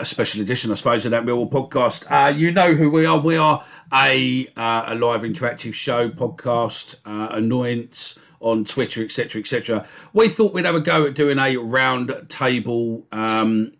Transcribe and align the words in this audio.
a 0.00 0.04
special 0.04 0.40
edition, 0.40 0.72
I 0.72 0.74
suppose, 0.74 1.04
of 1.04 1.10
that 1.10 1.24
Millwall 1.24 1.50
podcast. 1.50 2.10
Uh, 2.10 2.30
you 2.30 2.50
know 2.50 2.72
who 2.72 2.90
we 2.90 3.04
are. 3.04 3.18
We 3.18 3.36
are 3.36 3.62
a, 3.92 4.48
uh, 4.56 4.84
a 4.86 4.94
live 4.94 5.22
interactive 5.22 5.74
show, 5.74 6.08
podcast, 6.08 7.00
uh, 7.04 7.34
annoyance 7.34 8.18
on 8.40 8.64
Twitter, 8.64 9.04
etc., 9.04 9.40
etc. 9.40 9.86
We 10.14 10.30
thought 10.30 10.54
we'd 10.54 10.64
have 10.64 10.74
a 10.74 10.80
go 10.80 11.06
at 11.06 11.14
doing 11.14 11.38
a 11.38 11.56
round 11.58 12.26
table 12.30 13.06
um, 13.12 13.72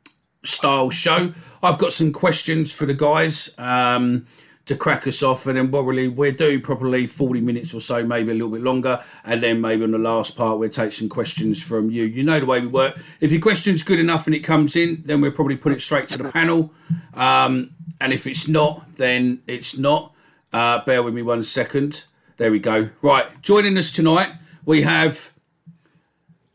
style 0.45 0.91
show. 0.91 1.33
I've 1.63 1.79
got 1.79 1.95
some 1.95 2.13
questions 2.13 2.71
for 2.71 2.85
the 2.85 2.95
guys. 2.95 3.55
Um, 3.59 4.27
to 4.67 4.77
crack 4.77 5.07
us 5.07 5.23
off, 5.23 5.47
and 5.47 5.57
then 5.57 5.69
probably 5.71 6.07
we'll 6.07 6.33
do 6.33 6.61
probably 6.61 7.07
40 7.07 7.41
minutes 7.41 7.75
or 7.75 7.81
so, 7.81 8.05
maybe 8.05 8.31
a 8.31 8.35
little 8.35 8.51
bit 8.51 8.61
longer, 8.63 9.03
and 9.25 9.43
then 9.43 9.61
maybe 9.61 9.83
on 9.83 9.91
the 9.91 9.99
last 9.99 10.37
part 10.37 10.59
we'll 10.59 10.69
take 10.71 10.93
some 10.93 11.09
questions 11.09 11.61
from 11.63 11.91
you. 11.91 12.05
You 12.05 12.23
know 12.23 12.39
the 12.39 12.47
way 12.47 12.61
we 12.61 12.67
work. 12.69 12.97
If 13.21 13.33
your 13.33 13.41
question's 13.41 13.83
good 13.83 13.99
enough 13.99 14.27
and 14.27 14.35
it 14.35 14.41
comes 14.41 14.77
in, 14.77 15.03
then 15.07 15.21
we'll 15.21 15.33
probably 15.33 15.57
put 15.57 15.73
it 15.73 15.83
straight 15.83 16.09
to 16.11 16.19
the 16.19 16.31
panel. 16.31 16.73
Um, 17.15 17.71
and 18.01 18.13
if 18.13 18.27
it's 18.27 18.47
not, 18.49 18.97
then 18.97 19.43
it's 19.47 19.77
not. 19.77 20.13
Uh, 20.53 20.85
bear 20.85 21.03
with 21.03 21.15
me 21.15 21.23
one 21.23 21.43
second. 21.43 22.05
There 22.37 22.51
we 22.51 22.59
go. 22.59 22.91
Right, 23.03 23.27
joining 23.43 23.77
us 23.77 23.91
tonight, 23.91 24.33
we 24.65 24.83
have 24.83 25.33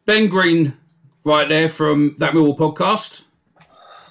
Ben 0.05 0.27
Green 0.29 0.77
right 1.23 1.49
there 1.49 1.67
from 1.69 2.15
that 2.19 2.33
Millwall 2.33 2.57
podcast. 2.57 3.23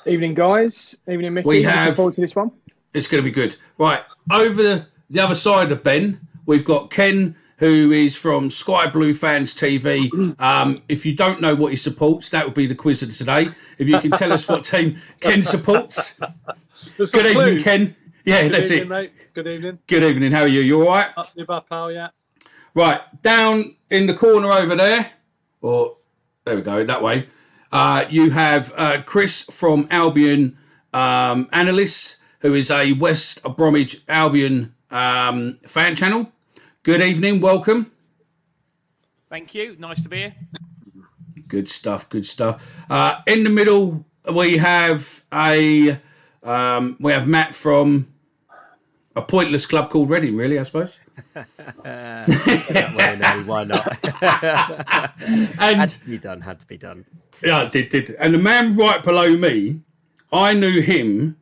Evening, 0.06 0.34
guys. 0.34 0.96
Evening, 1.10 1.32
Mickey. 1.34 1.48
We 1.48 1.56
Looking 1.64 1.70
have- 1.70 1.96
forward 1.96 2.14
to 2.14 2.20
this 2.20 2.36
one. 2.36 2.50
It's 2.94 3.08
going 3.08 3.22
to 3.22 3.28
be 3.28 3.34
good. 3.34 3.56
Right, 3.76 4.02
over 4.32 4.62
the, 4.62 4.86
the 5.10 5.20
other 5.20 5.34
side 5.34 5.72
of 5.72 5.82
Ben, 5.82 6.20
we've 6.46 6.64
got 6.64 6.90
Ken, 6.90 7.36
who 7.58 7.90
is 7.90 8.16
from 8.16 8.50
Sky 8.50 8.86
Blue 8.86 9.12
Fans 9.12 9.54
TV. 9.54 10.40
Um, 10.40 10.82
if 10.88 11.04
you 11.04 11.14
don't 11.14 11.40
know 11.40 11.54
what 11.54 11.72
he 11.72 11.76
supports, 11.76 12.30
that 12.30 12.44
would 12.44 12.54
be 12.54 12.66
the 12.66 12.74
quiz 12.74 13.02
of 13.02 13.14
today. 13.14 13.48
If 13.78 13.88
you 13.88 13.98
can 13.98 14.12
tell 14.12 14.32
us 14.32 14.48
what 14.48 14.64
team 14.64 15.00
Ken 15.20 15.42
supports. 15.42 16.18
There's 16.96 17.10
Good 17.10 17.26
evening. 17.26 17.62
Ken. 17.62 17.96
Yeah, 18.24 18.42
Good 18.42 18.52
that's 18.52 18.70
evening, 18.70 18.86
it. 18.86 18.88
mate. 18.88 19.12
Good 19.34 19.46
evening. 19.48 19.78
Good 19.86 20.04
evening. 20.04 20.32
How 20.32 20.42
are 20.42 20.48
you? 20.48 20.60
You 20.60 20.82
all 20.82 20.88
right? 20.94 21.10
Up 21.16 21.32
to 21.34 21.44
bad 21.44 21.66
pal, 21.68 21.90
yeah. 21.92 22.08
Right, 22.74 23.00
down 23.22 23.76
in 23.90 24.06
the 24.06 24.14
corner 24.14 24.50
over 24.50 24.74
there, 24.74 25.10
or 25.60 25.96
there 26.44 26.56
we 26.56 26.62
go, 26.62 26.84
that 26.84 27.02
way. 27.02 27.28
Uh, 27.70 28.04
you 28.08 28.30
have 28.30 28.72
uh, 28.76 29.02
Chris 29.02 29.42
from 29.42 29.86
Albion 29.90 30.56
um, 30.92 31.48
Analysts, 31.52 32.18
who 32.44 32.52
is 32.52 32.70
a 32.70 32.92
West 32.92 33.42
Bromwich 33.56 34.02
Albion 34.06 34.74
um, 34.90 35.58
fan 35.66 35.96
channel. 35.96 36.30
Good 36.82 37.00
evening, 37.00 37.40
welcome. 37.40 37.90
Thank 39.30 39.54
you. 39.54 39.76
Nice 39.78 40.02
to 40.02 40.10
be 40.10 40.18
here. 40.18 40.34
Good 41.48 41.70
stuff, 41.70 42.06
good 42.10 42.26
stuff. 42.26 42.84
Uh, 42.90 43.22
in 43.26 43.44
the 43.44 43.50
middle, 43.50 44.04
we 44.30 44.58
have 44.58 45.24
a 45.32 45.98
um, 46.42 46.98
we 47.00 47.12
have 47.12 47.26
Matt 47.26 47.54
from 47.54 48.08
a 49.16 49.22
pointless 49.22 49.64
club 49.64 49.88
called 49.88 50.10
Reading, 50.10 50.36
really, 50.36 50.58
I 50.58 50.64
suppose. 50.64 50.98
well, 51.34 52.26
no, 53.16 53.42
why 53.46 53.64
not? 53.64 53.98
And 55.58 55.80
had 55.80 55.88
to 55.88 56.04
be 56.04 56.18
done. 56.18 56.42
Had 56.42 56.60
to 56.60 56.66
be 56.66 56.76
done. 56.76 57.06
Yeah, 57.42 57.62
it 57.62 57.72
did, 57.72 57.88
did. 57.88 58.10
And 58.10 58.34
the 58.34 58.38
man 58.38 58.76
right 58.76 59.02
below 59.02 59.34
me, 59.34 59.80
I 60.30 60.52
knew 60.52 60.82
him 60.82 61.38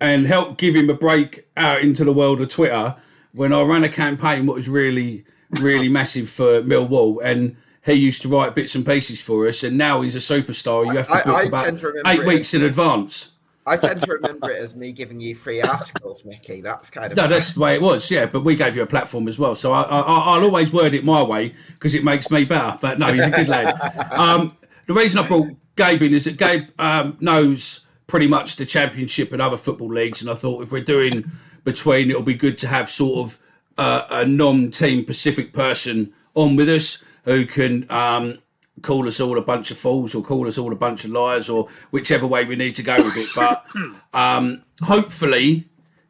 and 0.00 0.26
helped 0.26 0.58
give 0.58 0.74
him 0.74 0.88
a 0.90 0.94
break 0.94 1.46
out 1.56 1.80
into 1.80 2.04
the 2.04 2.12
world 2.12 2.40
of 2.40 2.48
Twitter 2.48 2.96
when 3.32 3.52
I 3.52 3.62
ran 3.62 3.84
a 3.84 3.88
campaign 3.88 4.46
what 4.46 4.56
was 4.56 4.68
really, 4.68 5.24
really 5.50 5.88
massive 6.00 6.28
for 6.28 6.62
Millwall. 6.62 7.22
And 7.22 7.56
he 7.84 7.94
used 7.94 8.22
to 8.22 8.28
write 8.28 8.54
bits 8.54 8.74
and 8.74 8.84
pieces 8.84 9.20
for 9.20 9.46
us. 9.46 9.62
And 9.62 9.76
now 9.78 10.00
he's 10.00 10.16
a 10.16 10.18
superstar. 10.18 10.86
You 10.86 10.96
have 10.96 11.06
to 11.08 11.14
I- 11.14 11.22
book 11.24 11.36
I 11.36 11.42
about 11.44 11.78
to 11.78 12.02
eight 12.06 12.24
weeks 12.24 12.54
in 12.54 12.62
advance. 12.62 13.36
I 13.66 13.76
tend 13.76 14.00
to 14.02 14.10
remember 14.10 14.50
it 14.50 14.58
as 14.58 14.74
me 14.74 14.90
giving 14.90 15.20
you 15.20 15.34
free 15.34 15.60
articles, 15.60 16.24
Mickey. 16.24 16.60
That's 16.60 16.88
kind 16.90 17.12
of 17.12 17.16
No, 17.16 17.28
that's 17.28 17.52
the 17.52 17.60
way 17.60 17.74
it 17.74 17.82
was, 17.82 18.10
yeah. 18.10 18.24
But 18.26 18.40
we 18.42 18.56
gave 18.56 18.74
you 18.74 18.82
a 18.82 18.86
platform 18.86 19.28
as 19.28 19.38
well, 19.38 19.54
so 19.54 19.72
I, 19.72 19.82
I, 19.82 20.00
I'll 20.00 20.42
always 20.42 20.72
word 20.72 20.94
it 20.94 21.04
my 21.04 21.22
way 21.22 21.54
because 21.74 21.94
it 21.94 22.02
makes 22.02 22.30
me 22.30 22.44
better. 22.44 22.78
But 22.80 22.98
no, 22.98 23.12
he's 23.12 23.24
a 23.24 23.30
good 23.30 23.48
lad. 23.48 23.74
Um, 24.12 24.56
the 24.86 24.94
reason 24.94 25.22
I 25.22 25.28
brought 25.28 25.48
Gabe 25.76 26.02
in 26.02 26.14
is 26.14 26.24
that 26.24 26.36
Gabe 26.36 26.68
um, 26.78 27.16
knows 27.20 27.86
pretty 28.10 28.26
much 28.26 28.56
the 28.56 28.66
Championship 28.66 29.32
and 29.32 29.40
other 29.40 29.56
football 29.56 29.88
leagues, 29.88 30.20
and 30.20 30.28
I 30.28 30.34
thought 30.34 30.64
if 30.64 30.72
we're 30.72 30.82
doing 30.82 31.30
between, 31.62 32.10
it'll 32.10 32.22
be 32.22 32.34
good 32.34 32.58
to 32.58 32.66
have 32.66 32.90
sort 32.90 33.20
of 33.20 33.38
uh, 33.78 34.04
a 34.10 34.26
non-team 34.26 35.04
Pacific 35.04 35.52
person 35.52 36.12
on 36.34 36.56
with 36.56 36.68
us 36.68 37.04
who 37.24 37.46
can 37.46 37.86
um, 37.88 38.38
call 38.82 39.06
us 39.06 39.20
all 39.20 39.38
a 39.38 39.42
bunch 39.42 39.70
of 39.70 39.78
fools 39.78 40.12
or 40.12 40.24
call 40.24 40.48
us 40.48 40.58
all 40.58 40.72
a 40.72 40.76
bunch 40.76 41.04
of 41.04 41.12
liars 41.12 41.48
or 41.48 41.68
whichever 41.92 42.26
way 42.26 42.44
we 42.44 42.56
need 42.56 42.74
to 42.74 42.82
go 42.82 42.96
with 42.96 43.16
it. 43.16 43.28
But 43.32 43.64
um, 44.12 44.64
hopefully 44.82 45.66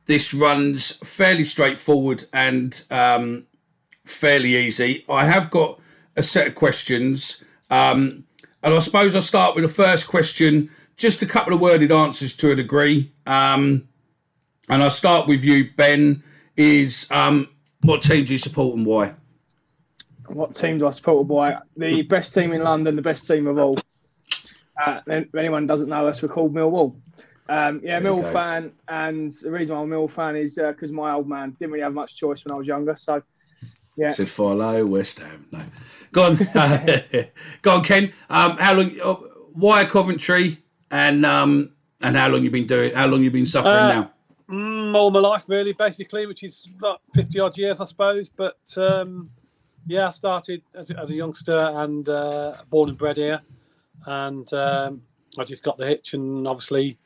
this 0.06 0.32
runs 0.32 0.96
fairly 1.06 1.44
straightforward 1.44 2.24
and 2.32 2.82
um, 2.90 3.44
fairly 4.06 4.56
easy. 4.56 5.04
I 5.06 5.26
have 5.26 5.50
got 5.50 5.78
a 6.16 6.22
set 6.22 6.46
of 6.46 6.54
questions, 6.54 7.44
um, 7.68 8.24
and 8.62 8.74
I 8.74 8.78
suppose 8.78 9.14
I'll 9.14 9.20
start 9.20 9.54
with 9.54 9.64
the 9.64 9.68
first 9.68 10.08
question. 10.08 10.70
Just 11.00 11.22
a 11.22 11.26
couple 11.26 11.54
of 11.54 11.60
worded 11.60 11.90
answers 11.90 12.36
to 12.36 12.52
a 12.52 12.54
degree, 12.54 13.10
um, 13.26 13.88
and 14.68 14.82
I'll 14.82 14.90
start 14.90 15.26
with 15.26 15.42
you, 15.42 15.70
Ben. 15.74 16.22
Is 16.58 17.10
um, 17.10 17.48
what 17.80 18.02
team 18.02 18.26
do 18.26 18.34
you 18.34 18.38
support 18.38 18.76
and 18.76 18.84
why? 18.84 19.14
What 20.26 20.54
team 20.54 20.76
do 20.76 20.86
I 20.86 20.90
support, 20.90 21.26
boy? 21.26 21.56
The 21.74 22.02
best 22.02 22.34
team 22.34 22.52
in 22.52 22.62
London, 22.62 22.96
the 22.96 23.00
best 23.02 23.26
team 23.26 23.46
of 23.46 23.58
all. 23.58 23.78
Uh, 24.78 25.00
if 25.06 25.34
anyone 25.34 25.66
doesn't 25.66 25.88
know 25.88 26.06
us, 26.06 26.20
we're 26.20 26.28
called 26.28 26.52
Millwall. 26.52 26.94
Um, 27.48 27.80
yeah, 27.82 27.98
There 27.98 28.12
Millwall 28.12 28.30
fan, 28.30 28.70
and 28.86 29.30
the 29.30 29.50
reason 29.50 29.74
I'm 29.74 29.90
a 29.90 29.96
Millwall 29.96 30.10
fan 30.10 30.36
is 30.36 30.56
because 30.56 30.92
my 30.92 31.14
old 31.14 31.26
man 31.26 31.56
didn't 31.58 31.72
really 31.72 31.82
have 31.82 31.94
much 31.94 32.14
choice 32.14 32.44
when 32.44 32.52
I 32.52 32.58
was 32.58 32.66
younger. 32.66 32.94
So, 32.94 33.22
yeah, 33.96 34.10
Said 34.10 34.28
follow 34.28 34.84
West 34.84 35.20
Ham. 35.20 35.46
No, 35.50 35.62
go 36.12 36.24
on, 36.24 36.36
go 37.62 37.76
on, 37.76 37.84
Ken. 37.84 38.12
Um, 38.28 38.58
how 38.58 38.74
long? 38.74 39.00
uh, 39.00 39.14
Why 39.54 39.86
Coventry? 39.86 40.58
And 40.90 41.24
um, 41.24 41.72
and 42.02 42.16
how 42.16 42.28
long 42.28 42.42
you've 42.42 42.52
been 42.52 42.66
doing? 42.66 42.94
How 42.94 43.06
long 43.06 43.22
you've 43.22 43.32
been 43.32 43.46
suffering 43.46 43.74
Uh, 43.74 43.88
now? 43.88 44.10
Mm, 44.48 44.96
all 44.96 45.10
my 45.12 45.20
life, 45.20 45.44
really, 45.48 45.72
basically, 45.72 46.26
which 46.26 46.42
is 46.42 46.66
about 46.76 47.00
50 47.14 47.38
odd 47.38 47.56
years, 47.56 47.80
I 47.80 47.84
suppose. 47.84 48.28
But 48.30 48.58
um, 48.76 49.30
yeah, 49.86 50.08
I 50.08 50.10
started 50.10 50.62
as, 50.74 50.90
a- 50.90 50.98
as 50.98 51.10
a 51.10 51.14
youngster 51.14 51.56
and 51.56 52.08
uh, 52.08 52.56
born 52.68 52.88
and 52.88 52.98
bred 52.98 53.16
here. 53.16 53.40
And 54.06 54.52
um, 54.52 55.02
I 55.38 55.44
just 55.44 55.62
got 55.62 55.76
the 55.78 55.86
hitch 55.86 56.14
and 56.14 56.48
obviously 56.48 56.98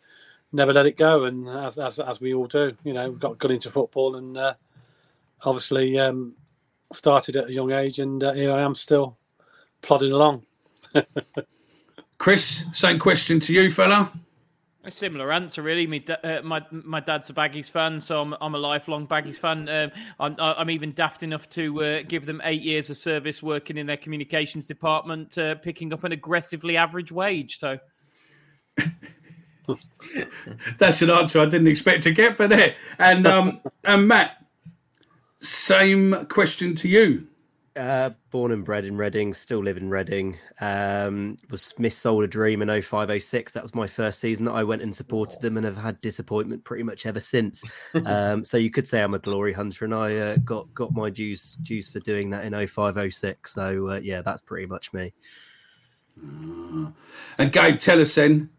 never 0.52 0.72
let 0.72 0.86
it 0.86 0.96
go. 0.96 1.24
And 1.24 1.46
as, 1.48 1.78
as, 1.78 1.98
as 2.00 2.20
we 2.22 2.32
all 2.32 2.46
do, 2.46 2.74
you 2.84 2.94
know, 2.94 3.10
got, 3.12 3.36
got 3.38 3.50
into 3.50 3.70
football 3.70 4.16
and 4.16 4.38
uh, 4.38 4.54
obviously 5.42 5.98
um, 5.98 6.34
started 6.94 7.36
at 7.36 7.48
a 7.50 7.52
young 7.52 7.72
age. 7.72 7.98
And 7.98 8.24
uh, 8.24 8.32
here 8.32 8.52
I 8.52 8.62
am 8.62 8.74
still 8.74 9.18
plodding 9.82 10.12
along. 10.12 10.46
Chris, 12.18 12.64
same 12.72 12.98
question 12.98 13.40
to 13.40 13.52
you, 13.52 13.70
fella. 13.70 14.12
A 14.86 14.90
similar 14.90 15.32
answer, 15.32 15.62
really. 15.62 16.04
Uh, 16.22 16.42
my 16.42 16.62
my 16.70 17.00
dad's 17.00 17.30
a 17.30 17.32
Baggies 17.32 17.70
fan, 17.70 18.00
so 18.00 18.20
I'm, 18.20 18.34
I'm 18.40 18.54
a 18.54 18.58
lifelong 18.58 19.06
Baggies 19.06 19.36
fan. 19.36 19.66
Um, 19.68 19.90
I'm, 20.20 20.36
I'm 20.38 20.68
even 20.68 20.92
daft 20.92 21.22
enough 21.22 21.48
to 21.50 21.82
uh, 21.82 22.02
give 22.06 22.26
them 22.26 22.42
eight 22.44 22.60
years 22.60 22.90
of 22.90 22.98
service 22.98 23.42
working 23.42 23.78
in 23.78 23.86
their 23.86 23.96
communications 23.96 24.66
department, 24.66 25.38
uh, 25.38 25.54
picking 25.54 25.92
up 25.94 26.04
an 26.04 26.12
aggressively 26.12 26.76
average 26.76 27.10
wage. 27.10 27.58
So 27.58 27.78
That's 30.78 31.02
an 31.02 31.10
answer 31.10 31.40
I 31.40 31.46
didn't 31.46 31.68
expect 31.68 32.02
to 32.04 32.12
get, 32.12 32.36
but 32.36 32.50
there. 32.50 32.74
And 32.98 33.26
um, 33.26 33.60
and 33.84 34.08
Matt, 34.08 34.44
same 35.40 36.26
question 36.26 36.74
to 36.76 36.88
you. 36.88 37.26
Uh, 37.76 38.10
born 38.30 38.52
and 38.52 38.64
bred 38.64 38.84
in 38.84 38.96
Reading, 38.96 39.34
still 39.34 39.58
live 39.58 39.76
in 39.76 39.90
Reading. 39.90 40.38
Um, 40.60 41.36
was 41.50 41.74
Miss 41.76 41.96
Sold 41.96 42.22
a 42.22 42.28
Dream 42.28 42.62
in 42.62 42.68
0506. 42.68 43.52
That 43.52 43.64
was 43.64 43.74
my 43.74 43.88
first 43.88 44.20
season 44.20 44.44
that 44.44 44.52
I 44.52 44.62
went 44.62 44.80
and 44.80 44.94
supported 44.94 45.40
them 45.40 45.56
and 45.56 45.66
have 45.66 45.76
had 45.76 46.00
disappointment 46.00 46.62
pretty 46.62 46.84
much 46.84 47.04
ever 47.04 47.18
since. 47.18 47.64
um, 48.06 48.44
so 48.44 48.58
you 48.58 48.70
could 48.70 48.86
say 48.86 49.02
I'm 49.02 49.14
a 49.14 49.18
glory 49.18 49.52
hunter 49.52 49.84
and 49.84 49.92
I 49.92 50.16
uh, 50.16 50.36
got 50.44 50.72
got 50.72 50.92
my 50.92 51.10
dues 51.10 51.56
dues 51.62 51.88
for 51.88 51.98
doing 51.98 52.30
that 52.30 52.44
in 52.44 52.52
0506. 52.52 53.52
So 53.52 53.90
uh, 53.90 54.00
yeah, 54.00 54.22
that's 54.22 54.40
pretty 54.40 54.66
much 54.66 54.92
me. 54.92 55.12
And 56.16 57.50
Gabe, 57.50 57.80
tell 57.80 58.00
us 58.00 58.14
then 58.14 58.50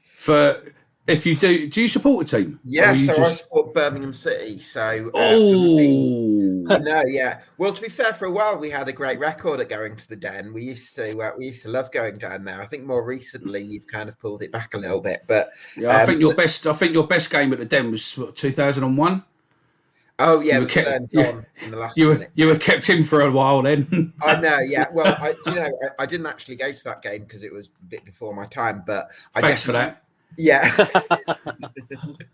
for 0.00 0.60
if 1.06 1.26
you 1.26 1.36
do, 1.36 1.68
do 1.68 1.82
you 1.82 1.88
support 1.88 2.32
a 2.32 2.38
team? 2.38 2.60
Yeah, 2.64 2.94
so 2.96 3.22
I 3.22 3.32
support 3.32 3.74
Birmingham 3.74 4.14
City. 4.14 4.58
So 4.60 4.80
uh, 5.08 5.10
Oh, 5.14 5.76
me- 5.76 6.64
no, 6.64 7.02
yeah. 7.06 7.40
Well, 7.58 7.74
to 7.74 7.82
be 7.82 7.88
fair, 7.90 8.14
for 8.14 8.24
a 8.26 8.30
while 8.30 8.56
we 8.58 8.70
had 8.70 8.88
a 8.88 8.92
great 8.92 9.18
record 9.18 9.60
at 9.60 9.68
going 9.68 9.96
to 9.96 10.08
the 10.08 10.16
Den. 10.16 10.52
We 10.54 10.62
used 10.64 10.94
to 10.96 11.18
uh, 11.20 11.32
we 11.36 11.46
used 11.48 11.62
to 11.62 11.68
love 11.68 11.92
going 11.92 12.16
down 12.18 12.44
there. 12.44 12.62
I 12.62 12.66
think 12.66 12.84
more 12.84 13.04
recently 13.04 13.62
you've 13.62 13.86
kind 13.86 14.08
of 14.08 14.18
pulled 14.18 14.42
it 14.42 14.50
back 14.50 14.72
a 14.74 14.78
little 14.78 15.00
bit, 15.02 15.24
but 15.28 15.48
yeah. 15.76 15.88
I 15.90 16.00
um, 16.00 16.06
think 16.06 16.20
your 16.20 16.34
best. 16.34 16.66
I 16.66 16.72
think 16.72 16.92
your 16.94 17.06
best 17.06 17.30
game 17.30 17.52
at 17.52 17.58
the 17.58 17.66
Den 17.66 17.90
was 17.90 18.18
two 18.34 18.50
thousand 18.52 18.84
and 18.84 18.96
one. 18.96 19.24
oh 20.20 20.40
yeah, 20.40 20.54
you 20.54 20.60
were 20.62 20.68
kept- 20.68 20.88
you- 21.12 21.44
in 21.64 21.70
the 21.70 21.76
last 21.76 21.98
You 21.98 22.08
were 22.08 22.26
you 22.34 22.46
were 22.46 22.56
kept 22.58 22.88
in 22.88 23.04
for 23.04 23.20
a 23.20 23.30
while 23.30 23.60
then. 23.60 24.14
I 24.22 24.36
know, 24.40 24.60
yeah. 24.60 24.86
Well, 24.90 25.14
I, 25.20 25.34
you 25.44 25.54
know, 25.54 25.64
I, 25.98 26.04
I 26.04 26.06
didn't 26.06 26.26
actually 26.26 26.56
go 26.56 26.72
to 26.72 26.84
that 26.84 27.02
game 27.02 27.24
because 27.24 27.42
it 27.42 27.52
was 27.52 27.68
a 27.82 27.84
bit 27.86 28.04
before 28.06 28.32
my 28.34 28.46
time. 28.46 28.84
But 28.86 29.08
I 29.34 29.42
Thanks 29.42 29.64
for 29.64 29.72
that. 29.72 30.03
Yeah, 30.36 30.70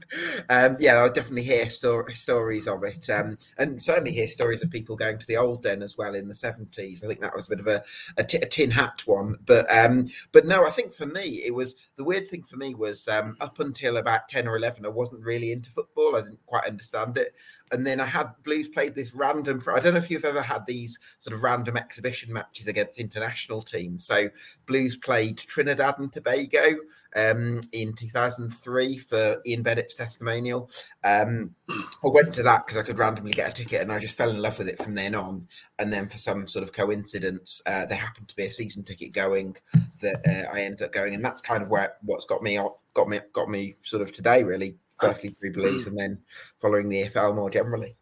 um, 0.49 0.76
yeah, 0.81 0.97
I'll 0.97 1.12
definitely 1.12 1.43
hear 1.43 1.69
sto- 1.70 2.06
stories 2.14 2.67
of 2.67 2.82
it, 2.85 3.08
um, 3.11 3.38
and 3.58 3.81
certainly 3.81 4.12
hear 4.12 4.29
stories 4.29 4.62
of 4.62 4.70
people 4.70 4.97
going 4.97 5.19
to 5.19 5.26
the 5.26 5.37
old 5.37 5.62
den 5.62 5.82
as 5.82 5.97
well 5.97 6.14
in 6.14 6.29
the 6.29 6.35
seventies. 6.35 7.02
I 7.02 7.06
think 7.06 7.20
that 7.20 7.35
was 7.35 7.47
a 7.47 7.50
bit 7.50 7.61
of 7.61 7.67
a, 7.67 7.82
a, 8.17 8.25
t- 8.25 8.38
a 8.38 8.47
tin 8.47 8.70
hat 8.70 9.02
one, 9.06 9.37
but 9.47 9.67
um, 9.75 10.06
but 10.32 10.47
no, 10.47 10.67
I 10.67 10.70
think 10.70 10.93
for 10.93 11.06
me 11.06 11.43
it 11.44 11.55
was 11.55 11.76
the 11.97 12.05
weird 12.05 12.29
thing 12.29 12.43
for 12.43 12.56
me 12.56 12.75
was 12.75 13.06
um, 13.08 13.37
up 13.41 13.61
until 13.61 13.97
about 13.99 14.29
ten 14.29 14.49
or 14.49 14.56
eleven, 14.56 14.87
I 14.87 14.91
wasn't 14.91 15.23
really 15.23 15.52
into 15.52 15.70
football. 15.70 16.17
I 16.17 16.23
didn't 16.23 16.44
quite 16.47 16.67
understand 16.67 17.17
it, 17.17 17.35
and 17.73 17.87
then 17.87 18.00
I 18.00 18.06
had 18.06 18.29
Blues 18.44 18.69
played 18.69 18.94
this 18.94 19.14
random. 19.14 19.61
I 19.73 19.81
don't 19.81 19.94
know 19.94 20.00
if 20.00 20.11
you've 20.11 20.25
ever 20.25 20.43
had 20.43 20.67
these 20.67 20.99
sort 21.20 21.35
of 21.37 21.43
random 21.43 21.76
exhibition 21.76 22.32
matches 22.32 22.67
against 22.67 22.99
international 22.99 23.62
teams. 23.62 24.05
So 24.06 24.29
Blues 24.67 24.97
played 24.97 25.38
Trinidad 25.38 25.99
and 25.99 26.12
Tobago 26.12 26.76
um, 27.17 27.61
in 27.73 27.95
2003 27.95 28.99
for 28.99 29.41
Ian 29.47 29.62
Bennett's 29.62 29.95
testimonial. 29.95 30.71
Um, 31.05 31.55
I 31.69 32.09
went 32.09 32.35
to 32.35 32.43
that 32.43 32.67
because 32.67 32.81
I 32.81 32.85
could 32.85 32.99
randomly 32.99 33.33
get 33.33 33.51
a 33.51 33.53
ticket, 33.53 33.81
and 33.81 33.93
I 33.93 33.99
just 33.99 34.17
fell 34.17 34.31
in 34.31 34.43
love 34.43 34.59
with 34.59 34.69
it 34.69 34.83
from 34.83 34.95
then 34.95 35.15
on. 35.15 35.47
And 35.79 35.93
then, 35.93 36.09
for 36.09 36.19
some 36.19 36.47
sort 36.47 36.62
of 36.62 36.73
coincidence, 36.73 37.62
uh, 37.67 37.87
there 37.87 37.99
happened 37.99 38.29
to 38.29 38.37
be 38.37 38.47
a 38.47 38.53
season 38.53 38.85
ticket 38.85 39.12
going 39.12 39.57
that 40.03 40.21
uh, 40.27 40.55
I 40.55 40.62
ended 40.62 40.83
up 40.83 40.93
going, 40.93 41.15
and 41.15 41.25
that's 41.25 41.41
kind 41.41 41.62
of 41.62 41.69
where 41.69 41.95
what's 42.03 42.27
got 42.27 42.43
me 42.43 42.59
got 42.95 43.09
me 43.09 43.21
got 43.33 43.49
me 43.49 43.77
sort 43.83 44.03
of 44.03 44.12
today, 44.12 44.43
really. 44.43 44.77
Firstly 45.01 45.31
through 45.31 45.55
Blues, 45.55 45.87
and 45.87 45.99
then 45.99 46.19
following 46.59 46.91
the 46.91 47.05
EFL 47.05 47.35
more 47.35 47.49
generally. 47.49 47.97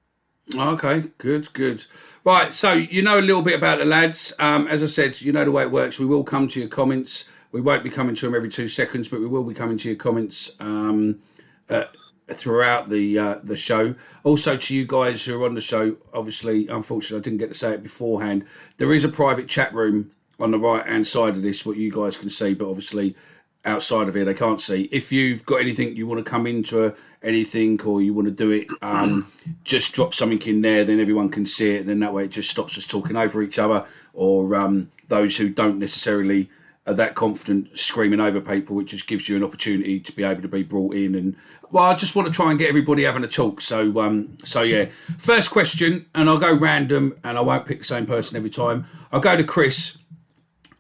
Okay, 0.55 1.05
good, 1.19 1.53
good. 1.53 1.85
Right, 2.25 2.53
so 2.55 2.73
you 2.73 3.03
know 3.03 3.19
a 3.19 3.21
little 3.21 3.43
bit 3.43 3.55
about 3.55 3.79
the 3.79 3.85
lads. 3.85 4.33
Um, 4.39 4.67
as 4.67 4.83
I 4.83 4.87
said, 4.87 5.21
you 5.21 5.33
know 5.33 5.45
the 5.45 5.53
way 5.53 5.63
it 5.63 5.71
works. 5.71 5.99
We 5.99 6.07
will 6.07 6.25
come 6.25 6.49
to 6.49 6.61
your 6.61 6.69
comments. 6.69 7.31
We 7.53 7.61
won't 7.61 7.85
be 7.85 7.91
coming 7.91 8.15
to 8.17 8.27
them 8.27 8.35
every 8.35 8.51
two 8.51 8.69
seconds, 8.69 9.09
but 9.09 9.21
we 9.21 9.27
will 9.27 9.45
be 9.45 9.55
coming 9.55 9.79
to 9.79 9.89
your 9.89 9.97
comments 9.97 10.53
um, 10.61 11.21
uh, 11.69 11.85
throughout 12.29 12.89
the 12.89 13.19
uh, 13.19 13.35
the 13.43 13.57
show. 13.57 13.95
Also, 14.25 14.57
to 14.57 14.75
you 14.75 14.87
guys 14.87 15.25
who 15.25 15.41
are 15.41 15.47
on 15.47 15.55
the 15.55 15.61
show, 15.61 15.97
obviously, 16.13 16.69
unfortunately, 16.69 17.19
I 17.19 17.23
didn't 17.23 17.39
get 17.39 17.49
to 17.49 17.59
say 17.59 17.73
it 17.73 17.83
beforehand. 17.83 18.45
There 18.77 18.93
is 18.93 19.05
a 19.05 19.09
private 19.09 19.49
chat 19.49 19.73
room 19.73 20.11
on 20.39 20.51
the 20.51 20.59
right 20.59 20.87
hand 20.87 21.07
side 21.07 21.37
of 21.37 21.43
this, 21.43 21.67
what 21.67 21.77
you 21.77 21.91
guys 21.91 22.17
can 22.17 22.31
see, 22.31 22.55
but 22.55 22.69
obviously 22.69 23.17
outside 23.65 24.09
of 24.09 24.15
here 24.15 24.25
they 24.25 24.35
can't 24.35 24.61
see. 24.61 24.89
If 24.93 25.13
you've 25.13 25.45
got 25.45 25.61
anything 25.61 25.97
you 25.97 26.07
want 26.07 26.25
to 26.25 26.31
come 26.31 26.47
into 26.47 26.95
anything 27.23 27.81
or 27.83 28.01
you 28.01 28.15
want 28.15 28.29
to 28.29 28.33
do 28.33 28.51
it, 28.51 28.69
um, 28.83 29.31
just 29.65 29.93
drop 29.93 30.15
something 30.15 30.41
in 30.43 30.63
there, 30.63 30.85
then 30.85 31.01
everyone 31.01 31.29
can 31.29 31.45
see 31.45 31.75
it, 31.75 31.81
and 31.81 31.89
then 31.89 32.01
that 32.01 32.15
way 32.15 32.25
it 32.25 32.31
just 32.31 32.51
stops 32.51 32.79
us 32.79 32.87
talking 32.87 33.17
over 33.17 33.43
each 33.43 33.59
other 33.59 33.85
or 34.13 34.55
um, 34.55 34.91
those 35.09 35.37
who 35.37 35.49
don't 35.49 35.79
necessarily 35.79 36.49
that 36.97 37.15
confident 37.15 37.79
screaming 37.79 38.21
over 38.21 38.41
people, 38.41 38.77
which 38.77 38.91
just 38.91 39.07
gives 39.07 39.29
you 39.29 39.37
an 39.37 39.45
opportunity 39.45 40.01
to 40.01 40.13
be 40.13 40.23
able 40.23 40.43
to 40.43 40.49
be 40.49 40.63
brought 40.63 40.95
in. 40.95 41.15
And 41.15 41.37
well, 41.71 41.85
I 41.85 41.95
just 41.95 42.17
want 42.17 42.27
to 42.27 42.33
try 42.33 42.51
and 42.51 42.59
get 42.59 42.69
everybody 42.69 43.05
having 43.05 43.25
a 43.25 43.29
talk. 43.29 43.61
So, 43.61 44.01
um, 44.01 44.39
so 44.45 44.63
yeah. 44.63 44.87
First 45.19 45.51
question, 45.51 46.07
and 46.15 46.29
I'll 46.29 46.39
go 46.39 46.55
random, 46.55 47.19
and 47.25 47.37
I 47.37 47.41
won't 47.41 47.67
pick 47.67 47.79
the 47.79 47.85
same 47.85 48.07
person 48.07 48.37
every 48.37 48.51
time. 48.51 48.87
I'll 49.13 49.21
go 49.21 49.37
to 49.37 49.45
Chris. 49.45 49.99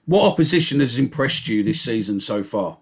What 0.06 0.24
opposition 0.24 0.80
has 0.80 0.98
impressed 0.98 1.48
you 1.48 1.62
this 1.62 1.80
season 1.80 2.20
so 2.20 2.42
far? 2.42 2.78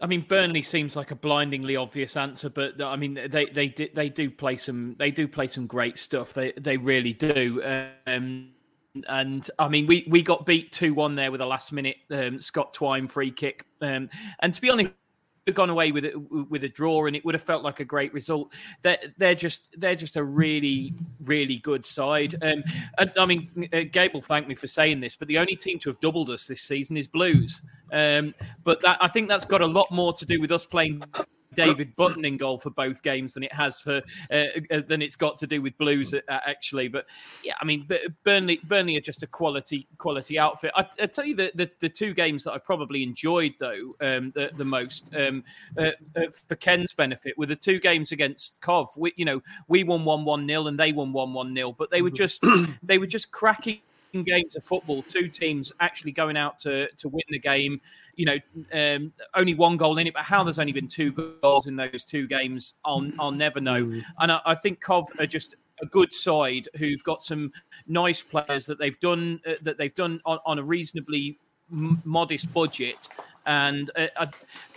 I 0.00 0.06
mean, 0.06 0.24
Burnley 0.28 0.62
seems 0.62 0.94
like 0.94 1.10
a 1.10 1.16
blindingly 1.16 1.74
obvious 1.74 2.16
answer, 2.16 2.48
but 2.48 2.80
I 2.80 2.96
mean, 2.96 3.14
they 3.14 3.46
they 3.46 3.68
do, 3.68 3.88
they 3.92 4.08
do 4.08 4.30
play 4.30 4.56
some 4.56 4.94
they 4.98 5.10
do 5.10 5.26
play 5.26 5.48
some 5.48 5.66
great 5.66 5.98
stuff. 5.98 6.32
They 6.32 6.52
they 6.52 6.76
really 6.76 7.12
do. 7.12 7.62
Um, 8.06 8.50
and 9.08 9.48
I 9.58 9.68
mean, 9.68 9.86
we 9.86 10.06
we 10.08 10.22
got 10.22 10.46
beat 10.46 10.72
two 10.72 10.94
one 10.94 11.14
there 11.14 11.30
with 11.30 11.40
a 11.40 11.46
last 11.46 11.72
minute 11.72 11.96
um, 12.10 12.40
Scott 12.40 12.74
Twine 12.74 13.08
free 13.08 13.30
kick. 13.30 13.66
Um, 13.80 14.08
and 14.40 14.54
to 14.54 14.60
be 14.60 14.70
honest, 14.70 14.92
gone 15.52 15.70
away 15.70 15.92
with 15.92 16.04
it 16.04 16.14
with 16.50 16.64
a 16.64 16.68
draw 16.68 17.06
and 17.06 17.16
it 17.16 17.24
would 17.24 17.34
have 17.34 17.42
felt 17.42 17.62
like 17.62 17.80
a 17.80 17.84
great 17.84 18.12
result. 18.12 18.52
They're, 18.82 18.98
they're 19.16 19.34
just 19.34 19.74
they're 19.80 19.96
just 19.96 20.16
a 20.16 20.24
really 20.24 20.94
really 21.20 21.58
good 21.58 21.84
side. 21.84 22.34
Um, 22.42 22.62
and, 22.98 23.12
i 23.18 23.26
mean 23.26 23.68
uh, 23.72 23.80
gabe 23.90 24.14
will 24.14 24.22
thank 24.22 24.46
me 24.48 24.54
for 24.54 24.66
saying 24.66 25.00
this 25.00 25.16
but 25.16 25.28
the 25.28 25.38
only 25.38 25.56
team 25.56 25.78
to 25.80 25.90
have 25.90 26.00
doubled 26.00 26.30
us 26.30 26.46
this 26.46 26.62
season 26.62 26.96
is 26.96 27.06
blues. 27.06 27.62
Um, 27.92 28.34
but 28.64 28.82
that 28.82 28.98
i 29.00 29.08
think 29.08 29.28
that's 29.28 29.44
got 29.44 29.62
a 29.62 29.66
lot 29.66 29.90
more 29.90 30.12
to 30.12 30.26
do 30.26 30.40
with 30.40 30.52
us 30.52 30.64
playing 30.64 31.02
David 31.58 31.96
Button 31.96 32.24
in 32.24 32.36
goal 32.36 32.58
for 32.58 32.70
both 32.70 33.02
games 33.02 33.32
than 33.32 33.42
it 33.42 33.52
has 33.52 33.80
for 33.80 34.00
uh, 34.30 34.44
uh, 34.70 34.80
than 34.86 35.02
it's 35.02 35.16
got 35.16 35.38
to 35.38 35.46
do 35.46 35.60
with 35.60 35.76
Blues 35.76 36.14
uh, 36.14 36.20
actually. 36.28 36.88
But 36.88 37.06
yeah, 37.42 37.54
I 37.60 37.64
mean 37.64 37.88
Burnley 38.24 38.60
Burnley 38.64 38.96
are 38.96 39.02
just 39.02 39.22
a 39.22 39.26
quality 39.26 39.86
quality 39.98 40.38
outfit. 40.38 40.70
I, 40.76 40.86
I 41.00 41.06
tell 41.06 41.24
you 41.24 41.34
the, 41.34 41.50
the 41.54 41.70
the 41.80 41.88
two 41.88 42.14
games 42.14 42.44
that 42.44 42.52
I 42.52 42.58
probably 42.58 43.02
enjoyed 43.02 43.54
though 43.58 43.96
um, 44.00 44.32
the, 44.34 44.50
the 44.56 44.64
most 44.64 45.14
um, 45.16 45.42
uh, 45.76 45.90
uh, 46.16 46.22
for 46.46 46.56
Ken's 46.56 46.92
benefit 46.92 47.36
were 47.36 47.46
the 47.46 47.56
two 47.56 47.80
games 47.80 48.12
against 48.12 48.60
Cov. 48.60 48.88
We 48.96 49.12
you 49.16 49.24
know 49.24 49.42
we 49.66 49.84
won 49.84 50.04
one 50.04 50.24
one 50.24 50.46
nil 50.46 50.68
and 50.68 50.78
they 50.78 50.92
won 50.92 51.12
one 51.12 51.32
one 51.32 51.52
nil, 51.52 51.72
but 51.72 51.90
they 51.90 52.02
were 52.02 52.10
just 52.10 52.44
they 52.82 52.98
were 52.98 53.06
just 53.06 53.32
cracking 53.32 53.80
games 54.24 54.56
of 54.56 54.64
football. 54.64 55.02
Two 55.02 55.28
teams 55.28 55.72
actually 55.80 56.12
going 56.12 56.36
out 56.36 56.58
to 56.60 56.88
to 56.92 57.08
win 57.08 57.24
the 57.30 57.38
game 57.38 57.80
you 58.18 58.24
know, 58.24 58.38
um, 58.72 59.12
only 59.36 59.54
one 59.54 59.76
goal 59.76 59.96
in 59.96 60.08
it, 60.08 60.12
but 60.12 60.24
how 60.24 60.42
there's 60.42 60.58
only 60.58 60.72
been 60.72 60.88
two 60.88 61.12
goals 61.40 61.68
in 61.68 61.76
those 61.76 62.04
two 62.04 62.26
games, 62.26 62.74
I'll, 62.84 63.08
I'll 63.18 63.30
never 63.30 63.60
know. 63.60 63.90
And 64.18 64.32
I, 64.32 64.40
I 64.44 64.54
think 64.56 64.80
Cov 64.80 65.08
are 65.20 65.26
just 65.26 65.54
a 65.80 65.86
good 65.86 66.12
side 66.12 66.68
who've 66.76 67.02
got 67.04 67.22
some 67.22 67.52
nice 67.86 68.20
players 68.20 68.66
that 68.66 68.80
they've 68.80 68.98
done 68.98 69.40
uh, 69.46 69.52
that 69.62 69.78
they've 69.78 69.94
done 69.94 70.20
on, 70.26 70.40
on 70.44 70.58
a 70.58 70.62
reasonably 70.64 71.38
m- 71.72 72.02
modest 72.04 72.52
budget. 72.52 73.08
And 73.46 73.88
uh, 73.96 74.08
uh, 74.16 74.26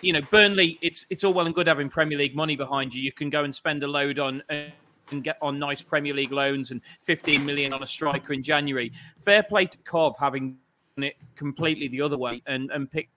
you 0.02 0.14
know, 0.14 0.22
Burnley, 0.30 0.78
it's 0.84 1.08
it's 1.10 1.24
all 1.24 1.34
well 1.34 1.48
and 1.48 1.56
good 1.56 1.66
having 1.66 1.90
Premier 1.90 2.20
League 2.20 2.36
money 2.36 2.56
behind 2.56 2.94
you. 2.94 3.02
You 3.02 3.12
can 3.12 3.32
go 3.32 3.44
and 3.44 3.54
spend 3.54 3.82
a 3.84 3.88
load 3.88 4.20
on. 4.20 4.44
Uh, 4.50 4.66
and 5.10 5.26
get 5.26 5.38
on 5.42 5.60
nice 5.60 5.82
Premier 5.82 6.14
League 6.14 6.32
loans 6.32 6.72
and 6.72 6.80
15 7.02 7.46
million 7.46 7.74
on 7.74 7.84
a 7.84 7.86
striker 7.86 8.32
in 8.32 8.42
January. 8.42 8.94
Fair 9.18 9.44
play 9.44 9.66
to 9.66 9.78
Cov 9.80 10.16
having 10.18 10.56
it 10.96 11.18
completely 11.36 11.90
the 11.90 12.02
other 12.02 12.18
way 12.18 12.42
and 12.46 12.72
and 12.72 12.90
picked 12.90 13.12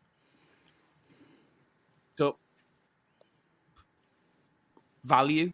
up 2.20 2.38
value. 5.04 5.52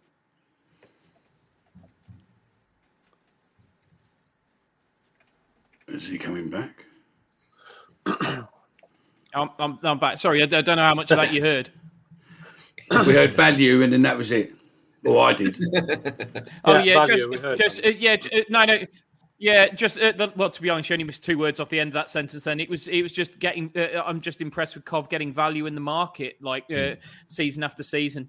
Is 5.89 6.07
he 6.07 6.19
coming 6.19 6.49
back? 6.49 6.85
I'm, 9.35 9.51
I'm, 9.59 9.79
I'm 9.83 9.99
back. 9.99 10.19
Sorry, 10.19 10.41
I, 10.41 10.45
I 10.45 10.47
don't 10.47 10.77
know 10.77 10.77
how 10.77 10.95
much 10.95 11.11
of 11.11 11.19
that 11.19 11.33
you 11.33 11.43
heard. 11.43 11.71
we 13.07 13.13
heard 13.13 13.33
value, 13.33 13.83
and 13.83 13.93
then 13.93 14.03
that 14.03 14.17
was 14.17 14.33
it. 14.33 14.53
Or 15.05 15.23
I 15.25 15.33
did. 15.33 15.57
Oh 16.65 16.75
Yeah, 16.75 16.83
yeah, 16.83 17.07
value, 17.07 17.37
just, 17.37 17.61
just 17.61 17.85
uh, 17.85 17.89
yeah, 17.89 18.17
uh, 18.33 18.41
no, 18.49 18.65
no, 18.65 18.79
yeah, 19.39 19.69
just 19.69 19.99
uh, 19.99 20.13
the, 20.13 20.33
well. 20.37 20.51
To 20.51 20.61
be 20.61 20.69
honest, 20.69 20.91
you 20.91 20.95
only 20.95 21.05
missed 21.05 21.25
two 21.25 21.39
words 21.39 21.59
off 21.59 21.71
the 21.71 21.81
end 21.81 21.89
of 21.89 21.95
that 21.95 22.11
sentence. 22.11 22.45
Then 22.45 22.61
it 22.61 22.69
was, 22.69 22.87
it 22.89 23.01
was 23.01 23.13
just 23.13 23.39
getting. 23.39 23.73
Uh, 23.75 24.03
I'm 24.05 24.21
just 24.21 24.43
impressed 24.43 24.75
with 24.75 24.85
Cov 24.85 25.09
getting 25.09 25.33
value 25.33 25.67
in 25.67 25.75
the 25.75 25.81
market, 25.81 26.37
like 26.43 26.65
uh, 26.71 26.97
season 27.27 27.63
after 27.63 27.83
season. 27.83 28.29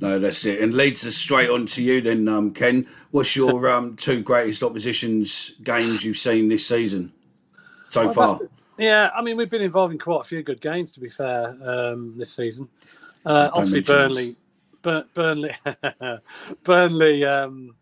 No, 0.00 0.18
that's 0.18 0.44
it. 0.44 0.60
And 0.60 0.74
leads 0.74 1.06
us 1.06 1.16
straight 1.16 1.50
on 1.50 1.66
to 1.66 1.82
you 1.82 2.00
then, 2.00 2.28
um, 2.28 2.52
Ken. 2.52 2.86
What's 3.10 3.34
your 3.34 3.68
um, 3.72 3.96
two 3.96 4.22
greatest 4.22 4.62
oppositions 4.62 5.52
games 5.62 6.04
you've 6.04 6.18
seen 6.18 6.48
this 6.48 6.66
season 6.66 7.12
so 7.88 8.04
Well, 8.04 8.14
far? 8.14 8.40
Yeah, 8.78 9.10
I 9.14 9.22
mean, 9.22 9.36
we've 9.36 9.50
been 9.50 9.62
involved 9.62 9.92
in 9.92 9.98
quite 9.98 10.20
a 10.20 10.24
few 10.24 10.42
good 10.42 10.60
games, 10.60 10.92
to 10.92 11.00
be 11.00 11.08
fair, 11.08 11.56
um, 11.68 12.14
this 12.16 12.32
season. 12.32 12.68
Uh, 13.26 13.50
obviously. 13.52 13.80
Burnley, 13.80 14.36
Bur- 14.82 15.06
Burnley, 15.14 15.50
Burnley, 16.62 17.24
um, 17.24 17.74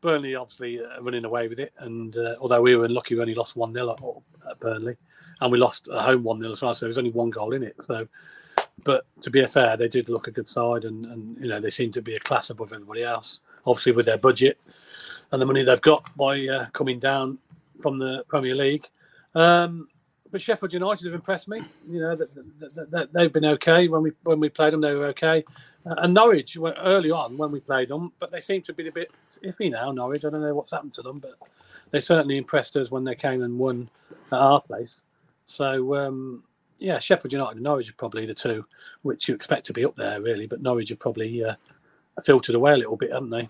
Burnley 0.00 0.34
obviously 0.34 0.80
uh, 0.80 1.00
running 1.02 1.26
away 1.26 1.48
with 1.48 1.60
it, 1.60 1.74
and 1.78 2.16
uh, 2.16 2.36
although 2.40 2.62
we 2.62 2.74
were 2.74 2.88
lucky, 2.88 3.14
we 3.14 3.20
only 3.20 3.34
lost 3.34 3.54
one 3.54 3.74
0 3.74 3.90
at, 3.90 4.50
at 4.50 4.60
Burnley, 4.60 4.96
and 5.40 5.52
we 5.52 5.58
lost 5.58 5.88
a 5.92 6.00
home 6.00 6.22
one 6.22 6.40
0 6.40 6.52
as 6.52 6.62
well. 6.62 6.72
So 6.72 6.80
there 6.80 6.88
was 6.88 6.98
only 6.98 7.10
one 7.10 7.30
goal 7.30 7.52
in 7.52 7.62
it. 7.62 7.76
So, 7.84 8.08
but 8.82 9.06
to 9.22 9.30
be 9.30 9.44
fair, 9.46 9.76
they 9.76 9.88
did 9.88 10.08
look 10.08 10.26
a 10.26 10.32
good 10.32 10.48
side, 10.48 10.84
and 10.84 11.06
and 11.06 11.38
you 11.40 11.48
know 11.48 11.60
they 11.60 11.70
seem 11.70 11.92
to 11.92 12.02
be 12.02 12.14
a 12.14 12.20
class 12.20 12.50
above 12.50 12.72
everybody 12.72 13.02
else. 13.02 13.40
Obviously 13.66 13.92
with 13.92 14.06
their 14.06 14.18
budget 14.18 14.58
and 15.32 15.40
the 15.40 15.46
money 15.46 15.64
they've 15.64 15.80
got 15.80 16.14
by 16.16 16.46
uh, 16.46 16.66
coming 16.72 16.98
down 16.98 17.38
from 17.80 17.98
the 17.98 18.24
Premier 18.28 18.54
League. 18.54 18.86
Um, 19.34 19.88
but 20.30 20.42
Sheffield 20.42 20.72
United 20.72 21.04
have 21.06 21.14
impressed 21.14 21.48
me. 21.48 21.60
You 21.88 22.00
know 22.00 22.16
that, 22.16 23.08
they've 23.12 23.32
been 23.32 23.44
okay 23.44 23.88
when 23.88 24.02
we 24.02 24.12
when 24.24 24.40
we 24.40 24.48
played 24.48 24.72
them. 24.72 24.80
They 24.80 24.92
were 24.94 25.06
okay, 25.06 25.44
uh, 25.86 25.94
and 25.98 26.12
Norwich 26.12 26.56
were 26.56 26.74
early 26.78 27.10
on 27.10 27.36
when 27.36 27.52
we 27.52 27.60
played 27.60 27.88
them, 27.88 28.12
but 28.18 28.32
they 28.32 28.40
seem 28.40 28.62
to 28.62 28.72
be 28.72 28.88
a 28.88 28.92
bit 28.92 29.12
iffy 29.44 29.70
now. 29.70 29.92
Norwich, 29.92 30.24
I 30.24 30.30
don't 30.30 30.42
know 30.42 30.54
what's 30.54 30.72
happened 30.72 30.94
to 30.94 31.02
them, 31.02 31.20
but 31.20 31.34
they 31.90 32.00
certainly 32.00 32.36
impressed 32.36 32.76
us 32.76 32.90
when 32.90 33.04
they 33.04 33.14
came 33.14 33.42
and 33.42 33.58
won 33.58 33.88
at 34.32 34.38
our 34.38 34.60
place. 34.60 35.02
So 35.46 35.94
um, 35.94 36.42
yeah, 36.84 36.98
Sheffield 36.98 37.32
United 37.32 37.56
and 37.56 37.64
Norwich 37.64 37.88
are 37.88 37.94
probably 37.94 38.26
the 38.26 38.34
two 38.34 38.64
which 39.02 39.28
you 39.28 39.34
expect 39.34 39.64
to 39.66 39.72
be 39.72 39.84
up 39.84 39.96
there, 39.96 40.20
really. 40.20 40.46
But 40.46 40.62
Norwich 40.62 40.90
have 40.90 40.98
probably 40.98 41.42
uh, 41.42 41.54
filtered 42.24 42.54
away 42.54 42.74
a 42.74 42.76
little 42.76 42.96
bit, 42.96 43.12
haven't 43.12 43.30
they? 43.30 43.48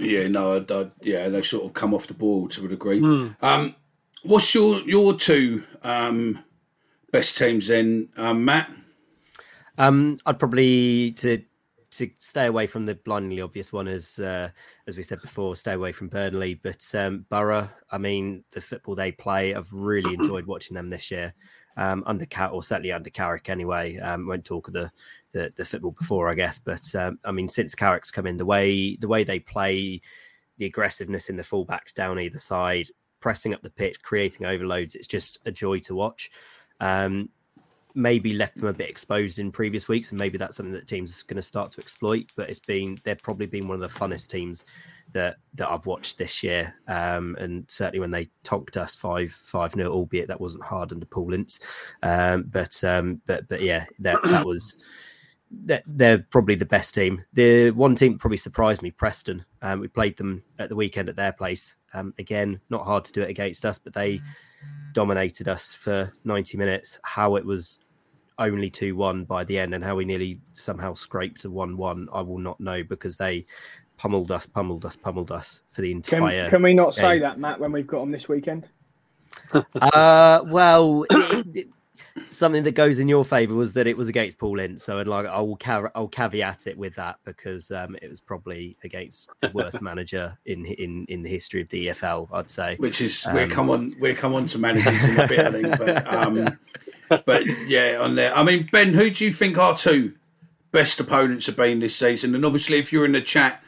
Yeah, 0.00 0.28
no, 0.28 0.56
I, 0.56 0.72
I, 0.72 0.90
yeah, 1.00 1.28
they've 1.28 1.46
sort 1.46 1.64
of 1.64 1.74
come 1.74 1.94
off 1.94 2.06
the 2.06 2.14
ball 2.14 2.48
to 2.48 2.66
a 2.66 2.68
degree. 2.68 3.00
Mm. 3.00 3.36
Um, 3.42 3.74
what's 4.22 4.54
your 4.54 4.80
your 4.80 5.14
two 5.14 5.64
um, 5.82 6.44
best 7.12 7.38
teams 7.38 7.68
then, 7.68 8.08
um, 8.16 8.44
Matt? 8.44 8.70
Um, 9.76 10.18
I'd 10.26 10.38
probably 10.38 11.12
to 11.12 11.42
to 11.90 12.10
stay 12.18 12.46
away 12.46 12.66
from 12.66 12.84
the 12.84 12.94
blindingly 12.96 13.40
obvious 13.40 13.72
one, 13.72 13.88
as 13.88 14.18
uh, 14.18 14.50
as 14.86 14.96
we 14.96 15.02
said 15.02 15.20
before, 15.20 15.56
stay 15.56 15.72
away 15.72 15.92
from 15.92 16.08
Burnley. 16.08 16.54
But 16.54 16.84
um, 16.94 17.26
Borough, 17.28 17.68
I 17.90 17.98
mean, 17.98 18.44
the 18.50 18.60
football 18.60 18.94
they 18.94 19.12
play, 19.12 19.54
I've 19.54 19.72
really 19.72 20.14
enjoyed 20.14 20.46
watching 20.46 20.74
them 20.74 20.90
this 20.90 21.10
year. 21.10 21.34
Um, 21.78 22.02
under 22.06 22.26
Cat 22.26 22.50
or 22.50 22.62
certainly 22.62 22.90
under 22.90 23.08
Carrick 23.08 23.48
anyway. 23.48 23.98
Um, 23.98 24.26
won't 24.26 24.44
talk 24.44 24.66
of 24.66 24.74
the, 24.74 24.90
the, 25.30 25.52
the 25.54 25.64
football 25.64 25.92
before, 25.92 26.28
I 26.28 26.34
guess, 26.34 26.58
but 26.58 26.82
um, 26.96 27.20
I 27.24 27.30
mean, 27.30 27.48
since 27.48 27.76
Carrick's 27.76 28.10
come 28.10 28.26
in, 28.26 28.36
the 28.36 28.44
way 28.44 28.96
the 28.96 29.06
way 29.06 29.22
they 29.22 29.38
play, 29.38 30.00
the 30.56 30.66
aggressiveness 30.66 31.30
in 31.30 31.36
the 31.36 31.44
fullbacks 31.44 31.94
down 31.94 32.18
either 32.18 32.38
side, 32.38 32.88
pressing 33.20 33.54
up 33.54 33.62
the 33.62 33.70
pitch, 33.70 34.02
creating 34.02 34.44
overloads, 34.44 34.96
it's 34.96 35.06
just 35.06 35.38
a 35.46 35.52
joy 35.52 35.78
to 35.80 35.94
watch. 35.94 36.30
Um, 36.80 37.28
maybe 37.94 38.32
left 38.32 38.56
them 38.56 38.68
a 38.68 38.72
bit 38.72 38.90
exposed 38.90 39.38
in 39.38 39.50
previous 39.50 39.88
weeks, 39.88 40.10
and 40.10 40.18
maybe 40.18 40.38
that's 40.38 40.56
something 40.56 40.72
that 40.72 40.86
teams 40.86 41.20
are 41.20 41.26
going 41.26 41.36
to 41.36 41.42
start 41.42 41.72
to 41.72 41.80
exploit. 41.80 42.26
But 42.36 42.50
it's 42.50 42.60
been 42.60 42.98
they've 43.04 43.22
probably 43.22 43.46
been 43.46 43.68
one 43.68 43.80
of 43.80 43.92
the 43.92 43.98
funnest 43.98 44.28
teams 44.28 44.64
that 45.12 45.36
that 45.54 45.70
I've 45.70 45.86
watched 45.86 46.18
this 46.18 46.42
year. 46.42 46.74
Um, 46.86 47.36
and 47.38 47.64
certainly 47.68 48.00
when 48.00 48.10
they 48.10 48.28
tonked 48.42 48.76
us 48.76 48.94
five 48.94 49.30
five 49.30 49.76
nil, 49.76 49.92
albeit 49.92 50.28
that 50.28 50.40
wasn't 50.40 50.64
hard 50.64 50.92
under 50.92 51.06
Paul 51.06 51.34
Ince. 51.34 51.60
Um, 52.02 52.44
but 52.50 52.82
um, 52.84 53.20
but 53.26 53.48
but 53.48 53.62
yeah, 53.62 53.86
that 54.00 54.18
that 54.24 54.44
was. 54.44 54.78
They're, 55.50 55.82
they're 55.86 56.26
probably 56.28 56.56
the 56.56 56.66
best 56.66 56.94
team. 56.94 57.24
The 57.32 57.70
one 57.70 57.94
team 57.94 58.18
probably 58.18 58.36
surprised 58.36 58.82
me, 58.82 58.90
Preston. 58.90 59.42
Um, 59.62 59.80
we 59.80 59.88
played 59.88 60.14
them 60.18 60.42
at 60.58 60.68
the 60.68 60.76
weekend 60.76 61.08
at 61.08 61.16
their 61.16 61.32
place. 61.32 61.76
Um, 61.94 62.12
again, 62.18 62.60
not 62.68 62.84
hard 62.84 63.02
to 63.04 63.12
do 63.12 63.22
it 63.22 63.30
against 63.30 63.64
us, 63.64 63.78
but 63.78 63.94
they 63.94 64.20
dominated 64.92 65.48
us 65.48 65.72
for 65.72 66.12
90 66.24 66.58
minutes. 66.58 67.00
How 67.02 67.36
it 67.36 67.46
was 67.46 67.80
only 68.38 68.70
2 68.70 68.94
1 68.94 69.24
by 69.24 69.44
the 69.44 69.58
end 69.58 69.74
and 69.74 69.82
how 69.82 69.96
we 69.96 70.04
nearly 70.04 70.40
somehow 70.52 70.94
scraped 70.94 71.44
a 71.44 71.50
1 71.50 71.76
1, 71.76 72.08
I 72.12 72.20
will 72.20 72.38
not 72.38 72.60
know 72.60 72.82
because 72.84 73.16
they 73.16 73.46
pummeled 73.98 74.30
us, 74.30 74.46
pummeled 74.46 74.84
us, 74.86 74.96
pummeled 74.96 75.30
us 75.30 75.62
for 75.68 75.82
the 75.82 75.92
entire. 75.92 76.44
Can, 76.44 76.50
can 76.50 76.62
we 76.62 76.72
not 76.72 76.94
game. 76.94 77.04
say 77.04 77.18
that, 77.18 77.38
Matt, 77.38 77.60
when 77.60 77.72
we've 77.72 77.86
got 77.86 78.00
them 78.00 78.10
this 78.10 78.28
weekend? 78.28 78.70
uh, 79.52 80.40
well, 80.46 81.04
it, 81.10 81.46
it, 81.54 81.68
something 82.26 82.62
that 82.62 82.72
goes 82.72 82.98
in 82.98 83.08
your 83.08 83.24
favour 83.24 83.54
was 83.54 83.72
that 83.74 83.86
it 83.86 83.96
was 83.96 84.08
against 84.08 84.38
Paul 84.38 84.58
Ince, 84.60 84.84
so 84.84 84.98
and 84.98 85.08
like 85.08 85.26
I 85.26 85.40
will 85.40 85.56
ca- 85.56 85.90
I'll 85.94 86.08
caveat 86.08 86.66
it 86.66 86.78
with 86.78 86.94
that 86.94 87.16
because 87.24 87.70
um, 87.70 87.96
it 88.00 88.08
was 88.08 88.20
probably 88.20 88.76
against 88.84 89.30
the 89.40 89.50
worst 89.52 89.80
manager 89.82 90.36
in 90.46 90.64
in 90.64 91.04
in 91.08 91.22
the 91.22 91.28
history 91.28 91.60
of 91.60 91.68
the 91.68 91.88
EFL, 91.88 92.28
I'd 92.32 92.50
say. 92.50 92.76
Which 92.78 93.00
is 93.00 93.26
Um, 93.26 93.34
we'll 93.34 93.50
come 93.50 93.70
on 93.70 93.94
we'll 94.00 94.14
come 94.14 94.34
on 94.34 94.46
to 94.46 94.58
managers 94.58 95.04
in 95.04 95.20
a 95.20 95.28
bit, 95.28 95.40
I 95.40 95.50
think. 95.50 95.78
But 95.78 96.12
um, 96.12 96.58
but 97.24 97.46
yeah, 97.66 97.98
on 98.00 98.16
there. 98.16 98.34
I 98.34 98.42
mean, 98.42 98.68
Ben, 98.70 98.94
who 98.94 99.10
do 99.10 99.24
you 99.24 99.32
think 99.32 99.58
our 99.58 99.76
two 99.76 100.14
best 100.72 101.00
opponents 101.00 101.46
have 101.46 101.56
been 101.56 101.80
this 101.80 101.96
season? 101.96 102.34
And 102.34 102.44
obviously, 102.44 102.78
if 102.78 102.92
you're 102.92 103.04
in 103.04 103.12
the 103.12 103.22
chat, 103.22 103.62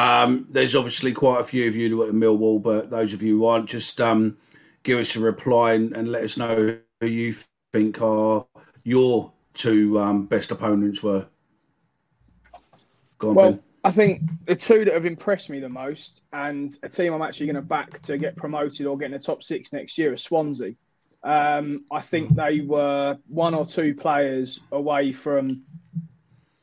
um, 0.00 0.46
there's 0.48 0.74
obviously 0.74 1.12
quite 1.12 1.40
a 1.40 1.44
few 1.44 1.68
of 1.68 1.76
you 1.76 2.02
at 2.04 2.14
Millwall, 2.14 2.62
but 2.62 2.88
those 2.88 3.12
of 3.12 3.20
you 3.22 3.36
who 3.36 3.44
aren't, 3.44 3.68
just 3.68 4.00
um, 4.00 4.38
give 4.82 4.98
us 4.98 5.14
a 5.14 5.20
reply 5.20 5.74
and, 5.74 5.92
and 5.92 6.10
let 6.10 6.24
us 6.24 6.38
know 6.38 6.78
who 7.00 7.06
you 7.06 7.34
think 7.72 8.00
are 8.00 8.46
your 8.82 9.30
two 9.52 9.98
um, 9.98 10.24
best 10.24 10.50
opponents 10.50 11.02
were. 11.02 11.26
Go 13.18 13.30
on, 13.30 13.34
Well, 13.34 13.50
Ben. 13.52 13.62
I 13.84 13.90
think 13.90 14.22
the 14.46 14.56
two 14.56 14.86
that 14.86 14.94
have 14.94 15.04
impressed 15.04 15.50
me 15.50 15.60
the 15.60 15.68
most, 15.68 16.22
and 16.32 16.74
a 16.82 16.88
team 16.88 17.12
I'm 17.12 17.20
actually 17.20 17.46
going 17.46 17.56
to 17.56 17.62
back 17.62 17.98
to 18.00 18.16
get 18.16 18.36
promoted 18.36 18.86
or 18.86 18.96
get 18.96 19.06
in 19.06 19.12
the 19.12 19.18
top 19.18 19.42
six 19.42 19.70
next 19.72 19.98
year, 19.98 20.14
is 20.14 20.22
Swansea. 20.22 20.74
Um, 21.22 21.84
I 21.90 22.00
think 22.00 22.34
they 22.34 22.60
were 22.60 23.18
one 23.28 23.54
or 23.54 23.66
two 23.66 23.94
players 23.94 24.60
away 24.72 25.12
from 25.12 25.62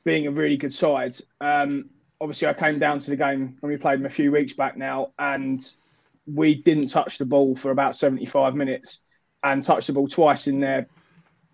being 0.03 0.25
a 0.25 0.31
really 0.31 0.57
good 0.57 0.73
side. 0.73 1.15
Um, 1.39 1.91
obviously, 2.21 2.47
I 2.47 2.53
came 2.53 2.79
down 2.79 2.99
to 2.99 3.09
the 3.09 3.15
game 3.15 3.57
when 3.59 3.71
we 3.71 3.77
played 3.77 3.99
them 3.99 4.05
a 4.05 4.11
few 4.11 4.31
weeks 4.31 4.53
back 4.53 4.77
now, 4.77 5.13
and 5.19 5.59
we 6.25 6.55
didn't 6.55 6.87
touch 6.87 7.17
the 7.17 7.25
ball 7.25 7.55
for 7.55 7.71
about 7.71 7.95
75 7.95 8.55
minutes, 8.55 9.03
and 9.43 9.63
touched 9.63 9.87
the 9.87 9.93
ball 9.93 10.07
twice 10.07 10.47
in 10.47 10.59
their 10.59 10.87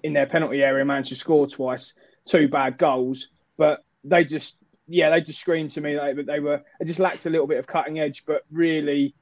in 0.04 0.14
their 0.14 0.26
penalty 0.26 0.64
area, 0.64 0.84
managed 0.84 1.10
to 1.10 1.16
score 1.16 1.48
twice, 1.48 1.94
two 2.26 2.48
bad 2.48 2.78
goals, 2.78 3.30
but 3.58 3.84
they 4.04 4.24
just 4.24 4.60
yeah, 4.88 5.10
they 5.10 5.22
just 5.22 5.40
screamed 5.40 5.72
to 5.72 5.82
me 5.82 5.96
that 5.96 6.26
they 6.26 6.40
were 6.40 6.62
they 6.80 6.86
just 6.86 7.00
lacked 7.00 7.26
a 7.26 7.30
little 7.30 7.48
bit 7.48 7.58
of 7.58 7.68
cutting 7.68 8.00
edge, 8.00 8.26
but 8.26 8.44
really 8.52 9.16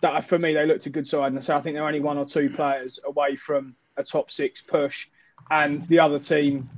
that 0.00 0.24
for 0.24 0.38
me 0.38 0.52
they 0.52 0.66
looked 0.66 0.86
a 0.86 0.90
good 0.90 1.06
side, 1.06 1.32
and 1.32 1.42
so 1.42 1.56
I 1.56 1.60
think 1.60 1.74
they're 1.74 1.86
only 1.86 2.00
one 2.00 2.18
or 2.18 2.24
two 2.24 2.50
players 2.50 2.98
away 3.04 3.36
from 3.36 3.74
a 3.96 4.02
top 4.02 4.30
six 4.30 4.60
push, 4.60 5.08
and 5.50 5.82
the 5.82 6.00
other 6.00 6.18
team 6.18 6.68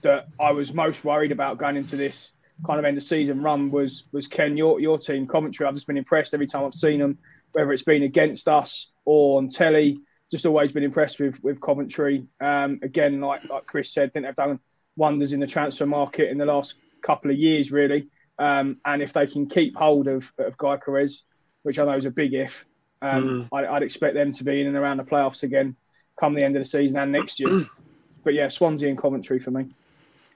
that 0.00 0.26
I 0.40 0.52
was 0.52 0.72
most 0.72 1.04
worried 1.04 1.32
about 1.32 1.58
going 1.58 1.76
into 1.76 1.96
this 1.96 2.32
kind 2.66 2.78
of 2.78 2.84
end 2.84 2.96
of 2.96 3.02
season 3.02 3.42
run 3.42 3.70
was 3.70 4.04
was 4.12 4.28
Ken 4.28 4.56
your 4.56 4.80
your 4.80 4.98
team 4.98 5.26
Coventry. 5.26 5.66
I've 5.66 5.74
just 5.74 5.86
been 5.86 5.96
impressed 5.96 6.34
every 6.34 6.46
time 6.46 6.64
I've 6.64 6.74
seen 6.74 7.00
them, 7.00 7.18
whether 7.52 7.72
it's 7.72 7.82
been 7.82 8.02
against 8.02 8.48
us 8.48 8.92
or 9.04 9.38
on 9.38 9.48
telly. 9.48 9.98
Just 10.30 10.46
always 10.46 10.72
been 10.72 10.84
impressed 10.84 11.20
with 11.20 11.42
with 11.42 11.60
Coventry. 11.60 12.26
Um, 12.40 12.80
again, 12.82 13.20
like 13.20 13.48
like 13.48 13.66
Chris 13.66 13.92
said, 13.92 14.12
think 14.12 14.26
they've 14.26 14.34
done 14.34 14.60
wonders 14.96 15.32
in 15.32 15.40
the 15.40 15.46
transfer 15.46 15.86
market 15.86 16.30
in 16.30 16.38
the 16.38 16.46
last 16.46 16.76
couple 17.02 17.30
of 17.30 17.36
years, 17.36 17.72
really. 17.72 18.08
Um, 18.38 18.78
and 18.84 19.02
if 19.02 19.12
they 19.12 19.26
can 19.26 19.46
keep 19.46 19.76
hold 19.76 20.08
of, 20.08 20.32
of 20.38 20.56
Gyökeres, 20.56 21.24
which 21.62 21.78
I 21.78 21.84
know 21.84 21.96
is 21.96 22.06
a 22.06 22.10
big 22.10 22.34
if, 22.34 22.64
um, 23.00 23.48
I, 23.52 23.66
I'd 23.66 23.82
expect 23.82 24.14
them 24.14 24.32
to 24.32 24.44
be 24.44 24.60
in 24.60 24.66
and 24.66 24.76
around 24.76 24.98
the 24.98 25.04
playoffs 25.04 25.42
again 25.42 25.76
come 26.18 26.34
the 26.34 26.42
end 26.42 26.56
of 26.56 26.60
the 26.60 26.68
season 26.68 26.98
and 26.98 27.12
next 27.12 27.40
year. 27.40 27.66
but 28.24 28.34
yeah, 28.34 28.48
Swansea 28.48 28.88
and 28.88 28.98
Coventry 28.98 29.38
for 29.38 29.50
me. 29.50 29.66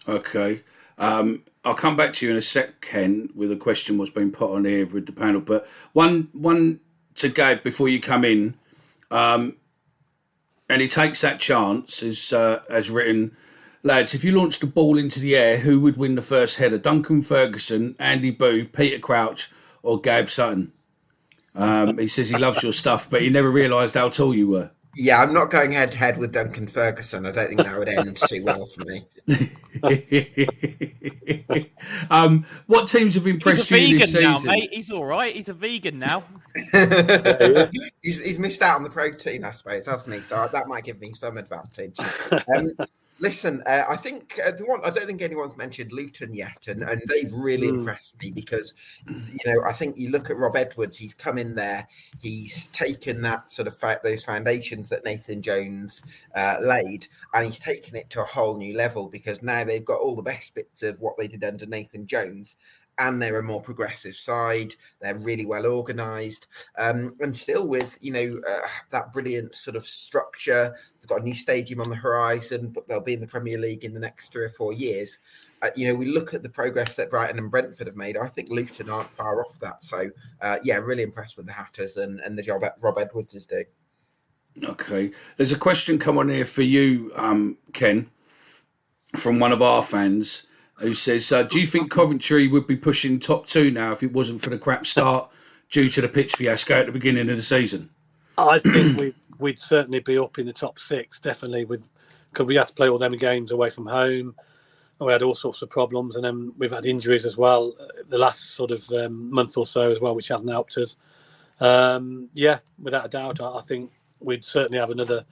Okay. 0.08 0.62
Um, 0.98 1.42
I'll 1.64 1.74
come 1.74 1.96
back 1.96 2.12
to 2.14 2.26
you 2.26 2.32
in 2.32 2.38
a 2.38 2.42
sec, 2.42 2.80
Ken, 2.80 3.28
with 3.34 3.50
a 3.50 3.56
question 3.56 3.98
what's 3.98 4.10
been 4.10 4.30
put 4.30 4.54
on 4.54 4.64
here 4.64 4.86
with 4.86 5.06
the 5.06 5.12
panel. 5.12 5.40
But 5.40 5.66
one 5.92 6.28
one 6.32 6.80
to 7.16 7.28
Gabe 7.28 7.62
before 7.62 7.88
you 7.88 8.00
come 8.00 8.24
in, 8.24 8.54
um, 9.10 9.56
and 10.68 10.80
he 10.80 10.88
takes 10.88 11.20
that 11.22 11.40
chance 11.40 12.02
as 12.02 12.32
uh, 12.32 12.62
as 12.70 12.90
written. 12.90 13.36
Lads, 13.82 14.14
if 14.14 14.24
you 14.24 14.36
launched 14.36 14.64
a 14.64 14.66
ball 14.66 14.98
into 14.98 15.20
the 15.20 15.36
air, 15.36 15.58
who 15.58 15.80
would 15.80 15.96
win 15.96 16.16
the 16.16 16.22
first 16.22 16.58
header? 16.58 16.78
Duncan 16.78 17.22
Ferguson, 17.22 17.94
Andy 18.00 18.32
Booth, 18.32 18.72
Peter 18.72 18.98
Crouch, 18.98 19.50
or 19.82 20.00
Gabe 20.00 20.28
Sutton? 20.28 20.72
Um, 21.54 21.96
he 21.98 22.08
says 22.08 22.28
he 22.28 22.36
loves 22.36 22.62
your 22.62 22.72
stuff, 22.72 23.08
but 23.08 23.22
he 23.22 23.30
never 23.30 23.50
realised 23.50 23.94
how 23.94 24.08
tall 24.08 24.34
you 24.34 24.48
were. 24.48 24.70
Yeah, 24.96 25.22
I'm 25.22 25.32
not 25.32 25.50
going 25.50 25.72
head 25.72 25.92
to 25.92 25.98
head 25.98 26.18
with 26.18 26.32
Duncan 26.32 26.66
Ferguson. 26.66 27.26
I 27.26 27.30
don't 27.30 27.48
think 27.48 27.62
that 27.62 27.78
would 27.78 27.88
end 27.88 28.16
too 28.28 28.44
well 28.44 28.66
for 28.66 28.84
me. 28.84 29.02
um, 32.10 32.46
what 32.66 32.88
teams 32.88 33.14
have 33.14 33.26
impressed 33.26 33.68
He's 33.68 33.72
a 33.72 33.80
you 33.80 33.98
this 33.98 34.12
vegan 34.12 34.30
now, 34.30 34.38
season? 34.38 34.52
mate. 34.52 34.70
He's 34.72 34.90
all 34.90 35.04
right. 35.04 35.34
He's 35.34 35.48
a 35.48 35.54
vegan 35.54 35.98
now. 35.98 36.22
he's, 38.02 38.20
he's 38.20 38.38
missed 38.38 38.62
out 38.62 38.76
on 38.76 38.84
the 38.84 38.90
protein, 38.90 39.44
I 39.44 39.52
suppose, 39.52 39.86
hasn't 39.86 40.14
he? 40.14 40.22
So 40.22 40.48
that 40.52 40.68
might 40.68 40.84
give 40.84 41.00
me 41.00 41.12
some 41.12 41.36
advantage. 41.36 41.96
Um, 42.56 42.70
listen, 43.18 43.62
uh, 43.66 43.82
I 43.88 43.96
think 43.96 44.38
uh, 44.44 44.50
the 44.50 44.64
one 44.64 44.80
I 44.84 44.90
don't 44.90 45.06
think 45.06 45.22
anyone's 45.22 45.56
mentioned 45.56 45.92
Luton 45.92 46.34
yet, 46.34 46.66
and, 46.68 46.82
and 46.82 47.02
they've 47.08 47.32
really 47.32 47.68
Mm. 47.68 47.78
impressed 47.78 48.20
me 48.22 48.30
because 48.30 48.74
you 49.06 49.38
know 49.52 49.62
I 49.66 49.72
think 49.72 49.98
you 49.98 50.10
look 50.10 50.30
at 50.30 50.36
Rob 50.36 50.56
Edwards, 50.56 50.98
he's 50.98 51.14
come 51.14 51.38
in 51.38 51.54
there, 51.54 51.86
he's 52.20 52.66
taken 52.68 53.22
that 53.22 53.50
sort 53.52 53.68
of 53.68 53.78
fa- 53.78 54.00
those 54.04 54.24
foundations 54.24 54.88
that 54.90 55.04
Nathan 55.04 55.42
Jones 55.42 56.02
uh, 56.34 56.56
laid, 56.60 57.08
and 57.34 57.46
he's 57.46 57.58
taken 57.58 57.96
it 57.96 58.10
to 58.10 58.20
a 58.22 58.24
whole 58.24 58.56
new 58.56 58.76
level 58.76 59.08
because 59.08 59.42
now 59.42 59.64
they've 59.64 59.84
got 59.84 60.00
all 60.00 60.16
the 60.16 60.22
best 60.22 60.54
bits 60.54 60.82
of 60.82 61.00
what 61.00 61.16
they 61.16 61.28
did 61.28 61.44
under 61.44 61.66
Nathan 61.66 62.06
Jones. 62.06 62.56
And 62.98 63.20
they're 63.20 63.38
a 63.38 63.42
more 63.42 63.60
progressive 63.60 64.16
side. 64.16 64.74
They're 65.00 65.18
really 65.18 65.46
well 65.46 65.66
organised, 65.66 66.46
um, 66.78 67.14
and 67.20 67.36
still 67.36 67.66
with 67.66 67.98
you 68.00 68.12
know 68.12 68.40
uh, 68.48 68.66
that 68.90 69.12
brilliant 69.12 69.54
sort 69.54 69.76
of 69.76 69.86
structure. 69.86 70.74
They've 71.00 71.08
got 71.08 71.20
a 71.20 71.24
new 71.24 71.34
stadium 71.34 71.80
on 71.80 71.90
the 71.90 71.96
horizon, 71.96 72.68
but 72.68 72.88
they'll 72.88 73.02
be 73.02 73.14
in 73.14 73.20
the 73.20 73.26
Premier 73.26 73.58
League 73.58 73.84
in 73.84 73.92
the 73.92 74.00
next 74.00 74.32
three 74.32 74.44
or 74.44 74.50
four 74.50 74.72
years. 74.72 75.18
Uh, 75.62 75.68
you 75.74 75.86
know, 75.86 75.94
we 75.94 76.06
look 76.06 76.34
at 76.34 76.42
the 76.42 76.48
progress 76.48 76.96
that 76.96 77.10
Brighton 77.10 77.38
and 77.38 77.50
Brentford 77.50 77.86
have 77.86 77.96
made. 77.96 78.16
I 78.16 78.28
think 78.28 78.50
Luton 78.50 78.90
aren't 78.90 79.10
far 79.10 79.44
off 79.44 79.58
that. 79.60 79.82
So, 79.82 80.10
uh, 80.42 80.58
yeah, 80.62 80.76
really 80.76 81.02
impressed 81.02 81.36
with 81.36 81.46
the 81.46 81.52
Hatters 81.52 81.96
and, 81.96 82.20
and 82.20 82.36
the 82.36 82.42
job 82.42 82.60
that 82.60 82.76
Rob 82.80 82.98
Edwards 82.98 83.34
is 83.34 83.46
doing. 83.46 83.64
Okay, 84.62 85.12
there's 85.36 85.52
a 85.52 85.58
question 85.58 85.98
come 85.98 86.18
on 86.18 86.28
here 86.28 86.44
for 86.44 86.62
you, 86.62 87.12
um, 87.14 87.58
Ken, 87.72 88.10
from 89.14 89.38
one 89.38 89.52
of 89.52 89.60
our 89.60 89.82
fans 89.82 90.45
who 90.78 90.94
says, 90.94 91.30
uh, 91.32 91.42
"Do 91.42 91.60
you 91.60 91.66
think 91.66 91.90
Coventry 91.90 92.48
would 92.48 92.66
be 92.66 92.76
pushing 92.76 93.18
top 93.18 93.46
two 93.46 93.70
now 93.70 93.92
if 93.92 94.02
it 94.02 94.12
wasn't 94.12 94.42
for 94.42 94.50
the 94.50 94.58
crap 94.58 94.86
start 94.86 95.30
due 95.70 95.88
to 95.90 96.00
the 96.00 96.08
pitch 96.08 96.34
fiasco 96.34 96.80
at 96.80 96.86
the 96.86 96.92
beginning 96.92 97.28
of 97.30 97.36
the 97.36 97.42
season?" 97.42 97.90
I 98.38 98.58
think 98.58 98.96
we 98.98 99.14
we'd 99.38 99.58
certainly 99.58 100.00
be 100.00 100.18
up 100.18 100.38
in 100.38 100.46
the 100.46 100.52
top 100.52 100.78
six, 100.78 101.20
definitely. 101.20 101.64
With 101.64 101.82
because 102.30 102.46
we 102.46 102.56
had 102.56 102.68
to 102.68 102.74
play 102.74 102.88
all 102.88 102.98
them 102.98 103.16
games 103.16 103.50
away 103.52 103.70
from 103.70 103.86
home. 103.86 104.34
We 104.98 105.12
had 105.12 105.22
all 105.22 105.34
sorts 105.34 105.60
of 105.60 105.68
problems, 105.68 106.16
and 106.16 106.24
then 106.24 106.52
we've 106.56 106.70
had 106.70 106.86
injuries 106.86 107.26
as 107.26 107.36
well 107.36 107.74
uh, 107.78 108.02
the 108.08 108.18
last 108.18 108.52
sort 108.52 108.70
of 108.70 108.90
um, 108.92 109.30
month 109.30 109.56
or 109.58 109.66
so 109.66 109.90
as 109.90 110.00
well, 110.00 110.14
which 110.14 110.28
hasn't 110.28 110.50
helped 110.50 110.76
us. 110.78 110.96
Um, 111.60 112.28
yeah, 112.32 112.58
without 112.78 113.06
a 113.06 113.08
doubt, 113.08 113.40
I, 113.40 113.58
I 113.58 113.62
think 113.62 113.90
we'd 114.20 114.44
certainly 114.44 114.78
have 114.78 114.90
another 114.90 115.24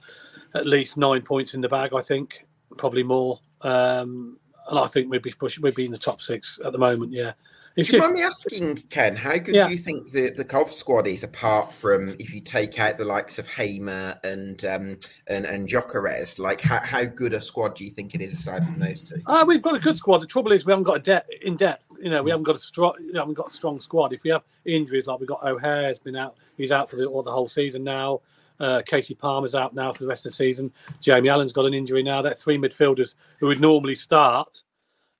at 0.53 0.65
least 0.65 0.97
nine 0.97 1.21
points 1.21 1.53
in 1.53 1.61
the 1.61 1.69
bag. 1.69 1.93
I 1.93 2.01
think 2.01 2.45
probably 2.77 3.03
more, 3.03 3.39
um, 3.61 4.37
and 4.69 4.79
I 4.79 4.87
think 4.87 5.09
we'd 5.09 5.21
be 5.21 5.31
pushing. 5.31 5.61
We'd 5.61 5.75
be 5.75 5.85
in 5.85 5.91
the 5.91 5.97
top 5.97 6.21
six 6.21 6.59
at 6.63 6.71
the 6.71 6.77
moment. 6.77 7.11
Yeah, 7.11 7.33
it's 7.75 7.89
Do 7.89 7.97
you 7.97 8.01
just, 8.01 8.07
mind 8.07 8.19
me 8.19 8.23
asking, 8.23 8.75
Ken, 8.89 9.17
how 9.17 9.37
good 9.37 9.53
yeah. 9.53 9.67
do 9.67 9.73
you 9.73 9.77
think 9.77 10.11
the, 10.11 10.29
the 10.29 10.45
Cov 10.45 10.71
squad 10.71 11.07
is 11.07 11.23
apart 11.23 11.73
from 11.73 12.15
if 12.19 12.33
you 12.33 12.39
take 12.39 12.79
out 12.79 12.97
the 12.97 13.03
likes 13.03 13.37
of 13.37 13.47
Hamer 13.49 14.17
and 14.23 14.63
um, 14.63 14.97
and, 15.27 15.45
and 15.45 15.67
Gyökeres? 15.67 16.39
Like, 16.39 16.61
how, 16.61 16.79
how 16.79 17.03
good 17.03 17.33
a 17.33 17.41
squad 17.41 17.75
do 17.75 17.83
you 17.83 17.91
think 17.91 18.15
it 18.15 18.21
is 18.21 18.31
aside 18.31 18.65
from 18.65 18.79
those 18.79 19.03
two? 19.03 19.21
Uh, 19.25 19.43
we've 19.45 19.61
got 19.61 19.75
a 19.75 19.79
good 19.79 19.97
squad. 19.97 20.19
The 20.19 20.25
trouble 20.25 20.53
is 20.53 20.65
we 20.65 20.71
haven't 20.71 20.85
got 20.85 20.97
a 20.97 21.01
depth 21.01 21.29
in 21.41 21.57
depth. 21.57 21.81
You 22.01 22.09
know, 22.09 22.23
we 22.23 22.31
haven't 22.31 22.45
got 22.45 22.55
a 22.55 22.59
strong. 22.59 22.93
You 22.99 23.11
know, 23.11 23.19
haven't 23.19 23.33
got 23.33 23.47
a 23.47 23.53
strong 23.53 23.81
squad. 23.81 24.13
If 24.13 24.23
we 24.23 24.29
have 24.29 24.43
injuries 24.63 25.07
like 25.07 25.19
we've 25.19 25.27
got 25.27 25.43
O'Hare 25.43 25.87
has 25.87 25.99
been 25.99 26.15
out, 26.15 26.37
he's 26.55 26.71
out 26.71 26.89
for 26.89 26.95
the, 26.95 27.05
or 27.05 27.23
the 27.23 27.31
whole 27.31 27.49
season 27.49 27.83
now. 27.83 28.21
Uh, 28.59 28.81
Kasey 28.87 29.17
Palmer's 29.17 29.55
out 29.55 29.75
now 29.75 29.91
for 29.91 29.99
the 29.99 30.07
rest 30.07 30.25
of 30.25 30.31
the 30.31 30.35
season. 30.35 30.71
Jamie 31.01 31.29
Allen's 31.29 31.53
got 31.53 31.65
an 31.65 31.73
injury 31.73 32.03
now. 32.03 32.21
They're 32.21 32.33
three 32.33 32.57
midfielders 32.57 33.15
who 33.39 33.47
would 33.47 33.59
normally 33.59 33.95
start 33.95 34.63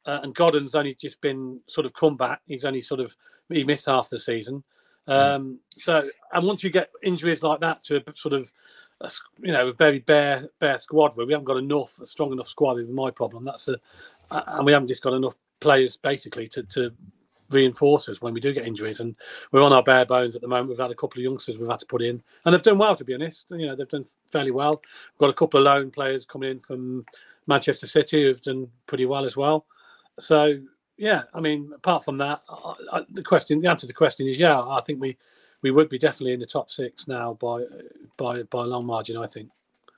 uh, 0.06 0.20
and 0.24 0.36
Godden's 0.36 0.76
only 0.76 0.96
just 0.96 1.20
been 1.22 1.60
sort 1.68 1.86
of 1.86 1.94
come 1.94 2.16
back. 2.16 2.42
He's 2.46 2.66
only 2.66 2.82
sort 2.82 3.00
of 3.00 3.16
he 3.50 3.64
missed 3.64 3.88
half 3.88 4.10
the 4.10 4.20
season. 4.20 4.64
Um, 5.08 5.60
so, 5.78 6.10
and 6.34 6.48
once 6.48 6.64
you 6.64 6.70
get 6.70 6.90
injuries 7.04 7.44
like 7.44 7.60
that 7.60 7.84
to 7.86 7.98
a 7.98 8.16
sort 8.16 8.34
of, 8.34 8.52
a, 9.02 9.12
you 9.40 9.52
know, 9.52 9.68
a 9.68 9.74
very 9.74 10.00
bare 10.00 10.50
bare 10.60 10.78
squad 10.78 11.16
where 11.16 11.26
we 11.26 11.34
haven't 11.34 11.46
got 11.46 11.58
enough, 11.58 12.00
a 12.00 12.06
strong 12.06 12.32
enough 12.32 12.48
squad 12.48 12.80
is 12.80 12.90
my 12.90 13.12
problem. 13.12 13.46
That's 13.46 13.68
a, 13.68 13.78
and 14.32 14.66
we 14.66 14.72
haven't 14.72 14.88
just 14.88 15.04
got 15.04 15.14
enough 15.14 15.36
players 15.60 15.98
basically 15.98 16.48
to 16.50 16.64
to 16.64 16.92
reinforce 17.50 18.10
us 18.10 18.22
when 18.22 18.34
we 18.34 18.40
do 18.40 18.54
get 18.54 18.66
injuries. 18.66 19.00
And 19.00 19.16
we're 19.52 19.64
on 19.64 19.74
our 19.74 19.84
bare 19.84 20.06
bones 20.06 20.36
at 20.36 20.42
the 20.42 20.48
moment. 20.48 20.70
We've 20.70 20.78
had 20.78 20.92
a 20.92 20.96
couple 20.96 21.20
of 21.20 21.24
youngsters 21.24 21.58
we've 21.58 21.70
had 21.70 21.80
to 21.80 21.86
put 21.86 22.02
in, 22.02 22.22
and 22.44 22.54
they've 22.54 22.62
done 22.62 22.78
well 22.78 22.96
to 22.96 23.04
be 23.04 23.14
honest. 23.14 23.48
You 23.52 23.68
know, 23.68 23.76
they've 23.76 23.88
done 23.88 24.06
fairly 24.32 24.52
well. 24.52 24.82
We've 25.14 25.20
got 25.20 25.30
a 25.30 25.34
couple 25.34 25.60
of 25.60 25.66
loan 25.66 25.92
players 25.92 26.26
coming 26.26 26.52
in 26.52 26.60
from 26.60 27.06
Manchester 27.48 27.88
City 27.88 28.24
who've 28.24 28.42
done 28.42 28.68
pretty 28.88 29.06
well 29.06 29.26
as 29.26 29.38
well. 29.38 29.66
So 30.20 30.60
yeah, 30.98 31.24
I 31.34 31.40
mean, 31.40 31.72
apart 31.76 32.06
from 32.06 32.18
that, 32.20 32.42
I, 32.50 32.74
I, 32.94 33.02
the 33.12 33.24
question, 33.24 33.60
the 33.60 33.70
answer 33.70 33.82
to 33.82 33.88
the 33.88 33.94
question 33.94 34.28
is 34.28 34.40
yeah. 34.40 34.60
I 34.60 34.82
think 34.82 35.02
we 35.02 35.18
we 35.62 35.72
would 35.72 35.90
be 35.90 35.98
definitely 35.98 36.34
in 36.34 36.40
the 36.40 36.46
top 36.46 36.70
six 36.70 37.08
now 37.08 37.34
by 37.34 37.64
by 38.18 38.44
by 38.44 38.64
a 38.64 38.68
long 38.68 38.86
margin. 38.86 39.18
I 39.18 39.28
think. 39.28 39.50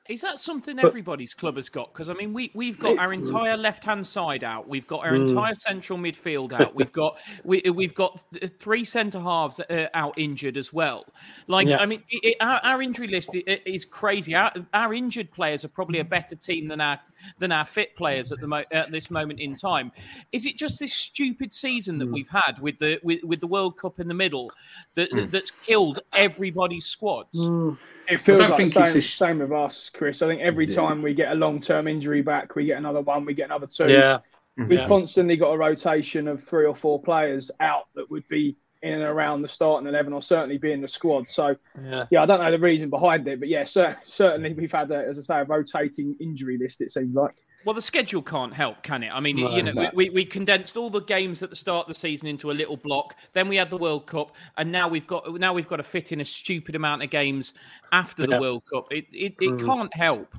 Is 0.10 0.22
that 0.22 0.40
something 0.40 0.80
everybody's 0.80 1.34
club 1.34 1.58
has 1.58 1.70
got? 1.70 1.94
Because 1.94 2.10
I 2.10 2.14
mean, 2.14 2.34
we 2.34 2.52
we've 2.54 2.80
got 2.80 2.98
our 2.98 3.14
entire 3.14 3.58
left 3.58 3.84
hand 3.84 4.06
side 4.08 4.44
out. 4.44 4.68
We've 4.68 4.88
got 4.88 5.06
our 5.06 5.14
mm. 5.14 5.30
entire 5.30 5.56
central 5.56 6.00
midfield 6.00 6.54
out. 6.54 6.76
We've 6.76 6.92
got 6.92 7.18
we 7.44 7.62
we've 7.74 7.96
got 7.96 8.24
three 8.60 8.86
centre 8.86 9.20
halves 9.20 9.60
uh, 9.60 9.88
out 9.94 10.18
injured 10.18 10.58
as 10.58 10.72
well. 10.72 11.06
Like 11.48 11.68
yeah. 11.68 11.78
I 11.78 11.86
mean, 11.86 12.04
it, 12.10 12.38
our, 12.40 12.60
our, 12.64 12.82
injury 12.82 13.08
list 13.08 13.32
is 13.34 13.86
crazy. 13.86 14.36
Our, 14.36 14.52
our 14.74 14.94
injured 14.94 15.32
players 15.32 15.66
are 15.66 15.70
probably 15.70 16.00
a 16.00 16.06
better 16.06 16.36
team 16.36 16.68
than 16.68 16.80
our 16.80 17.00
than 17.40 17.52
our 17.52 17.66
fit 17.66 17.96
players 17.96 18.32
at 18.32 18.40
the 18.40 18.48
mo- 18.48 18.64
at 18.72 18.92
this 18.92 19.10
moment 19.12 19.40
in 19.40 19.56
time. 19.56 19.92
Is 20.32 20.46
it 20.46 20.58
just 20.58 20.80
this 20.80 20.94
stupid 20.94 21.54
season 21.54 21.98
that 22.00 22.10
mm. 22.10 22.14
we've 22.14 22.30
had 22.30 22.60
with 22.60 22.80
the 22.80 23.00
with, 23.04 23.24
with 23.24 23.40
the 23.40 23.48
World 23.48 23.78
Cup 23.78 24.00
in 24.00 24.08
the 24.08 24.14
middle 24.14 24.52
that 24.96 25.12
mm. 25.12 25.30
that's 25.30 25.52
killed 25.52 26.00
everybody's 26.14 26.86
squads? 26.86 27.40
Mm. 27.40 27.78
It 28.10 28.22
feels 28.22 28.40
like 28.40 28.58
the 28.58 28.68
same, 28.68 29.02
same 29.02 29.40
with 29.40 29.52
us, 29.52 29.90
Chris. 29.90 30.22
I 30.22 30.28
think 30.28 30.42
every 30.42 30.66
yeah. 30.68 30.76
time 30.76 31.02
we 31.02 31.14
get 31.14 31.32
a 31.32 31.36
long 31.36 31.60
term 31.60 31.88
injury 31.88 32.22
back, 32.22 32.56
we 32.56 32.66
get 32.66 32.78
another 32.78 33.02
one, 33.02 33.26
we 33.26 33.34
get 33.34 33.46
another 33.46 33.68
two. 33.68 33.90
Yeah. 33.90 34.20
We've 34.58 34.72
yeah. 34.72 34.88
constantly 34.88 35.38
got 35.38 35.52
a 35.52 35.58
rotation 35.58 36.28
of 36.28 36.44
three 36.44 36.66
or 36.66 36.76
four 36.76 37.00
players 37.00 37.52
out 37.60 37.88
that 37.94 38.10
would 38.10 38.28
be 38.28 38.58
in 38.82 38.94
and 38.94 39.04
around 39.04 39.42
the 39.42 39.48
starting 39.48 39.88
eleven, 39.88 40.14
or 40.14 40.22
certainly 40.22 40.58
be 40.58 40.72
in 40.72 40.82
the 40.82 40.88
squad. 40.88 41.28
So, 41.30 41.56
yeah, 41.84 42.06
yeah 42.12 42.24
I 42.24 42.26
don't 42.26 42.40
know 42.42 42.52
the 42.52 42.60
reason 42.60 42.90
behind 42.90 43.28
it, 43.28 43.40
but 43.40 43.50
yeah, 43.50 43.64
certainly 43.64 44.54
we've 44.54 44.72
had, 44.72 44.92
a, 44.92 45.06
as 45.08 45.20
I 45.20 45.22
say, 45.22 45.42
a 45.42 45.46
rotating 45.46 46.16
injury 46.20 46.58
list. 46.58 46.82
It 46.82 46.92
seems 46.92 47.16
like. 47.16 47.36
Well, 47.66 47.74
the 47.74 47.82
schedule 47.82 48.22
can't 48.22 48.54
help, 48.54 48.82
can 48.82 49.04
it? 49.04 49.12
I 49.12 49.20
mean, 49.20 49.36
no, 49.38 49.54
you 49.54 49.62
know, 49.62 49.74
no. 49.74 49.92
we, 49.94 50.10
we 50.10 50.24
condensed 50.24 50.78
all 50.78 50.90
the 50.90 51.02
games 51.02 51.44
at 51.44 51.50
the 51.50 51.56
start 51.56 51.88
of 51.88 51.94
the 51.94 52.00
season 52.00 52.28
into 52.28 52.50
a 52.50 52.54
little 52.54 52.78
block. 52.78 53.16
Then 53.34 53.50
we 53.50 53.58
had 53.58 53.70
the 53.70 53.78
World 53.78 54.06
Cup, 54.06 54.32
and 54.58 54.72
now 54.72 54.88
we've 54.88 55.08
got 55.08 55.34
now 55.34 55.54
we've 55.54 55.68
got 55.68 55.78
to 55.78 55.84
fit 55.84 56.14
in 56.14 56.22
a 56.22 56.26
stupid 56.26 56.76
amount 56.76 57.04
of 57.04 57.10
games 57.10 57.56
after 57.92 58.24
yeah. 58.24 58.36
the 58.36 58.40
World 58.40 58.64
Cup. 58.72 58.88
It 58.92 59.08
it, 59.12 59.36
it 59.42 59.52
mm. 59.52 59.66
can't 59.66 59.94
help. 59.94 60.34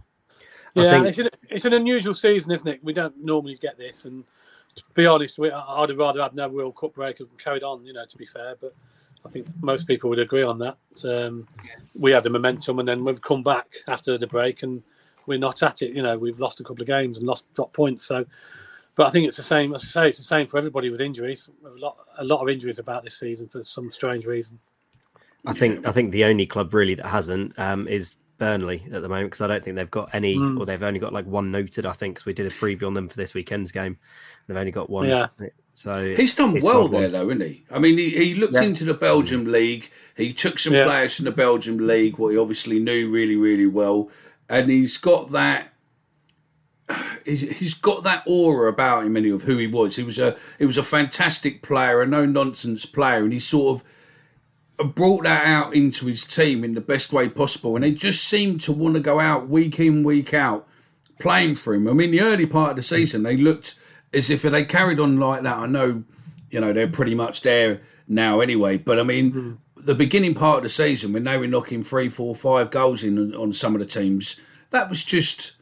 Yeah, 0.74 0.90
think... 0.90 1.06
it's, 1.06 1.18
an, 1.18 1.28
it's 1.50 1.64
an 1.64 1.72
unusual 1.74 2.14
season, 2.14 2.52
isn't 2.52 2.68
it? 2.68 2.82
We 2.82 2.92
don't 2.92 3.14
normally 3.22 3.56
get 3.56 3.76
this, 3.76 4.04
and 4.06 4.24
to 4.82 4.94
be 4.94 5.06
honest, 5.06 5.38
we, 5.38 5.50
I'd 5.50 5.88
have 5.88 5.98
rather 5.98 6.22
had 6.22 6.34
no 6.34 6.48
World 6.48 6.76
Cup 6.76 6.94
break 6.94 7.20
and 7.20 7.28
carried 7.38 7.62
on. 7.62 7.84
You 7.84 7.92
know, 7.92 8.04
to 8.04 8.16
be 8.16 8.26
fair, 8.26 8.54
but 8.60 8.74
I 9.24 9.30
think 9.30 9.46
most 9.60 9.86
people 9.86 10.10
would 10.10 10.18
agree 10.18 10.42
on 10.42 10.58
that. 10.58 10.76
Um, 11.04 11.46
we 11.98 12.12
had 12.12 12.22
the 12.22 12.30
momentum, 12.30 12.78
and 12.78 12.88
then 12.88 13.04
we've 13.04 13.20
come 13.20 13.42
back 13.42 13.66
after 13.88 14.16
the 14.18 14.26
break 14.26 14.62
and 14.62 14.82
we're 15.26 15.38
not 15.38 15.62
at 15.62 15.82
it. 15.82 15.94
You 15.94 16.02
know, 16.02 16.18
we've 16.18 16.40
lost 16.40 16.60
a 16.60 16.64
couple 16.64 16.82
of 16.82 16.88
games 16.88 17.18
and 17.18 17.26
lost 17.26 17.52
drop 17.54 17.72
points. 17.72 18.04
So, 18.04 18.24
but 18.96 19.06
I 19.06 19.10
think 19.10 19.28
it's 19.28 19.36
the 19.36 19.42
same. 19.42 19.74
As 19.74 19.82
I 19.82 19.86
say, 19.86 20.08
it's 20.08 20.18
the 20.18 20.24
same 20.24 20.48
for 20.48 20.58
everybody 20.58 20.90
with 20.90 21.00
injuries. 21.00 21.48
A 21.64 21.78
lot, 21.78 21.98
a 22.18 22.24
lot 22.24 22.42
of 22.42 22.48
injuries 22.48 22.78
about 22.78 23.04
this 23.04 23.18
season 23.18 23.46
for 23.48 23.64
some 23.64 23.92
strange 23.92 24.24
reason. 24.24 24.58
I 25.46 25.52
think 25.52 25.86
I 25.86 25.92
think 25.92 26.10
the 26.10 26.24
only 26.24 26.46
club 26.46 26.74
really 26.74 26.94
that 26.94 27.06
hasn't 27.06 27.56
um, 27.58 27.86
is 27.86 28.16
Burnley 28.38 28.84
at 28.92 29.02
the 29.02 29.08
moment 29.08 29.26
because 29.26 29.40
I 29.40 29.46
don't 29.48 29.64
think 29.64 29.76
they've 29.76 29.90
got 29.90 30.10
any, 30.14 30.36
mm. 30.36 30.58
or 30.58 30.66
they've 30.66 30.82
only 30.82 31.00
got 31.00 31.12
like 31.12 31.26
one 31.26 31.50
noted. 31.50 31.86
I 31.86 31.92
think 31.92 32.14
because 32.14 32.26
we 32.26 32.32
did 32.32 32.46
a 32.46 32.50
preview 32.50 32.86
on 32.86 32.94
them 32.94 33.08
for 33.08 33.16
this 33.16 33.34
weekend's 33.34 33.72
game. 33.72 33.98
They've 34.46 34.56
only 34.56 34.72
got 34.72 34.88
one. 34.88 35.08
Yeah. 35.08 35.28
So 35.74 36.14
he's 36.16 36.34
done 36.34 36.58
well 36.62 36.88
there, 36.88 37.02
one. 37.02 37.12
though, 37.12 37.30
isn't 37.30 37.42
he? 37.42 37.64
I 37.70 37.78
mean, 37.78 37.98
he, 37.98 38.10
he 38.10 38.34
looked 38.34 38.54
yeah. 38.54 38.62
into 38.62 38.84
the 38.84 38.94
Belgium 38.94 39.44
league. 39.50 39.90
He 40.16 40.32
took 40.32 40.58
some 40.58 40.72
yeah. 40.72 40.84
players 40.84 41.14
from 41.16 41.26
the 41.26 41.30
Belgium 41.30 41.78
league, 41.78 42.18
what 42.18 42.30
he 42.30 42.38
obviously 42.38 42.80
knew 42.80 43.10
really, 43.10 43.36
really 43.36 43.66
well 43.66 44.10
and 44.48 44.70
he's 44.70 44.96
got 44.96 45.30
that 45.32 45.72
he's 47.24 47.74
got 47.74 48.02
that 48.02 48.22
aura 48.26 48.70
about 48.70 49.04
him, 49.04 49.16
any 49.16 49.28
of 49.28 49.42
who 49.42 49.58
he 49.58 49.66
was. 49.66 49.96
He 49.96 50.02
was 50.02 50.18
a 50.18 50.36
he 50.58 50.64
was 50.64 50.78
a 50.78 50.82
fantastic 50.82 51.62
player, 51.62 52.00
a 52.00 52.06
no 52.06 52.24
nonsense 52.24 52.86
player, 52.86 53.24
and 53.24 53.32
he 53.32 53.40
sort 53.40 53.76
of 53.76 53.84
brought 54.84 55.24
that 55.24 55.46
out 55.46 55.74
into 55.74 56.06
his 56.06 56.24
team 56.24 56.64
in 56.64 56.74
the 56.74 56.80
best 56.80 57.12
way 57.12 57.28
possible. 57.28 57.74
And 57.74 57.84
they 57.84 57.92
just 57.92 58.24
seemed 58.24 58.60
to 58.62 58.72
want 58.72 58.94
to 58.94 59.00
go 59.00 59.20
out 59.20 59.48
week 59.48 59.80
in, 59.80 60.02
week 60.02 60.32
out, 60.32 60.66
playing 61.18 61.56
for 61.56 61.74
him. 61.74 61.88
I 61.88 61.92
mean, 61.92 62.10
the 62.10 62.20
early 62.20 62.46
part 62.46 62.70
of 62.70 62.76
the 62.76 62.82
season, 62.82 63.22
they 63.22 63.36
looked 63.36 63.78
as 64.12 64.30
if 64.30 64.42
they 64.42 64.64
carried 64.64 65.00
on 65.00 65.18
like 65.18 65.42
that. 65.42 65.56
I 65.56 65.66
know, 65.66 66.04
you 66.50 66.60
know, 66.60 66.72
they're 66.72 66.88
pretty 66.88 67.14
much 67.14 67.42
there 67.42 67.80
now 68.06 68.40
anyway. 68.40 68.78
But 68.78 68.98
I 68.98 69.02
mean, 69.02 69.32
mm-hmm 69.32 69.52
the 69.88 69.94
beginning 69.94 70.34
part 70.34 70.58
of 70.58 70.62
the 70.64 70.68
season 70.68 71.12
when 71.12 71.24
they 71.24 71.38
were 71.38 71.46
knocking 71.46 71.82
three, 71.82 72.08
four, 72.08 72.34
five 72.34 72.70
goals 72.70 73.02
in 73.02 73.34
on 73.34 73.52
some 73.52 73.74
of 73.74 73.80
the 73.80 73.86
teams, 73.86 74.38
that 74.70 74.90
was 74.90 75.04
just 75.04 75.52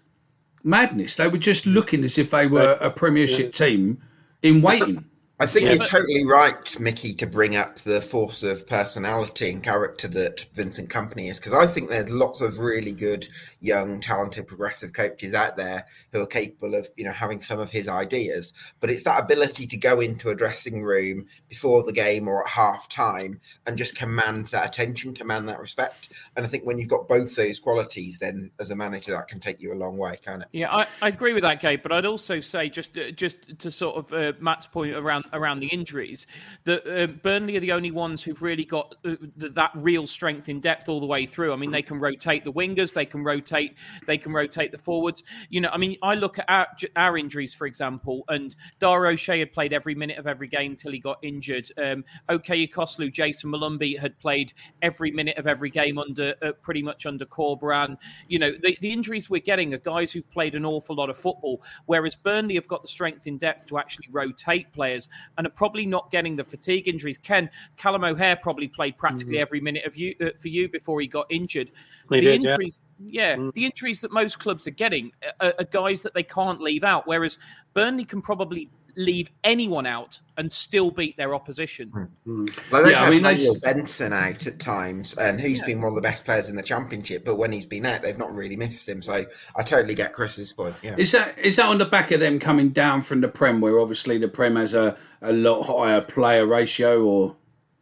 madness. 0.64 1.16
They 1.16 1.28
were 1.28 1.38
just 1.38 1.66
looking 1.66 2.02
as 2.02 2.18
if 2.18 2.30
they 2.30 2.46
were 2.46 2.76
a 2.80 2.90
Premiership 2.90 3.52
team 3.54 4.02
in 4.42 4.62
waiting. 4.62 5.04
I 5.38 5.44
think 5.44 5.64
yeah, 5.64 5.72
you're 5.72 5.78
but... 5.78 5.88
totally 5.88 6.24
right, 6.24 6.80
Mickey, 6.80 7.12
to 7.12 7.26
bring 7.26 7.56
up 7.56 7.76
the 7.80 8.00
force 8.00 8.42
of 8.42 8.66
personality 8.66 9.50
and 9.50 9.62
character 9.62 10.08
that 10.08 10.46
Vincent 10.54 10.88
Kompany 10.88 11.30
is, 11.30 11.38
because 11.38 11.52
I 11.52 11.66
think 11.66 11.90
there's 11.90 12.08
lots 12.08 12.40
of 12.40 12.58
really 12.58 12.92
good, 12.92 13.28
young, 13.60 14.00
talented, 14.00 14.46
progressive 14.46 14.94
coaches 14.94 15.34
out 15.34 15.58
there 15.58 15.84
who 16.10 16.22
are 16.22 16.26
capable 16.26 16.74
of, 16.74 16.88
you 16.96 17.04
know, 17.04 17.12
having 17.12 17.42
some 17.42 17.60
of 17.60 17.70
his 17.70 17.86
ideas. 17.86 18.54
But 18.80 18.88
it's 18.88 19.04
that 19.04 19.20
ability 19.20 19.66
to 19.66 19.76
go 19.76 20.00
into 20.00 20.30
a 20.30 20.34
dressing 20.34 20.82
room 20.82 21.26
before 21.50 21.82
the 21.82 21.92
game 21.92 22.28
or 22.28 22.42
at 22.42 22.50
half 22.50 22.88
time 22.88 23.38
and 23.66 23.76
just 23.76 23.94
command 23.94 24.46
that 24.48 24.66
attention, 24.66 25.12
command 25.12 25.50
that 25.50 25.60
respect. 25.60 26.14
And 26.36 26.46
I 26.46 26.48
think 26.48 26.64
when 26.64 26.78
you've 26.78 26.88
got 26.88 27.08
both 27.08 27.36
those 27.36 27.60
qualities, 27.60 28.16
then 28.16 28.50
as 28.58 28.70
a 28.70 28.76
manager, 28.76 29.12
that 29.12 29.28
can 29.28 29.40
take 29.40 29.60
you 29.60 29.74
a 29.74 29.76
long 29.76 29.98
way, 29.98 30.16
can 30.16 30.40
it? 30.40 30.48
Yeah, 30.52 30.74
I, 30.74 30.86
I 31.02 31.08
agree 31.08 31.34
with 31.34 31.42
that, 31.42 31.60
Gabe. 31.60 31.82
But 31.82 31.92
I'd 31.92 32.06
also 32.06 32.40
say 32.40 32.70
just, 32.70 32.96
uh, 32.96 33.10
just 33.10 33.58
to 33.58 33.70
sort 33.70 33.96
of 33.96 34.12
uh, 34.14 34.32
Matt's 34.40 34.66
point 34.66 34.94
around 34.94 35.25
around 35.32 35.60
the 35.60 35.68
injuries. 35.68 36.26
The 36.64 37.04
uh, 37.04 37.06
Burnley 37.06 37.56
are 37.56 37.60
the 37.60 37.72
only 37.72 37.90
ones 37.90 38.22
who've 38.22 38.40
really 38.42 38.64
got 38.64 38.94
uh, 39.04 39.16
the, 39.36 39.50
that 39.50 39.70
real 39.74 40.06
strength 40.06 40.48
in 40.48 40.60
depth 40.60 40.88
all 40.88 41.00
the 41.00 41.06
way 41.06 41.26
through. 41.26 41.52
I 41.52 41.56
mean, 41.56 41.70
they 41.70 41.82
can 41.82 41.98
rotate 41.98 42.44
the 42.44 42.52
wingers, 42.52 42.92
they 42.92 43.06
can 43.06 43.24
rotate, 43.24 43.76
they 44.06 44.18
can 44.18 44.32
rotate 44.32 44.72
the 44.72 44.78
forwards. 44.78 45.22
You 45.50 45.60
know, 45.60 45.70
I 45.72 45.78
mean, 45.78 45.96
I 46.02 46.14
look 46.14 46.38
at 46.38 46.46
our, 46.48 46.66
our 46.96 47.18
injuries, 47.18 47.54
for 47.54 47.66
example, 47.66 48.24
and 48.28 48.54
Dara 48.78 49.10
O'Shea 49.10 49.38
had 49.38 49.52
played 49.52 49.72
every 49.72 49.94
minute 49.94 50.18
of 50.18 50.26
every 50.26 50.48
game 50.48 50.76
till 50.76 50.92
he 50.92 50.98
got 50.98 51.18
injured. 51.22 51.68
Um, 51.76 52.04
Okay 52.28 52.66
Yokuşlu, 52.66 53.12
Jayson 53.12 53.50
Molumby 53.50 53.98
had 53.98 54.18
played 54.18 54.52
every 54.82 55.10
minute 55.10 55.36
of 55.38 55.46
every 55.46 55.70
game 55.70 55.98
under 55.98 56.34
uh, 56.42 56.52
pretty 56.62 56.82
much 56.82 57.06
under 57.06 57.24
Corberan. 57.24 57.96
You 58.28 58.38
know, 58.38 58.52
the, 58.52 58.76
the 58.80 58.92
injuries 58.92 59.30
we're 59.30 59.40
getting 59.40 59.74
are 59.74 59.78
guys 59.78 60.12
who've 60.12 60.30
played 60.30 60.54
an 60.54 60.64
awful 60.64 60.96
lot 60.96 61.10
of 61.10 61.16
football, 61.16 61.62
whereas 61.86 62.14
Burnley 62.14 62.54
have 62.54 62.68
got 62.68 62.82
the 62.82 62.88
strength 62.88 63.26
in 63.26 63.38
depth 63.38 63.66
to 63.68 63.78
actually 63.78 64.08
rotate 64.10 64.72
players 64.72 65.08
and 65.38 65.46
are 65.46 65.50
probably 65.50 65.86
not 65.86 66.10
getting 66.10 66.36
the 66.36 66.44
fatigue 66.44 66.88
injuries. 66.88 67.18
Ken 67.18 67.50
Callum 67.76 68.04
O'Hare 68.04 68.36
probably 68.36 68.68
played 68.68 68.96
practically 68.96 69.34
mm-hmm. 69.34 69.42
every 69.42 69.60
minute 69.60 69.84
of 69.84 69.96
you 69.96 70.14
uh, 70.20 70.30
for 70.38 70.48
you 70.48 70.68
before 70.68 71.00
he 71.00 71.06
got 71.06 71.26
injured. 71.30 71.70
He 72.10 72.16
the 72.16 72.20
did, 72.20 72.44
injuries, 72.44 72.82
yeah, 72.98 73.30
yeah 73.30 73.36
mm. 73.36 73.52
the 73.54 73.64
injuries 73.64 74.00
that 74.00 74.12
most 74.12 74.38
clubs 74.38 74.66
are 74.66 74.72
getting 74.72 75.12
are, 75.40 75.54
are 75.58 75.64
guys 75.64 76.02
that 76.02 76.14
they 76.14 76.22
can't 76.22 76.60
leave 76.60 76.84
out, 76.84 77.06
whereas 77.06 77.38
Burnley 77.74 78.04
can 78.04 78.22
probably 78.22 78.70
leave 78.96 79.30
anyone 79.44 79.86
out 79.86 80.18
and 80.38 80.50
still 80.50 80.90
beat 80.90 81.16
their 81.16 81.34
opposition. 81.34 81.90
Mm-hmm. 82.26 82.46
Well, 82.72 82.90
yeah, 82.90 83.02
I 83.02 83.10
mean, 83.10 83.22
Manuel 83.22 83.56
Benson 83.62 84.12
out 84.12 84.46
at 84.46 84.58
times, 84.58 85.16
and 85.18 85.40
he's 85.40 85.60
yeah. 85.60 85.66
been 85.66 85.82
one 85.82 85.90
of 85.90 85.94
the 85.94 86.02
best 86.02 86.24
players 86.24 86.48
in 86.48 86.56
the 86.56 86.62
championship. 86.62 87.24
But 87.24 87.36
when 87.36 87.52
he's 87.52 87.66
been 87.66 87.86
out, 87.86 88.02
they've 88.02 88.18
not 88.18 88.34
really 88.34 88.56
missed 88.56 88.88
him. 88.88 89.02
So 89.02 89.24
I 89.56 89.62
totally 89.62 89.94
get 89.94 90.12
Chris's 90.12 90.52
point. 90.52 90.74
Yeah. 90.82 90.96
Is 90.96 91.12
that 91.12 91.38
is 91.38 91.56
that 91.56 91.66
on 91.66 91.78
the 91.78 91.84
back 91.84 92.10
of 92.10 92.20
them 92.20 92.38
coming 92.38 92.70
down 92.70 93.02
from 93.02 93.20
the 93.20 93.28
Prem, 93.28 93.60
where 93.60 93.78
obviously 93.78 94.18
the 94.18 94.28
Prem 94.28 94.56
has 94.56 94.74
a, 94.74 94.96
a 95.26 95.32
lot 95.32 95.62
higher 95.62 96.00
player 96.00 96.46
ratio, 96.46 97.02
or? 97.04 97.36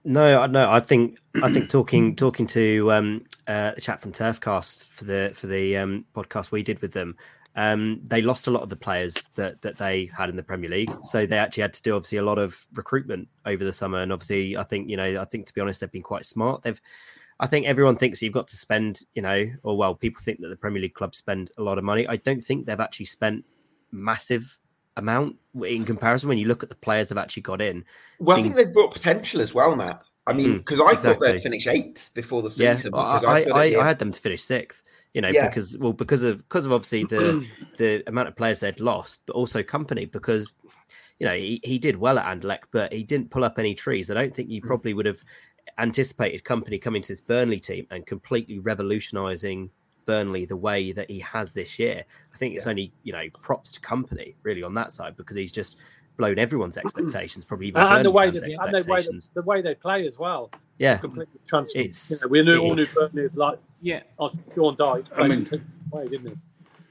No, 0.04 0.40
I 0.40 0.46
no. 0.46 0.70
I 0.70 0.80
think 0.80 1.18
I 1.42 1.52
think 1.52 1.68
talking 1.70 2.16
talking 2.16 2.46
to 2.48 2.92
um, 2.92 3.24
uh, 3.46 3.72
a 3.76 3.80
chat 3.80 4.00
from 4.00 4.12
Turfcast 4.12 4.88
for 4.88 5.04
the 5.04 5.33
for 5.35 5.46
the 5.46 5.76
um, 5.76 6.04
podcast 6.14 6.50
we 6.50 6.62
did 6.62 6.80
with 6.80 6.92
them, 6.92 7.16
um, 7.57 8.00
they 8.04 8.20
lost 8.20 8.46
a 8.46 8.50
lot 8.50 8.62
of 8.62 8.68
the 8.68 8.76
players 8.76 9.14
that 9.35 9.62
that 9.62 9.78
they 9.78 10.11
had 10.16 10.28
in 10.28 10.37
the 10.37 10.42
Premier 10.42 10.70
League, 10.70 10.94
so 11.04 11.24
they 11.24 11.38
actually 11.38 11.62
had 11.62 11.72
to 11.74 11.83
do 11.83 11.94
obviously 11.94 12.18
a 12.18 12.24
lot 12.24 12.38
of 12.38 12.66
recruitment 12.74 13.28
over 13.46 13.64
the 13.64 13.72
summer. 13.72 13.98
And 13.98 14.12
obviously, 14.12 14.57
I 14.57 14.64
think 14.64 14.90
you 14.90 14.96
know, 14.96 15.20
I 15.20 15.24
think 15.24 15.46
to 15.46 15.54
be 15.54 15.61
honest, 15.61 15.80
they've 15.80 15.90
been 15.90 16.02
quite 16.02 16.26
smart. 16.26 16.62
They've, 16.62 16.80
I 17.40 17.46
think 17.46 17.66
everyone 17.66 17.96
thinks 17.96 18.20
you've 18.22 18.33
got 18.33 18.48
to 18.48 18.57
spend, 18.57 19.00
you 19.14 19.22
know, 19.22 19.46
or 19.62 19.76
well, 19.76 19.94
people 19.94 20.22
think 20.22 20.40
that 20.40 20.48
the 20.48 20.57
Premier 20.57 20.83
League 20.83 20.94
clubs 20.94 21.18
spend 21.18 21.50
a 21.57 21.62
lot 21.62 21.78
of 21.78 21.85
money. 21.85 22.07
I 22.09 22.16
don't 22.16 22.42
think 22.42 22.66
they've 22.66 22.78
actually 22.78 23.07
spent 23.07 23.44
massive 23.92 24.59
amount 24.96 25.37
in 25.64 25.85
comparison 25.85 26.28
when 26.28 26.38
you 26.38 26.46
look 26.46 26.62
at 26.62 26.68
the 26.68 26.74
players 26.74 27.09
they've 27.09 27.18
actually 27.18 27.42
got 27.42 27.61
in. 27.61 27.85
Well, 28.18 28.38
I 28.38 28.42
think 28.42 28.57
they've 28.57 28.72
brought 28.72 28.92
potential 28.92 29.40
as 29.40 29.54
well, 29.54 29.74
Matt. 29.76 30.04
I 30.26 30.33
mean, 30.33 30.59
because 30.59 30.78
mm, 30.78 30.88
I 30.88 30.92
exactly. 30.92 31.28
thought 31.28 31.33
they'd 31.33 31.42
finish 31.42 31.66
eighth 31.66 32.11
before 32.14 32.42
the 32.42 32.50
season. 32.50 32.92
Yeah, 32.94 33.20
because 33.20 33.24
I, 33.24 33.40
I, 33.50 33.64
I, 33.64 33.80
I, 33.83 33.87
had 33.87 33.98
them 33.98 34.11
to 34.11 34.20
finish 34.20 34.42
sixth 34.42 34.83
you 35.14 35.20
know, 35.20 35.28
yeah. 35.28 35.48
because 35.48 35.78
well, 35.78 35.92
because 35.92 36.24
of 36.24 36.38
because 36.38 36.66
of 36.66 36.72
obviously 36.72 37.04
the 37.04 37.46
the 37.78 38.02
amount 38.09 38.28
of 38.28 38.37
players 38.37 38.61
they'd 38.61 38.80
lost, 38.80 39.22
but 39.26 39.35
also 39.35 39.62
Kompany 39.62 40.11
because 40.11 40.54
you 41.20 41.26
know 41.26 41.35
he, 41.35 41.61
he 41.62 41.78
did 41.78 41.96
well 41.96 42.18
at 42.18 42.26
Anderlecht, 42.26 42.64
but 42.72 42.92
he 42.92 43.04
didn't 43.04 43.30
pull 43.30 43.44
up 43.44 43.59
any 43.59 43.74
trees. 43.74 44.11
I 44.11 44.14
don't 44.14 44.35
think 44.35 44.50
you 44.50 44.61
mm. 44.61 44.66
probably 44.66 44.92
would 44.92 45.07
have 45.07 45.22
anticipated 45.78 46.44
Kompany 46.44 46.83
coming 46.83 47.00
to 47.00 47.12
this 47.12 47.20
Burnley 47.20 47.61
team 47.61 47.87
and 47.90 48.04
completely 48.04 48.59
revolutionising 48.59 49.70
Burnley 50.06 50.44
the 50.44 50.56
way 50.56 50.92
that 50.92 51.10
he 51.10 51.20
has 51.20 51.52
this 51.52 51.78
year. 51.78 52.04
I 52.32 52.36
think 52.36 52.54
it's 52.54 52.66
yeah. 52.66 52.70
only 52.70 52.92
you 53.02 53.12
know 53.12 53.24
props 53.42 53.72
to 53.72 53.80
Kompany 53.80 54.34
really 54.42 54.62
on 54.62 54.74
that 54.74 54.92
side 54.92 55.16
because 55.16 55.36
he's 55.36 55.52
just 55.52 55.76
blown 56.16 56.38
everyone's 56.38 56.76
expectations, 56.84 57.44
probably 57.44 57.68
even 57.68 57.82
and, 57.82 58.04
the 58.04 58.10
way 58.10 58.30
that, 58.30 58.42
and 58.42 58.52
the 58.52 58.90
way, 58.90 59.02
that, 59.02 59.28
the 59.34 59.42
way 59.42 59.62
they 59.62 59.74
play 59.74 60.06
as 60.06 60.18
well. 60.18 60.50
Yeah, 60.78 60.96
completely 60.98 61.40
transformed. 61.46 61.88
It's, 61.88 62.10
you 62.10 62.16
know, 62.22 62.28
we 62.28 62.42
knew 62.42 62.58
all 62.58 62.74
knew 62.74 62.86
Burnley 62.86 63.28
like 63.34 63.58
yeah, 63.80 64.00
on 64.18 64.38
Sean 64.54 64.76
Dyche. 64.76 65.06
I 65.16 65.28
mean, 65.28 65.48
way, 65.90 66.08
didn't 66.08 66.30
he? 66.30 66.36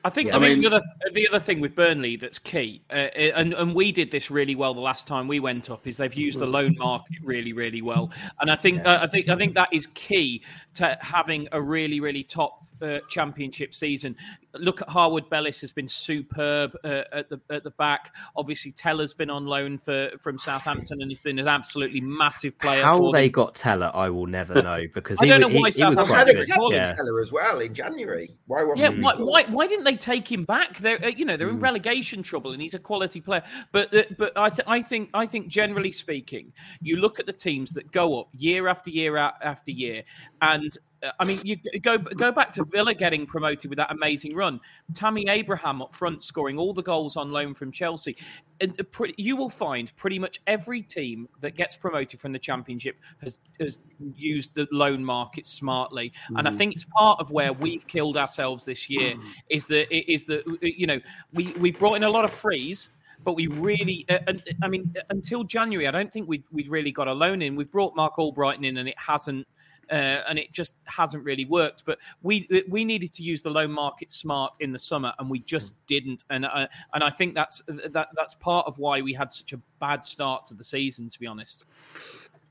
I 0.06 0.10
think, 0.10 0.30
yeah. 0.30 0.36
I, 0.36 0.40
mean, 0.40 0.60
the 0.60 0.68
other 0.68 0.82
the 1.14 1.28
other 1.30 1.40
thing 1.40 1.62
with 1.62 1.76
Burnley 1.76 2.18
that's 2.18 2.38
key, 2.38 2.82
uh, 2.90 2.94
and 2.94 3.54
and 3.54 3.74
we 3.74 3.92
did 3.94 4.12
this 4.12 4.30
really 4.30 4.54
well 4.54 4.74
the 4.74 4.82
last 4.82 5.08
time 5.08 5.30
we 5.30 5.40
went 5.40 5.70
up, 5.70 5.88
is 5.88 5.96
they've 5.96 6.14
used 6.14 6.40
the 6.40 6.46
loan 6.46 6.76
market 6.78 7.18
really 7.24 7.54
really 7.54 7.82
well, 7.82 8.12
and 8.42 8.52
I 8.52 8.56
think 8.58 8.80
yeah. 8.80 8.96
uh, 8.96 9.04
I 9.04 9.08
think 9.08 9.30
I 9.30 9.36
think 9.36 9.56
that 9.56 9.70
is 9.72 9.88
key 9.88 10.44
to 10.76 10.98
having 11.00 11.48
a 11.54 11.62
really 11.62 12.02
really 12.02 12.24
top 12.24 12.66
uh, 12.84 13.00
championship 13.08 13.74
season. 13.74 14.16
Look 14.54 14.82
at 14.82 14.90
Harwood 14.90 15.30
Bellis 15.30 15.62
has 15.62 15.72
been 15.72 15.88
superb 15.88 16.76
uh, 16.84 17.04
at 17.12 17.30
the 17.30 17.40
at 17.50 17.64
the 17.64 17.72
back. 17.72 18.14
Obviously, 18.36 18.72
Tella's 18.72 19.14
been 19.14 19.30
on 19.30 19.46
loan 19.46 19.78
for 19.78 20.12
from 20.20 20.38
Southampton 20.38 21.02
and 21.02 21.10
he's 21.10 21.20
been 21.20 21.40
an 21.40 21.48
absolutely 21.48 22.02
massive 22.02 22.58
player. 22.60 22.84
How 22.84 23.12
they 23.12 23.28
them. 23.28 23.32
got 23.32 23.56
Tella, 23.56 23.92
I 23.94 24.10
will 24.10 24.28
never 24.28 24.62
know 24.62 24.84
because 24.94 25.18
I 25.22 25.26
don't 25.26 25.42
know 25.42 25.48
why 25.48 25.70
he, 25.70 25.72
Southampton 25.72 26.16
had 26.16 26.30
a 26.30 26.46
yeah. 26.72 26.94
Tella 26.94 27.22
as 27.22 27.32
well 27.32 27.60
in 27.60 27.74
January. 27.74 28.30
Why 28.46 28.64
wasn't? 28.64 28.98
Yeah, 28.98 29.02
why, 29.02 29.16
why, 29.16 29.44
why 29.46 29.68
didn't 29.68 29.86
they 29.86 29.96
take 29.96 30.32
him 30.32 30.44
back? 30.44 30.78
They're 30.78 31.04
uh, 31.04 31.08
you 31.08 31.26
know 31.26 31.38
they're 31.38 31.50
in 31.50 31.60
mm. 31.60 31.64
relegation 31.64 32.22
trouble 32.22 32.52
and 32.52 32.62
he's 32.62 32.74
a 32.74 32.80
quality 32.80 33.22
player. 33.22 33.44
But 33.72 33.94
uh, 33.94 34.04
but 34.18 34.38
I 34.38 34.50
th- 34.50 34.68
I 34.68 34.82
think 34.82 35.10
I 35.14 35.26
think 35.26 35.48
generally 35.48 35.92
speaking, 35.92 36.54
you 36.82 36.98
look 36.98 37.20
at 37.20 37.26
the 37.26 37.34
teams 37.34 37.72
that 37.72 37.92
go 37.92 38.20
up 38.20 38.28
year 38.34 38.68
after 38.68 38.90
year 38.90 39.18
after 39.18 39.72
year 39.72 40.04
and 40.42 40.78
I 41.20 41.26
mean, 41.26 41.40
you 41.44 41.58
go 41.82 41.98
go 41.98 42.32
back 42.32 42.52
to 42.54 42.66
Villa 42.66 42.94
getting 42.94 43.26
promoted 43.26 43.70
with 43.70 43.78
that 43.78 43.92
amazing 43.92 44.36
run. 44.36 44.60
Tammy 44.94 45.28
Abraham 45.28 45.82
up 45.82 45.94
front 45.94 46.24
scoring 46.24 46.58
all 46.58 46.74
the 46.74 46.84
goals 46.84 47.18
on 47.18 47.32
loan 47.32 47.54
from 47.54 47.72
Chelsea. 47.72 48.16
And 48.62 48.80
you 49.18 49.36
will 49.36 49.50
find 49.50 49.94
pretty 49.98 50.20
much 50.20 50.40
every 50.48 50.82
team 50.82 51.28
that 51.42 51.56
gets 51.56 51.76
promoted 51.76 52.22
from 52.22 52.32
the 52.32 52.40
Championship 52.40 52.98
has, 53.22 53.38
has 53.60 53.80
used 54.16 54.56
the 54.56 54.68
loan 54.72 55.04
market 55.04 55.46
smartly. 55.46 56.14
Mm. 56.32 56.40
And 56.40 56.48
I 56.48 56.52
mm. 56.52 56.58
think 56.58 56.74
it's 56.74 56.86
part 56.96 57.20
of 57.20 57.32
where 57.32 57.52
we've 57.52 57.86
killed 57.88 58.16
ourselves 58.16 58.64
this 58.64 58.90
year 58.90 59.16
mm. 59.16 59.24
is 59.50 59.66
that 59.66 59.94
is 59.94 60.26
that 60.26 60.44
you 60.62 60.88
know 60.88 61.00
we 61.34 61.54
we 61.54 61.72
brought 61.72 61.96
in 61.96 62.04
a 62.04 62.10
lot 62.10 62.24
of 62.24 62.32
frees 62.32 62.90
but 63.24 63.36
we 63.36 63.48
really, 63.48 64.06
uh, 64.10 64.20
I 64.62 64.68
mean, 64.68 64.94
until 65.10 65.44
January, 65.44 65.88
I 65.88 65.92
don't 65.92 66.12
think 66.12 66.28
we'd, 66.28 66.44
we'd 66.52 66.68
really 66.68 66.92
got 66.92 67.08
a 67.08 67.14
loan 67.14 67.42
in. 67.42 67.56
We've 67.56 67.72
brought 67.72 67.96
Marc 67.96 68.18
Albrighton 68.18 68.66
in, 68.66 68.78
and 68.78 68.90
it 68.90 68.98
hasn't 68.98 69.48
uh, 69.92 70.22
and 70.28 70.40
it 70.40 70.52
just 70.52 70.74
hasn't 70.86 71.24
really 71.24 71.46
worked. 71.46 71.84
But 71.86 72.00
we 72.22 72.48
we 72.68 72.86
needed 72.86 73.14
to 73.14 73.24
use 73.24 73.42
the 73.42 73.50
loan 73.50 73.72
market 73.72 74.12
smart 74.12 74.56
in 74.60 74.72
the 74.72 74.80
summer, 74.80 75.14
and 75.20 75.30
we 75.30 75.40
just 75.40 75.76
mm. 75.76 75.78
didn't. 75.88 76.24
And 76.30 76.46
uh, 76.46 76.68
and 76.94 77.04
I 77.04 77.10
think 77.10 77.36
that's 77.36 77.62
that 77.68 78.08
that's 78.16 78.36
part 78.36 78.68
of 78.68 78.78
why 78.78 79.02
we 79.02 79.14
had 79.14 79.32
such 79.32 79.54
a 79.54 79.60
bad 79.80 80.06
start 80.06 80.46
to 80.48 80.54
the 80.54 80.64
season. 80.64 81.10
To 81.10 81.20
be 81.20 81.28
honest. 81.28 81.64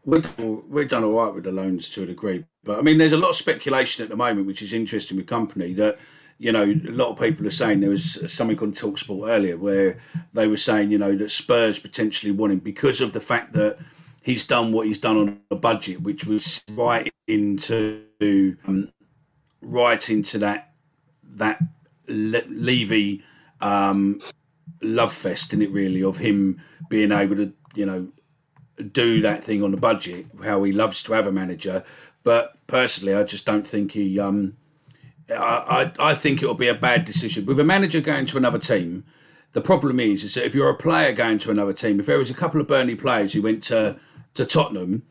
We've, 0.05 0.37
we've 0.69 0.89
done 0.89 1.05
all 1.05 1.13
right 1.13 1.33
with 1.33 1.45
the 1.45 1.53
loans 1.53 1.89
to 1.91 2.03
a 2.03 2.07
degree, 2.07 2.45
but 2.65 2.77
I 2.77 2.83
mean, 2.83 2.99
there's 2.99 3.13
a 3.13 3.17
lot 3.17 3.31
of 3.31 3.37
speculation 3.37 4.03
at 4.03 4.09
the 4.09 4.17
moment, 4.17 4.49
which 4.49 4.61
is 4.61 4.73
interesting 4.73 5.17
with 5.17 5.27
Kompany 5.27 5.77
that 5.77 5.97
you 6.43 6.51
know, 6.51 6.65
a 6.65 6.91
lot 6.91 7.11
of 7.11 7.21
people 7.21 7.47
are 7.47 7.51
saying 7.51 7.79
there 7.79 7.91
was 7.91 8.33
something 8.33 8.59
on 8.59 8.73
Talksport 8.73 9.29
earlier 9.29 9.57
where 9.57 10.01
they 10.33 10.49
were 10.49 10.57
saying, 10.57 10.91
you 10.91 10.99
know, 10.99 11.17
that 11.17 11.31
Spurs 11.31 11.79
potentially 11.79 12.33
want 12.33 12.53
him 12.53 12.59
because 12.59 13.01
of 13.01 13.13
the 13.13 13.21
fact 13.21 13.53
that 13.53 13.79
he's 14.23 14.47
done 14.47 14.73
what 14.73 14.87
he's 14.87 15.01
done 15.01 15.17
on 15.17 15.41
a 15.51 15.57
budget, 15.57 16.01
which 16.01 16.25
was 16.25 16.65
right 16.71 17.13
into 17.27 18.05
um, 18.67 18.93
right 19.61 20.09
into 20.09 20.39
that 20.39 20.73
that 21.25 21.63
Le- 22.09 22.49
Levy 22.49 23.23
um, 23.61 24.21
love 24.81 25.13
fest, 25.13 25.53
in 25.53 25.63
it 25.63 25.71
really, 25.71 26.03
of 26.03 26.19
him 26.19 26.61
being 26.89 27.13
able 27.13 27.37
to, 27.37 27.53
you 27.75 27.87
know, 27.87 28.09
do 28.91 29.21
that 29.23 29.45
thing 29.45 29.63
on 29.63 29.71
the 29.71 29.77
budget. 29.77 30.27
How 30.45 30.63
he 30.63 30.73
loves 30.73 31.03
to 31.05 31.13
have 31.13 31.27
a 31.27 31.33
manager, 31.33 31.85
but 32.23 32.67
personally, 32.67 33.15
I 33.15 33.25
just 33.25 33.45
don't 33.45 33.67
think 33.67 33.93
he. 33.93 34.19
Um, 34.19 34.57
I, 35.31 35.93
I, 35.99 36.11
I 36.11 36.15
think 36.15 36.43
it'll 36.43 36.55
be 36.55 36.69
a 36.69 36.75
bad 36.75 37.05
decision 37.05 37.47
with 37.47 37.59
a 37.59 37.65
manager 37.65 38.01
going 38.01 38.27
to 38.27 38.37
another 38.37 38.59
team. 38.59 39.05
The 39.53 39.61
problem 39.61 40.01
is, 40.01 40.25
is 40.25 40.35
that 40.35 40.47
if 40.47 40.55
you're 40.55 40.71
a 40.71 40.75
player 40.75 41.13
going 41.13 41.39
to 41.39 41.51
another 41.51 41.75
team, 41.75 42.01
if 42.01 42.07
there 42.07 42.19
was 42.19 42.31
a 42.31 42.35
couple 42.35 42.61
of 42.61 42.67
Burnley 42.67 42.95
players 42.95 43.35
who 43.35 43.43
went 43.43 43.63
to 43.65 43.99
to 44.35 44.45
Tottenham, 44.45 45.03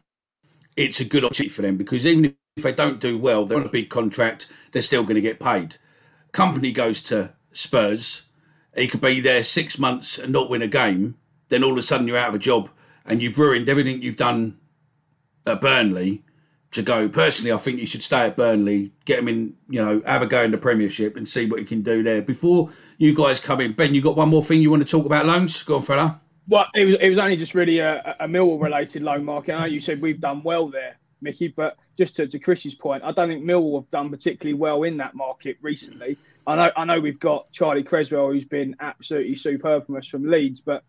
it's 0.76 1.00
a 1.00 1.06
good 1.06 1.24
opportunity 1.24 1.54
for 1.54 1.62
them 1.62 1.78
because 1.78 2.06
even 2.06 2.36
if 2.58 2.64
they 2.64 2.72
don't 2.72 3.00
do 3.00 3.18
well, 3.18 3.46
they're 3.46 3.60
on 3.60 3.66
a 3.66 3.70
big 3.70 3.90
contract, 3.90 4.52
they're 4.72 4.82
still 4.82 5.04
going 5.04 5.16
to 5.16 5.22
get 5.22 5.40
paid. 5.40 5.78
Kompany 6.34 6.74
goes 6.74 7.04
to 7.04 7.34
Spurs, 7.52 8.28
he 8.76 8.88
could 8.88 9.02
be 9.02 9.20
there 9.20 9.44
six 9.44 9.78
months 9.78 10.18
and 10.18 10.32
not 10.32 10.50
win 10.50 10.62
a 10.62 10.68
game, 10.68 11.16
then 11.50 11.64
all 11.64 11.72
of 11.72 11.78
a 11.78 11.82
sudden 11.82 12.08
you're 12.08 12.18
out 12.18 12.30
of 12.30 12.36
a 12.36 12.40
job 12.40 12.70
and 13.06 13.22
you've 13.22 13.40
ruined 13.40 13.68
everything 13.68 14.02
you've 14.02 14.18
done 14.18 14.58
at 15.46 15.62
Burnley 15.62 16.24
to 16.72 16.82
go. 16.82 17.10
Personally, 17.10 17.52
I 17.52 17.58
think 17.58 17.80
you 17.80 17.86
should 17.86 18.04
stay 18.04 18.26
at 18.26 18.38
Burnley, 18.38 18.94
get 19.06 19.20
him 19.20 19.28
in, 19.28 19.56
you 19.70 19.84
know, 19.84 20.02
have 20.06 20.22
a 20.22 20.26
go 20.26 20.44
in 20.44 20.52
the 20.52 20.58
Premiership 20.58 21.18
and 21.18 21.28
see 21.28 21.46
what 21.46 21.60
he 21.60 21.66
can 21.66 21.82
do 21.82 22.02
there. 22.02 22.22
Before 22.22 22.70
you 22.98 23.14
guys 23.14 23.40
come 23.40 23.60
in, 23.60 23.74
Ben, 23.74 23.94
you 23.94 24.02
got 24.02 24.16
one 24.16 24.30
more 24.30 24.44
thing 24.44 24.62
you 24.62 24.72
want 24.72 24.88
to 24.88 24.90
talk 24.90 25.06
about 25.06 25.26
loans? 25.26 25.62
Go 25.64 25.78
on, 25.78 25.82
fella. 25.82 26.21
Well, 26.48 26.68
it 26.74 26.86
was 26.86 26.96
it 27.00 27.10
was 27.10 27.20
only 27.20 27.38
just 27.38 27.56
really 27.56 27.80
a, 27.80 28.16
a 28.20 28.28
Millwall 28.28 28.62
related 28.62 29.04
loan 29.04 29.24
market. 29.24 29.54
I 29.54 29.60
know 29.62 29.66
you 29.66 29.80
said 29.80 30.02
we've 30.02 30.20
done 30.20 30.44
well 30.44 30.68
there, 30.68 30.98
Mickey, 31.22 31.48
but 31.50 31.78
just 31.98 32.16
to, 32.18 32.28
to 32.28 32.40
Chris's 32.40 32.76
point, 32.76 33.04
I 33.04 33.12
don't 33.12 33.30
think 33.30 33.44
Millwall 33.44 33.82
have 33.82 33.92
done 33.92 34.10
particularly 34.10 34.56
well 34.56 34.84
in 34.84 34.98
that 34.98 35.16
market 35.16 35.58
recently. 35.62 36.18
I 36.48 36.56
know 36.56 36.72
I 36.76 36.86
know 36.86 37.00
we've 37.00 37.20
got 37.20 37.52
Charlie 37.52 37.84
Cresswell, 37.84 38.32
who's 38.32 38.46
been 38.46 38.76
absolutely 38.80 39.36
superb 39.36 39.86
from 39.86 39.98
us 39.98 40.08
from 40.08 40.30
Leeds, 40.30 40.62
but 40.62 40.84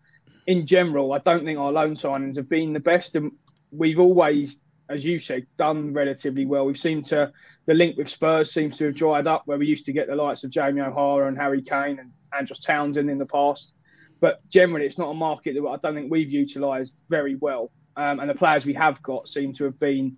in 0.47 0.67
general, 0.67 1.13
I 1.13 1.19
don't 1.19 1.45
think 1.45 1.59
our 1.59 1.71
loan 1.71 1.95
signings 1.95 2.37
have 2.37 2.49
been 2.49 2.73
the 2.73 2.81
best, 2.81 3.15
and 3.15 3.33
we've 3.71 4.01
always, 4.01 4.65
as 4.89 5.05
you 5.05 5.19
said, 5.19 5.47
done 5.59 5.93
relatively 5.93 6.47
well. 6.47 6.67
We've 6.67 6.79
seemed 6.79 7.05
to 7.07 7.33
the 7.67 7.75
link 7.75 7.97
with 7.97 8.09
Spurs 8.09 8.53
seems 8.53 8.79
to 8.79 8.87
have 8.87 8.95
dried 8.95 9.27
up, 9.27 9.43
where 9.47 9.59
we 9.59 9.67
used 9.67 9.87
to 9.87 9.93
get 9.93 10.09
the 10.09 10.17
likes 10.17 10.43
of 10.43 10.51
Jamie 10.51 10.81
O'Hara 10.81 11.29
and 11.29 11.37
Harry 11.37 11.63
Kane 11.63 11.99
and 12.01 12.11
Andros 12.37 12.59
Townsend 12.59 13.11
in 13.11 13.19
the 13.19 13.27
past. 13.27 13.75
But 14.23 14.49
generally, 14.49 14.87
it's 14.87 14.99
not 14.99 15.11
a 15.11 15.15
market 15.15 15.55
that 15.55 15.69
I 15.69 15.77
don't 15.79 15.97
think 15.97 16.11
we've 16.11 16.31
utilised 16.31 17.03
very 17.11 17.35
well. 17.35 17.73
Um, 17.97 18.21
and 18.21 18.31
the 18.31 18.35
players 18.35 18.65
we 18.65 18.73
have 18.75 19.03
got 19.03 19.27
seem 19.27 19.53
to 19.55 19.65
have 19.65 19.79
been 19.81 20.17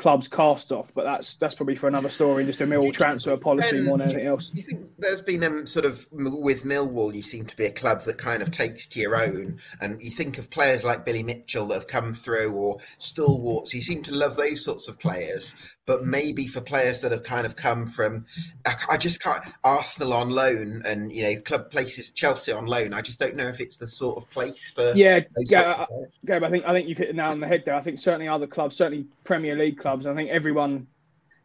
clubs 0.00 0.28
cast 0.28 0.72
off. 0.72 0.92
But 0.94 1.04
that's 1.04 1.36
that's 1.36 1.54
probably 1.54 1.76
for 1.76 1.86
another 1.86 2.08
story, 2.08 2.44
just 2.44 2.60
a 2.62 2.66
Millwall 2.66 2.92
transfer 2.92 3.36
policy 3.36 3.78
Um, 3.78 3.84
more 3.84 3.98
than 3.98 4.08
anything 4.08 4.26
else. 4.26 4.52
You 4.54 4.62
think 4.62 4.86
there's 4.98 5.20
been 5.20 5.44
um, 5.44 5.66
sort 5.66 5.84
of 5.84 6.06
with 6.10 6.64
Millwall, 6.64 7.14
you 7.14 7.22
seem 7.22 7.44
to 7.44 7.56
be 7.56 7.66
a 7.66 7.70
club 7.70 8.02
that 8.04 8.16
kind 8.18 8.42
of 8.42 8.50
takes 8.50 8.86
to 8.88 9.00
your 9.00 9.14
own, 9.14 9.58
and 9.80 10.02
you 10.02 10.10
think 10.10 10.38
of 10.38 10.50
players 10.50 10.82
like 10.82 11.04
Billy 11.04 11.22
Mitchell 11.22 11.68
that 11.68 11.74
have 11.74 11.86
come 11.86 12.14
through, 12.14 12.54
or 12.54 12.78
stalwarts. 12.98 13.74
You 13.74 13.82
seem 13.82 14.02
to 14.04 14.12
love 14.14 14.36
those 14.36 14.64
sorts 14.64 14.88
of 14.88 14.98
players, 14.98 15.54
but 15.84 16.04
maybe 16.04 16.46
for 16.46 16.62
players 16.62 17.00
that 17.00 17.12
have 17.12 17.22
kind 17.22 17.44
of 17.44 17.56
come 17.56 17.86
from, 17.86 18.24
I, 18.66 18.74
I 18.92 18.96
just 18.96 19.20
can't 19.22 19.44
Arsenal 19.64 20.14
on 20.14 20.30
loan, 20.30 20.82
and 20.86 21.12
you 21.12 21.22
know 21.24 21.40
club 21.42 21.70
places 21.70 22.10
Chelsea 22.10 22.52
on 22.52 22.64
loan. 22.64 22.94
I 22.94 23.02
just 23.02 23.18
don't 23.18 23.36
know 23.36 23.48
if 23.48 23.60
it's 23.60 23.76
the 23.76 23.86
sort 23.86 24.16
of 24.16 24.30
place 24.30 24.70
for 24.70 24.94
Yeah, 24.94 25.18
those 25.18 25.50
yeah, 25.50 25.66
sorts 25.66 25.80
of 25.80 25.88
players. 25.88 26.18
Gabe, 26.24 26.44
I 26.44 26.50
think 26.50 26.64
I 26.64 26.72
think 26.72 26.88
you've 26.88 26.98
hit 26.98 27.08
the 27.08 27.14
nail 27.14 27.32
on 27.32 27.40
the 27.40 27.46
head 27.46 27.64
there. 27.66 27.74
I 27.74 27.80
think 27.80 27.98
certainly 27.98 28.28
other 28.28 28.46
clubs, 28.46 28.76
certainly 28.76 29.06
Premier 29.24 29.56
League 29.56 29.78
clubs. 29.78 29.89
I 29.94 30.14
think 30.14 30.30
everyone 30.30 30.86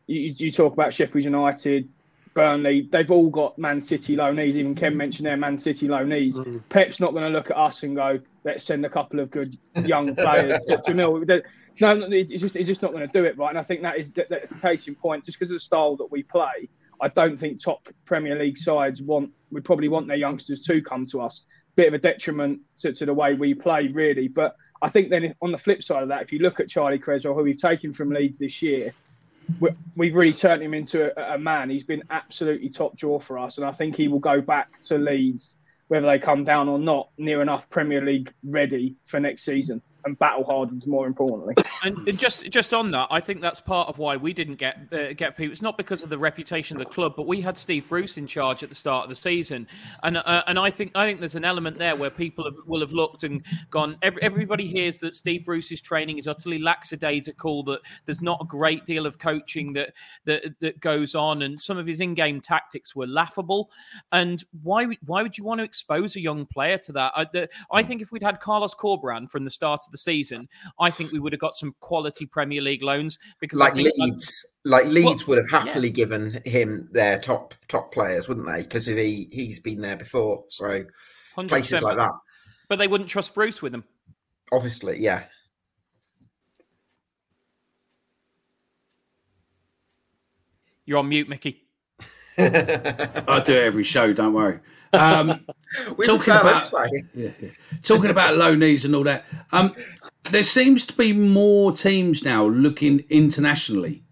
you, 0.07 0.33
you- 0.37 0.51
talk 0.51 0.73
about 0.73 0.93
Sheffield 0.93 1.25
United, 1.25 1.89
Burnley, 2.33 2.87
they've 2.91 3.09
all 3.09 3.29
got 3.29 3.57
Man 3.57 3.79
City 3.79 4.15
loanees. 4.15 4.55
Even 4.55 4.75
Ken 4.75 4.93
mm. 4.93 4.97
mentioned 4.97 5.25
their 5.25 5.37
Man 5.37 5.57
City 5.57 5.87
loanees. 5.87 6.35
Mm. 6.35 6.61
Pep's 6.69 6.99
not 6.99 7.11
going 7.11 7.23
to 7.23 7.29
look 7.29 7.49
at 7.49 7.57
us 7.57 7.83
and 7.83 7.95
go, 7.95 8.19
"Let's 8.43 8.63
send 8.63 8.85
a 8.85 8.89
couple 8.89 9.19
of 9.19 9.31
good 9.31 9.57
young 9.85 10.15
players 10.15 10.59
to, 10.65 10.77
to 10.77 10.93
Mill." 10.93 11.25
They- 11.25 11.43
No, 11.81 11.93
no, 11.93 12.07
it's 12.09 12.31
just 12.31 12.55
it's 12.55 12.67
just 12.67 12.81
not 12.81 12.91
going 12.91 13.07
to 13.07 13.13
do 13.13 13.25
it 13.25 13.37
right. 13.37 13.49
And 13.49 13.57
I 13.57 13.63
think 13.63 13.81
that 13.81 13.97
is 13.97 14.11
that, 14.13 14.29
that's 14.29 14.51
a 14.51 14.57
case 14.57 14.87
in 14.87 14.95
point. 14.95 15.25
Just 15.25 15.39
because 15.39 15.51
of 15.51 15.55
the 15.55 15.59
style 15.61 15.95
that 15.97 16.11
we 16.11 16.23
play, 16.23 16.69
I 17.01 17.07
don't 17.09 17.39
think 17.39 17.63
top 17.63 17.87
Premier 18.05 18.37
League 18.37 18.57
sides 18.57 19.01
want 19.01 19.31
would 19.51 19.65
probably 19.65 19.87
want 19.87 20.07
their 20.07 20.17
youngsters 20.17 20.61
to 20.61 20.81
come 20.81 21.05
to 21.07 21.21
us. 21.21 21.45
Bit 21.75 21.89
of 21.89 21.93
a 21.93 21.97
detriment 21.97 22.61
to, 22.77 22.93
to 22.93 23.05
the 23.05 23.13
way 23.13 23.33
we 23.33 23.53
play, 23.53 23.87
really. 23.87 24.27
But 24.27 24.55
I 24.81 24.89
think 24.89 25.09
then 25.09 25.33
on 25.41 25.51
the 25.51 25.57
flip 25.57 25.83
side 25.83 26.03
of 26.03 26.09
that, 26.09 26.21
if 26.21 26.31
you 26.31 26.39
look 26.39 26.59
at 26.59 26.67
Charlie 26.69 26.99
Cresswell, 26.99 27.33
who 27.33 27.43
we've 27.43 27.59
taken 27.59 27.93
from 27.93 28.09
Leeds 28.09 28.37
this 28.37 28.61
year, 28.61 28.93
we- 29.59 29.71
we've 29.95 30.15
really 30.15 30.33
turned 30.33 30.61
him 30.61 30.73
into 30.73 31.17
a, 31.17 31.35
a 31.35 31.37
man. 31.37 31.69
He's 31.69 31.83
been 31.83 32.03
absolutely 32.09 32.69
top 32.69 32.95
draw 32.95 33.19
for 33.19 33.37
us, 33.37 33.57
and 33.57 33.65
I 33.65 33.71
think 33.71 33.95
he 33.95 34.07
will 34.07 34.19
go 34.19 34.41
back 34.41 34.79
to 34.81 34.97
Leeds, 34.97 35.57
whether 35.87 36.07
they 36.07 36.19
come 36.19 36.43
down 36.43 36.67
or 36.67 36.79
not, 36.79 37.09
near 37.17 37.41
enough 37.41 37.69
Premier 37.69 38.01
League 38.01 38.33
ready 38.43 38.95
for 39.05 39.19
next 39.19 39.43
season 39.43 39.81
and 40.05 40.17
battle 40.19 40.43
hardened. 40.43 40.85
More 40.85 41.07
importantly, 41.07 41.55
And 41.83 42.17
just 42.17 42.49
just 42.49 42.73
on 42.73 42.91
that, 42.91 43.07
I 43.11 43.19
think 43.19 43.41
that's 43.41 43.59
part 43.59 43.89
of 43.89 43.97
why 43.97 44.17
we 44.17 44.33
didn't 44.33 44.55
get 44.55 44.77
uh, 44.91 45.13
get 45.13 45.37
people. 45.37 45.51
It's 45.51 45.61
not 45.61 45.77
because 45.77 46.03
of 46.03 46.09
the 46.09 46.17
reputation 46.17 46.77
of 46.77 46.83
the 46.83 46.89
club, 46.89 47.13
but 47.15 47.27
we 47.27 47.41
had 47.41 47.57
Steve 47.57 47.87
Bruce 47.89 48.17
in 48.17 48.27
charge 48.27 48.63
at 48.63 48.69
the 48.69 48.75
start 48.75 49.03
of 49.03 49.09
the 49.09 49.15
season, 49.15 49.67
and 50.03 50.17
uh, 50.17 50.43
and 50.47 50.57
I 50.57 50.71
think 50.71 50.91
I 50.95 51.05
think 51.05 51.19
there's 51.19 51.35
an 51.35 51.45
element 51.45 51.77
there 51.77 51.95
where 51.95 52.09
people 52.09 52.45
have, 52.45 52.55
will 52.65 52.81
have 52.81 52.93
looked 52.93 53.23
and 53.23 53.45
gone. 53.69 53.97
Every, 54.01 54.21
everybody 54.21 54.67
hears 54.67 54.99
that 54.99 55.15
Steve 55.15 55.45
Bruce's 55.45 55.81
training 55.81 56.17
is 56.17 56.27
utterly 56.27 56.59
lackadaisical. 56.59 57.63
That 57.63 57.81
there's 58.05 58.21
not 58.21 58.39
a 58.41 58.45
great 58.45 58.85
deal 58.85 59.05
of 59.05 59.19
coaching 59.19 59.73
that 59.73 59.93
that 60.25 60.59
that 60.59 60.79
goes 60.79 61.15
on, 61.15 61.41
and 61.41 61.59
some 61.59 61.77
of 61.77 61.85
his 61.85 61.99
in-game 61.99 62.41
tactics 62.41 62.95
were 62.95 63.07
laughable. 63.07 63.69
And 64.11 64.43
why 64.63 64.85
why 65.05 65.23
would 65.23 65.37
you 65.37 65.43
want 65.43 65.59
to 65.59 65.65
expose 65.65 66.15
a 66.15 66.21
young 66.21 66.45
player 66.45 66.77
to 66.79 66.91
that? 66.93 67.11
I, 67.15 67.25
the, 67.31 67.49
I 67.71 67.83
think 67.83 68.01
if 68.01 68.11
we'd 68.11 68.23
had 68.23 68.39
Carlos 68.39 68.75
Corberan 68.75 69.29
from 69.29 69.45
the 69.45 69.51
start 69.51 69.81
of 69.85 69.91
the 69.95 70.11
season, 70.11 70.47
I 70.79 70.89
think 70.89 71.11
we 71.11 71.19
would 71.19 71.33
have 71.33 71.39
got 71.39 71.55
some 71.55 71.75
quality 71.79 72.25
Premier 72.25 72.61
League 72.61 72.83
loans 72.83 73.17
because 73.39 73.57
like 73.57 73.73
think, 73.73 73.89
Leeds, 73.97 74.45
like 74.65 74.85
Leeds 74.85 75.25
Well, 75.25 75.37
would 75.37 75.45
have 75.49 75.65
happily 75.65 75.91
given 75.91 76.41
him 76.45 76.89
their 76.91 77.19
top 77.19 77.53
top 77.67 77.93
players, 77.93 78.27
wouldn't 78.27 78.47
they? 78.47 78.63
Because 78.63 78.85
he 78.85 79.27
he's 79.31 79.59
been 79.59 79.81
there 79.81 79.97
before, 79.97 80.43
so 80.49 80.83
100%, 81.37 81.47
places 81.47 81.81
like 81.81 81.97
that. 81.97 82.11
But 82.67 82.79
they 82.79 82.87
wouldn't 82.87 83.09
trust 83.09 83.33
Bruce 83.33 83.61
with 83.61 83.71
them. 83.71 83.85
Obviously, 84.51 84.99
yeah. 84.99 85.23
You're 90.85 90.99
on 90.99 91.09
mute, 91.09 91.27
Mickey. 91.27 91.63
I 92.37 93.41
do 93.45 93.53
it 93.53 93.63
every 93.63 93.83
show. 93.83 94.13
Don't 94.13 94.33
worry. 94.33 94.59
Um, 94.95 95.45
talking 96.05 96.33
about 96.33 96.71
yeah, 97.13 97.29
yeah. 97.39 97.49
talking 97.83 98.09
about 98.09 98.35
loanees 98.35 98.85
and 98.85 98.95
all 98.95 99.03
that. 99.03 99.25
Um, 99.51 99.73
there 100.31 100.43
seems 100.43 100.85
to 100.87 100.93
be 100.93 101.13
more 101.13 101.71
teams 101.71 102.23
now 102.23 102.45
looking 102.45 103.03
internationally, 103.09 104.03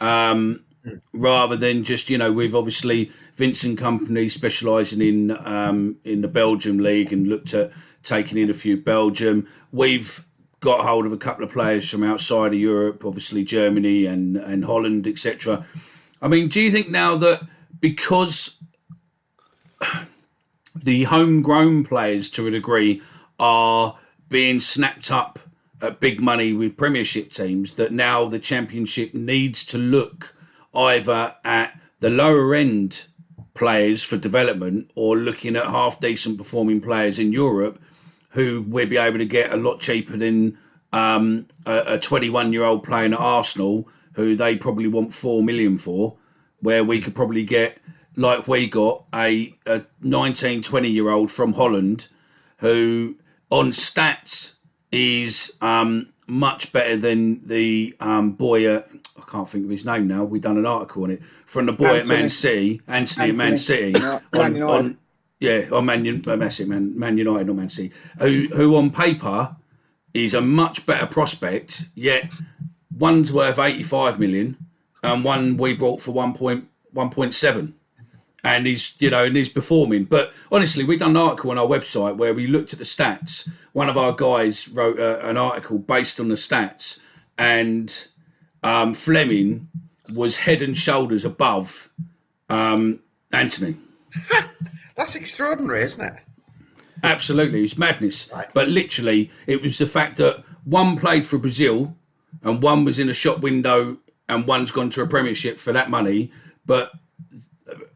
um, 0.00 0.64
rather 1.12 1.56
than 1.56 1.84
just 1.84 2.10
you 2.10 2.18
know 2.18 2.32
we've 2.32 2.54
obviously 2.54 3.10
Vincent 3.34 3.78
Kompany 3.78 4.30
specialising 4.30 5.00
in 5.00 5.36
um, 5.46 5.96
in 6.04 6.20
the 6.20 6.28
Belgium 6.28 6.78
league 6.78 7.12
and 7.12 7.28
looked 7.28 7.54
at 7.54 7.72
taking 8.02 8.38
in 8.38 8.50
a 8.50 8.54
few 8.54 8.76
Belgium. 8.76 9.48
We've 9.72 10.24
got 10.60 10.80
hold 10.80 11.06
of 11.06 11.12
a 11.12 11.16
couple 11.16 11.44
of 11.44 11.52
players 11.52 11.88
from 11.88 12.02
outside 12.02 12.52
of 12.52 12.58
Europe, 12.58 13.04
obviously 13.04 13.44
Germany 13.44 14.06
and 14.06 14.36
and 14.36 14.64
Holland, 14.64 15.06
etc. 15.06 15.64
I 16.20 16.28
mean, 16.28 16.48
do 16.48 16.60
you 16.60 16.70
think 16.70 16.90
now 16.90 17.16
that 17.16 17.42
because 17.80 18.58
the 20.84 21.04
homegrown 21.04 21.84
players 21.84 22.30
to 22.30 22.46
a 22.46 22.50
degree 22.50 23.02
are 23.38 23.98
being 24.28 24.60
snapped 24.60 25.10
up 25.10 25.38
at 25.80 26.00
big 26.00 26.20
money 26.20 26.52
with 26.52 26.76
Premiership 26.76 27.30
teams, 27.30 27.74
that 27.74 27.92
now 27.92 28.26
the 28.26 28.38
Championship 28.38 29.14
needs 29.14 29.64
to 29.66 29.78
look 29.78 30.34
either 30.74 31.36
at 31.44 31.78
the 32.00 32.10
lower 32.10 32.54
end 32.54 33.06
players 33.54 34.02
for 34.04 34.16
development 34.16 34.90
or 34.94 35.16
looking 35.16 35.56
at 35.56 35.66
half 35.66 36.00
decent 36.00 36.38
performing 36.38 36.80
players 36.80 37.18
in 37.18 37.32
Europe 37.32 37.80
who 38.30 38.64
we'll 38.66 38.86
be 38.86 38.96
able 38.96 39.18
to 39.18 39.24
get 39.24 39.52
a 39.52 39.56
lot 39.56 39.80
cheaper 39.80 40.16
than 40.16 40.56
um, 40.92 41.46
a 41.66 41.98
21 41.98 42.52
year 42.52 42.62
old 42.62 42.84
playing 42.84 43.12
at 43.12 43.18
Arsenal 43.18 43.88
who 44.18 44.34
they 44.34 44.56
probably 44.56 44.88
want 44.88 45.14
4 45.14 45.42
million 45.42 45.78
for, 45.78 46.16
where 46.60 46.82
we 46.82 47.00
could 47.00 47.14
probably 47.14 47.44
get, 47.44 47.78
like 48.18 48.48
we 48.48 48.68
got, 48.68 49.04
a, 49.14 49.54
a 49.64 49.82
19, 50.02 50.62
20 50.62 50.88
year 50.88 51.08
old 51.08 51.30
from 51.30 51.54
Holland 51.54 52.08
who 52.58 53.16
on 53.48 53.70
stats 53.70 54.56
is 54.90 55.56
um, 55.60 56.08
much 56.26 56.72
better 56.72 56.96
than 56.96 57.46
the 57.46 57.94
um, 58.00 58.32
boy 58.32 58.66
at, 58.68 58.88
I 59.16 59.22
can't 59.30 59.48
think 59.48 59.64
of 59.64 59.70
his 59.70 59.84
name 59.84 60.08
now. 60.08 60.24
We've 60.24 60.42
done 60.42 60.58
an 60.58 60.66
article 60.66 61.04
on 61.04 61.12
it 61.12 61.22
from 61.46 61.66
the 61.66 61.72
boy 61.72 61.98
at 61.98 62.06
Man 62.06 62.16
Antony. 62.24 62.28
City, 62.28 62.80
Antony, 62.88 63.30
at 63.30 63.36
Man 63.36 63.56
City, 63.56 63.92
Yeah, 63.98 64.20
Man 64.32 64.56
United. 64.56 64.96
yeah, 65.38 65.62
on 65.70 65.86
Man, 65.86 66.06
Un- 66.06 66.22
uh, 66.26 66.66
Man, 66.66 66.98
Man 66.98 67.18
United 67.18 67.48
or 67.48 67.54
Man 67.54 67.68
City, 67.68 67.92
who, 68.18 68.48
who 68.52 68.76
on 68.76 68.90
paper 68.90 69.54
is 70.12 70.34
a 70.34 70.40
much 70.40 70.86
better 70.86 71.06
prospect, 71.06 71.84
yet 71.94 72.32
one's 72.98 73.32
worth 73.32 73.60
85 73.60 74.18
million 74.18 74.56
and 75.04 75.22
one 75.22 75.56
we 75.56 75.74
brought 75.74 76.02
for 76.02 76.12
1.1.7 76.12 77.72
and 78.44 78.66
he's 78.66 78.94
you 79.00 79.10
know 79.10 79.24
and 79.24 79.36
he's 79.36 79.48
performing 79.48 80.04
but 80.04 80.32
honestly 80.52 80.84
we 80.84 80.96
done 80.96 81.10
an 81.10 81.16
article 81.16 81.50
on 81.50 81.58
our 81.58 81.66
website 81.66 82.16
where 82.16 82.32
we 82.32 82.46
looked 82.46 82.72
at 82.72 82.78
the 82.78 82.84
stats 82.84 83.50
one 83.72 83.88
of 83.88 83.98
our 83.98 84.12
guys 84.12 84.68
wrote 84.68 84.98
uh, 84.98 85.18
an 85.22 85.36
article 85.36 85.78
based 85.78 86.20
on 86.20 86.28
the 86.28 86.34
stats 86.36 87.00
and 87.36 88.08
um, 88.62 88.92
Flemming 88.94 89.68
was 90.12 90.38
head 90.38 90.62
and 90.62 90.76
shoulders 90.76 91.24
above 91.24 91.92
um, 92.48 93.00
Antony 93.32 93.76
That's 94.96 95.14
extraordinary, 95.14 95.82
isn't 95.82 96.04
it? 96.04 96.14
Absolutely, 97.04 97.62
it's 97.62 97.78
madness. 97.78 98.30
Right. 98.32 98.48
But 98.52 98.68
literally, 98.68 99.30
it 99.46 99.62
was 99.62 99.78
the 99.78 99.86
fact 99.86 100.16
that 100.16 100.42
one 100.64 100.98
played 100.98 101.24
for 101.24 101.38
Brazil 101.38 101.96
and 102.42 102.60
one 102.60 102.84
was 102.84 102.98
in 102.98 103.08
a 103.08 103.14
shop 103.14 103.38
window 103.38 103.98
and 104.28 104.46
one's 104.46 104.72
gone 104.72 104.90
to 104.90 105.02
a 105.02 105.06
Premiership 105.06 105.58
for 105.58 105.72
that 105.72 105.88
money. 105.88 106.32
But 106.66 106.92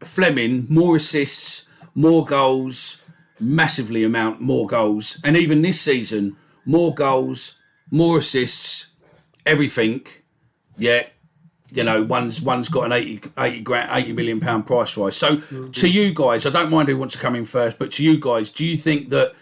Flemming, 0.07 0.65
more 0.69 0.95
assists, 0.95 1.69
more 1.95 2.25
goals, 2.25 3.03
massively 3.39 4.03
amount 4.03 4.41
more 4.41 4.67
goals, 4.67 5.19
and 5.23 5.35
even 5.37 5.61
this 5.61 5.81
season, 5.81 6.35
more 6.65 6.93
goals, 6.93 7.59
more 7.91 8.19
assists, 8.19 8.93
everything. 9.45 10.05
Yet 10.77 11.13
you 11.73 11.83
know, 11.83 12.03
one's 12.03 12.41
one's 12.41 12.69
got 12.69 12.85
an 12.85 12.91
80, 12.91 13.31
80 13.37 13.61
grand, 13.61 13.89
80 13.91 14.13
million 14.13 14.39
pound 14.39 14.67
price 14.67 14.95
rise. 14.95 15.17
So 15.17 15.37
to 15.37 15.89
you 15.89 16.13
guys, 16.13 16.45
I 16.45 16.51
don't 16.51 16.69
mind 16.69 16.87
who 16.87 16.97
wants 16.97 17.15
to 17.15 17.19
come 17.19 17.35
in 17.35 17.45
first, 17.45 17.79
but 17.79 17.91
to 17.93 18.03
you 18.03 18.19
guys, 18.19 18.51
do 18.51 18.63
you 18.63 18.77
think 18.77 19.09
that 19.09 19.33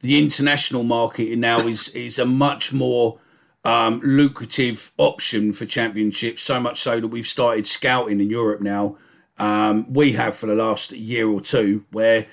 the 0.00 0.18
international 0.22 0.82
market 0.82 1.36
now 1.38 1.60
is 1.60 1.88
is 1.90 2.18
a 2.18 2.26
much 2.26 2.72
more 2.72 3.18
um, 3.64 4.00
lucrative 4.04 4.92
option 4.98 5.52
for 5.54 5.64
championships? 5.64 6.42
So 6.42 6.60
much 6.60 6.80
so 6.80 7.00
that 7.00 7.08
we've 7.08 7.26
started 7.26 7.66
scouting 7.66 8.20
in 8.20 8.28
Europe 8.28 8.60
now. 8.60 8.98
Um, 9.38 9.92
we 9.92 10.12
have 10.12 10.36
for 10.36 10.46
the 10.46 10.54
last 10.54 10.92
year 10.92 11.28
or 11.28 11.40
two, 11.40 11.84
where 11.92 12.26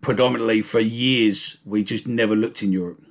predominantly 0.00 0.62
for 0.62 0.80
years 0.80 1.58
we 1.64 1.84
just 1.84 2.06
never 2.06 2.34
looked 2.34 2.62
in 2.62 2.72
Europe. 2.72 3.02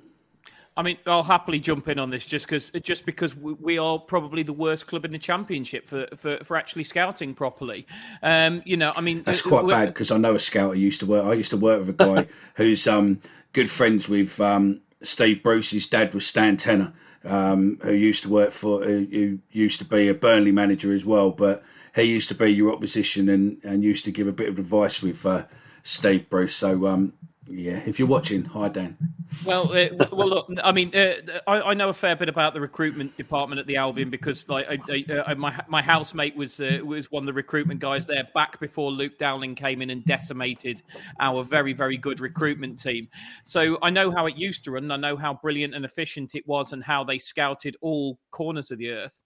I 0.77 0.83
mean, 0.83 0.97
I'll 1.07 1.23
happily 1.23 1.60
jump 1.60 1.88
in 1.88 1.97
on 1.97 2.12
this 2.12 2.23
just 2.23 2.45
because 2.45 2.69
just 2.69 3.03
because 3.05 3.36
we 3.36 3.79
are 3.79 3.97
probably 3.97 4.43
the 4.43 4.53
worst 4.53 4.86
club 4.86 5.05
in 5.05 5.12
the 5.12 5.17
championship 5.17 5.88
for 5.88 6.07
for, 6.15 6.38
for 6.43 6.55
actually 6.55 6.83
scouting 6.83 7.33
properly. 7.33 7.88
Um, 8.21 8.62
you 8.63 8.77
know, 8.77 8.93
I 8.95 9.01
mean, 9.01 9.23
that's 9.23 9.41
quite 9.41 9.67
bad 9.67 9.88
because 9.88 10.12
I 10.12 10.17
know 10.17 10.36
a 10.36 10.39
scout 10.39 10.75
who 10.75 10.79
used 10.79 10.99
to 10.99 11.07
work. 11.07 11.25
I 11.25 11.33
used 11.33 11.49
to 11.49 11.57
work 11.57 11.79
with 11.79 11.89
a 11.89 11.93
guy 12.05 12.27
who's 12.55 12.88
um, 12.88 13.19
good 13.53 13.71
friends 13.71 14.07
with 14.07 14.39
um, 14.39 14.81
Steve 15.01 15.41
Bruce's 15.41 15.88
dad 15.88 16.13
was 16.13 16.27
Stan 16.27 16.57
Ternent, 16.57 16.93
um, 17.23 17.79
who 17.81 17.93
used 17.93 18.21
to 18.23 18.29
work 18.29 18.51
for 18.51 18.83
who, 18.83 19.07
who 19.10 19.39
used 19.51 19.79
to 19.79 19.86
be 19.86 20.07
a 20.07 20.13
Burnley 20.13 20.51
manager 20.51 20.93
as 20.93 21.03
well, 21.03 21.31
but 21.31 21.63
he 21.97 22.03
used 22.03 22.29
to 22.29 22.36
be 22.36 22.49
your 22.49 22.71
opposition 22.71 23.27
and, 23.27 23.57
and 23.63 23.83
used 23.83 24.05
to 24.05 24.12
give 24.12 24.27
a 24.27 24.31
bit 24.31 24.49
of 24.49 24.60
advice 24.60 25.01
with 25.01 25.25
uh, 25.25 25.43
Steve 25.83 26.29
Bruce. 26.29 26.55
So 26.55 26.88
um, 26.88 27.13
yeah, 27.49 27.81
if 27.86 27.97
you're 27.97 28.07
watching, 28.07 28.43
hi 28.43 28.67
Dan. 28.67 28.97
Well, 29.45 29.71
uh, 29.71 30.05
well, 30.12 30.27
look. 30.27 30.49
I 30.63 30.71
mean, 30.71 30.93
uh, 30.95 31.13
I, 31.47 31.62
I, 31.62 31.73
know 31.73 31.89
a 31.89 31.93
fair 31.93 32.15
bit 32.15 32.29
about 32.29 32.53
the 32.53 32.62
recruitment 32.62 33.15
department 33.15 33.60
at 33.60 33.67
the 33.67 33.77
Albion 33.77 34.10
because, 34.10 34.47
like, 34.49 34.67
I, 34.69 34.79
I, 34.89 35.13
uh, 35.13 35.36
my 35.36 35.57
my 35.67 35.81
housemate 35.81 36.36
was 36.36 36.60
uh, 36.60 36.79
was 36.83 37.10
one 37.12 37.23
of 37.23 37.27
the 37.27 37.33
recruitment 37.33 37.79
guys 37.79 38.05
there 38.05 38.27
back 38.36 38.60
before 38.60 38.91
Luke 38.91 39.17
Dowling 39.17 39.55
came 39.55 39.81
in 39.81 39.89
and 39.89 40.03
decimated 40.05 40.81
our 41.19 41.43
very 41.43 41.73
very 41.73 41.97
good 41.97 42.19
recruitment 42.19 42.79
team. 42.79 43.07
So 43.43 43.77
I 43.81 43.89
know 43.89 44.12
how 44.12 44.25
it 44.25 44.36
used 44.36 44.63
to 44.65 44.71
run. 44.71 44.91
I 44.91 44.97
know 44.97 45.15
how 45.15 45.33
brilliant 45.33 45.73
and 45.73 45.86
efficient 45.86 46.36
it 46.36 46.45
was, 46.47 46.73
and 46.73 46.83
how 46.83 47.03
they 47.03 47.17
scouted 47.17 47.77
all 47.81 48.19
corners 48.31 48.71
of 48.71 48.77
the 48.77 48.91
earth. 48.91 49.21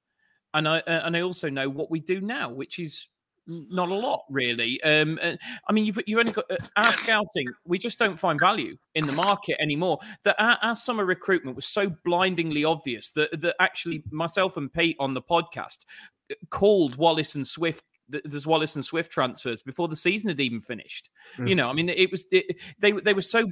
And 0.54 0.68
I 0.68 0.80
and 0.80 1.16
I 1.16 1.22
also 1.22 1.50
know 1.50 1.70
what 1.70 1.90
we 1.90 2.00
do 2.00 2.22
now, 2.22 2.52
which 2.52 2.80
is 2.80 3.08
not 3.48 3.90
a 3.90 3.94
lot 3.94 4.24
really. 4.30 4.82
Um, 4.84 5.20
uh, 5.22 5.36
I 5.68 5.74
mean, 5.74 5.86
you've 5.86 6.00
you've 6.06 6.20
only 6.20 6.32
got 6.32 6.46
uh, 6.50 6.58
our 6.78 6.94
scouting. 6.94 7.48
We 7.66 7.80
just 7.80 8.00
don't 8.00 8.20
find 8.20 8.40
value 8.40 8.78
in 8.96 9.06
the 9.06 9.14
market 9.14 9.58
anymore. 9.60 10.00
That 10.24 10.36
our, 10.40 10.58
our, 10.62 10.76
summer 10.76 11.06
recruitment 11.06 11.56
was 11.56 11.68
so 11.68 11.92
blindingly 12.06 12.64
obvious 12.64 13.10
that 13.12 13.42
that 13.42 13.56
actually 13.60 14.04
myself 14.12 14.58
and 14.58 14.72
Pete 14.72 14.98
on 15.00 15.14
the 15.14 15.22
podcast 15.22 15.86
uh, 16.32 16.36
called 16.50 16.96
Wallace 16.98 17.36
and 17.36 17.48
Swift 17.48 17.84
there's 18.26 18.48
Wallace 18.48 18.76
and 18.76 18.84
Swift 18.84 19.12
transfers 19.12 19.62
before 19.62 19.88
the 19.88 19.96
season 19.96 20.30
had 20.30 20.40
even 20.40 20.62
finished. 20.62 21.10
Mm. 21.38 21.50
You 21.50 21.56
know, 21.56 21.70
I 21.70 21.74
mean, 21.74 21.90
it 21.90 22.12
was 22.12 22.26
it, 22.32 22.58
they 22.80 22.92
they 22.92 23.14
were 23.14 23.22
so 23.22 23.52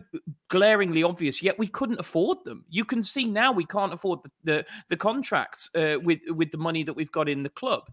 glaringly 0.50 1.04
obvious, 1.04 1.42
yet 1.42 1.58
we 1.58 1.68
couldn't 1.68 2.00
afford 2.00 2.44
them. 2.44 2.66
You 2.70 2.86
can 2.86 3.02
see 3.02 3.26
now 3.26 3.52
we 3.52 3.66
can't 3.66 3.94
afford 3.94 4.20
the 4.24 4.32
the, 4.44 4.66
the 4.90 4.98
contracts 4.98 5.70
uh, 5.76 5.96
with 6.02 6.20
with 6.30 6.52
the 6.52 6.58
money 6.58 6.84
that 6.84 6.94
we've 6.94 7.12
got 7.12 7.30
in 7.30 7.44
the 7.44 7.50
club. 7.50 7.90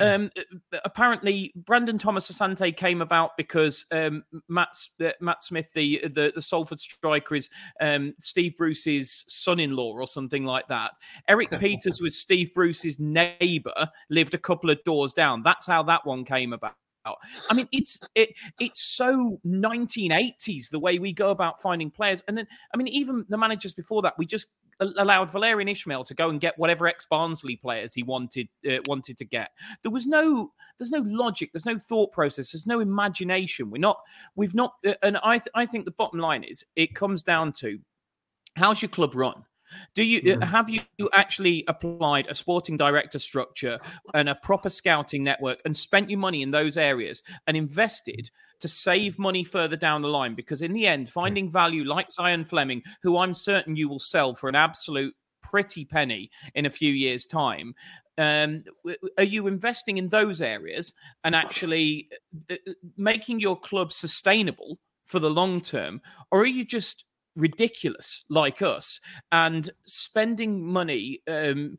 Mm. 0.00 0.14
Um, 0.14 0.30
uh, 0.36 0.78
apparently, 0.84 1.52
Brandon 1.54 1.98
Thomas 1.98 2.30
Asante 2.30 2.76
came 2.76 3.02
about 3.02 3.36
because 3.36 3.84
um, 3.92 4.24
Matt 4.48 4.76
uh, 5.04 5.10
Matt 5.20 5.42
Smith, 5.42 5.70
the, 5.74 6.00
the 6.08 6.32
the 6.34 6.42
Salford 6.42 6.80
striker, 6.80 7.34
is 7.34 7.50
um, 7.80 8.14
Steve 8.18 8.56
Bruce's 8.56 9.24
son-in-law 9.28 9.92
or 9.92 10.06
something 10.06 10.44
like 10.44 10.68
that. 10.68 10.92
Erik 11.28 11.50
Pieters 11.50 12.00
was 12.00 12.18
Steve 12.18 12.54
Bruce's 12.54 12.98
neighbour, 12.98 13.90
lived 14.08 14.34
a 14.34 14.38
couple 14.38 14.70
of 14.70 14.82
doors 14.84 15.12
down. 15.12 15.42
That's 15.42 15.66
how 15.66 15.82
that 15.84 16.06
one 16.06 16.24
came 16.24 16.52
about. 16.52 16.74
I 17.04 17.54
mean, 17.54 17.68
it's 17.72 17.98
it 18.14 18.30
it's 18.58 18.82
so 18.82 19.38
1980s 19.46 20.70
the 20.70 20.78
way 20.78 20.98
we 20.98 21.12
go 21.12 21.30
about 21.30 21.60
finding 21.60 21.90
players, 21.90 22.22
and 22.28 22.36
then 22.36 22.46
I 22.74 22.76
mean, 22.76 22.88
even 22.88 23.24
the 23.28 23.38
managers 23.38 23.72
before 23.72 24.02
that, 24.02 24.14
we 24.18 24.26
just 24.26 24.48
allowed 24.80 25.30
Valérien 25.30 25.70
Ismaël 25.70 26.04
to 26.06 26.14
go 26.14 26.30
and 26.30 26.40
get 26.40 26.58
whatever 26.58 26.86
ex 26.86 27.06
Barnsley 27.08 27.56
players 27.56 27.92
he 27.94 28.02
wanted 28.02 28.48
uh, 28.68 28.78
wanted 28.86 29.18
to 29.18 29.24
get. 29.24 29.50
There 29.82 29.92
was 29.92 30.06
no 30.06 30.52
there's 30.78 30.90
no 30.90 31.04
logic, 31.06 31.50
there's 31.52 31.66
no 31.66 31.78
thought 31.78 32.12
process, 32.12 32.52
there's 32.52 32.66
no 32.66 32.80
imagination. 32.80 33.70
We're 33.70 33.78
not 33.78 33.98
we've 34.36 34.54
not, 34.54 34.74
uh, 34.86 34.94
and 35.02 35.18
I 35.18 35.38
th- 35.38 35.48
I 35.54 35.66
think 35.66 35.84
the 35.84 35.90
bottom 35.92 36.18
line 36.18 36.44
is 36.44 36.64
it 36.76 36.94
comes 36.94 37.22
down 37.22 37.52
to 37.54 37.78
how's 38.56 38.82
your 38.82 38.88
club 38.88 39.14
run. 39.14 39.44
Do 39.94 40.02
you 40.02 40.20
mm. 40.20 40.44
have 40.44 40.68
you 40.68 40.82
actually 41.12 41.64
applied 41.68 42.26
a 42.28 42.34
sporting 42.34 42.76
director 42.76 43.18
structure 43.18 43.78
and 44.14 44.28
a 44.28 44.34
proper 44.34 44.70
scouting 44.70 45.24
network 45.24 45.60
and 45.64 45.76
spent 45.76 46.10
your 46.10 46.18
money 46.18 46.42
in 46.42 46.50
those 46.50 46.76
areas 46.76 47.22
and 47.46 47.56
invested 47.56 48.30
to 48.60 48.68
save 48.68 49.18
money 49.18 49.44
further 49.44 49.76
down 49.76 50.02
the 50.02 50.08
line? 50.08 50.34
Because 50.34 50.62
in 50.62 50.72
the 50.72 50.86
end, 50.86 51.08
finding 51.08 51.50
value 51.50 51.84
like 51.84 52.10
Zian 52.10 52.46
Flemming, 52.46 52.82
who 53.02 53.18
I'm 53.18 53.34
certain 53.34 53.76
you 53.76 53.88
will 53.88 53.98
sell 53.98 54.34
for 54.34 54.48
an 54.48 54.54
absolute 54.54 55.14
pretty 55.42 55.84
penny 55.84 56.30
in 56.54 56.66
a 56.66 56.70
few 56.70 56.92
years' 56.92 57.26
time. 57.26 57.74
Um, 58.18 58.64
are 59.16 59.24
you 59.24 59.46
investing 59.46 59.96
in 59.96 60.10
those 60.10 60.42
areas 60.42 60.92
and 61.24 61.34
actually 61.34 62.10
uh, 62.50 62.56
uh, 62.68 62.72
making 62.96 63.40
your 63.40 63.58
club 63.58 63.92
sustainable 63.92 64.78
for 65.04 65.18
the 65.18 65.30
long 65.30 65.60
term, 65.60 66.02
or 66.30 66.40
are 66.40 66.46
you 66.46 66.64
just 66.64 67.04
ridiculous 67.36 68.24
like 68.28 68.62
us 68.62 69.00
and 69.32 69.70
spending 69.84 70.64
money 70.64 71.20
um 71.28 71.76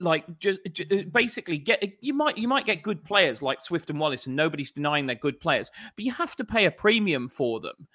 like 0.00 0.24
just, 0.38 0.60
just, 0.72 0.92
uh, 0.92 1.02
basically 1.12 1.58
get 1.58 1.82
you 2.00 2.12
might 2.12 2.36
you 2.36 2.48
might 2.48 2.66
get 2.66 2.82
good 2.82 3.02
players 3.04 3.42
like 3.42 3.60
Swift 3.60 3.90
and 3.90 3.98
Wallace 3.98 4.26
and 4.26 4.36
nobody's 4.36 4.72
denying 4.72 5.06
they're 5.06 5.16
good 5.16 5.40
players 5.40 5.70
but 5.96 6.04
you 6.04 6.12
have 6.12 6.36
to 6.36 6.44
pay 6.44 6.66
a 6.66 6.70
premium 6.70 7.28
for 7.28 7.60
them. 7.60 7.88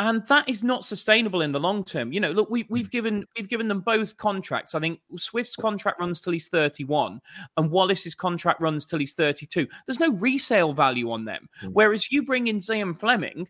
And 0.00 0.24
that 0.28 0.48
is 0.48 0.62
not 0.62 0.84
sustainable 0.84 1.40
in 1.40 1.50
the 1.50 1.58
long 1.58 1.82
term. 1.82 2.12
You 2.12 2.20
know 2.20 2.30
look 2.30 2.50
we, 2.50 2.66
we've 2.68 2.90
given 2.90 3.24
we've 3.36 3.48
given 3.48 3.68
them 3.68 3.80
both 3.80 4.16
contracts. 4.16 4.74
I 4.74 4.80
think 4.80 5.00
swift's 5.16 5.56
contract 5.56 6.00
runs 6.00 6.20
till 6.20 6.32
he's 6.32 6.48
31 6.48 7.20
and 7.56 7.70
wallace's 7.70 8.14
contract 8.14 8.62
runs 8.62 8.84
till 8.84 8.98
he's 8.98 9.12
32 9.14 9.66
there's 9.86 10.00
no 10.00 10.12
resale 10.12 10.72
value 10.72 11.10
on 11.10 11.24
them. 11.24 11.48
Mm. 11.62 11.72
whereas 11.72 12.12
you 12.12 12.24
bring 12.24 12.48
in 12.48 12.58
Zian 12.58 12.96
Flemming 12.96 13.48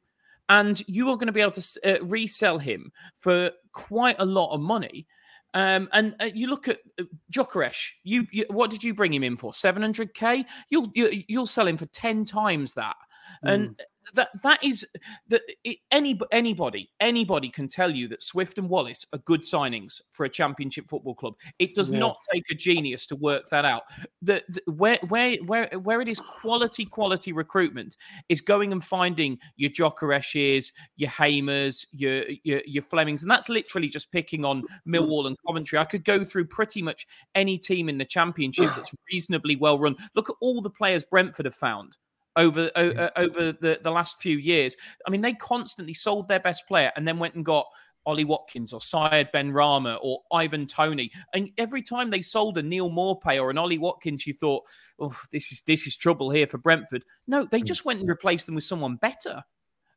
and 0.48 0.82
you 0.86 1.08
are 1.10 1.16
going 1.16 1.26
to 1.26 1.32
be 1.32 1.40
able 1.40 1.52
to 1.52 1.80
uh, 1.84 2.04
resell 2.04 2.58
him 2.58 2.92
for 3.18 3.50
quite 3.72 4.16
a 4.18 4.24
lot 4.24 4.52
of 4.52 4.60
money. 4.60 5.06
Um, 5.54 5.88
and 5.92 6.14
uh, 6.20 6.26
you 6.34 6.48
look 6.48 6.68
at 6.68 6.78
uh, 7.00 7.04
Gyökeres. 7.32 7.90
You, 8.04 8.26
you, 8.30 8.44
what 8.48 8.70
did 8.70 8.84
you 8.84 8.94
bring 8.94 9.14
him 9.14 9.24
in 9.24 9.36
for? 9.36 9.54
Seven 9.54 9.82
hundred 9.82 10.14
k. 10.14 10.44
You'll 10.70 10.90
you, 10.94 11.04
will 11.04 11.12
you 11.12 11.38
will 11.38 11.46
sell 11.46 11.66
him 11.66 11.76
for 11.76 11.86
ten 11.86 12.24
times 12.24 12.74
that. 12.74 12.96
Mm. 13.44 13.52
And 13.52 13.82
that 14.14 14.28
that 14.42 14.62
is 14.62 14.86
that 15.28 15.42
any 15.90 16.18
anybody 16.32 16.90
anybody 17.00 17.48
can 17.48 17.68
tell 17.68 17.90
you 17.90 18.08
that 18.08 18.22
Swift 18.22 18.58
and 18.58 18.68
Wallace 18.68 19.06
are 19.12 19.18
good 19.18 19.42
signings 19.42 20.00
for 20.10 20.24
a 20.24 20.28
championship 20.28 20.88
football 20.88 21.14
club. 21.14 21.34
It 21.58 21.74
does 21.74 21.90
yeah. 21.90 21.98
not 21.98 22.18
take 22.32 22.44
a 22.50 22.54
genius 22.54 23.06
to 23.08 23.16
work 23.16 23.48
that 23.50 23.64
out. 23.64 23.82
The, 24.22 24.42
the, 24.48 24.72
where 24.72 24.98
where 25.08 25.36
where 25.44 25.68
where 25.78 26.00
it 26.00 26.08
is 26.08 26.20
quality 26.20 26.84
quality 26.84 27.32
recruitment 27.32 27.96
is 28.28 28.40
going 28.40 28.72
and 28.72 28.82
finding 28.82 29.38
your 29.56 29.70
Gyökereses, 29.70 30.72
your 30.96 31.10
Hamers, 31.10 31.86
your, 31.92 32.24
your 32.44 32.62
your 32.66 32.82
Flemmings, 32.82 33.22
and 33.22 33.30
that's 33.30 33.48
literally 33.48 33.88
just 33.88 34.10
picking 34.12 34.44
on 34.44 34.64
Millwall 34.86 35.26
and 35.26 35.36
Coventry. 35.46 35.78
I 35.78 35.84
could 35.84 36.04
go 36.04 36.24
through 36.24 36.46
pretty 36.46 36.82
much 36.82 37.06
any 37.34 37.58
team 37.58 37.88
in 37.88 37.98
the 37.98 38.04
championship 38.04 38.70
that's 38.74 38.94
reasonably 39.12 39.56
well 39.56 39.78
run. 39.78 39.96
Look 40.14 40.30
at 40.30 40.36
all 40.40 40.60
the 40.60 40.70
players 40.70 41.04
Brentford 41.04 41.46
have 41.46 41.54
found 41.54 41.96
over 42.38 42.70
uh, 42.74 43.10
over 43.16 43.52
the, 43.52 43.78
the 43.82 43.90
last 43.90 44.22
few 44.22 44.38
years. 44.38 44.74
I 45.06 45.10
mean, 45.10 45.20
they 45.20 45.34
constantly 45.34 45.92
sold 45.92 46.28
their 46.28 46.40
best 46.40 46.66
player 46.66 46.90
and 46.96 47.06
then 47.06 47.18
went 47.18 47.34
and 47.34 47.44
got 47.44 47.66
Ollie 48.06 48.24
Watkins 48.24 48.72
or 48.72 48.80
Saïd 48.80 49.30
Benrahma 49.34 49.98
or 50.00 50.20
Ivan 50.32 50.66
Toney. 50.66 51.10
And 51.34 51.50
every 51.58 51.82
time 51.82 52.08
they 52.08 52.22
sold 52.22 52.56
a 52.56 52.62
Neal 52.62 52.90
Maupay 52.90 53.38
or 53.38 53.50
an 53.50 53.58
Ollie 53.58 53.76
Watkins, 53.76 54.26
you 54.26 54.32
thought, 54.32 54.64
oh, 54.98 55.14
this 55.32 55.52
is 55.52 55.60
this 55.62 55.86
is 55.86 55.96
trouble 55.96 56.30
here 56.30 56.46
for 56.46 56.56
Brentford. 56.56 57.04
No, 57.26 57.44
they 57.44 57.60
hmm. 57.60 57.66
just 57.66 57.84
went 57.84 58.00
and 58.00 58.08
replaced 58.08 58.46
them 58.46 58.54
with 58.54 58.64
someone 58.64 58.96
better 58.96 59.44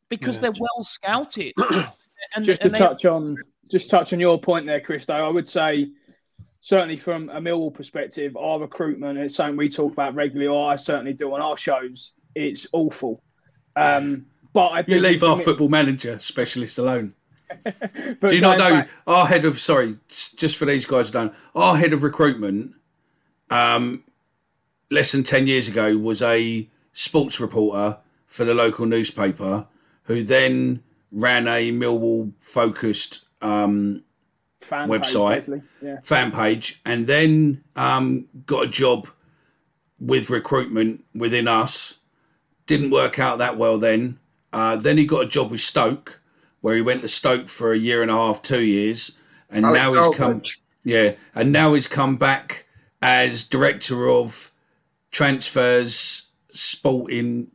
because 0.10 0.38
yeah. 0.38 0.41
they're 0.41 0.60
well 0.60 0.84
scouted. 0.84 1.54
and, 2.36 2.43
just 2.43 2.63
to 2.63 2.67
and 2.67 2.75
touch 2.75 3.04
they... 3.04 3.10
on 3.10 3.38
just 3.69 3.89
touch 3.89 4.12
on 4.12 4.19
your 4.19 4.38
point 4.39 4.65
there, 4.65 4.82
Chris, 4.82 5.06
though, 5.06 5.25
I 5.25 5.30
would 5.30 5.47
say 5.47 5.91
certainly 6.60 6.97
from 6.97 7.30
a 7.30 7.39
Millwall 7.39 7.73
perspective, 7.73 8.36
our 8.38 8.60
recruitment 8.60 9.17
is 9.19 9.36
something 9.36 9.58
we 9.58 9.69
talk 9.69 9.93
about 9.93 10.15
regularly, 10.15 10.47
or 10.47 10.69
I 10.69 10.75
certainly 10.75 11.13
do 11.13 11.34
on 11.34 11.41
our 11.41 11.58
shows, 11.58 12.13
it's 12.36 12.67
awful. 12.74 13.22
Um, 13.76 14.26
but 14.54 14.67
I 14.67 14.84
you 14.88 15.00
leave 15.00 15.24
our 15.24 15.39
football 15.39 15.70
manager 15.70 16.20
specialist 16.20 16.78
alone. 16.78 17.13
Do 18.22 18.34
you 18.34 18.41
not 18.41 18.58
know 18.58 18.72
back... 18.72 18.89
our 19.08 19.28
head 19.28 19.46
of 19.46 19.60
sorry, 19.60 19.98
just 20.10 20.56
for 20.56 20.65
these 20.65 20.86
guys 20.86 21.12
don't 21.12 21.34
our 21.56 21.78
head 21.78 21.94
of 21.94 22.04
recruitment, 22.04 22.74
um, 23.50 24.04
less 24.89 25.12
than 25.12 25.24
ten 25.24 25.48
years 25.48 25.68
ago 25.68 25.97
was 25.97 26.22
a 26.22 26.70
sports 26.93 27.39
reporter 27.39 27.97
for 28.26 28.45
the 28.45 28.53
local 28.53 28.86
newspaper, 28.86 29.68
who 30.03 30.24
then 30.24 30.84
ran 31.12 31.47
a 31.47 31.72
Millwall 31.72 32.34
focused 32.39 33.26
um, 33.41 34.03
fan 34.62 34.89
website, 34.89 35.45
page, 35.49 35.62
yeah. 35.82 35.97
fan 36.03 36.32
page, 36.32 36.82
and 36.86 37.08
then 37.08 37.64
um, 37.76 38.28
got 38.45 38.66
a 38.66 38.70
job 38.70 39.08
with 39.99 40.30
recruitment 40.30 41.05
within 41.14 41.47
us 41.47 42.01
didn't 42.72 42.91
work 42.91 43.19
out 43.19 43.38
that 43.39 43.57
well 43.57 43.78
then. 43.78 44.17
Uh, 44.53 44.78
then 44.78 44.97
he 44.97 45.05
got 45.05 45.26
a 45.26 45.28
job 45.28 45.51
with 45.51 45.59
Stoke, 45.59 46.22
where 46.61 46.76
he 46.76 46.82
went 46.82 47.01
to 47.01 47.07
Stoke 47.09 47.49
for 47.49 47.74
a 47.74 47.78
year 47.78 48.01
and 48.01 48.09
a 48.09 48.13
half, 48.13 48.41
two 48.41 48.61
years, 48.61 49.17
and 49.49 49.65
Alex 49.65 49.84
now 49.84 49.93
he's 49.93 50.17
come. 50.17 50.41
Yeah, 50.84 51.13
and 51.36 51.51
now 51.51 51.74
he's 51.74 51.88
come 51.88 52.15
back 52.15 52.65
as 53.01 53.43
director 53.43 54.07
of 54.09 54.51
transfers, 55.11 56.30
sporting 56.53 57.51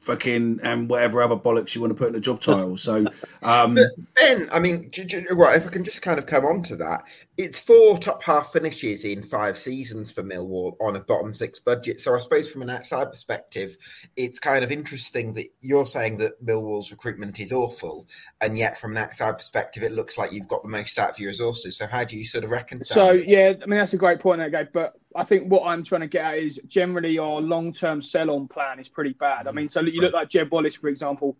fucking 0.00 0.60
and 0.62 0.88
whatever 0.88 1.22
other 1.22 1.36
bollocks 1.36 1.74
you 1.74 1.80
want 1.80 1.90
to 1.90 1.94
put 1.94 2.08
in 2.08 2.14
the 2.14 2.20
job 2.20 2.40
title. 2.40 2.76
So, 2.76 3.06
um, 3.42 3.74
But 3.74 3.90
Ben, 4.16 4.48
I 4.52 4.58
mean, 4.58 4.90
j- 4.90 5.04
j- 5.04 5.26
right, 5.30 5.56
if 5.56 5.66
I 5.66 5.70
can 5.70 5.84
just 5.84 6.02
kind 6.02 6.18
of 6.18 6.26
come 6.26 6.44
on 6.44 6.62
to 6.64 6.76
that, 6.76 7.04
it's 7.36 7.58
four 7.58 7.98
top 7.98 8.22
half 8.22 8.52
finishes 8.52 9.04
in 9.04 9.22
five 9.22 9.58
seasons 9.58 10.10
for 10.10 10.22
Millwall 10.22 10.76
on 10.80 10.96
a 10.96 11.00
bottom 11.00 11.32
six 11.32 11.58
budget. 11.58 12.00
So 12.00 12.14
I 12.14 12.18
suppose 12.18 12.50
from 12.50 12.62
an 12.62 12.70
outside 12.70 13.10
perspective, 13.10 13.76
it's 14.16 14.38
kind 14.38 14.64
of 14.64 14.72
interesting 14.72 15.34
that 15.34 15.46
you're 15.60 15.86
saying 15.86 16.18
that 16.18 16.44
Millwall's 16.44 16.90
recruitment 16.90 17.38
is 17.38 17.52
awful, 17.52 18.06
and 18.40 18.58
yet 18.58 18.78
from 18.78 18.92
an 18.92 18.98
outside 18.98 19.38
perspective, 19.38 19.82
it 19.82 19.92
looks 19.92 20.18
like 20.18 20.32
you've 20.32 20.48
got 20.48 20.62
the 20.62 20.68
most 20.68 20.98
out 20.98 21.10
of 21.10 21.18
your 21.18 21.28
resources. 21.28 21.76
So 21.76 21.86
how 21.86 22.04
do 22.04 22.16
you 22.16 22.24
sort 22.24 22.44
of 22.44 22.50
reconcile? 22.50 22.94
So 22.94 23.10
yeah, 23.12 23.54
I 23.62 23.66
mean 23.66 23.78
that's 23.78 23.92
a 23.92 23.98
great 23.98 24.20
point 24.20 24.38
there, 24.38 24.50
guy. 24.50 24.64
But 24.64 24.94
I 25.16 25.24
think 25.24 25.50
what 25.50 25.66
I'm 25.66 25.82
trying 25.82 26.02
to 26.02 26.06
get 26.06 26.24
at 26.24 26.38
is 26.38 26.60
generally 26.66 27.18
our 27.18 27.40
long-term 27.40 28.00
sell-on 28.02 28.48
plan 28.48 28.78
is 28.78 28.88
pretty 28.88 29.14
bad. 29.14 29.48
I 29.48 29.52
mean, 29.52 29.68
so 29.68 29.80
you 29.80 30.00
look 30.00 30.14
like 30.14 30.28
Jed 30.28 30.50
Wallace, 30.50 30.76
for 30.76 30.88
example. 30.88 31.36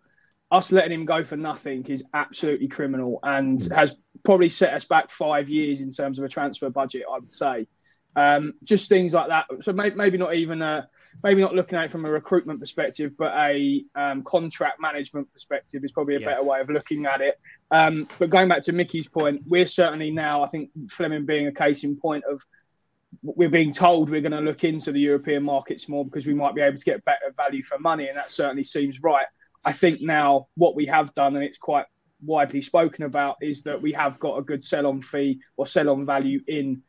Us 0.53 0.73
letting 0.73 0.91
him 0.91 1.05
go 1.05 1.25
for 1.25 1.37
nothing 1.37 1.87
is 1.87 2.03
absolutely 2.13 2.67
criminal 2.67 3.21
and 3.23 3.57
has 3.73 3.95
probably 4.25 4.49
set 4.49 4.75
us 4.75 4.85
back 4.85 5.09
five 5.09 5.49
years 5.49 5.81
in 5.81 5.93
terms 5.93 6.19
of 6.19 6.25
a 6.25 6.29
transfer 6.29 6.69
budget. 6.69 7.05
I 7.09 7.21
would 7.21 7.31
say, 7.31 7.69
um, 8.17 8.55
just 8.65 8.89
things 8.89 9.15
like 9.15 9.29
that. 9.29 9.47
So 9.61 9.73
may, 9.73 9.91
maybe 9.91 10.19
not 10.19 10.35
even 10.35 10.61
a, 10.61 10.89
maybe 11.23 11.41
not 11.41 11.55
looking 11.55 11.79
at 11.79 11.85
it 11.85 11.91
from 11.93 12.05
a 12.05 12.11
recruitment 12.11 12.59
perspective, 12.59 13.17
but 13.17 13.33
a 13.37 13.85
um, 13.95 14.25
contract 14.25 14.81
management 14.81 15.33
perspective 15.33 15.85
is 15.85 15.93
probably 15.93 16.17
a 16.17 16.19
Yeah. 16.21 16.27
better 16.27 16.43
way 16.43 16.61
of 16.61 16.69
looking 16.69 17.07
at 17.07 17.21
it. 17.21 17.39
Um, 17.71 18.09
but 18.19 18.31
going 18.31 18.49
back 18.49 18.63
to 18.63 18.73
Mickey's 18.73 19.07
point, 19.07 19.43
we're 19.47 19.67
certainly 19.67 20.11
now, 20.11 20.43
I 20.43 20.49
think 20.49 20.71
Flemming 20.91 21.27
being 21.27 21.47
a 21.47 21.53
case 21.53 21.85
in 21.85 21.95
point 21.95 22.25
of 22.25 22.43
we're 23.23 23.51
being 23.51 23.73
told 23.73 24.11
we're 24.11 24.21
going 24.21 24.33
to 24.33 24.41
look 24.41 24.65
into 24.65 24.93
the 24.93 25.01
European 25.01 25.43
markets 25.43 25.89
more 25.89 26.05
because 26.05 26.27
we 26.27 26.35
might 26.35 26.55
be 26.55 26.61
able 26.61 26.77
to 26.77 26.85
get 26.85 27.05
better 27.05 27.33
value 27.37 27.63
for 27.63 27.79
money, 27.79 28.09
and 28.09 28.17
that 28.17 28.31
certainly 28.31 28.65
seems 28.65 29.03
right. 29.03 29.27
I 29.65 29.73
think 29.73 30.01
now 30.01 30.49
what 30.57 30.75
we 30.75 30.87
have 30.87 31.15
done, 31.15 31.37
and 31.37 31.45
it's 31.45 31.59
quite 31.59 31.87
widely 32.25 32.63
spoken 32.63 33.05
about, 33.05 33.37
is 33.41 33.63
that 33.65 33.81
we 33.81 33.93
have 33.93 34.19
got 34.19 34.39
a 34.39 34.43
good 34.43 34.63
sell-on 34.63 35.03
fee 35.03 35.41
or 35.57 35.67
sell-on 35.67 36.07
value 36.07 36.41
in 36.47 36.83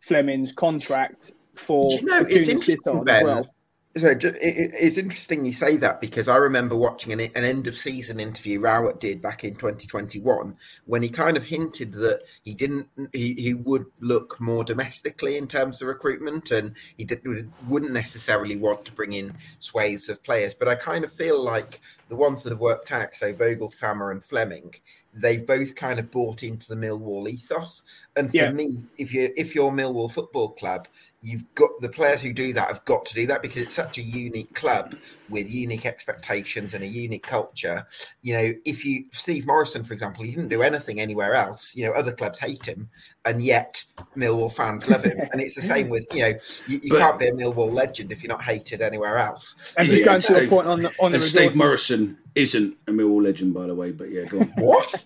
Flemming's 0.00 0.52
contract 0.52 1.32
for 1.54 1.90
you 1.92 2.02
know, 2.02 2.20
it's 2.20 2.48
interesting, 2.48 3.04
Ben. 3.04 3.24
well. 3.24 3.53
So 3.96 4.08
it, 4.08 4.24
it- 4.24 4.72
it's 4.74 4.96
interesting 4.96 5.44
you 5.46 5.52
say 5.52 5.76
that 5.76 6.00
because 6.00 6.26
I 6.28 6.36
remember 6.36 6.74
watching 6.76 7.12
an, 7.12 7.20
an 7.20 7.44
end 7.44 7.68
of 7.68 7.76
season 7.76 8.18
interview 8.18 8.58
Rowett 8.60 8.98
did 8.98 9.22
back 9.22 9.44
in 9.44 9.54
2021 9.54 10.56
when 10.86 11.02
he 11.02 11.08
kind 11.08 11.36
of 11.36 11.44
hinted 11.44 11.92
that 11.92 12.22
he 12.42 12.54
didn't 12.54 12.88
he, 13.12 13.34
he 13.34 13.54
would 13.54 13.86
look 14.00 14.40
more 14.40 14.64
domestically 14.64 15.36
in 15.36 15.46
terms 15.46 15.80
of 15.80 15.86
recruitment 15.86 16.50
and 16.50 16.76
he 16.96 17.04
did, 17.04 17.22
wouldn't 17.68 17.92
necessarily 17.92 18.56
want 18.56 18.84
to 18.84 18.92
bring 18.92 19.12
in 19.12 19.32
swathes 19.60 20.08
of 20.08 20.22
players. 20.24 20.54
But 20.54 20.68
I 20.68 20.74
kind 20.74 21.04
of 21.04 21.12
feel 21.12 21.40
like 21.40 21.80
the 22.08 22.16
ones 22.16 22.42
that 22.42 22.50
have 22.50 22.60
worked 22.60 22.90
out, 22.92 23.14
so 23.14 23.32
Voglsammer, 23.32 24.10
and 24.10 24.22
Flemming, 24.24 24.74
they've 25.12 25.46
both 25.46 25.74
kind 25.74 25.98
of 25.98 26.10
bought 26.10 26.42
into 26.42 26.68
the 26.68 26.74
Millwall 26.74 27.28
ethos. 27.28 27.82
And 28.16 28.30
for 28.30 28.36
Yeah. 28.36 28.52
me, 28.52 28.76
if 28.96 29.12
you 29.12 29.30
if 29.36 29.54
you're 29.54 29.72
Millwall 29.72 30.10
Football 30.10 30.50
Club, 30.50 30.86
you've 31.20 31.42
got 31.56 31.70
the 31.80 31.88
players 31.88 32.22
who 32.22 32.32
do 32.32 32.52
that 32.52 32.68
have 32.68 32.84
got 32.84 33.04
to 33.06 33.14
do 33.14 33.26
that 33.26 33.42
because 33.42 33.62
it's 33.62 33.74
such 33.74 33.98
a 33.98 34.02
unique 34.02 34.54
club 34.54 34.94
with 35.30 35.50
unique 35.52 35.84
expectations 35.84 36.74
and 36.74 36.84
a 36.84 36.86
unique 36.86 37.26
culture. 37.26 37.84
You 38.22 38.34
know, 38.34 38.52
if 38.64 38.84
you 38.84 39.06
Steve 39.10 39.46
Morison, 39.46 39.82
for 39.82 39.94
example, 39.94 40.22
he 40.22 40.30
didn't 40.30 40.48
do 40.50 40.62
anything 40.62 41.00
anywhere 41.00 41.34
else. 41.34 41.72
You 41.74 41.86
know, 41.86 41.92
other 41.94 42.12
clubs 42.12 42.38
hate 42.38 42.64
him, 42.66 42.88
and 43.24 43.42
yet 43.42 43.84
Millwall 44.16 44.52
fans 44.52 44.88
love 44.88 45.02
him. 45.04 45.18
And 45.32 45.40
it's 45.40 45.56
the 45.56 45.62
same 45.62 45.88
with 45.88 46.06
you 46.14 46.20
know, 46.20 46.32
you, 46.68 46.80
you 46.84 46.90
But- 46.90 47.00
can't 47.00 47.18
be 47.18 47.26
a 47.26 47.32
Millwall 47.32 47.72
legend 47.72 48.12
if 48.12 48.22
you're 48.22 48.28
not 48.36 48.44
hated 48.44 48.80
anywhere 48.80 49.16
else. 49.16 49.56
And 49.76 49.88
just 49.88 50.00
Yeah, 50.02 50.06
going 50.06 50.20
to 50.20 50.32
your 50.32 50.40
Steve- 50.42 50.50
point 50.50 50.68
on 50.68 50.78
the 50.78 50.92
on 51.00 51.10
the 51.10 51.16
and 51.16 51.24
Steve 51.24 51.40
resources, 51.50 51.56
Morison 51.56 52.18
isn't 52.36 52.76
a 52.86 52.92
Millwall 52.92 53.24
legend, 53.24 53.54
by 53.54 53.66
the 53.66 53.74
way. 53.74 53.90
But 53.90 54.10
yeah, 54.12 54.24
go 54.26 54.38
on. 54.38 54.52
What? 54.58 55.04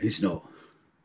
He's 0.00 0.22
not. 0.22 0.42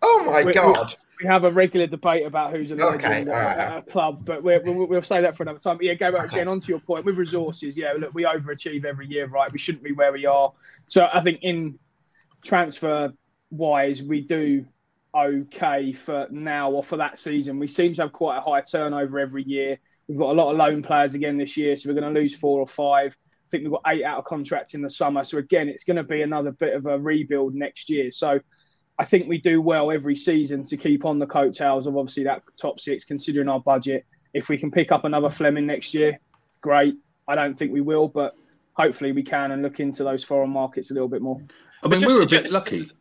Oh 0.02 0.24
my 0.26 0.46
We- 0.46 0.54
god! 0.54 0.96
We 1.20 1.28
have 1.28 1.44
a 1.44 1.52
regular 1.52 1.86
debate 1.88 2.26
about 2.26 2.52
who's 2.52 2.72
a 2.72 2.76
Okay, 2.76 3.08
legend 3.10 3.28
right. 3.30 3.58
at 3.58 3.78
a 3.80 3.82
club, 3.82 4.24
but 4.24 4.42
we're, 4.42 4.62
we'll, 4.62 4.88
we'll 4.88 5.04
say 5.04 5.22
that 5.22 5.36
for 5.36 5.44
another 5.44 5.60
time. 5.60 5.78
But 5.78 5.86
yeah, 5.86 5.94
go 5.96 6.12
back 6.12 6.26
Okay. 6.26 6.38
again 6.38 6.48
onto 6.48 6.72
your 6.72 6.80
point 6.80 7.04
with 7.06 7.18
resources. 7.18 7.78
Yeah, 7.78 7.94
look, 8.00 8.14
we 8.14 8.24
overachieve 8.24 8.86
every 8.86 9.08
year, 9.08 9.28
right? 9.28 9.52
We 9.52 9.58
shouldn't 9.58 9.84
be 9.84 9.92
where 9.92 10.14
we 10.14 10.26
are. 10.26 10.54
So 10.88 11.10
I 11.14 11.22
think 11.22 11.40
in 11.42 11.78
transfer 12.44 13.12
wise, 13.52 14.02
we 14.02 14.22
do 14.22 14.66
okay 15.14 15.92
for 15.92 16.28
now 16.32 16.72
or 16.72 16.84
for 16.84 16.98
that 16.98 17.18
season. 17.18 17.60
We 17.60 17.68
seem 17.68 17.94
to 17.96 18.04
have 18.04 18.14
quite 18.14 18.38
a 18.38 18.42
high 18.42 18.62
turnover 18.62 19.20
every 19.20 19.44
year. 19.44 19.78
We've 20.08 20.18
got 20.18 20.30
a 20.32 20.34
lot 20.34 20.52
of 20.52 20.58
loan 20.58 20.82
players 20.82 21.16
again 21.16 21.38
this 21.38 21.58
year, 21.58 21.76
so 21.76 21.90
we're 21.90 22.00
going 22.00 22.14
to 22.14 22.20
lose 22.20 22.36
four 22.36 22.60
or 22.60 22.68
five. 22.68 23.18
I 23.46 23.50
think 23.50 23.64
we've 23.64 23.72
got 23.72 23.84
eight 23.88 24.04
out 24.06 24.20
of 24.20 24.26
contracts 24.26 24.74
in 24.74 24.82
the 24.82 24.90
summer. 24.90 25.24
So 25.24 25.38
again, 25.40 25.68
it's 25.68 25.84
going 25.84 25.98
to 25.98 26.04
be 26.04 26.22
another 26.22 26.52
bit 26.52 26.76
of 26.76 26.86
a 26.86 26.98
rebuild 26.98 27.56
next 27.56 27.90
year. 27.90 28.10
So 28.12 28.40
I 29.00 29.06
think 29.06 29.30
we 29.30 29.38
do 29.40 29.62
well 29.62 29.92
every 29.92 30.16
season 30.16 30.66
to 30.66 30.76
keep 30.76 31.06
on 31.06 31.16
the 31.16 31.26
coattails 31.26 31.88
of 31.88 31.96
obviously 31.96 32.26
that 32.26 32.44
top 32.62 32.82
six, 32.82 33.06
considering 33.06 33.48
our 33.48 33.62
budget. 33.62 34.06
If 34.34 34.50
we 34.50 34.58
can 34.58 34.70
pick 34.70 34.92
up 34.92 35.06
another 35.06 35.30
Flemming 35.30 35.66
next 35.66 35.94
year, 35.94 36.20
great. 36.60 36.96
I 37.26 37.36
don't 37.36 37.58
think 37.58 37.72
we 37.72 37.80
will, 37.80 38.10
but 38.10 38.36
hopefully 38.74 39.14
we 39.14 39.24
can 39.24 39.52
and 39.52 39.62
look 39.64 39.80
into 39.80 40.04
those 40.04 40.24
foreign 40.24 40.50
markets 40.50 40.92
a 40.92 40.94
little 40.94 41.08
bit 41.08 41.22
more. 41.22 41.42
I 41.82 41.88
mean, 41.88 42.02
just- 42.02 42.12
we 42.12 42.18
were 42.18 42.24
a 42.24 42.28
bit 42.28 42.42
just- 42.44 42.54
lucky. 42.54 42.92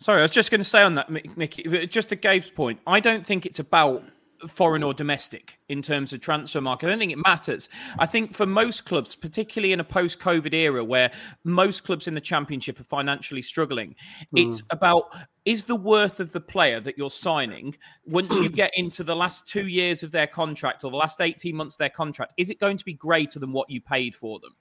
Sorry, 0.00 0.20
I 0.20 0.22
was 0.22 0.30
just 0.30 0.50
going 0.50 0.60
to 0.60 0.64
say 0.64 0.82
on 0.82 0.94
that, 0.96 1.10
Mickey, 1.36 1.86
just 1.88 2.10
to 2.10 2.16
Gabe's 2.16 2.50
point, 2.50 2.78
I 2.86 3.00
don't 3.00 3.26
think 3.26 3.46
it's 3.46 3.58
about 3.58 4.04
foreign 4.46 4.82
or 4.82 4.94
domestic 4.94 5.58
in 5.68 5.82
terms 5.82 6.12
of 6.12 6.20
transfer 6.20 6.60
market. 6.60 6.86
I 6.86 6.90
don't 6.90 6.98
think 6.98 7.12
it 7.12 7.18
matters. 7.24 7.68
I 7.98 8.06
think 8.06 8.34
for 8.34 8.46
most 8.46 8.84
clubs, 8.84 9.16
particularly 9.16 9.72
in 9.72 9.80
a 9.80 9.84
post 9.84 10.20
COVID 10.20 10.54
era 10.54 10.84
where 10.84 11.10
most 11.44 11.84
clubs 11.84 12.06
in 12.06 12.14
the 12.14 12.20
championship 12.20 12.78
are 12.78 12.84
financially 12.84 13.42
struggling, 13.42 13.96
it's 14.34 14.60
hmm. 14.60 14.66
about 14.70 15.14
is 15.44 15.64
the 15.64 15.76
worth 15.76 16.20
of 16.20 16.32
the 16.32 16.40
player 16.40 16.78
that 16.78 16.98
you're 16.98 17.08
signing 17.08 17.74
once 18.04 18.34
you 18.36 18.50
get 18.50 18.70
into 18.74 19.02
the 19.02 19.16
last 19.16 19.48
two 19.48 19.66
years 19.66 20.02
of 20.02 20.10
their 20.10 20.26
contract 20.26 20.84
or 20.84 20.90
the 20.90 20.96
last 20.96 21.20
18 21.20 21.56
months 21.56 21.74
of 21.74 21.78
their 21.78 21.88
contract, 21.88 22.34
is 22.36 22.50
it 22.50 22.60
going 22.60 22.76
to 22.76 22.84
be 22.84 22.92
greater 22.92 23.38
than 23.38 23.52
what 23.52 23.70
you 23.70 23.80
paid 23.80 24.14
for 24.14 24.38
them? 24.40 24.54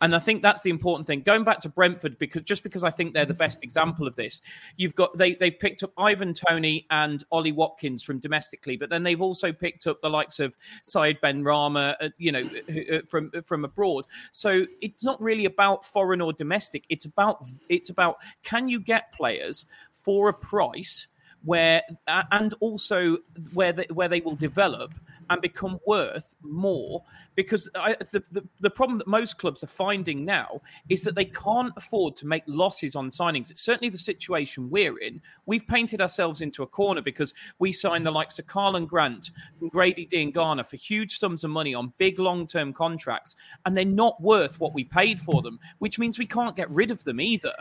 And 0.00 0.14
I 0.14 0.18
think 0.18 0.42
that's 0.42 0.62
the 0.62 0.70
important 0.70 1.06
thing. 1.06 1.22
Going 1.22 1.44
back 1.44 1.60
to 1.60 1.68
Brentford, 1.68 2.18
because 2.18 2.42
just 2.42 2.62
because 2.62 2.84
I 2.84 2.90
think 2.90 3.14
they're 3.14 3.24
the 3.24 3.34
best 3.34 3.62
example 3.62 4.06
of 4.06 4.16
this, 4.16 4.40
you've 4.76 4.94
got 4.94 5.16
they 5.16 5.34
they've 5.34 5.58
picked 5.58 5.82
up 5.82 5.92
Ivan 5.96 6.34
Toney 6.34 6.86
and 6.90 7.24
Ollie 7.30 7.52
Watkins 7.52 8.02
from 8.02 8.18
domestically, 8.18 8.76
but 8.76 8.90
then 8.90 9.02
they've 9.02 9.20
also 9.20 9.52
picked 9.52 9.86
up 9.86 10.00
the 10.02 10.10
likes 10.10 10.40
of 10.40 10.56
Saïd 10.84 11.20
Benrahma, 11.20 11.94
uh, 12.00 12.08
you 12.18 12.32
know, 12.32 12.48
uh, 12.68 13.00
from 13.08 13.30
from 13.44 13.64
abroad. 13.64 14.06
So 14.32 14.66
it's 14.80 15.04
not 15.04 15.20
really 15.22 15.44
about 15.44 15.84
foreign 15.84 16.20
or 16.20 16.32
domestic. 16.32 16.84
It's 16.88 17.04
about 17.04 17.44
it's 17.68 17.88
about 17.88 18.16
can 18.42 18.68
you 18.68 18.80
get 18.80 19.12
players 19.12 19.64
for 19.92 20.28
a 20.28 20.34
price 20.34 21.06
where 21.44 21.82
uh, 22.08 22.22
and 22.32 22.54
also 22.60 23.18
where 23.52 23.72
they, 23.72 23.86
where 23.92 24.08
they 24.08 24.20
will 24.20 24.36
develop 24.36 24.94
and 25.30 25.40
become 25.40 25.78
worth 25.86 26.34
more 26.42 27.02
because 27.34 27.68
I, 27.74 27.96
the, 28.12 28.22
the 28.30 28.46
the 28.60 28.70
problem 28.70 28.98
that 28.98 29.06
most 29.06 29.38
clubs 29.38 29.62
are 29.64 29.68
finding 29.68 30.24
now 30.24 30.60
is 30.88 31.02
that 31.02 31.14
they 31.14 31.24
can't 31.24 31.72
afford 31.76 32.16
to 32.16 32.26
make 32.26 32.44
losses 32.46 32.94
on 32.94 33.08
signings. 33.08 33.50
It's 33.50 33.62
certainly 33.62 33.90
the 33.90 33.98
situation 33.98 34.70
we're 34.70 34.98
in. 34.98 35.20
We've 35.46 35.66
painted 35.66 36.00
ourselves 36.00 36.40
into 36.40 36.62
a 36.62 36.66
corner 36.66 37.02
because 37.02 37.34
we 37.58 37.72
signed 37.72 38.06
the 38.06 38.10
likes 38.10 38.38
of 38.38 38.46
Karlan 38.46 38.86
Grant 38.86 39.30
and 39.60 39.70
Grady 39.70 40.06
Diangana 40.06 40.66
for 40.66 40.76
huge 40.76 41.18
sums 41.18 41.44
of 41.44 41.50
money 41.50 41.74
on 41.74 41.92
big 41.98 42.18
long 42.18 42.46
term 42.46 42.72
contracts, 42.72 43.36
and 43.66 43.76
they're 43.76 43.84
not 43.84 44.20
worth 44.20 44.60
what 44.60 44.74
we 44.74 44.84
paid 44.84 45.20
for 45.20 45.42
them, 45.42 45.58
which 45.78 45.98
means 45.98 46.18
we 46.18 46.26
can't 46.26 46.56
get 46.56 46.70
rid 46.70 46.90
of 46.90 47.04
them 47.04 47.20
either. 47.20 47.54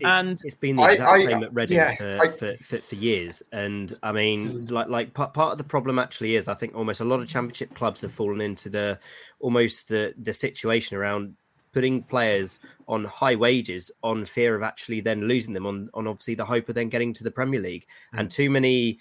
It's, 0.00 0.08
and 0.08 0.40
it's 0.44 0.54
been 0.54 0.76
the 0.76 0.82
I- 0.82 0.92
exact 0.92 1.10
I- 1.10 1.26
same 1.26 1.42
at 1.42 1.54
Reading 1.54 1.76
yeah, 1.76 1.94
for, 1.96 2.18
I- 2.20 2.28
for, 2.28 2.56
for, 2.62 2.78
for 2.78 2.94
years. 2.94 3.42
And 3.52 3.96
I 4.02 4.12
mean, 4.12 4.66
like 4.68 4.88
like 4.88 5.14
part, 5.14 5.34
part 5.34 5.52
of 5.52 5.58
the 5.58 5.64
problem 5.64 5.98
actually 5.98 6.36
is 6.36 6.48
I 6.48 6.54
think 6.54 6.74
almost 6.74 7.00
a 7.00 7.04
lot 7.04 7.20
of 7.20 7.28
championship 7.28 7.74
clubs 7.74 8.00
have 8.02 8.12
fallen 8.12 8.40
into 8.40 8.68
the 8.68 8.98
almost 9.40 9.88
the 9.88 10.14
the 10.18 10.32
situation 10.32 10.96
around 10.96 11.34
putting 11.72 12.02
players 12.02 12.60
on 12.86 13.04
high 13.04 13.34
wages 13.34 13.90
on 14.02 14.24
fear 14.24 14.54
of 14.54 14.62
actually 14.62 15.00
then 15.00 15.28
losing 15.28 15.52
them 15.52 15.66
on 15.66 15.90
on 15.94 16.06
obviously 16.06 16.34
the 16.34 16.44
hope 16.44 16.68
of 16.68 16.74
then 16.74 16.88
getting 16.88 17.12
to 17.12 17.24
the 17.24 17.30
Premier 17.30 17.60
League. 17.60 17.86
And 18.12 18.28
mm. 18.28 18.32
too 18.32 18.50
many 18.50 19.00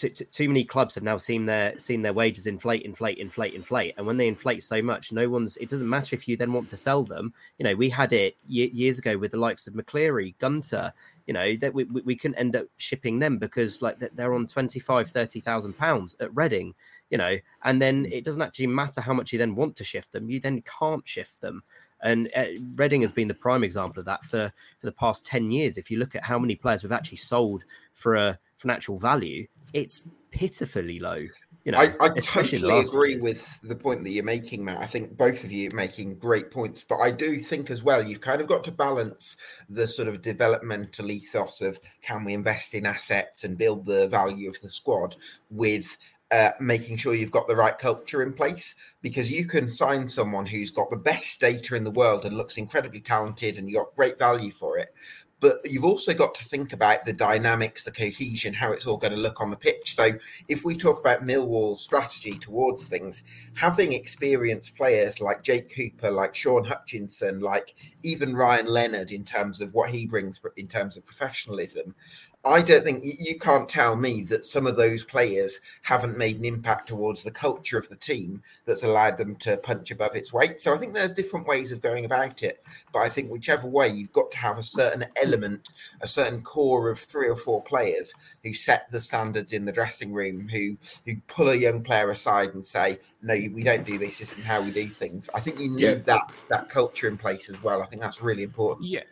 too, 0.00 0.08
too- 0.08 0.24
too 0.24 0.48
many 0.48 0.64
clubs 0.64 0.94
have 0.94 1.04
now 1.04 1.16
seen 1.16 1.46
their 1.46 1.78
seen 1.78 2.02
their 2.02 2.12
wages 2.12 2.46
inflate, 2.46 2.82
inflate, 2.82 3.18
inflate, 3.18 3.54
inflate, 3.54 3.94
and 3.96 4.06
when 4.06 4.16
they 4.16 4.28
inflate 4.28 4.62
so 4.62 4.80
much, 4.80 5.12
no 5.12 5.28
one's. 5.28 5.56
It 5.58 5.68
doesn't 5.68 5.88
matter 5.88 6.16
if 6.16 6.26
you 6.26 6.36
then 6.36 6.52
want 6.52 6.68
to 6.70 6.76
sell 6.76 7.04
them. 7.04 7.32
You 7.58 7.64
know, 7.64 7.74
we 7.74 7.90
had 7.90 8.12
it 8.12 8.36
ye- 8.42 8.70
years 8.70 8.98
ago 8.98 9.18
with 9.18 9.32
the 9.32 9.36
likes 9.36 9.66
of 9.66 9.74
McCleary, 9.74 10.36
Gunter. 10.38 10.92
You 11.26 11.34
know 11.34 11.56
that 11.56 11.74
we, 11.74 11.84
we 11.84 12.00
we 12.02 12.16
couldn't 12.16 12.38
end 12.38 12.56
up 12.56 12.66
shipping 12.78 13.18
them 13.18 13.38
because 13.38 13.82
like 13.82 13.98
they're 13.98 14.34
on 14.34 14.46
25, 14.46 15.08
30,000 15.08 15.72
pounds 15.74 16.16
at 16.20 16.34
Reading. 16.34 16.74
You 17.10 17.18
know, 17.18 17.36
and 17.64 17.82
then 17.82 18.06
it 18.06 18.24
doesn't 18.24 18.42
actually 18.42 18.68
matter 18.68 19.00
how 19.00 19.12
much 19.12 19.32
you 19.32 19.38
then 19.38 19.54
want 19.54 19.76
to 19.76 19.84
shift 19.84 20.12
them. 20.12 20.30
You 20.30 20.40
then 20.40 20.62
can't 20.62 21.06
shift 21.06 21.40
them. 21.40 21.62
And 22.02 22.30
uh, 22.34 22.46
Reading 22.76 23.02
has 23.02 23.12
been 23.12 23.28
the 23.28 23.34
prime 23.34 23.64
example 23.64 24.00
of 24.00 24.06
that 24.06 24.24
for, 24.24 24.50
for 24.78 24.86
the 24.86 24.92
past 24.92 25.26
10 25.26 25.50
years. 25.50 25.76
If 25.76 25.90
you 25.90 25.98
look 25.98 26.14
at 26.14 26.24
how 26.24 26.38
many 26.38 26.54
players 26.54 26.82
we've 26.82 26.92
actually 26.92 27.18
sold 27.18 27.64
for 27.92 28.14
a 28.14 28.38
for 28.56 28.68
an 28.68 28.72
actual 28.72 28.98
value, 28.98 29.46
it's 29.72 30.08
pitifully 30.30 30.98
low. 30.98 31.22
You 31.64 31.72
know, 31.72 31.78
I, 31.78 31.92
I 32.00 32.08
totally 32.20 32.80
agree 32.80 33.12
years. 33.12 33.22
with 33.22 33.60
the 33.62 33.76
point 33.76 34.02
that 34.04 34.10
you're 34.10 34.24
making, 34.24 34.64
Matt. 34.64 34.78
I 34.78 34.86
think 34.86 35.16
both 35.16 35.44
of 35.44 35.52
you 35.52 35.68
are 35.68 35.76
making 35.76 36.18
great 36.18 36.50
points, 36.50 36.82
but 36.82 36.96
I 36.96 37.10
do 37.10 37.38
think 37.38 37.70
as 37.70 37.82
well 37.82 38.02
you've 38.02 38.22
kind 38.22 38.40
of 38.40 38.46
got 38.46 38.64
to 38.64 38.72
balance 38.72 39.36
the 39.68 39.86
sort 39.86 40.08
of 40.08 40.22
developmental 40.22 41.10
ethos 41.10 41.60
of 41.60 41.78
can 42.00 42.24
we 42.24 42.32
invest 42.32 42.72
in 42.72 42.86
assets 42.86 43.44
and 43.44 43.58
build 43.58 43.84
the 43.84 44.08
value 44.08 44.48
of 44.48 44.58
the 44.62 44.70
squad 44.70 45.16
with 45.50 45.98
uh, 46.32 46.50
making 46.60 46.96
sure 46.96 47.14
you've 47.14 47.30
got 47.30 47.48
the 47.48 47.56
right 47.56 47.76
culture 47.76 48.22
in 48.22 48.32
place 48.32 48.74
because 49.02 49.30
you 49.30 49.46
can 49.46 49.68
sign 49.68 50.08
someone 50.08 50.46
who's 50.46 50.70
got 50.70 50.88
the 50.90 50.96
best 50.96 51.40
data 51.40 51.74
in 51.74 51.84
the 51.84 51.90
world 51.90 52.24
and 52.24 52.36
looks 52.36 52.56
incredibly 52.56 53.00
talented 53.00 53.58
and 53.58 53.68
you 53.68 53.76
got 53.76 53.94
great 53.96 54.16
value 54.18 54.52
for 54.52 54.78
it 54.78 54.94
but 55.40 55.54
you've 55.64 55.84
also 55.84 56.12
got 56.12 56.34
to 56.36 56.44
think 56.44 56.72
about 56.72 57.04
the 57.04 57.12
dynamics, 57.12 57.84
the 57.84 57.90
cohesion, 57.90 58.52
how 58.52 58.72
it's 58.72 58.86
all 58.86 58.98
going 58.98 59.14
to 59.14 59.18
look 59.18 59.40
on 59.40 59.50
the 59.50 59.56
pitch. 59.56 59.96
So, 59.96 60.10
if 60.48 60.64
we 60.64 60.76
talk 60.76 61.00
about 61.00 61.26
Millwall's 61.26 61.82
strategy 61.82 62.32
towards 62.32 62.84
things, 62.84 63.22
having 63.54 63.92
experienced 63.92 64.76
players 64.76 65.20
like 65.20 65.42
Jake 65.42 65.74
Cooper, 65.74 66.10
like 66.10 66.34
Shaun 66.34 66.64
Hutchinson, 66.64 67.40
like 67.40 67.74
even 68.02 68.36
Ryan 68.36 68.66
Leonard, 68.66 69.10
in 69.10 69.24
terms 69.24 69.60
of 69.60 69.74
what 69.74 69.90
he 69.90 70.06
brings 70.06 70.40
in 70.56 70.68
terms 70.68 70.96
of 70.96 71.04
professionalism, 71.04 71.94
I 72.42 72.62
don't 72.62 72.82
think 72.84 73.04
you 73.04 73.38
can't 73.38 73.68
tell 73.68 73.96
me 73.96 74.22
that 74.30 74.46
some 74.46 74.66
of 74.66 74.76
those 74.76 75.04
players 75.04 75.60
haven't 75.82 76.16
made 76.16 76.38
an 76.38 76.46
impact 76.46 76.88
towards 76.88 77.22
the 77.22 77.30
culture 77.30 77.76
of 77.76 77.86
the 77.90 77.96
team 77.96 78.42
that's 78.64 78.82
allowed 78.82 79.18
them 79.18 79.36
to 79.36 79.58
punch 79.58 79.90
above 79.90 80.16
its 80.16 80.32
weight. 80.32 80.62
So 80.62 80.72
I 80.72 80.78
think 80.78 80.94
there's 80.94 81.12
different 81.12 81.46
ways 81.46 81.70
of 81.70 81.82
going 81.82 82.06
about 82.06 82.42
it. 82.42 82.62
But 82.94 83.00
I 83.00 83.10
think 83.10 83.30
whichever 83.30 83.68
way, 83.68 83.88
you've 83.88 84.12
got 84.12 84.30
to 84.30 84.38
have 84.38 84.56
a 84.56 84.62
certain 84.62 85.04
element, 85.22 85.68
a 86.00 86.08
certain 86.08 86.40
core 86.40 86.88
of 86.88 86.98
three 86.98 87.28
or 87.28 87.36
four 87.36 87.62
players 87.62 88.10
who 88.42 88.54
set 88.54 88.90
the 88.90 89.02
standards 89.02 89.52
in 89.52 89.66
the 89.66 89.72
dressing 89.72 90.12
room, 90.14 90.48
who 90.48 90.78
who 91.04 91.16
pull 91.28 91.50
a 91.50 91.54
young 91.54 91.82
player 91.82 92.10
aside 92.10 92.54
and 92.54 92.64
say, 92.64 92.98
"No, 93.20 93.34
we 93.34 93.62
don't 93.62 93.84
do 93.84 93.98
this. 93.98 94.18
This 94.18 94.32
isn't 94.32 94.44
how 94.44 94.62
we 94.62 94.70
do 94.70 94.88
things." 94.88 95.28
I 95.34 95.40
think 95.40 95.58
you 95.60 95.70
need 95.72 95.80
Yeah. 95.82 95.94
that 95.94 96.32
that 96.48 96.70
culture 96.70 97.06
in 97.06 97.18
place 97.18 97.50
as 97.50 97.62
well. 97.62 97.82
I 97.82 97.86
think 97.86 98.00
that's 98.00 98.22
really 98.22 98.44
important. 98.44 98.88
Yeah. 98.88 99.02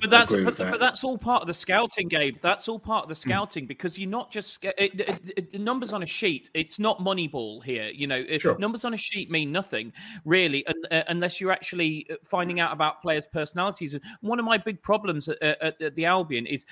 But 0.00 0.10
that's 0.10 0.32
but, 0.32 0.56
that. 0.56 0.70
but 0.70 0.80
that's 0.80 1.02
all 1.04 1.18
part 1.18 1.42
of 1.42 1.48
the 1.48 1.54
scouting, 1.54 2.08
Gabe. 2.08 2.36
That's 2.40 2.68
all 2.68 2.78
part 2.78 3.04
of 3.04 3.08
the 3.08 3.14
Hmm. 3.14 3.30
scouting 3.30 3.66
because 3.66 3.98
you're 3.98 4.08
not 4.10 4.30
just 4.30 4.62
it, 4.64 4.74
it, 4.78 5.20
it- 5.36 5.52
the 5.52 5.58
numbers 5.58 5.92
on 5.92 6.02
a 6.02 6.06
sheet. 6.06 6.50
It's 6.54 6.78
not 6.78 6.98
Moneyball 7.00 7.62
here. 7.64 7.88
You 7.88 8.06
know, 8.06 8.24
Sure. 8.38 8.58
numbers 8.58 8.84
on 8.84 8.94
a 8.94 8.96
sheet 8.96 9.30
mean 9.30 9.50
nothing 9.52 9.92
really, 10.24 10.66
un, 10.66 10.74
uh, 10.90 11.02
unless 11.08 11.40
you're 11.40 11.52
actually 11.52 12.06
uh, 12.10 12.14
finding 12.24 12.60
out 12.60 12.72
about 12.72 13.02
players' 13.02 13.26
personalities. 13.26 13.94
And 13.94 14.02
One 14.20 14.38
of 14.38 14.44
my 14.44 14.58
big 14.58 14.80
problems 14.82 15.28
at, 15.28 15.40
at, 15.42 15.80
at 15.80 15.94
the 15.96 16.04
Albion 16.06 16.46
is 16.46 16.64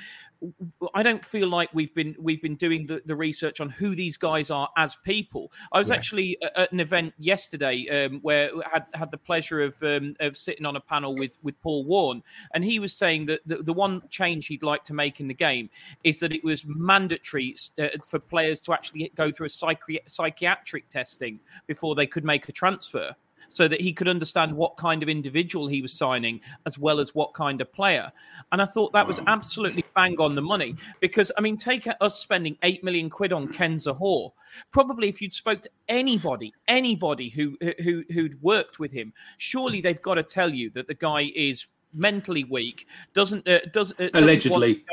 I 0.94 1.02
don't 1.02 1.24
feel 1.24 1.48
like 1.48 1.70
we've 1.72 1.94
been 1.94 2.14
we've 2.18 2.42
been 2.42 2.56
doing 2.56 2.86
the, 2.86 3.02
the 3.04 3.16
research 3.16 3.60
on 3.60 3.68
who 3.70 3.94
these 3.94 4.16
guys 4.16 4.50
are 4.50 4.68
as 4.76 4.94
people. 4.96 5.52
I 5.72 5.78
was 5.78 5.88
Yeah. 5.88 5.94
actually 5.96 6.38
at 6.42 6.70
an 6.72 6.80
event 6.80 7.14
yesterday 7.18 7.86
um, 7.88 8.20
where 8.20 8.50
I 8.66 8.68
had 8.72 8.86
had 8.94 9.10
the 9.10 9.18
pleasure 9.18 9.60
of 9.62 9.82
um, 9.82 10.14
of 10.20 10.36
sitting 10.36 10.66
on 10.66 10.76
a 10.76 10.80
panel 10.80 11.14
with 11.14 11.38
with 11.42 11.60
Paul 11.62 11.84
Warren, 11.84 12.22
and 12.54 12.64
he 12.64 12.78
was 12.78 12.92
saying 12.94 13.26
that 13.26 13.40
the, 13.46 13.62
the 13.62 13.72
one 13.72 14.02
change 14.10 14.46
he'd 14.46 14.62
like 14.62 14.84
to 14.84 14.94
make 14.94 15.20
in 15.20 15.28
the 15.28 15.34
game 15.34 15.70
is 16.04 16.18
that 16.18 16.32
it 16.32 16.44
was 16.44 16.64
mandatory 16.66 17.56
uh, 17.78 17.88
for 18.08 18.18
players 18.18 18.60
to 18.62 18.72
actually 18.72 19.10
go 19.14 19.30
through 19.30 19.46
a 19.46 19.48
psychi- 19.50 20.00
psychiatric 20.06 20.88
testing 20.88 21.40
before 21.66 21.94
they 21.94 22.06
could 22.06 22.24
make 22.24 22.48
a 22.48 22.52
transfer 22.52 23.14
so 23.48 23.68
that 23.68 23.80
he 23.80 23.92
could 23.92 24.08
understand 24.08 24.52
what 24.52 24.76
kind 24.76 25.02
of 25.02 25.08
individual 25.08 25.66
he 25.66 25.82
was 25.82 25.92
signing 25.92 26.40
as 26.66 26.78
well 26.78 27.00
as 27.00 27.14
what 27.14 27.34
kind 27.34 27.60
of 27.60 27.72
player. 27.72 28.12
And 28.52 28.60
I 28.62 28.64
thought 28.64 28.92
that 28.92 29.06
was 29.06 29.20
absolutely 29.26 29.84
bang 29.94 30.16
on 30.20 30.34
the 30.34 30.42
money 30.42 30.76
because 31.00 31.32
I 31.36 31.40
mean, 31.40 31.56
take 31.56 31.88
us 32.00 32.20
spending 32.20 32.56
eight 32.62 32.82
million 32.84 33.10
quid 33.10 33.32
on 33.32 33.48
Ken 33.48 33.76
Zohore. 33.76 34.32
Probably 34.70 35.08
if 35.08 35.20
you'd 35.20 35.32
spoke 35.32 35.62
to 35.62 35.70
anybody, 35.88 36.52
anybody 36.68 37.28
who 37.28 37.56
who 37.82 38.04
who'd 38.12 38.40
worked 38.42 38.78
with 38.78 38.92
him, 38.92 39.12
surely 39.38 39.80
they've 39.80 40.00
got 40.02 40.14
to 40.14 40.22
tell 40.22 40.52
you 40.52 40.70
that 40.70 40.86
the 40.86 40.94
guy 40.94 41.30
is 41.34 41.66
mentally 41.92 42.44
weak, 42.44 42.86
doesn't 43.12 43.48
uh, 43.48 43.60
does 43.72 43.92
uh, 43.92 44.08
doesn't 44.12 44.16
Allegedly. 44.16 44.84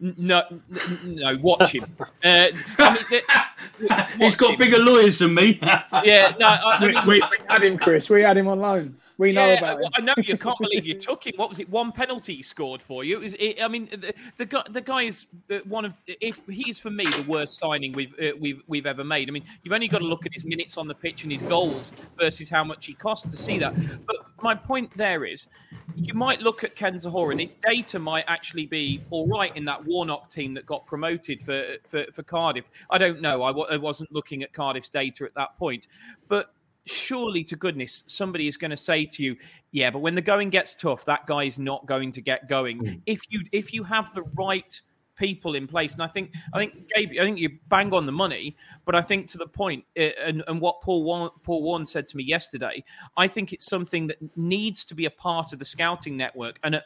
No, 0.00 0.42
n- 0.50 0.62
n- 0.72 0.98
no, 1.16 1.36
watch 1.42 1.72
him. 1.72 1.84
Uh, 2.24 2.48
I 2.78 2.94
mean, 3.10 3.20
uh, 3.90 4.06
He's 4.06 4.18
watch 4.20 4.36
got 4.38 4.50
him. 4.52 4.58
bigger 4.58 4.78
lawyers 4.78 5.18
than 5.18 5.34
me. 5.34 5.58
Yeah, 5.62 6.32
no, 6.38 6.46
I, 6.48 6.76
I 6.78 6.86
mean, 6.86 6.96
we, 7.06 7.14
we 7.20 7.22
had 7.48 7.62
him, 7.64 7.78
Chris. 7.78 8.08
We 8.10 8.22
had 8.22 8.36
him 8.36 8.48
on 8.48 8.60
loan. 8.60 8.96
We 9.20 9.32
know 9.32 9.48
yeah, 9.48 9.58
about 9.58 9.76
I, 9.76 9.82
him. 9.82 9.90
I 9.96 10.00
know 10.00 10.14
you 10.16 10.38
can't 10.38 10.58
believe 10.58 10.86
you 10.86 10.94
took 10.98 11.26
him. 11.26 11.34
What 11.36 11.50
was 11.50 11.60
it? 11.60 11.68
One 11.68 11.92
penalty 11.92 12.36
he 12.36 12.42
scored 12.42 12.80
for 12.80 13.04
you. 13.04 13.18
It 13.18 13.22
was, 13.22 13.34
it, 13.34 13.62
I 13.62 13.68
mean, 13.68 13.86
the, 13.90 14.14
the 14.38 14.46
guy, 14.46 14.62
the 14.70 14.80
guy 14.80 15.02
is 15.02 15.26
uh, 15.50 15.58
one 15.68 15.84
of, 15.84 15.92
if 16.06 16.40
he's 16.48 16.80
for 16.80 16.88
me 16.88 17.04
the 17.04 17.26
worst 17.28 17.58
signing 17.58 17.92
we've 17.92 18.14
uh, 18.18 18.30
we've 18.40 18.62
we've 18.66 18.86
ever 18.86 19.04
made. 19.04 19.28
I 19.28 19.32
mean, 19.32 19.44
you've 19.62 19.74
only 19.74 19.88
got 19.88 19.98
to 19.98 20.06
look 20.06 20.24
at 20.24 20.32
his 20.32 20.46
minutes 20.46 20.78
on 20.78 20.88
the 20.88 20.94
pitch 20.94 21.24
and 21.24 21.30
his 21.30 21.42
goals 21.42 21.92
versus 22.18 22.48
how 22.48 22.64
much 22.64 22.86
he 22.86 22.94
cost 22.94 23.28
to 23.28 23.36
see 23.36 23.58
that. 23.58 23.74
But 24.06 24.16
my 24.40 24.54
point 24.54 24.90
there 24.96 25.26
is, 25.26 25.48
you 25.94 26.14
might 26.14 26.40
look 26.40 26.64
at 26.64 26.74
Ken 26.74 26.94
Zohore 26.94 27.30
and 27.30 27.40
his 27.40 27.56
data 27.56 27.98
might 27.98 28.24
actually 28.26 28.64
be 28.64 29.02
all 29.10 29.28
right 29.28 29.54
in 29.54 29.66
that 29.66 29.84
Warnock 29.84 30.30
team 30.30 30.54
that 30.54 30.64
got 30.64 30.86
promoted 30.86 31.42
for 31.42 31.62
for, 31.86 32.06
for 32.10 32.22
Cardiff. 32.22 32.70
I 32.88 32.96
don't 32.96 33.20
know. 33.20 33.42
I, 33.42 33.50
wa- 33.50 33.66
I 33.70 33.76
wasn't 33.76 34.10
looking 34.12 34.42
at 34.42 34.54
Cardiff's 34.54 34.88
data 34.88 35.26
at 35.26 35.34
that 35.34 35.58
point, 35.58 35.88
but 36.26 36.54
surely 36.86 37.44
to 37.44 37.56
goodness 37.56 38.04
somebody 38.06 38.48
is 38.48 38.56
going 38.56 38.70
to 38.70 38.76
say 38.76 39.04
to 39.04 39.22
you 39.22 39.36
yeah 39.72 39.90
but 39.90 40.00
when 40.00 40.14
the 40.14 40.22
going 40.22 40.50
gets 40.50 40.74
tough 40.74 41.04
that 41.04 41.26
guy 41.26 41.44
is 41.44 41.58
not 41.58 41.86
going 41.86 42.10
to 42.10 42.20
get 42.20 42.48
going. 42.48 43.02
If 43.06 43.20
you 43.28 43.44
if 43.52 43.72
you 43.72 43.82
have 43.84 44.14
the 44.14 44.22
right 44.34 44.80
people 45.16 45.54
in 45.54 45.66
place 45.66 45.92
and 45.92 46.02
i 46.02 46.06
think 46.06 46.32
i 46.54 46.58
think 46.58 46.88
gabe 46.94 47.10
i 47.20 47.22
think 47.22 47.38
you 47.38 47.50
bang 47.68 47.92
on 47.92 48.06
the 48.06 48.12
money 48.12 48.56
but 48.86 48.94
i 48.94 49.02
think 49.02 49.28
to 49.28 49.36
the 49.36 49.44
uh, 49.44 50.00
and, 50.24 50.42
and 50.48 50.60
what 50.62 50.80
paul 50.80 51.04
Warren, 51.04 51.30
paul 51.42 51.62
warren 51.62 51.84
said 51.84 52.08
to 52.08 52.16
me 52.16 52.24
yesterday 52.24 52.82
i 53.18 53.28
think 53.28 53.52
it's 53.52 53.66
something 53.66 54.06
that 54.06 54.16
needs 54.34 54.82
to 54.86 54.94
be 54.94 55.04
a 55.04 55.10
part 55.10 55.52
of 55.52 55.58
the 55.58 55.64
scouting 55.64 56.16
network 56.16 56.58
and 56.64 56.82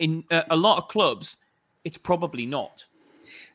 in 0.00 0.22
a 0.30 0.54
lot 0.54 0.76
of 0.76 0.88
clubs 0.88 1.38
it's 1.82 1.96
probably 1.96 2.44
not 2.44 2.84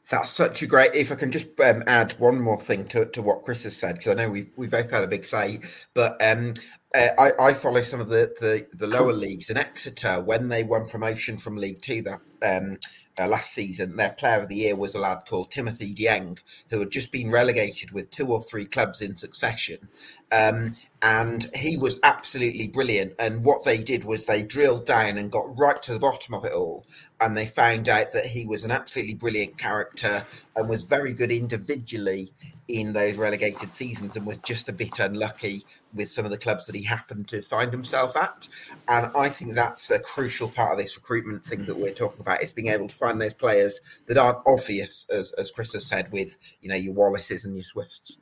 That's 0.10 0.32
such 0.32 0.62
a 0.62 0.68
great. 0.68 0.94
If 0.94 1.12
I 1.12 1.16
can 1.16 1.32
just 1.32 1.48
um, 1.62 1.84
add 1.88 2.14
one 2.20 2.40
more 2.42 2.60
thing 2.60 2.86
to, 2.88 3.06
to 3.08 3.22
what 3.22 3.44
Chris 3.44 3.64
has 3.64 3.78
said, 3.78 3.96
because 3.96 4.10
I 4.10 4.16
know 4.16 4.30
we've 4.30 4.52
we 4.58 4.68
both 4.68 4.92
had 4.92 5.04
a 5.04 5.08
big 5.08 5.26
say, 5.26 5.62
but 5.94 6.22
um, 6.26 6.54
I, 6.96 7.30
I 7.40 7.54
follow 7.54 7.82
some 7.82 8.02
of 8.02 8.10
the, 8.10 8.34
the 8.40 8.68
the 8.74 8.88
lower 8.88 9.14
leagues 9.14 9.50
in 9.50 9.58
Exeter 9.58 10.22
when 10.22 10.50
they 10.50 10.64
won 10.64 10.88
promotion 10.88 11.38
from 11.38 11.58
League 11.58 11.82
Two 11.82 12.04
that 12.04 12.20
um, 12.46 12.78
uh, 13.18 13.28
last 13.28 13.54
season. 13.54 13.96
Their 13.96 14.12
player 14.12 14.42
of 14.42 14.50
the 14.50 14.56
year 14.56 14.76
was 14.76 14.94
a 14.94 15.00
lad 15.00 15.24
called 15.28 15.52
Timothy 15.52 15.94
Dieng, 15.94 16.40
who 16.70 16.80
had 16.80 16.92
just 16.92 17.12
been 17.12 17.32
relegated 17.32 17.92
with 17.92 18.12
two 18.12 18.28
or 18.28 18.42
three 18.42 18.66
clubs 18.66 19.02
in 19.02 19.16
succession. 19.16 19.88
Um, 20.32 20.76
and 21.02 21.50
he 21.54 21.78
was 21.78 22.00
absolutely 22.04 22.68
brilliant. 22.68 23.14
And 23.20 23.44
what 23.44 23.66
they 23.66 23.84
did 23.84 24.06
was 24.06 24.26
they 24.26 24.42
drilled 24.42 24.86
down 24.86 25.18
and 25.18 25.32
got 25.32 25.58
right 25.58 25.82
to 25.84 25.94
the 25.94 26.00
bottom 26.00 26.34
of 26.34 26.46
it 26.46 26.54
all. 26.54 26.86
And 27.20 27.36
they 27.36 27.46
found 27.46 27.90
out 27.90 28.14
that 28.14 28.28
he 28.28 28.46
was 28.46 28.64
an 28.64 28.72
absolutely 28.72 29.16
brilliant 29.16 29.58
character 29.58 30.26
and 30.56 30.70
was 30.70 30.84
very 30.84 31.12
good 31.12 31.32
individually 31.32 32.32
in 32.68 32.94
those 32.94 33.18
relegated 33.18 33.74
seasons 33.74 34.16
and 34.16 34.26
was 34.26 34.38
just 34.38 34.70
a 34.70 34.74
bit 34.74 35.00
unlucky 35.00 35.66
with 35.94 36.10
some 36.10 36.26
of 36.26 36.32
the 36.32 36.38
clubs 36.38 36.66
that 36.66 36.76
he 36.76 36.84
happened 36.84 37.28
to 37.28 37.42
find 37.42 37.72
himself 37.72 38.16
at. 38.16 38.48
And 38.88 39.12
I 39.16 39.30
think 39.30 39.54
that's 39.54 39.92
a 39.92 40.00
crucial 40.00 40.48
part 40.48 40.72
of 40.72 40.78
this 40.78 40.98
recruitment 40.98 41.46
thing 41.46 41.66
that 41.66 41.78
we're 41.78 41.94
talking 41.94 42.22
about 42.22 42.42
is 42.42 42.54
being 42.54 42.70
able 42.70 42.88
to 42.88 42.96
find 42.96 43.20
those 43.20 43.34
players 43.34 43.80
that 44.08 44.18
aren't 44.18 44.40
obvious, 44.48 45.06
as, 45.10 45.34
as 45.34 45.52
Chris 45.52 45.74
has 45.74 45.86
said, 45.86 46.12
with 46.12 46.38
you 46.62 46.70
know 46.70 46.76
your 46.76 46.94
Wallaces 46.94 47.44
and 47.44 47.56
your 47.56 47.66
Swifts. 47.66 48.18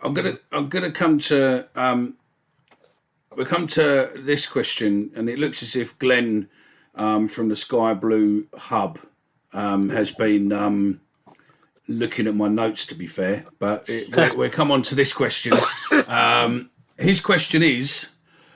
I'm 0.00 0.14
gonna 0.14 0.38
I'm 0.52 0.68
gonna 0.68 0.92
come 0.92 1.18
to 1.20 1.68
um 1.74 2.16
we 3.36 3.44
come 3.44 3.66
to 3.68 4.10
this 4.16 4.46
question 4.46 5.10
and 5.14 5.28
it 5.28 5.38
looks 5.38 5.62
as 5.62 5.76
if 5.76 5.98
Glenn 5.98 6.48
um 6.94 7.28
from 7.28 7.48
the 7.48 7.56
Sky 7.56 7.94
Blue 7.94 8.46
Hub 8.56 8.98
um 9.52 9.90
has 9.90 10.10
been 10.10 10.52
um 10.52 11.00
looking 11.88 12.26
at 12.26 12.34
my 12.34 12.48
notes 12.48 12.86
to 12.86 12.94
be 12.94 13.06
fair, 13.06 13.46
but 13.58 13.88
it, 13.88 14.14
we 14.14 14.36
we'll 14.36 14.50
come 14.50 14.70
on 14.70 14.82
to 14.82 14.94
this 14.94 15.12
question. 15.12 15.54
Um 16.06 16.70
his 16.98 17.20
question 17.20 17.62
is 17.62 18.10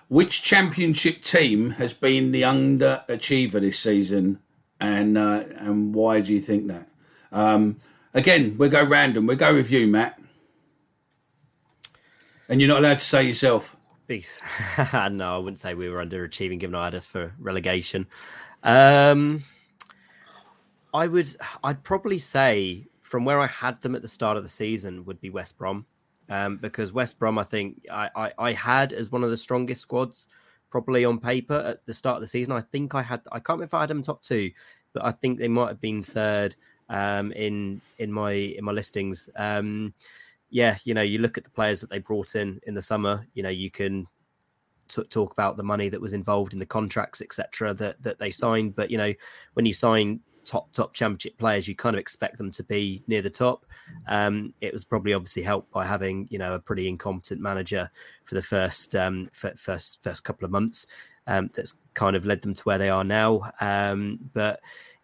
which 0.08 0.42
championship 0.42 1.22
team 1.22 1.70
has 1.70 1.92
been 1.92 2.32
the 2.32 2.42
underachiever 2.42 3.60
this 3.60 3.78
season 3.78 4.40
and 4.80 5.16
uh, 5.16 5.44
and 5.56 5.94
why 5.94 6.20
do 6.20 6.32
you 6.32 6.40
think 6.40 6.66
that? 6.68 6.88
Um 7.32 7.78
again, 8.14 8.56
we'll 8.58 8.70
go 8.70 8.84
random. 8.84 9.26
We'll 9.26 9.36
go 9.36 9.54
with 9.54 9.70
you, 9.70 9.86
Matt. 9.86 10.18
And 12.48 12.60
you're 12.60 12.68
not 12.68 12.80
allowed 12.80 12.98
to 12.98 13.04
say 13.04 13.24
yourself. 13.24 13.76
No, 15.10 15.36
I 15.36 15.38
wouldn't 15.38 15.58
say 15.58 15.74
we 15.74 15.88
were 15.88 16.04
underachieving 16.04 16.58
given 16.58 16.74
I 16.74 16.84
had 16.84 16.94
us 16.94 17.06
for 17.06 17.32
relegation. 17.38 18.06
Um, 18.62 19.42
I 20.92 21.06
would, 21.06 21.28
I'd 21.64 21.82
probably 21.82 22.18
say 22.18 22.86
from 23.12 23.26
where 23.26 23.40
I 23.40 23.46
had 23.46 23.78
them 23.82 23.94
at 23.94 24.00
the 24.00 24.08
start 24.08 24.38
of 24.38 24.42
the 24.42 24.48
season 24.48 25.04
would 25.04 25.20
be 25.20 25.28
West 25.28 25.58
Brom, 25.58 25.84
um, 26.30 26.56
because 26.56 26.94
West 26.94 27.18
Brom, 27.18 27.38
I 27.38 27.44
think 27.44 27.84
I, 27.92 28.08
I, 28.16 28.32
I 28.38 28.52
had 28.54 28.94
as 28.94 29.12
one 29.12 29.22
of 29.22 29.28
the 29.28 29.36
strongest 29.36 29.82
squads 29.82 30.28
probably 30.70 31.04
on 31.04 31.18
paper 31.18 31.56
at 31.56 31.84
the 31.84 31.92
start 31.92 32.16
of 32.16 32.22
the 32.22 32.26
season. 32.26 32.54
I 32.54 32.62
think 32.62 32.94
I 32.94 33.02
had, 33.02 33.20
I 33.30 33.34
can't 33.34 33.58
remember 33.58 33.64
if 33.64 33.74
I 33.74 33.80
had 33.80 33.90
them 33.90 34.02
top 34.02 34.22
two, 34.22 34.50
but 34.94 35.04
I 35.04 35.10
think 35.10 35.38
they 35.38 35.46
might 35.46 35.68
have 35.68 35.80
been 35.82 36.02
third 36.02 36.56
um, 36.88 37.32
in 37.32 37.82
in 37.98 38.10
my 38.10 38.32
in 38.32 38.64
my 38.64 38.72
listings. 38.72 39.28
Um, 39.36 39.92
yeah, 40.48 40.78
you 40.84 40.94
know, 40.94 41.02
you 41.02 41.18
look 41.18 41.36
at 41.36 41.44
the 41.44 41.50
players 41.50 41.82
that 41.82 41.90
they 41.90 41.98
brought 41.98 42.34
in 42.34 42.62
in 42.66 42.72
the 42.72 42.80
summer. 42.80 43.26
You 43.34 43.42
know, 43.42 43.50
you 43.50 43.70
can 43.70 44.06
t- 44.92 45.04
talk 45.04 45.32
about 45.32 45.56
the 45.56 45.62
money 45.62 45.88
that 45.88 46.00
was 46.00 46.12
involved 46.12 46.52
in 46.52 46.58
the 46.58 46.66
contracts, 46.66 47.20
etc. 47.20 47.74
That 47.74 48.02
that 48.02 48.18
they 48.18 48.30
signed. 48.30 48.74
But 48.74 48.90
you 48.90 48.98
know, 48.98 49.12
when 49.54 49.66
you 49.66 49.72
sign 49.72 50.20
top 50.44 50.72
top 50.72 50.92
championship 50.94 51.38
players, 51.38 51.66
you 51.66 51.74
kind 51.74 51.94
of 51.94 52.00
expect 52.00 52.38
them 52.38 52.50
to 52.52 52.64
be 52.64 53.02
near 53.06 53.22
the 53.22 53.30
top. 53.30 53.64
Um, 54.06 54.54
it 54.60 54.72
was 54.72 54.84
probably 54.84 55.14
obviously 55.14 55.42
helped 55.42 55.70
by 55.72 55.86
having 55.86 56.26
you 56.30 56.38
know 56.38 56.54
a 56.54 56.58
pretty 56.58 56.88
incompetent 56.88 57.40
manager 57.40 57.90
for 58.24 58.34
the 58.34 58.42
first 58.42 58.94
um, 58.94 59.30
first 59.32 60.02
first 60.02 60.24
couple 60.24 60.44
of 60.44 60.50
months. 60.50 60.86
Um, 61.26 61.50
that's 61.54 61.76
kind 61.94 62.16
of 62.16 62.26
led 62.26 62.42
them 62.42 62.54
to 62.54 62.62
where 62.64 62.78
they 62.78 62.90
are 62.90 63.04
now. 63.04 63.52
Um, 63.60 64.18
but 64.32 64.60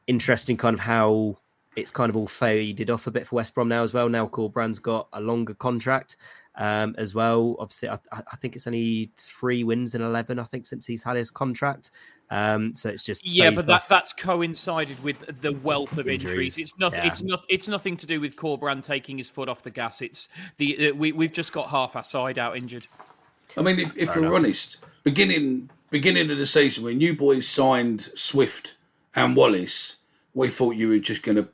interesting, 0.09 0.57
kind 0.57 0.75
of 0.75 0.81
how 0.81 1.39
it's 1.77 1.91
kind 1.91 2.11
of 2.11 2.17
all 2.17 2.27
faded 2.27 2.91
off 2.91 3.07
a 3.07 3.11
bit 3.11 3.27
for 3.27 3.37
West 3.37 3.55
Brom 3.55 3.69
now 3.69 3.83
as 3.83 3.95
well. 3.95 4.09
Now 4.09 4.27
Corberán's 4.27 4.81
got 4.81 5.09
a 5.13 5.21
longer 5.21 5.55
contract 5.55 6.17
um, 6.59 6.95
as 6.99 7.15
well. 7.15 7.57
Obviously, 7.59 7.89
I, 7.89 7.99
I, 8.13 8.37
think 8.37 8.57
it's 8.57 8.67
only 8.67 9.11
three 9.17 9.65
wins 9.65 9.95
in 9.95 10.03
eleven. 10.03 10.39
I 10.39 10.45
think 10.45 10.67
since 10.67 10.85
he's 10.85 11.03
had 11.03 11.17
his 11.17 11.31
contract. 11.31 11.93
Um, 12.31 12.75
so 12.75 12.91
it's 12.91 13.05
just 13.05 13.27
yeah, 13.27 13.51
but 13.51 13.65
that, 13.67 13.89
that's 13.89 14.13
coincided 14.13 15.03
with 15.03 15.41
the 15.41 15.53
wealth 15.53 15.97
of 15.97 16.09
injuries. 16.09 16.33
injuries. 16.33 16.59
It's 16.59 16.79
not. 16.79 16.93
Yeah. 16.93 17.07
It's 17.07 17.23
not. 17.23 17.45
It's 17.49 17.69
nothing 17.69 17.97
to 17.97 18.07
do 18.07 18.21
with 18.21 18.37
Corberán 18.37 18.85
taking 18.85 19.17
his 19.17 19.31
foot 19.31 19.49
off 19.49 19.63
the 19.63 19.71
gas. 19.71 20.03
It's 20.03 20.29
the 20.59 20.91
uh, 20.91 20.95
we 20.95 21.13
we've 21.13 21.33
just 21.33 21.53
got 21.53 21.71
half 21.71 21.97
our 21.97 22.05
side 22.05 22.39
out 22.39 22.57
injured. 22.57 22.87
I 23.57 23.63
mean, 23.63 23.79
if, 23.79 23.97
if 23.97 24.15
we're 24.15 24.25
enough. 24.25 24.35
honest, 24.35 24.77
beginning 25.05 25.71
beginning 25.91 26.31
of 26.31 26.37
the 26.37 26.45
season 26.45 26.85
when 26.85 27.01
you 27.01 27.17
boys 27.17 27.49
signed 27.49 28.11
Swift 28.15 28.75
and 29.15 29.35
Wallace, 29.35 29.97
we 30.35 30.51
thought 30.51 30.77
you 30.77 30.89
were 30.89 30.99
just 30.99 31.23
going 31.23 31.37
to 31.37 31.49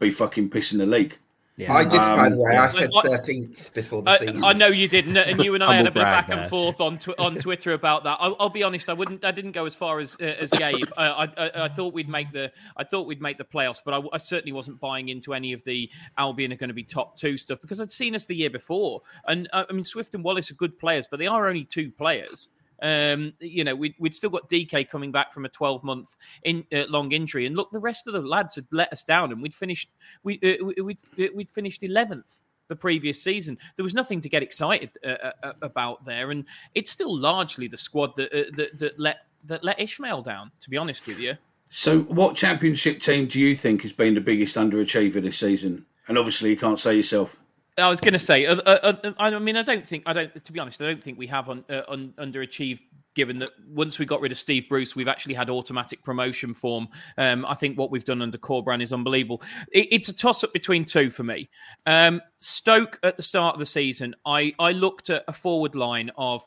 be 0.00 0.10
fucking 0.10 0.48
pissing 0.50 0.78
the 0.78 0.86
league. 0.86 1.18
Yeah. 1.56 1.72
I 1.72 1.84
did, 1.84 1.94
um, 1.94 2.18
by 2.18 2.28
the 2.28 2.38
way. 2.38 2.54
I 2.54 2.68
said 2.68 2.90
thirteenth 3.02 3.72
before 3.72 4.02
the 4.02 4.10
I, 4.10 4.16
season. 4.18 4.44
I 4.44 4.52
know 4.52 4.66
you 4.66 4.88
didn't, 4.88 5.16
and 5.16 5.42
you 5.42 5.54
and 5.54 5.64
I 5.64 5.74
had 5.76 5.86
a 5.86 5.90
bit 5.90 6.02
of 6.02 6.04
back 6.04 6.28
and 6.28 6.50
forth 6.50 6.82
on 6.82 6.98
tw- 6.98 7.18
on 7.18 7.36
Twitter 7.38 7.72
about 7.72 8.04
that. 8.04 8.18
I'll, 8.20 8.36
I'll, 8.38 8.50
be 8.50 8.62
honest, 8.62 8.90
I 8.90 8.92
wouldn't, 8.92 9.24
I 9.24 9.30
didn't 9.30 9.52
go 9.52 9.64
as 9.64 9.74
far 9.74 9.98
as 9.98 10.18
uh, 10.20 10.24
as 10.24 10.50
Gabe. 10.50 10.88
I, 10.98 11.06
I, 11.08 11.64
I, 11.64 11.68
thought 11.68 11.94
we'd 11.94 12.10
make 12.10 12.30
the, 12.30 12.52
I 12.76 12.84
thought 12.84 13.06
we'd 13.06 13.22
make 13.22 13.38
the 13.38 13.44
playoffs, 13.44 13.80
but 13.82 13.94
I, 13.94 14.02
I, 14.12 14.18
certainly 14.18 14.52
wasn't 14.52 14.80
buying 14.80 15.08
into 15.08 15.32
any 15.32 15.54
of 15.54 15.64
the 15.64 15.88
Albion 16.18 16.52
are 16.52 16.56
going 16.56 16.68
to 16.68 16.74
be 16.74 16.84
top 16.84 17.16
two 17.16 17.38
stuff 17.38 17.62
because 17.62 17.80
I'd 17.80 17.90
seen 17.90 18.14
us 18.14 18.24
the 18.24 18.36
year 18.36 18.50
before, 18.50 19.00
and 19.26 19.48
uh, 19.54 19.64
I 19.68 19.72
mean 19.72 19.84
Swift 19.84 20.14
and 20.14 20.22
Wallace 20.22 20.50
are 20.50 20.54
good 20.54 20.78
players, 20.78 21.06
but 21.10 21.18
they 21.18 21.26
are 21.26 21.48
only 21.48 21.64
two 21.64 21.90
players. 21.90 22.48
Um, 22.82 23.32
you 23.40 23.64
know, 23.64 23.74
we'd, 23.74 23.94
we'd 23.98 24.14
still 24.14 24.30
got 24.30 24.48
DK 24.48 24.88
coming 24.88 25.12
back 25.12 25.32
from 25.32 25.44
a 25.44 25.48
12 25.48 25.82
month 25.84 26.16
in, 26.42 26.64
uh, 26.72 26.84
long 26.88 27.12
injury, 27.12 27.46
and 27.46 27.56
look, 27.56 27.70
the 27.72 27.78
rest 27.78 28.06
of 28.06 28.12
the 28.12 28.20
lads 28.20 28.54
had 28.54 28.66
let 28.70 28.92
us 28.92 29.02
down, 29.02 29.32
and 29.32 29.42
we'd 29.42 29.54
finished 29.54 29.90
we 30.22 30.38
uh, 30.42 30.82
we'd 30.82 30.98
uh, 31.18 31.26
we'd 31.34 31.50
finished 31.50 31.82
11th 31.82 32.42
the 32.68 32.76
previous 32.76 33.22
season. 33.22 33.58
There 33.76 33.84
was 33.84 33.94
nothing 33.94 34.20
to 34.20 34.28
get 34.28 34.42
excited 34.42 34.90
uh, 35.04 35.08
uh, 35.08 35.32
uh, 35.42 35.52
about 35.62 36.04
there, 36.04 36.30
and 36.30 36.44
it's 36.74 36.90
still 36.90 37.16
largely 37.16 37.68
the 37.68 37.76
squad 37.76 38.16
that, 38.16 38.30
that 38.56 38.78
that 38.78 38.98
let 38.98 39.18
that 39.44 39.64
let 39.64 39.78
Ismaël 39.78 40.24
down. 40.24 40.50
To 40.60 40.70
be 40.70 40.76
honest 40.76 41.06
with 41.06 41.18
you. 41.18 41.36
So, 41.68 42.00
what 42.02 42.36
championship 42.36 43.00
team 43.00 43.26
do 43.26 43.40
you 43.40 43.56
think 43.56 43.82
has 43.82 43.92
been 43.92 44.14
the 44.14 44.20
biggest 44.20 44.56
underachiever 44.56 45.22
this 45.22 45.38
season? 45.38 45.86
And 46.08 46.16
obviously, 46.16 46.50
you 46.50 46.56
can't 46.56 46.78
say 46.78 46.96
yourself. 46.96 47.38
I 47.78 47.88
was 47.88 48.00
going 48.00 48.14
to 48.14 48.18
say, 48.18 48.46
uh, 48.46 48.56
uh, 48.56 48.96
uh, 49.04 49.12
I 49.18 49.38
mean, 49.38 49.56
I 49.56 49.62
don't 49.62 49.86
think, 49.86 50.04
I 50.06 50.12
don't, 50.12 50.44
to 50.44 50.52
be 50.52 50.60
honest, 50.60 50.80
I 50.80 50.86
don't 50.86 51.02
think 51.02 51.18
we 51.18 51.26
have 51.26 51.48
un, 51.48 51.64
uh, 51.68 51.82
un, 51.88 52.14
underachieved. 52.18 52.80
Given 53.14 53.38
that 53.38 53.52
once 53.66 53.98
we 53.98 54.04
got 54.04 54.20
rid 54.20 54.30
of 54.30 54.38
Steve 54.38 54.68
Bruce, 54.68 54.94
we've 54.94 55.08
actually 55.08 55.32
had 55.32 55.48
automatic 55.48 56.04
promotion 56.04 56.52
form. 56.52 56.86
Um, 57.16 57.46
I 57.48 57.54
think 57.54 57.78
what 57.78 57.90
we've 57.90 58.04
done 58.04 58.20
under 58.20 58.36
Corberán 58.36 58.82
is 58.82 58.92
unbelievable. 58.92 59.40
It, 59.72 59.88
it's 59.90 60.10
a 60.10 60.14
toss 60.14 60.44
up 60.44 60.52
between 60.52 60.84
two 60.84 61.10
for 61.10 61.22
me. 61.22 61.48
Um, 61.86 62.20
Stoke 62.40 62.98
at 63.02 63.16
the 63.16 63.22
start 63.22 63.54
of 63.54 63.58
the 63.58 63.64
season, 63.64 64.14
I, 64.26 64.52
I 64.58 64.72
looked 64.72 65.08
at 65.08 65.24
a 65.28 65.32
forward 65.32 65.74
line 65.74 66.10
of 66.18 66.44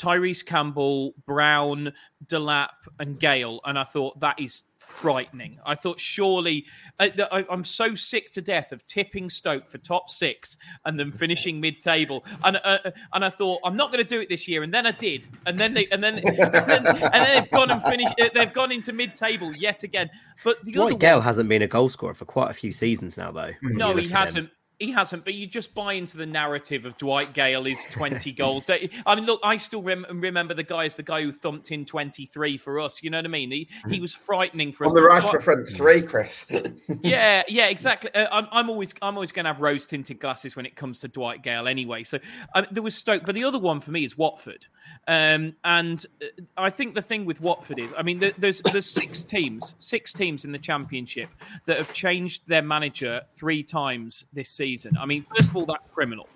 Tyrese 0.00 0.46
Campbell, 0.46 1.14
Brown, 1.26 1.92
Delap, 2.26 2.68
and 3.00 3.18
Gayle, 3.18 3.60
and 3.64 3.76
I 3.76 3.82
thought 3.82 4.20
that 4.20 4.40
is 4.40 4.62
frightening. 4.92 5.58
I 5.64 5.74
thought 5.74 5.98
surely 5.98 6.66
I, 7.00 7.44
am 7.50 7.64
so 7.64 7.94
sick 7.94 8.30
to 8.32 8.42
death 8.42 8.72
of 8.72 8.86
tipping 8.86 9.30
Stoke 9.30 9.66
for 9.66 9.78
top 9.78 10.10
six 10.10 10.56
and 10.84 10.98
then 10.98 11.10
finishing 11.10 11.60
mid-table, 11.60 12.24
and 12.44 12.60
uh, 12.62 12.78
and 13.12 13.24
I 13.24 13.30
thought 13.30 13.60
I'm 13.64 13.76
not 13.76 13.90
going 13.90 14.04
to 14.04 14.08
do 14.08 14.20
it 14.20 14.28
this 14.28 14.46
year, 14.46 14.62
and 14.62 14.72
then 14.72 14.86
I 14.86 14.92
did, 14.92 15.26
and 15.46 15.58
then 15.58 15.74
they 15.74 15.86
and 15.90 16.02
then 16.02 16.18
and 16.24 16.36
then, 16.36 16.86
and 16.86 17.14
then 17.14 17.42
they've 17.42 17.50
gone 17.50 17.70
and 17.70 17.82
finished. 17.82 18.14
Uh, 18.20 18.28
they've 18.34 18.52
gone 18.52 18.70
into 18.70 18.92
mid-table 18.92 19.54
yet 19.56 19.82
again. 19.82 20.10
But 20.44 20.62
the 20.64 20.72
Dwight 20.72 20.98
Gayle 20.98 21.20
hasn't 21.20 21.48
been 21.48 21.62
a 21.62 21.68
goal 21.68 21.88
scorer 21.88 22.14
for 22.14 22.24
quite 22.24 22.50
a 22.50 22.54
few 22.54 22.72
seasons 22.72 23.16
now, 23.16 23.32
though. 23.32 23.52
No, 23.62 23.96
he 23.96 24.08
hasn't 24.08 24.50
he 24.82 24.90
hasn't, 24.90 25.24
but 25.24 25.34
you 25.34 25.46
just 25.46 25.74
buy 25.74 25.92
into 25.92 26.16
the 26.16 26.26
narrative 26.26 26.84
of 26.84 26.96
Dwight 26.96 27.32
Gayle 27.32 27.66
is 27.66 27.86
20 27.92 28.32
goals. 28.36 28.68
I 28.68 29.14
mean, 29.14 29.26
look, 29.26 29.40
I 29.44 29.56
still 29.56 29.80
rem- 29.80 30.06
remember 30.10 30.54
the 30.54 30.64
guy 30.64 30.86
as 30.86 30.96
the 30.96 31.04
guy 31.04 31.22
who 31.22 31.30
thumped 31.30 31.70
in 31.70 31.84
23 31.84 32.56
for 32.56 32.80
us. 32.80 33.00
You 33.00 33.10
know 33.10 33.18
what 33.18 33.24
I 33.24 33.28
mean? 33.28 33.52
He, 33.52 33.68
he 33.88 34.00
was 34.00 34.12
frightening 34.12 34.72
for 34.72 34.84
us. 34.84 34.90
On 34.90 34.96
the 34.96 35.02
right 35.02 35.22
for 35.22 35.40
front 35.40 35.68
three, 35.68 36.02
Chris. 36.02 36.46
yeah, 37.02 37.44
yeah, 37.46 37.68
exactly. 37.68 38.12
Uh, 38.12 38.26
I'm, 38.32 38.48
I'm, 38.50 38.70
always 38.70 38.92
I'm 39.00 39.14
always 39.14 39.30
going 39.30 39.44
to 39.44 39.52
have 39.52 39.60
rose 39.60 39.86
tinted 39.86 40.18
glasses 40.18 40.56
when 40.56 40.66
it 40.66 40.74
comes 40.74 40.98
to 41.00 41.08
Dwight 41.08 41.44
Gayle 41.44 41.68
anyway. 41.68 42.02
So 42.02 42.18
um, 42.56 42.66
there 42.72 42.82
was 42.82 42.96
Stoke, 42.96 43.22
but 43.24 43.36
the 43.36 43.44
other 43.44 43.60
one 43.60 43.80
for 43.80 43.92
me 43.92 44.04
is 44.04 44.18
Watford. 44.18 44.66
Um, 45.06 45.54
and 45.64 46.04
uh, 46.20 46.42
I 46.56 46.70
think 46.70 46.96
the 46.96 47.02
thing 47.02 47.24
with 47.24 47.40
Watford 47.40 47.78
is, 47.78 47.94
I 47.96 48.02
mean, 48.02 48.18
there's 48.36 48.60
there's 48.62 48.90
six 48.90 49.24
teams, 49.24 49.76
six 49.78 50.12
teams 50.12 50.44
in 50.44 50.50
the 50.50 50.58
Championship 50.58 51.28
that 51.66 51.78
have 51.78 51.92
changed 51.92 52.48
their 52.48 52.62
manager 52.62 53.22
three 53.36 53.62
times 53.62 54.24
this 54.32 54.50
season 54.50 54.71
season. 54.72 54.96
I 54.98 55.06
mean, 55.06 55.22
first 55.22 55.50
of 55.50 55.56
all, 55.56 55.66
that's 55.66 55.86
criminal. 55.92 56.28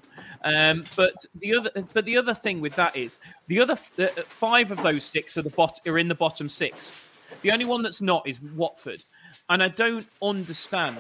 Um, 0.45 0.85
but 0.97 1.15
the 1.41 1.57
other, 1.57 1.71
but 1.93 2.05
the 2.05 2.17
other 2.17 2.35
thing 2.35 2.61
with 2.61 2.75
that 2.77 2.97
is 2.97 3.19
the 3.49 3.61
other 3.61 3.77
uh, 3.99 4.07
five 4.07 4.71
of 4.71 4.83
those 4.83 5.05
six 5.05 5.37
are 5.37 5.43
the 5.43 5.51
bot 5.51 5.81
are 5.87 5.99
in 5.99 6.09
the 6.09 6.15
bottom 6.15 6.49
six. 6.49 6.93
The 7.43 7.51
only 7.51 7.65
one 7.65 7.83
that's 7.83 8.03
not 8.03 8.27
is 8.29 8.41
Watford, 8.41 9.03
and 9.49 9.63
I 9.63 9.69
don't 9.69 10.09
understand. 10.23 10.99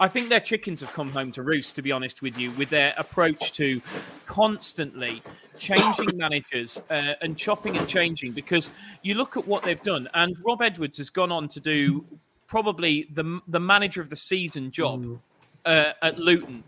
I 0.00 0.06
think 0.06 0.28
their 0.28 0.40
chickens 0.40 0.80
have 0.80 0.92
come 0.92 1.10
home 1.10 1.32
to 1.32 1.42
roost, 1.42 1.74
to 1.74 1.82
be 1.82 1.90
honest 1.90 2.22
with 2.22 2.38
you, 2.38 2.52
with 2.52 2.70
their 2.70 2.94
approach 2.96 3.50
to 3.54 3.82
constantly 4.26 5.22
changing 5.58 6.10
managers 6.14 6.80
uh, 6.90 7.14
and 7.20 7.36
chopping 7.36 7.76
and 7.76 7.88
changing. 7.88 8.30
Because 8.30 8.70
you 9.02 9.14
look 9.14 9.36
at 9.36 9.44
what 9.46 9.64
they've 9.64 9.82
done, 9.82 10.08
and 10.14 10.36
Rob 10.46 10.62
Edwards 10.62 10.98
has 10.98 11.10
gone 11.10 11.32
on 11.32 11.48
to 11.48 11.58
do 11.58 12.04
probably 12.46 13.08
the 13.12 13.40
the 13.48 13.60
manager 13.60 14.00
of 14.00 14.10
the 14.10 14.16
season 14.16 14.70
job. 14.70 15.04
Mm 15.04 15.18
uh, 15.64 15.92
at 16.02 16.18
Luton. 16.18 16.64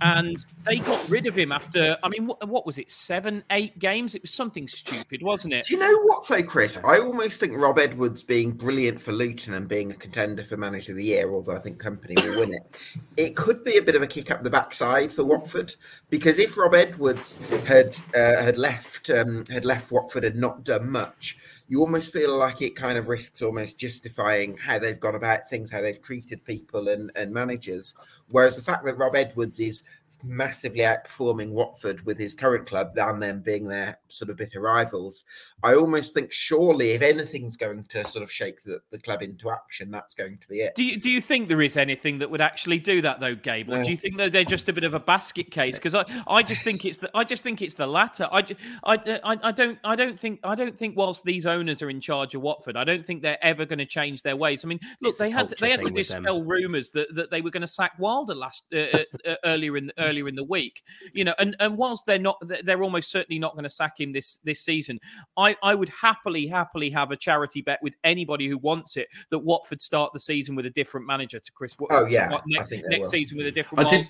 And 0.00 0.36
they 0.64 0.78
got 0.78 1.08
rid 1.08 1.26
of 1.26 1.38
him 1.38 1.52
after, 1.52 1.96
I 2.02 2.08
mean, 2.08 2.26
what, 2.26 2.46
what, 2.48 2.66
was 2.66 2.78
it, 2.78 2.90
seven, 2.90 3.44
eight 3.50 3.78
games? 3.78 4.14
It 4.14 4.22
was 4.22 4.32
something 4.32 4.66
stupid, 4.66 5.22
wasn't 5.22 5.54
it? 5.54 5.66
Do 5.66 5.74
you 5.74 5.80
know 5.80 6.02
what, 6.02 6.26
though, 6.26 6.42
Chris? 6.42 6.76
I 6.84 6.98
almost 6.98 7.38
think 7.38 7.56
Rob 7.56 7.78
Edwards 7.78 8.24
being 8.24 8.52
brilliant 8.52 9.00
for 9.00 9.12
Luton 9.12 9.54
and 9.54 9.68
being 9.68 9.92
a 9.92 9.94
contender 9.94 10.42
for 10.42 10.56
Manager 10.56 10.92
of 10.92 10.98
the 10.98 11.04
Year, 11.04 11.30
although 11.30 11.54
I 11.54 11.60
think 11.60 11.80
Kompany 11.80 12.16
will 12.22 12.40
win 12.40 12.54
it, 12.54 12.98
it 13.16 13.36
could 13.36 13.62
be 13.62 13.76
a 13.76 13.82
bit 13.82 13.94
of 13.94 14.02
a 14.02 14.06
kick 14.06 14.30
up 14.30 14.42
the 14.42 14.50
backside 14.50 15.12
for 15.12 15.24
Watford. 15.24 15.76
Because 16.10 16.38
if 16.38 16.56
Rob 16.56 16.74
Edwards 16.74 17.38
had 17.66 17.96
uh, 18.16 18.42
had 18.42 18.58
left 18.58 19.10
um, 19.10 19.44
had 19.50 19.64
left 19.64 19.92
Watford 19.92 20.24
and 20.24 20.40
not 20.40 20.64
done 20.64 20.90
much, 20.90 21.38
you 21.68 21.80
almost 21.80 22.12
feel 22.12 22.36
like 22.36 22.62
it 22.62 22.74
kind 22.74 22.96
of 22.96 23.08
risks 23.08 23.42
almost 23.42 23.78
justifying 23.78 24.56
how 24.56 24.78
they've 24.78 24.98
gone 24.98 25.14
about 25.14 25.48
things, 25.50 25.70
how 25.70 25.82
they've 25.82 26.02
treated 26.02 26.44
people 26.44 26.88
and, 26.88 27.10
and 27.14 27.32
managers. 27.32 27.94
Whereas 28.30 28.56
the 28.56 28.62
fact 28.62 28.84
that 28.86 28.96
Rob 28.96 29.14
Edwards 29.14 29.60
is 29.60 29.84
massively 30.22 30.80
outperforming 30.80 31.50
Watford 31.50 32.04
with 32.04 32.18
his 32.18 32.34
current 32.34 32.66
club 32.66 32.94
than 32.94 33.20
them 33.20 33.40
being 33.40 33.64
their 33.64 33.98
sort 34.08 34.30
of 34.30 34.36
bitter 34.36 34.60
rivals. 34.60 35.24
I 35.62 35.74
almost 35.74 36.14
think 36.14 36.32
surely 36.32 36.90
if 36.90 37.02
anything's 37.02 37.56
going 37.56 37.84
to 37.84 38.06
sort 38.08 38.22
of 38.22 38.30
shake 38.30 38.62
the, 38.64 38.80
the 38.90 38.98
club 38.98 39.22
into 39.22 39.50
action, 39.50 39.90
that's 39.90 40.14
going 40.14 40.38
to 40.38 40.48
be 40.48 40.60
it. 40.60 40.74
Do 40.74 40.84
you, 40.84 40.98
do 40.98 41.10
you 41.10 41.20
think 41.20 41.48
there 41.48 41.62
is 41.62 41.76
anything 41.76 42.18
that 42.18 42.30
would 42.30 42.40
actually 42.40 42.78
do 42.78 43.00
that 43.02 43.20
though, 43.20 43.34
Gabe? 43.34 43.70
Or 43.70 43.82
do 43.82 43.90
you 43.90 43.96
think 43.96 44.16
that 44.18 44.32
they're 44.32 44.44
just 44.44 44.68
a 44.68 44.72
bit 44.72 44.84
of 44.84 44.94
a 44.94 45.00
basket 45.00 45.50
case? 45.50 45.76
Because 45.76 45.94
I, 45.94 46.04
I 46.26 46.42
just 46.42 46.62
think 46.62 46.84
it's 46.84 46.98
the 46.98 47.10
I 47.14 47.24
just 47.24 47.42
think 47.42 47.62
it's 47.62 47.74
the 47.74 47.86
latter. 47.86 48.28
I, 48.30 48.44
I, 48.84 48.94
I, 49.24 49.38
I 49.42 49.52
don't 49.52 49.78
I 49.84 49.96
don't 49.96 50.18
think 50.18 50.40
I 50.44 50.54
don't 50.54 50.76
think 50.76 50.96
whilst 50.96 51.24
these 51.24 51.46
owners 51.46 51.82
are 51.82 51.90
in 51.90 52.00
charge 52.00 52.34
of 52.34 52.42
Watford, 52.42 52.76
I 52.76 52.84
don't 52.84 53.04
think 53.04 53.22
they're 53.22 53.42
ever 53.44 53.64
going 53.64 53.78
to 53.78 53.86
change 53.86 54.22
their 54.22 54.36
ways. 54.36 54.64
I 54.64 54.68
mean, 54.68 54.80
look, 55.00 55.10
it's 55.10 55.18
they 55.18 55.30
had 55.30 55.54
they 55.60 55.70
had 55.70 55.82
to 55.82 55.90
dispel 55.90 56.42
rumours 56.42 56.90
that, 56.92 57.14
that 57.14 57.30
they 57.30 57.40
were 57.40 57.50
going 57.50 57.62
to 57.62 57.68
sack 57.68 57.92
Wilder 57.98 58.34
last 58.34 58.66
uh, 58.74 58.78
uh, 58.78 58.98
uh 59.26 59.34
earlier 59.44 59.76
in 59.76 59.86
the, 59.86 60.07
earlier 60.08 60.28
in 60.28 60.34
the 60.34 60.44
week. 60.44 60.82
You 61.12 61.24
know, 61.24 61.34
and, 61.38 61.56
and 61.60 61.76
whilst 61.76 62.06
they're 62.06 62.18
not, 62.18 62.40
they're 62.64 62.82
almost 62.82 63.10
certainly 63.10 63.38
not 63.38 63.52
going 63.52 63.64
to 63.64 63.70
sack 63.70 64.00
him 64.00 64.12
this 64.12 64.40
this 64.44 64.60
season. 64.60 64.98
I 65.36 65.56
I 65.62 65.74
would 65.74 65.88
happily 65.88 66.46
happily 66.46 66.90
have 66.90 67.10
a 67.10 67.16
charity 67.16 67.62
bet 67.62 67.78
with 67.82 67.94
anybody 68.04 68.48
who 68.48 68.58
wants 68.58 68.96
it 68.96 69.08
that 69.30 69.40
Watford 69.40 69.82
start 69.82 70.12
the 70.12 70.18
season 70.18 70.54
with 70.54 70.66
a 70.66 70.70
different 70.70 71.06
manager 71.06 71.38
to 71.38 71.52
Chris. 71.52 71.76
Oh 71.90 72.06
yeah, 72.06 72.38
next, 72.46 72.72
next 72.88 73.10
season 73.10 73.36
with 73.36 73.46
a 73.46 73.52
different. 73.52 73.86
I 73.86 73.90
did. 73.90 74.08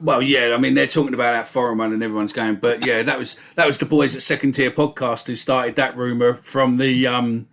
Well, 0.00 0.22
yeah, 0.22 0.54
I 0.54 0.58
mean 0.58 0.74
they're 0.74 0.86
talking 0.86 1.14
about 1.14 1.32
that 1.32 1.48
foreign 1.48 1.78
one 1.78 1.92
and 1.92 2.02
everyone's 2.02 2.32
going, 2.32 2.56
but 2.56 2.86
yeah, 2.86 3.02
that 3.02 3.18
was 3.18 3.36
that 3.56 3.66
was 3.66 3.78
the 3.78 3.86
boys 3.86 4.14
at 4.14 4.22
Second 4.22 4.52
Tier 4.52 4.70
Podcast 4.70 5.26
who 5.26 5.36
started 5.36 5.76
that 5.76 5.96
rumor 5.96 6.34
from 6.34 6.76
the 6.76 7.06
um 7.06 7.48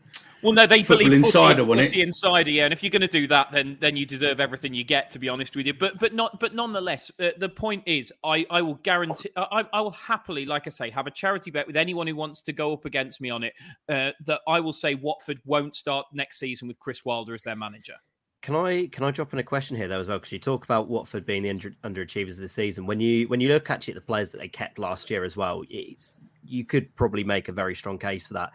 Well, 0.46 0.54
no, 0.54 0.68
they 0.68 0.84
Football 0.84 1.06
believe 1.06 1.26
Insider, 1.26 1.56
footy, 1.56 1.68
wasn't 1.68 1.90
footy 1.90 2.02
it? 2.02 2.06
Insider, 2.06 2.52
yeah. 2.52 2.66
And 2.66 2.72
if 2.72 2.84
you're 2.84 2.92
going 2.92 3.02
to 3.02 3.08
do 3.08 3.26
that, 3.30 3.52
then 3.52 3.80
then 3.82 3.98
you 3.98 4.06
deserve 4.06 4.40
everything 4.40 4.76
you 4.76 4.84
get. 4.84 5.10
To 5.10 5.18
be 5.18 5.28
honest 5.28 5.56
with 5.56 5.66
you, 5.66 5.74
but 5.74 5.98
but 5.98 6.14
not 6.14 6.40
but 6.40 6.54
nonetheless, 6.54 7.12
uh, 7.20 7.30
the 7.40 7.50
point 7.50 7.82
is, 7.88 8.14
I 8.24 8.46
I 8.52 8.62
will 8.62 8.76
guarantee, 8.76 9.32
I, 9.36 9.66
I 9.74 9.82
will 9.82 9.90
happily, 9.90 10.46
like 10.46 10.68
I 10.68 10.70
say, 10.70 10.92
have 10.92 11.08
a 11.08 11.12
charity 11.12 11.50
bet 11.50 11.66
with 11.66 11.76
anyone 11.76 12.06
who 12.06 12.16
wants 12.16 12.44
to 12.44 12.54
go 12.54 12.74
up 12.74 12.86
against 12.86 13.22
me 13.22 13.32
on 13.32 13.44
it. 13.44 13.54
Uh, 13.90 14.12
that 14.28 14.42
I 14.48 14.60
will 14.60 14.72
say 14.72 14.94
Watford 14.94 15.40
won't 15.46 15.74
start 15.74 16.06
next 16.14 16.38
season 16.38 16.68
with 16.68 16.78
Chris 16.78 17.04
Wilder 17.04 17.34
as 17.34 17.42
their 17.42 17.56
manager. 17.56 17.96
Can 18.44 18.56
I 18.56 18.86
can 18.92 19.04
I 19.04 19.10
drop 19.10 19.34
in 19.34 19.40
a 19.40 19.44
question 19.44 19.76
here 19.76 19.88
though 19.88 20.00
as 20.00 20.08
well? 20.08 20.20
Because 20.20 20.32
you 20.32 20.38
talk 20.38 20.64
about 20.64 20.88
Watford 20.88 21.26
being 21.26 21.42
the 21.42 21.50
under, 21.50 21.72
underachievers 21.84 22.34
of 22.34 22.38
the 22.38 22.48
season. 22.48 22.86
When 22.86 23.00
you 23.00 23.28
when 23.30 23.42
you 23.42 23.50
look 23.50 23.72
actually 23.72 23.94
at 23.94 23.96
the 23.96 24.06
players 24.06 24.30
that 24.30 24.38
they 24.38 24.48
kept 24.48 24.78
last 24.78 25.10
year 25.10 25.24
as 25.24 25.36
well, 25.36 25.64
it's, 25.72 26.14
you 26.44 26.64
could 26.64 26.96
probably 26.96 27.24
make 27.24 27.48
a 27.48 27.52
very 27.52 27.74
strong 27.74 27.98
case 27.98 28.28
for 28.28 28.36
that. 28.36 28.54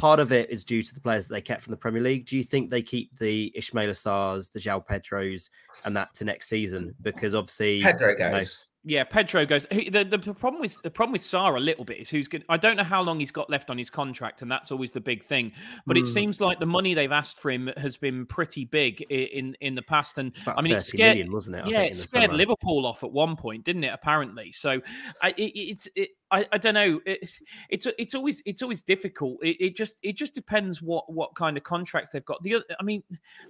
Part 0.00 0.18
of 0.18 0.32
it 0.32 0.48
is 0.48 0.64
due 0.64 0.82
to 0.82 0.94
the 0.94 1.00
players 1.00 1.26
that 1.28 1.34
they 1.34 1.42
kept 1.42 1.60
from 1.60 1.72
the 1.72 1.76
Premier 1.76 2.00
League. 2.00 2.24
Do 2.24 2.34
you 2.36 2.42
think 2.42 2.70
they 2.70 2.80
keep 2.82 3.18
the 3.18 3.52
Ismaïla 3.54 3.90
Sarrs, 3.90 4.50
the 4.50 4.58
João 4.58 4.82
Pedros, 4.86 5.50
and 5.84 5.94
that 5.94 6.14
to 6.14 6.24
next 6.24 6.48
season? 6.48 6.94
Because 7.02 7.34
obviously, 7.34 7.82
Pedro 7.82 8.12
you 8.12 8.18
know, 8.18 8.30
goes. 8.30 8.66
Yeah, 8.82 9.04
Pedro 9.04 9.44
goes. 9.44 9.66
he- 9.70 9.90
The, 9.90 10.04
the 10.04 10.18
problem 10.18 10.62
with 10.62 10.80
the 10.80 10.90
problem 10.90 11.12
with 11.12 11.20
Sarr 11.20 11.54
a 11.58 11.60
little 11.60 11.84
bit 11.84 11.98
is 11.98 12.08
who's 12.08 12.28
going. 12.28 12.44
I 12.48 12.56
don't 12.56 12.78
know 12.78 12.82
how 12.82 13.02
long 13.02 13.20
he's 13.20 13.30
got 13.30 13.50
left 13.50 13.68
on 13.68 13.76
his 13.76 13.90
contract, 13.90 14.40
and 14.40 14.50
that's 14.50 14.72
always 14.72 14.90
the 14.90 15.02
big 15.02 15.22
thing. 15.22 15.52
But 15.86 15.98
it 15.98 16.04
Mm. 16.04 16.14
seems 16.14 16.40
like 16.40 16.60
the 16.60 16.64
money 16.66 16.94
they've 16.94 17.12
asked 17.12 17.38
for 17.38 17.50
him 17.50 17.70
has 17.76 17.98
been 17.98 18.24
pretty 18.24 18.64
big 18.64 19.04
i- 19.10 19.14
in 19.14 19.54
in 19.60 19.74
the 19.74 19.82
past. 19.82 20.16
And 20.16 20.32
About 20.44 20.58
I 20.58 20.62
mean, 20.62 20.72
it 20.72 20.76
30 20.76 20.96
scared 20.96 21.16
million, 21.18 21.30
wasn't 21.32 21.56
it, 21.56 21.64
I 21.66 21.68
yeah, 21.68 21.78
think, 21.80 21.92
it 21.92 21.96
scared 21.96 22.30
summer? 22.30 22.38
Liverpool 22.38 22.86
off 22.86 23.04
at 23.04 23.12
one 23.12 23.36
point, 23.36 23.64
didn't 23.66 23.84
it? 23.84 23.92
Apparently, 23.92 24.50
so 24.52 24.80
I, 25.20 25.34
it, 25.36 25.52
it's 25.54 25.88
it, 25.94 26.08
I, 26.32 26.46
I 26.52 26.58
don't 26.58 26.74
know. 26.74 27.00
It, 27.04 27.30
it's 27.68 27.86
it's 27.98 28.14
always 28.14 28.42
it's 28.46 28.62
always 28.62 28.82
difficult. 28.82 29.38
It, 29.42 29.56
it 29.64 29.76
just 29.76 29.96
it 30.02 30.16
just 30.16 30.34
depends 30.34 30.80
what 30.80 31.12
what 31.12 31.34
kind 31.34 31.56
of 31.56 31.64
contracts 31.64 32.10
they've 32.10 32.24
got. 32.24 32.42
The 32.42 32.56
other, 32.56 32.64
I 32.78 32.82
mean, 32.84 33.02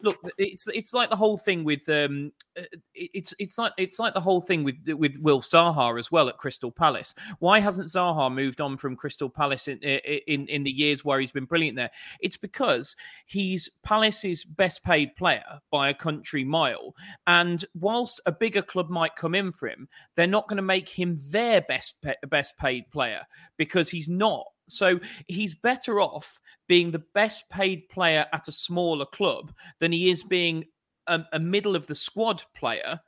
look, 0.03 0.17
it's 0.39 0.67
it's 0.69 0.95
like 0.95 1.11
the 1.11 1.17
whole 1.17 1.37
thing 1.37 1.65
with 1.65 1.87
um, 1.89 2.33
uh, 2.59 2.63
it- 2.95 3.11
it's 3.13 3.35
it's 3.39 3.59
like 3.59 3.73
it's 3.77 3.99
like 3.99 4.15
the 4.15 4.21
whole 4.21 4.41
thing 4.41 4.65
with 4.65 4.77
with 4.87 5.19
Will 5.19 5.41
Zaha 5.41 5.99
as 5.99 6.11
well 6.11 6.29
at 6.31 6.39
Crystal 6.39 6.71
Palace. 6.71 7.15
Why 7.39 7.61
hasn't 7.61 7.89
Zaha 7.89 8.33
moved 8.33 8.61
on 8.61 8.77
from 8.79 8.97
Crystal 8.97 9.29
Palace 9.29 9.69
in 9.69 9.79
in 9.79 10.47
in 10.47 10.65
the 10.65 10.71
years 10.71 11.05
where 11.05 11.21
he's 11.21 11.33
been 11.33 11.45
brilliant 11.45 11.77
there? 11.77 11.91
It's 12.21 12.39
because 12.39 12.97
he's 13.27 13.69
Palace's 13.83 14.43
best 14.45 14.83
paid 14.83 15.17
player 15.17 15.61
by 15.71 15.91
a 15.91 15.95
country 15.95 16.45
mile, 16.45 16.95
and 17.27 17.63
whilst 17.75 18.21
a 18.25 18.33
bigger 18.33 18.63
club 18.63 18.89
might 18.89 19.17
come 19.17 19.35
in 19.35 19.53
for 19.53 19.69
him, 19.69 19.89
they're 20.17 20.27
not 20.27 20.49
going 20.49 20.57
to 20.57 20.63
make 20.63 20.89
him 20.89 21.19
their 21.29 21.61
best 21.61 21.97
best 22.29 22.57
paid 22.57 22.70
player 22.91 23.23
because 23.57 23.89
he's 23.89 24.09
not. 24.09 24.45
So 24.69 25.01
he's 25.27 25.55
better 25.55 26.01
off 26.01 26.41
being 26.69 26.91
the 26.91 27.05
best 27.15 27.49
paid 27.51 27.89
player 27.89 28.27
at 28.33 28.49
a 28.49 28.53
smaller 28.53 29.07
club 29.07 29.53
than 29.81 29.93
he 29.93 30.11
is 30.11 30.23
being 30.23 30.65
a, 31.07 31.21
a 31.33 31.39
middle 31.39 31.75
of 31.77 31.87
the 31.87 31.95
squad 31.95 32.43
player 32.55 33.01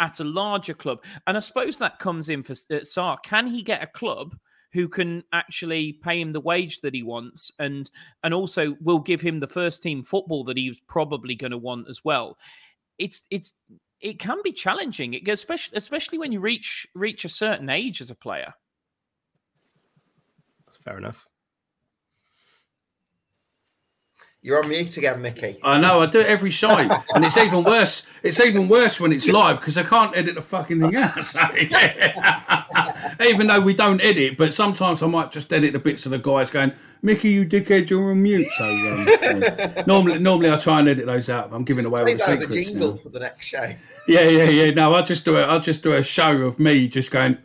at 0.00 0.20
a 0.20 0.24
larger 0.24 0.74
club. 0.74 1.02
And 1.26 1.36
I 1.36 1.40
suppose 1.40 1.78
that 1.78 1.98
comes 1.98 2.28
in 2.28 2.42
for 2.42 2.52
uh, 2.52 2.84
Sarr. 2.84 3.16
Can 3.22 3.46
he 3.46 3.62
get 3.62 3.82
a 3.82 3.86
club 3.86 4.36
who 4.72 4.88
can 4.88 5.22
actually 5.32 5.94
pay 5.94 6.20
him 6.20 6.32
the 6.32 6.40
wage 6.40 6.80
that 6.80 6.94
he 6.94 7.02
wants 7.02 7.50
and 7.58 7.90
and 8.22 8.34
also 8.34 8.76
will 8.82 8.98
give 8.98 9.22
him 9.22 9.40
the 9.40 9.46
first 9.46 9.82
team 9.82 10.02
football 10.02 10.44
that 10.44 10.58
he's 10.58 10.80
probably 10.86 11.34
going 11.34 11.52
to 11.52 11.58
want 11.58 11.88
as 11.88 12.04
well? 12.04 12.36
It's 12.98 13.22
it's 13.30 13.54
it 14.00 14.18
can 14.18 14.38
be 14.44 14.52
challenging, 14.52 15.14
it, 15.14 15.26
especially 15.28 15.78
especially 15.78 16.18
when 16.18 16.32
you 16.32 16.40
reach 16.40 16.86
reach 16.94 17.24
a 17.24 17.30
certain 17.30 17.70
age 17.70 18.00
as 18.00 18.10
a 18.10 18.14
player. 18.14 18.52
That's 20.76 20.84
fair 20.84 20.98
enough. 20.98 21.28
You're 24.42 24.62
on 24.62 24.68
mute 24.68 24.96
again, 24.96 25.22
Mickey. 25.22 25.58
I 25.62 25.80
know, 25.80 26.02
I 26.02 26.06
do 26.06 26.20
it 26.20 26.26
every 26.26 26.50
show, 26.50 26.76
and 26.76 27.24
it's 27.24 27.36
even 27.36 27.64
worse. 27.64 28.06
It's 28.22 28.38
even 28.38 28.68
worse 28.68 29.00
when 29.00 29.12
it's 29.12 29.26
live 29.26 29.58
because 29.58 29.76
I 29.76 29.82
can't 29.82 30.16
edit 30.16 30.36
the 30.36 30.42
fucking 30.42 30.80
thing 30.80 30.96
out. 30.96 31.16
So, 31.24 31.40
even 33.26 33.48
though 33.48 33.60
we 33.60 33.74
don't 33.74 34.00
edit, 34.00 34.36
but 34.36 34.54
sometimes 34.54 35.02
I 35.02 35.06
might 35.06 35.32
just 35.32 35.52
edit 35.52 35.72
the 35.72 35.78
bits 35.78 36.06
of 36.06 36.10
the 36.10 36.18
guys 36.18 36.50
going, 36.50 36.72
"Mickey, 37.02 37.30
you 37.30 37.44
dickhead, 37.44 37.90
you're 37.90 38.10
on 38.10 38.22
mute." 38.22 38.46
So 38.56 38.64
um, 38.64 39.06
yeah. 39.08 39.82
normally, 39.86 40.18
normally 40.18 40.52
I 40.52 40.56
try 40.56 40.78
and 40.78 40.88
edit 40.88 41.06
those 41.06 41.28
out. 41.28 41.48
I'm 41.52 41.64
giving 41.64 41.84
away 41.84 42.00
all 42.00 42.06
the 42.06 42.14
that 42.14 42.28
as 42.28 42.28
a 42.28 42.40
secrets. 42.42 42.70
jingle 42.70 42.92
now. 42.92 42.96
for 42.98 43.08
the 43.08 43.20
next 43.20 43.44
show. 43.44 43.74
Yeah, 44.06 44.28
yeah, 44.28 44.48
yeah. 44.48 44.70
No, 44.70 44.94
I'll 44.94 45.04
just 45.04 45.24
do 45.24 45.36
it. 45.36 45.42
I'll 45.42 45.60
just 45.60 45.82
do 45.82 45.92
a 45.94 46.04
show 46.04 46.42
of 46.42 46.60
me 46.60 46.86
just 46.86 47.10
going, 47.10 47.38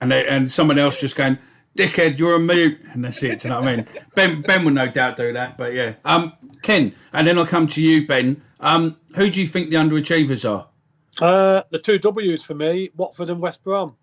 and 0.00 0.10
they, 0.10 0.26
and 0.26 0.50
someone 0.50 0.78
else 0.78 0.98
just 1.00 1.16
going, 1.16 1.38
"Dickhead, 1.76 2.18
you're 2.18 2.36
a 2.36 2.40
mute," 2.40 2.80
and 2.92 3.04
that's 3.04 3.22
it. 3.22 3.40
Do 3.40 3.48
you 3.48 3.54
know 3.54 3.60
what 3.60 3.68
I 3.68 3.76
mean? 3.76 3.86
Ben 4.14 4.42
Ben 4.42 4.64
will 4.64 4.72
no 4.72 4.88
doubt 4.88 5.16
do 5.16 5.32
that, 5.32 5.58
but 5.58 5.72
yeah. 5.72 5.94
Um, 6.04 6.32
Ken, 6.62 6.94
and 7.12 7.26
then 7.26 7.38
I'll 7.38 7.46
come 7.46 7.66
to 7.68 7.82
you, 7.82 8.06
Ben. 8.06 8.42
Um, 8.60 8.96
who 9.16 9.30
do 9.30 9.40
you 9.40 9.48
think 9.48 9.70
the 9.70 9.76
underachievers 9.76 10.48
are? 10.48 10.68
Uh, 11.20 11.62
the 11.70 11.78
two 11.78 11.98
W's 11.98 12.44
for 12.44 12.54
me, 12.54 12.90
Watford 12.96 13.30
and 13.30 13.40
West 13.40 13.62
Brom. 13.62 13.96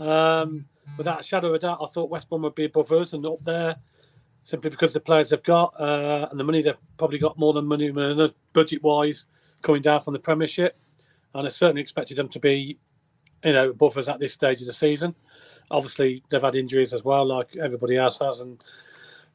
Um, 0.00 0.66
without 0.96 1.20
a 1.20 1.22
shadow 1.22 1.48
of 1.48 1.54
a 1.54 1.58
doubt, 1.58 1.78
I 1.82 1.86
thought 1.86 2.10
West 2.10 2.28
Brom 2.28 2.42
would 2.42 2.54
be 2.54 2.64
above 2.64 2.92
us 2.92 3.12
and 3.12 3.26
up 3.26 3.42
there 3.44 3.76
simply 4.46 4.70
because 4.70 4.92
the 4.92 5.00
players 5.00 5.30
they've 5.30 5.42
got 5.42 5.74
uh, 5.80 6.28
and 6.30 6.38
the 6.38 6.44
money 6.44 6.62
they've 6.62 6.76
probably 6.98 7.18
got 7.18 7.36
more 7.36 7.52
than 7.52 7.66
money 7.66 7.90
budget 8.52 8.80
wise 8.80 9.26
coming 9.60 9.82
down 9.82 10.00
from 10.00 10.12
the 10.12 10.20
Premiership. 10.20 10.78
And 11.34 11.48
I 11.48 11.50
certainly 11.50 11.82
expected 11.82 12.16
them 12.16 12.28
to 12.28 12.38
be, 12.38 12.78
you 13.44 13.52
know, 13.52 13.70
above 13.70 13.98
us 13.98 14.06
at 14.06 14.20
this 14.20 14.32
stage 14.32 14.60
of 14.60 14.68
the 14.68 14.72
season. 14.72 15.16
Obviously, 15.70 16.22
they've 16.28 16.42
had 16.42 16.56
injuries 16.56 16.94
as 16.94 17.04
well, 17.04 17.26
like 17.26 17.56
everybody 17.56 17.96
else 17.96 18.18
has, 18.20 18.40
and 18.40 18.62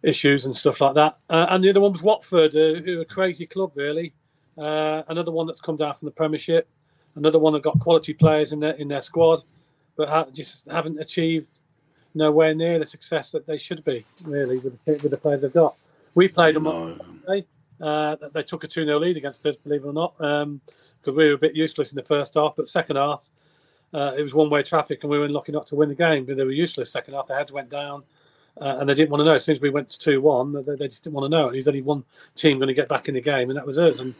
issues 0.03 0.45
and 0.45 0.55
stuff 0.55 0.81
like 0.81 0.95
that. 0.95 1.17
Uh, 1.29 1.47
and 1.49 1.63
the 1.63 1.69
other 1.69 1.81
one 1.81 1.91
was 1.91 2.01
Watford, 2.01 2.55
uh, 2.55 2.81
who 2.81 2.99
are 2.99 3.01
a 3.01 3.05
crazy 3.05 3.45
club, 3.45 3.71
really. 3.75 4.13
Uh, 4.57 5.03
another 5.07 5.31
one 5.31 5.47
that's 5.47 5.61
come 5.61 5.75
down 5.75 5.93
from 5.93 6.07
the 6.07 6.11
Premiership. 6.11 6.67
Another 7.15 7.39
one 7.39 7.53
that 7.53 7.63
got 7.63 7.79
quality 7.79 8.13
players 8.13 8.51
in 8.51 8.59
their 8.59 8.73
in 8.73 8.87
their 8.87 9.01
squad, 9.01 9.43
but 9.97 10.07
ha- 10.07 10.27
just 10.33 10.65
haven't 10.67 10.99
achieved 10.99 11.59
nowhere 12.13 12.53
near 12.53 12.79
the 12.79 12.85
success 12.85 13.31
that 13.31 13.45
they 13.45 13.57
should 13.57 13.83
be. 13.83 14.05
Really, 14.23 14.59
with 14.59 14.83
the, 14.85 14.93
with 14.93 15.11
the 15.11 15.17
players 15.17 15.41
they've 15.41 15.53
got. 15.53 15.75
We 16.15 16.27
played 16.27 16.55
them 16.55 16.67
on 16.67 16.97
Monday. 16.97 17.45
Uh, 17.81 18.15
they 18.33 18.43
took 18.43 18.63
a 18.63 18.67
2 18.67 18.85
0 18.85 18.99
lead 18.99 19.17
against 19.17 19.45
us, 19.45 19.55
believe 19.57 19.83
it 19.83 19.87
or 19.87 19.93
not, 19.93 20.17
because 20.17 21.15
we 21.15 21.27
were 21.27 21.33
a 21.33 21.37
bit 21.37 21.55
useless 21.55 21.91
in 21.91 21.95
the 21.95 22.03
first 22.03 22.35
half. 22.35 22.53
But 22.55 22.67
second 22.67 22.95
half, 22.95 23.27
uh, 23.93 24.13
it 24.17 24.21
was 24.21 24.33
one 24.33 24.49
way 24.49 24.63
traffic, 24.63 25.03
and 25.03 25.09
we 25.11 25.19
were 25.19 25.29
lucky 25.29 25.51
not 25.51 25.67
to 25.67 25.75
win 25.75 25.89
the 25.89 25.95
game. 25.95 26.25
But 26.25 26.37
they 26.37 26.43
were 26.43 26.51
useless 26.51 26.91
second 26.91 27.13
half. 27.13 27.27
Their 27.27 27.37
heads 27.37 27.51
went 27.51 27.69
down, 27.69 28.03
uh, 28.59 28.77
and 28.79 28.89
they 28.89 28.93
didn't 28.93 29.09
want 29.11 29.21
to 29.21 29.25
know. 29.25 29.33
As 29.35 29.43
soon 29.45 29.55
as 29.55 29.61
we 29.61 29.69
went 29.69 29.89
to 29.89 29.99
2 29.99 30.21
1, 30.21 30.53
they, 30.65 30.75
they 30.75 30.87
just 30.87 31.03
didn't 31.03 31.15
want 31.15 31.31
to 31.31 31.37
know. 31.37 31.51
There's 31.51 31.67
only 31.67 31.81
one 31.81 32.03
team 32.35 32.57
going 32.57 32.67
to 32.67 32.73
get 32.73 32.89
back 32.89 33.07
in 33.07 33.15
the 33.15 33.21
game, 33.21 33.49
and 33.49 33.57
that 33.57 33.65
was 33.65 33.77
us. 33.77 33.99
And 33.99 34.13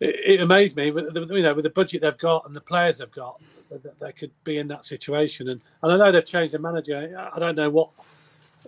it, 0.00 0.16
it 0.24 0.40
amazed 0.40 0.76
me, 0.76 0.90
with 0.90 1.12
the, 1.14 1.26
you 1.34 1.42
know, 1.42 1.54
with 1.54 1.64
the 1.64 1.70
budget 1.70 2.02
they've 2.02 2.18
got 2.18 2.46
and 2.46 2.54
the 2.54 2.60
players 2.60 2.98
they've 2.98 3.10
got, 3.10 3.40
that 3.70 3.98
they 3.98 4.12
could 4.12 4.30
be 4.44 4.58
in 4.58 4.68
that 4.68 4.84
situation. 4.84 5.48
And, 5.48 5.60
and 5.82 5.92
I 5.92 5.96
know 5.96 6.12
they've 6.12 6.24
changed 6.24 6.52
their 6.52 6.60
manager. 6.60 7.30
I 7.34 7.38
don't 7.38 7.56
know 7.56 7.70
what 7.70 7.90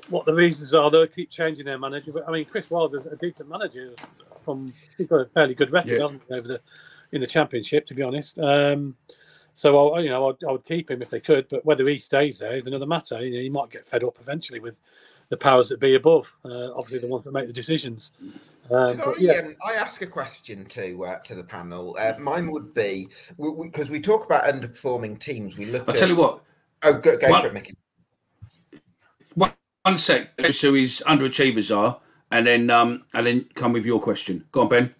what 0.09 0.27
the 0.27 0.35
reasons 0.35 0.74
are. 0.74 0.91
They'll 0.91 1.07
keep 1.07 1.31
changing 1.31 1.64
their 1.64 1.79
manager. 1.79 2.12
But 2.12 2.29
I 2.29 2.33
mean, 2.33 2.45
Chris 2.45 2.70
Wilder's 2.70 3.07
a 3.07 3.16
decent 3.16 3.49
manager. 3.49 3.93
From 4.45 4.72
he's 4.97 5.09
got 5.09 5.20
a 5.22 5.27
fairly 5.27 5.55
good 5.55 5.72
record, 5.72 5.93
Yeah. 5.93 6.03
hasn't 6.03 6.22
he, 6.29 6.35
over 6.35 6.49
the 6.49 6.61
in 7.12 7.20
the 7.20 7.27
championship, 7.27 7.87
to 7.87 7.95
be 7.95 8.03
honest. 8.03 8.39
Um, 8.39 8.97
so 9.57 9.94
I, 9.94 10.00
you 10.00 10.11
know, 10.11 10.28
I'd, 10.28 10.44
I 10.46 10.52
would 10.52 10.66
keep 10.66 10.90
him 10.90 11.00
if 11.00 11.09
they 11.09 11.18
could. 11.18 11.48
But 11.48 11.64
whether 11.64 11.88
he 11.88 11.96
stays 11.96 12.38
there 12.38 12.54
is 12.54 12.66
another 12.66 12.84
matter. 12.84 13.24
You 13.24 13.36
know, 13.36 13.40
he 13.40 13.48
might 13.48 13.70
get 13.70 13.88
fed 13.88 14.04
up 14.04 14.18
eventually 14.20 14.61
with 14.61 14.74
the 15.30 15.36
powers 15.38 15.70
that 15.70 15.80
be 15.80 15.94
above. 15.94 16.30
Uh, 16.44 16.74
obviously, 16.74 16.98
the 16.98 17.07
ones 17.07 17.24
that 17.24 17.32
make 17.32 17.46
the 17.46 17.54
decisions. 17.54 18.12
Um, 18.70 18.88
Can 18.88 18.96
but 18.98 19.09
I, 19.09 19.14
yeah, 19.18 19.32
um, 19.38 19.57
I 19.66 19.72
ask 19.72 20.02
a 20.02 20.07
question 20.07 20.66
to 20.66 21.07
uh, 21.07 21.18
to 21.20 21.34
the 21.34 21.42
panel? 21.42 21.96
Uh, 21.98 22.12
mine 22.18 22.50
would 22.50 22.74
be 22.74 23.09
because 23.38 23.88
we, 23.88 23.98
talk 23.98 24.26
about 24.26 24.44
underperforming 24.44 25.18
teams. 25.18 25.57
We 25.57 25.64
look. 25.64 25.84
I'll 25.88 25.94
at, 25.94 26.00
tell 26.00 26.09
you 26.11 26.16
what. 26.16 26.42
Oh, 26.82 26.92
go, 26.92 27.16
go 27.16 27.30
What- 27.30 27.40
for 27.40 27.48
it, 27.48 27.54
Mickey. 27.54 27.76
One, 29.36 29.54
one 29.84 29.96
sec. 29.96 30.32
So 30.52 30.74
his 30.74 31.02
underachievers 31.07 31.74
are, 31.74 31.98
and 32.30 32.46
then 32.46 32.68
um, 32.68 33.04
and 33.14 33.26
then 33.26 33.46
come 33.54 33.72
with 33.72 33.86
your 33.86 34.02
question. 34.02 34.44
Go 34.52 34.61
on, 34.61 34.68
Ben. 34.68 34.94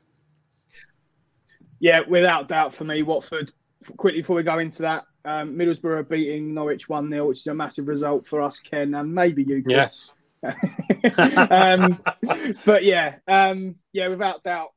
Yeah, 1.79 2.01
without 2.09 2.49
doubt 2.49 2.75
for 2.75 2.85
me, 2.85 3.03
Watford. 3.03 3.53
Quickly 3.97 4.21
before 4.21 4.37
we 4.37 4.43
go 4.43 4.59
into 4.59 4.83
that, 4.83 5.05
um, 5.25 5.57
Middlesbrough 5.57 6.09
beating 6.09 6.55
Norwich 6.55 6.89
1 6.89 7.11
0, 7.11 7.29
which 7.29 7.41
is 7.41 7.47
a 7.47 7.55
massive 7.55 7.89
result 7.89 8.27
for 8.27 8.41
us, 8.41 8.61
Ken, 8.61 8.95
and 8.95 9.15
maybe 9.15 9.43
you, 9.43 9.63
Chris. 9.63 10.13
yes. 10.13 10.13
um, 11.51 11.99
but 12.65 12.85
yeah, 12.85 13.17
um, 13.27 13.77
yeah, 13.93 14.09
without 14.09 14.43
doubt, 14.45 14.73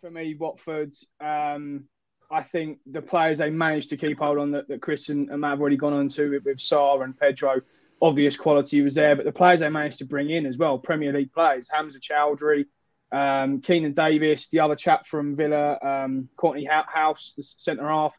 for 0.00 0.10
me, 0.10 0.34
Watford. 0.34 0.92
Um, 1.20 1.84
I 2.30 2.42
think 2.42 2.78
the 2.86 3.02
players 3.02 3.38
they 3.38 3.50
managed 3.50 3.90
to 3.90 3.96
keep 3.96 4.18
hold 4.18 4.38
on 4.38 4.50
that, 4.52 4.68
that 4.68 4.82
Chris 4.82 5.08
and, 5.08 5.30
and 5.30 5.40
Matt 5.40 5.50
have 5.50 5.60
already 5.60 5.76
gone 5.76 5.92
on 5.92 6.08
to 6.08 6.30
with, 6.30 6.44
with 6.44 6.58
Sarr 6.58 7.04
and 7.04 7.18
Pedro. 7.18 7.60
Obvious 8.02 8.36
quality 8.36 8.82
was 8.82 8.94
there, 8.94 9.14
but 9.14 9.24
the 9.24 9.32
players 9.32 9.60
they 9.60 9.68
managed 9.68 9.98
to 9.98 10.04
bring 10.04 10.30
in 10.30 10.46
as 10.46 10.58
well, 10.58 10.78
Premier 10.78 11.12
League 11.12 11.32
players, 11.32 11.70
Hamza 11.70 12.00
Choudhury, 12.00 12.66
um, 13.12 13.60
Keinan 13.60 13.94
Davis, 13.94 14.48
the 14.48 14.60
other 14.60 14.74
chap 14.74 15.06
from 15.06 15.36
Villa, 15.36 15.78
um, 15.80 16.28
Courtney 16.36 16.64
House, 16.64 17.34
the 17.36 17.42
centre 17.42 17.88
half. 17.88 18.14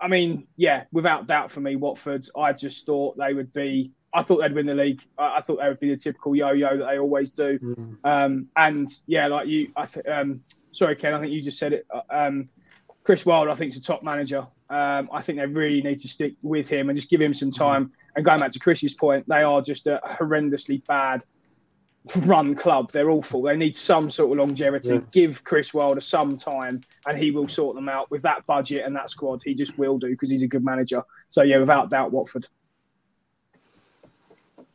I, 0.00 0.08
mean, 0.08 0.46
yeah, 0.56 0.84
without 0.92 1.26
doubt 1.26 1.50
for 1.50 1.60
me, 1.60 1.76
Watford. 1.76 2.26
I 2.36 2.52
just 2.52 2.86
thought 2.86 3.16
they 3.16 3.34
would 3.34 3.52
be 3.52 3.92
I 4.12 4.22
thought 4.22 4.38
they'd 4.38 4.54
win 4.54 4.66
the 4.66 4.74
league. 4.74 5.02
I, 5.18 5.36
I 5.36 5.40
thought 5.40 5.58
they 5.60 5.68
would 5.68 5.80
be 5.80 5.90
the 5.90 5.96
typical 5.96 6.34
yo-yo 6.34 6.78
that 6.78 6.86
they 6.86 6.98
always 6.98 7.30
do. 7.30 7.58
Mm. 7.58 7.96
Um, 8.04 8.48
and 8.56 8.86
yeah, 9.06 9.26
like 9.26 9.48
you, 9.48 9.70
I 9.76 9.86
th- 9.86 10.06
um, 10.06 10.40
sorry, 10.72 10.96
Ken, 10.96 11.14
I 11.14 11.20
think 11.20 11.32
you 11.32 11.42
just 11.42 11.58
said 11.58 11.72
it. 11.72 11.86
Uh, 11.92 12.00
Um, 12.10 12.48
Chris 13.04 13.24
Wilde, 13.24 13.48
I 13.48 13.54
think, 13.54 13.72
is 13.72 13.78
a 13.78 13.82
top 13.82 14.02
manager. 14.02 14.46
Um, 14.68 15.08
I 15.12 15.22
think 15.22 15.38
they 15.38 15.46
really 15.46 15.80
need 15.80 15.98
to 16.00 16.08
stick 16.08 16.34
with 16.42 16.68
him 16.68 16.90
and 16.90 16.96
just 16.96 17.08
give 17.08 17.20
him 17.20 17.32
some 17.32 17.50
time. 17.50 17.92
And 18.16 18.24
going 18.24 18.40
back 18.40 18.50
to 18.50 18.58
Chris's 18.58 18.92
point, 18.92 19.26
they 19.28 19.42
are 19.42 19.62
just 19.62 19.86
a 19.86 20.00
horrendously 20.04 20.84
bad 20.86 21.24
run 22.16 22.54
club. 22.54 22.90
They're 22.92 23.10
awful. 23.10 23.42
They 23.42 23.56
need 23.56 23.76
some 23.76 24.10
sort 24.10 24.32
of 24.32 24.38
longevity. 24.38 24.94
Yeah. 24.94 25.00
Give 25.12 25.42
Chris 25.44 25.72
Wilder 25.72 26.00
some 26.00 26.36
time, 26.36 26.80
and 27.06 27.16
he 27.16 27.30
will 27.30 27.48
sort 27.48 27.74
them 27.74 27.88
out 27.88 28.10
with 28.10 28.22
that 28.22 28.46
budget 28.46 28.84
and 28.84 28.94
that 28.96 29.10
squad. 29.10 29.42
He 29.44 29.54
just 29.54 29.78
will 29.78 29.98
do 29.98 30.08
because 30.10 30.30
he's 30.30 30.42
a 30.42 30.48
good 30.48 30.64
manager. 30.64 31.02
So 31.30 31.42
yeah, 31.42 31.58
without 31.58 31.90
doubt, 31.90 32.12
Watford. 32.12 32.46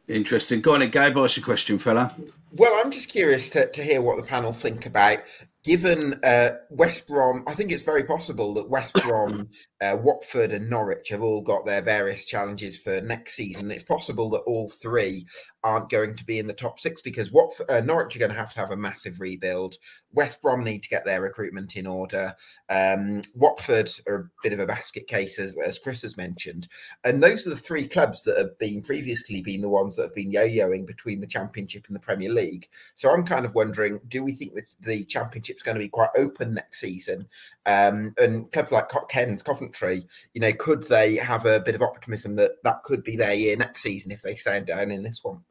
Interesting. 0.07 0.61
Go 0.61 0.73
on, 0.73 0.81
then, 0.81 0.89
Gabe. 0.89 1.17
Ask 1.17 1.37
your 1.37 1.45
question, 1.45 1.79
fella. 1.79 2.13
Well, 2.51 2.73
I'm 2.83 2.91
just 2.91 3.09
curious 3.09 3.49
to, 3.51 3.69
to 3.69 3.83
hear 3.83 4.01
what 4.01 4.17
the 4.17 4.23
panel 4.23 4.51
think 4.51 4.85
about. 4.85 5.19
Given 5.63 6.19
uh, 6.25 6.49
West 6.69 7.07
Brom, 7.07 7.45
I 7.47 7.53
think 7.53 7.71
it's 7.71 7.85
very 7.85 8.03
possible 8.03 8.53
that 8.55 8.69
West 8.69 8.95
Brom, 8.95 9.47
uh, 9.81 9.95
Watford, 10.03 10.51
and 10.51 10.69
Norwich 10.69 11.07
have 11.07 11.21
all 11.21 11.39
got 11.39 11.65
their 11.65 11.81
various 11.81 12.25
challenges 12.25 12.77
for 12.77 12.99
next 12.99 13.35
season. 13.35 13.71
It's 13.71 13.83
possible 13.83 14.29
that 14.31 14.41
all 14.41 14.69
three 14.69 15.25
aren't 15.63 15.89
going 15.89 16.17
to 16.17 16.25
be 16.25 16.37
in 16.37 16.47
the 16.47 16.53
top 16.53 16.81
six 16.81 17.01
because 17.01 17.31
Watford, 17.31 17.71
uh, 17.71 17.79
Norwich 17.79 18.13
are 18.13 18.19
going 18.19 18.31
to 18.31 18.37
have 18.37 18.51
to 18.53 18.59
have 18.59 18.71
a 18.71 18.75
massive 18.75 19.21
rebuild. 19.21 19.75
West 20.11 20.41
Brom 20.41 20.65
need 20.65 20.83
to 20.83 20.89
get 20.89 21.05
their 21.05 21.21
recruitment 21.21 21.77
in 21.77 21.87
order. 21.87 22.35
Um, 22.69 23.21
Watford 23.33 23.89
are 24.05 24.15
a 24.15 24.29
bit 24.43 24.51
of 24.51 24.59
a 24.59 24.65
basket 24.65 25.07
case, 25.07 25.39
as, 25.39 25.55
as 25.65 25.79
Chris 25.79 26.01
has 26.01 26.17
mentioned. 26.17 26.67
And 27.05 27.23
those 27.23 27.47
are 27.47 27.51
the 27.51 27.55
three 27.55 27.87
clubs 27.87 28.23
that 28.23 28.37
have 28.37 28.59
been 28.59 28.81
previously 28.81 29.41
been 29.41 29.61
the 29.61 29.69
ones 29.69 29.95
that 29.95 30.03
have 30.03 30.15
been 30.15 30.31
yo-yoing 30.31 30.85
between 30.85 31.21
the 31.21 31.27
Championship 31.27 31.85
and 31.87 31.95
the 31.95 32.01
Premier 32.01 32.33
League. 32.33 32.67
So 32.95 33.09
I'm 33.09 33.25
kind 33.25 33.45
of 33.45 33.55
wondering, 33.55 34.01
do 34.09 34.25
we 34.25 34.33
think 34.33 34.55
that 34.55 34.65
the 34.81 35.05
Championship's 35.53 35.63
going 35.63 35.75
to 35.75 35.83
be 35.83 35.89
quite 35.89 36.09
open 36.17 36.53
next 36.53 36.79
season? 36.79 37.27
Um, 37.65 38.13
and 38.17 38.51
clubs 38.51 38.71
like 38.71 38.89
Ken's, 39.09 39.43
Coventry, 39.43 40.03
you 40.33 40.41
know, 40.41 40.53
could 40.53 40.87
they 40.87 41.15
have 41.15 41.45
a 41.45 41.59
bit 41.59 41.75
of 41.75 41.81
optimism 41.81 42.35
that 42.37 42.63
that 42.63 42.83
could 42.83 43.03
be 43.03 43.15
their 43.15 43.33
year 43.33 43.55
next 43.55 43.81
season 43.81 44.11
if 44.11 44.21
they 44.21 44.35
stand 44.35 44.67
down 44.67 44.91
in 44.91 45.03
this 45.03 45.23
one? 45.23 45.41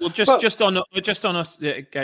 Well, 0.00 0.10
just 0.10 0.28
Well- 0.28 0.38
just 0.38 0.62
on 0.62 0.80
just 1.02 1.26
on 1.26 1.34
us, 1.34 1.58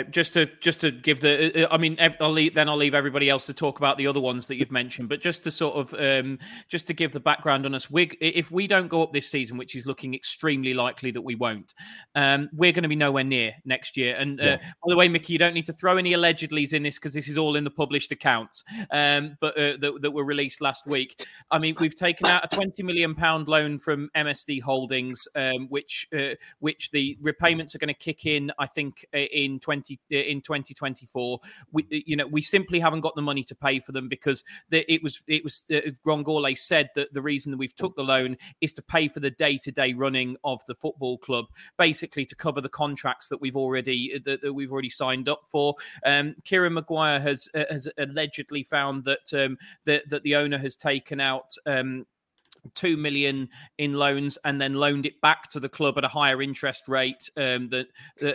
just 0.09 0.33
to 0.33 0.47
just 0.59 0.81
to 0.81 0.91
give 0.91 1.21
the. 1.21 1.65
uh, 1.65 1.73
I 1.73 1.77
mean, 1.77 1.97
I'll 2.19 2.29
leave, 2.31 2.53
then 2.53 2.67
I'll 2.67 2.75
leave 2.75 2.93
everybody 2.93 3.29
else 3.29 3.45
to 3.45 3.53
talk 3.53 3.77
about 3.77 3.97
the 3.97 4.07
other 4.07 4.19
ones 4.19 4.47
that 4.47 4.55
you've 4.55 4.71
mentioned. 4.71 5.07
But 5.07 5.21
just 5.21 5.43
to 5.43 5.51
sort 5.51 5.75
of 5.75 5.93
um, 5.97 6.39
just 6.67 6.87
to 6.87 6.93
give 6.93 7.13
the 7.13 7.21
background 7.21 7.65
on 7.65 7.73
us, 7.73 7.89
we 7.89 8.05
if 8.19 8.51
we 8.51 8.67
don't 8.67 8.89
go 8.89 9.01
up 9.01 9.13
this 9.13 9.29
season, 9.29 9.57
which 9.57 9.75
is 9.75 9.85
looking 9.85 10.13
extremely 10.13 10.73
likely 10.73 11.11
that 11.11 11.21
we 11.21 11.35
won't, 11.35 11.73
um, 12.15 12.49
we're 12.51 12.73
going 12.73 12.83
to 12.83 12.89
be 12.89 12.97
nowhere 12.97 13.23
near 13.23 13.53
next 13.63 13.95
year. 13.95 14.15
And 14.17 14.41
uh, 14.41 14.57
by 14.57 14.87
the 14.87 14.97
way, 14.97 15.07
Mickey, 15.07 15.31
you 15.31 15.39
don't 15.39 15.53
need 15.53 15.67
to 15.67 15.73
throw 15.73 15.95
any 15.95 16.11
allegedlys 16.11 16.73
in 16.73 16.83
this 16.83 16.95
because 16.95 17.13
this 17.13 17.29
is 17.29 17.37
all 17.37 17.55
in 17.55 17.63
the 17.63 17.71
published 17.71 18.11
accounts, 18.11 18.63
um, 18.91 19.37
but 19.39 19.57
uh, 19.57 19.77
that, 19.79 19.99
that 20.01 20.11
were 20.11 20.25
released 20.25 20.59
last 20.59 20.85
week. 20.85 21.25
I 21.49 21.59
mean, 21.59 21.77
we've 21.79 21.95
taken 21.95 22.27
out 22.27 22.43
a 22.43 22.53
twenty 22.53 22.83
million 22.83 23.15
pound 23.15 23.47
loan 23.47 23.79
from 23.79 24.09
MSD 24.17 24.61
Holdings, 24.61 25.29
um, 25.35 25.67
which 25.69 26.09
uh, 26.13 26.35
which 26.59 26.91
the 26.91 27.17
repayments 27.21 27.73
are 27.73 27.84
going 27.85 27.95
to 27.95 28.03
kick 28.03 28.25
in. 28.25 28.51
I 28.57 28.65
think 28.65 29.05
uh, 29.13 29.17
in 29.17 29.59
twenty 29.59 29.99
uh, 30.11 30.17
in 30.17 30.41
twenty 30.41 30.73
twenty 30.73 31.05
four. 31.05 31.39
We 31.71 31.85
you 31.89 32.15
know 32.15 32.27
we 32.27 32.41
simply 32.41 32.79
haven't 32.79 33.01
got 33.01 33.15
the 33.15 33.21
money 33.21 33.43
to 33.43 33.55
pay 33.55 33.79
for 33.79 33.91
them 33.91 34.09
because 34.09 34.43
the, 34.69 34.91
it 34.91 35.03
was 35.03 35.21
it 35.27 35.43
was 35.43 35.65
uh, 35.71 35.91
Ron 36.03 36.23
Gourlay 36.23 36.57
said 36.57 36.89
that 36.95 37.13
the 37.13 37.21
reason 37.21 37.51
that 37.51 37.57
we've 37.57 37.75
took 37.75 37.95
the 37.95 38.03
loan 38.03 38.37
is 38.61 38.73
to 38.73 38.81
pay 38.81 39.07
for 39.07 39.19
the 39.19 39.31
day 39.31 39.57
to 39.59 39.71
day 39.71 39.93
running 39.93 40.37
of 40.43 40.61
the 40.67 40.75
football 40.75 41.17
club, 41.17 41.45
basically 41.77 42.25
to 42.25 42.35
cover 42.35 42.61
the 42.61 42.69
contracts 42.69 43.27
that 43.27 43.41
we've 43.41 43.57
already 43.57 44.19
that, 44.25 44.41
that 44.41 44.53
we've 44.53 44.71
already 44.71 44.89
signed 44.89 45.29
up 45.29 45.43
for. 45.51 45.75
Um, 46.05 46.35
Kieran 46.43 46.73
Maguire 46.73 47.19
has 47.19 47.47
uh, 47.53 47.65
has 47.69 47.87
allegedly 47.97 48.63
found 48.63 49.05
that 49.05 49.33
um, 49.33 49.57
that 49.85 50.09
that 50.09 50.23
the 50.23 50.35
owner 50.35 50.57
has 50.57 50.75
taken 50.75 51.19
out. 51.19 51.53
Um, 51.65 52.05
two 52.73 52.97
million 52.97 53.49
in 53.77 53.93
loans 53.93 54.37
and 54.43 54.59
then 54.59 54.73
loaned 54.73 55.05
it 55.05 55.19
back 55.21 55.49
to 55.49 55.59
the 55.59 55.69
club 55.69 55.97
at 55.97 56.03
a 56.03 56.09
higher 56.09 56.41
interest 56.41 56.87
rate 56.87 57.29
um, 57.37 57.69
than 57.69 57.85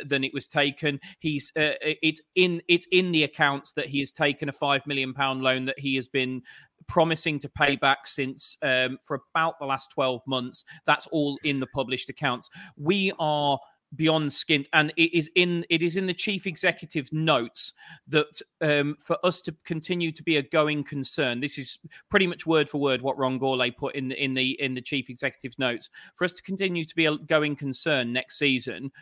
than 0.07 0.25
it 0.25 0.33
was 0.33 0.47
taken. 0.47 1.01
He's 1.19 1.53
uh, 1.57 1.75
it's 1.83 2.23
in 2.35 2.63
it's 2.69 2.87
in 2.93 3.13
the 3.13 3.25
accounts 3.25 3.73
that 3.73 3.87
he 3.87 3.99
has 4.01 4.13
taken 4.13 4.49
a 4.49 4.53
five 4.53 4.87
million 4.87 5.15
pound 5.15 5.43
loan 5.43 5.67
that 5.67 5.79
he 5.79 5.97
has 5.97 6.09
been 6.09 6.43
promising 6.87 7.39
to 7.39 7.49
pay 7.49 7.77
back 7.77 8.07
since 8.07 8.57
um, 8.63 8.99
for 9.05 9.23
about 9.33 9.59
the 9.61 9.67
last 9.67 9.93
12 9.93 10.23
months 10.27 10.65
that's 10.87 11.07
all 11.09 11.39
in 11.45 11.61
the 11.61 11.67
published 11.69 12.09
accounts 12.09 12.51
we 12.77 13.13
are 13.21 13.59
beyond 13.97 14.31
skint 14.31 14.67
and 14.73 14.93
it 14.97 15.17
is 15.17 15.31
in 15.35 15.65
it 15.69 15.83
is 15.83 15.97
in 15.97 16.07
the 16.07 16.15
chief 16.15 16.47
executive's 16.47 17.13
notes 17.13 17.73
that 18.07 18.41
um, 18.61 18.97
for 19.01 19.17
us 19.25 19.41
to 19.41 19.55
continue 19.65 20.13
to 20.13 20.23
be 20.23 20.37
a 20.37 20.43
going 20.43 20.85
concern. 20.85 21.41
This 21.41 21.59
is 21.59 21.79
pretty 22.09 22.27
much 22.27 22.47
word 22.47 22.69
for 22.69 22.81
word 22.81 23.03
what 23.03 23.19
Ron 23.19 23.39
Gourlay 23.39 23.77
put 23.77 23.95
in 23.95 24.09
the 24.09 24.23
in 24.23 24.35
the 24.35 24.61
in 24.61 24.75
the 24.75 24.81
chief 24.81 25.11
executive's 25.11 25.59
notes. 25.59 25.91
For 26.15 26.25
us 26.25 26.33
to 26.35 26.43
continue 26.43 26.85
to 26.85 26.95
be 26.95 27.07
a 27.07 27.17
going 27.17 27.57
concern 27.57 28.13
next 28.13 28.39
season 28.39 28.93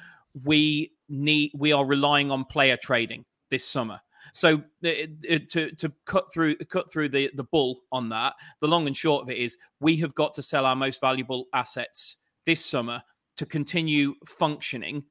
we 0.44 0.92
need 1.08 1.52
we 1.54 1.72
are 1.72 1.84
relying 1.84 2.30
on 2.30 2.44
player 2.44 2.76
trading 2.76 3.24
this 3.50 3.64
summer. 3.64 4.00
So 4.34 4.62
to 4.82 5.70
to 5.70 5.92
cut 6.04 6.32
through 6.32 6.56
cut 6.56 6.90
through 6.90 7.08
the 7.10 7.30
the 7.34 7.44
bull 7.44 7.80
on 7.92 8.10
that 8.10 8.34
the 8.60 8.68
long 8.68 8.86
and 8.86 8.96
short 8.96 9.22
of 9.22 9.30
it 9.30 9.38
is 9.38 9.56
we 9.80 9.96
have 9.98 10.14
got 10.14 10.34
to 10.34 10.42
sell 10.42 10.66
our 10.66 10.76
most 10.76 11.00
valuable 11.00 11.46
assets 11.54 12.16
this 12.44 12.64
summer 12.64 13.02
to 13.38 13.46
continue 13.46 14.14
functioning. 14.26 15.04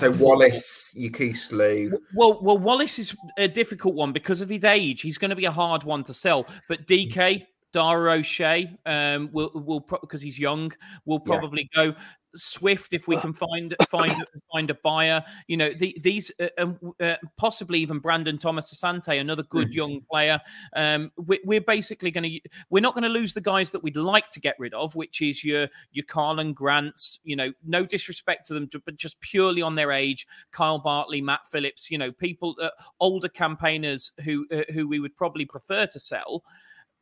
So 0.00 0.10
Wallace, 0.12 0.92
Yokuşlu, 0.98 1.92
Well, 2.14 2.40
well, 2.42 2.58
Wallace 2.58 2.98
is 2.98 3.16
a 3.38 3.46
difficult 3.46 3.94
one 3.94 4.12
because 4.12 4.40
of 4.40 4.48
his 4.48 4.64
age. 4.64 5.00
He's 5.00 5.16
going 5.16 5.30
to 5.30 5.36
be 5.36 5.44
a 5.44 5.52
hard 5.52 5.84
one 5.84 6.02
to 6.04 6.14
sell. 6.14 6.44
But 6.68 6.88
DK, 6.88 7.44
Dara 7.72 8.14
O'Shea, 8.14 8.76
um, 8.84 9.30
will 9.32 9.52
will 9.54 9.80
because 9.80 10.22
he's 10.22 10.40
young, 10.40 10.72
will 11.04 11.22
Yeah. 11.24 11.38
probably 11.38 11.70
go. 11.72 11.94
Swift, 12.36 12.92
if 12.92 13.08
we 13.08 13.16
can 13.16 13.32
find 13.32 13.74
find 13.88 14.24
find 14.52 14.70
a 14.70 14.74
buyer, 14.74 15.24
you 15.48 15.56
know 15.56 15.70
the, 15.70 15.96
these 16.02 16.30
uh, 16.40 16.48
um, 16.58 16.78
uh, 17.00 17.16
possibly 17.36 17.78
even 17.80 17.98
Brandon 17.98 18.38
Thomas 18.38 18.72
Asante, 18.72 19.20
another 19.20 19.42
good 19.44 19.72
young 19.72 20.00
player. 20.10 20.40
Um, 20.74 21.10
we, 21.16 21.40
we're 21.44 21.60
basically 21.60 22.10
going 22.10 22.24
to 22.24 22.40
we're 22.70 22.80
not 22.80 22.94
going 22.94 23.02
to 23.02 23.08
lose 23.08 23.34
the 23.34 23.40
guys 23.40 23.70
that 23.70 23.82
we'd 23.82 23.96
like 23.96 24.30
to 24.30 24.40
get 24.40 24.56
rid 24.58 24.74
of, 24.74 24.94
which 24.94 25.20
is 25.20 25.44
your 25.44 25.68
your 25.92 26.04
Karlan 26.06 26.54
Grants. 26.54 27.20
You 27.24 27.36
know, 27.36 27.52
no 27.64 27.84
disrespect 27.84 28.46
to 28.46 28.54
them, 28.54 28.68
but 28.84 28.96
just 28.96 29.20
purely 29.20 29.62
on 29.62 29.74
their 29.74 29.92
age. 29.92 30.26
Kyle 30.50 30.78
Bartley, 30.78 31.20
Matt 31.20 31.46
Phillips. 31.50 31.90
You 31.90 31.98
know, 31.98 32.12
people 32.12 32.56
uh, 32.60 32.70
older 33.00 33.28
campaigners 33.28 34.12
who 34.24 34.46
uh, 34.52 34.62
who 34.72 34.88
we 34.88 35.00
would 35.00 35.16
probably 35.16 35.44
prefer 35.44 35.86
to 35.86 36.00
sell. 36.00 36.42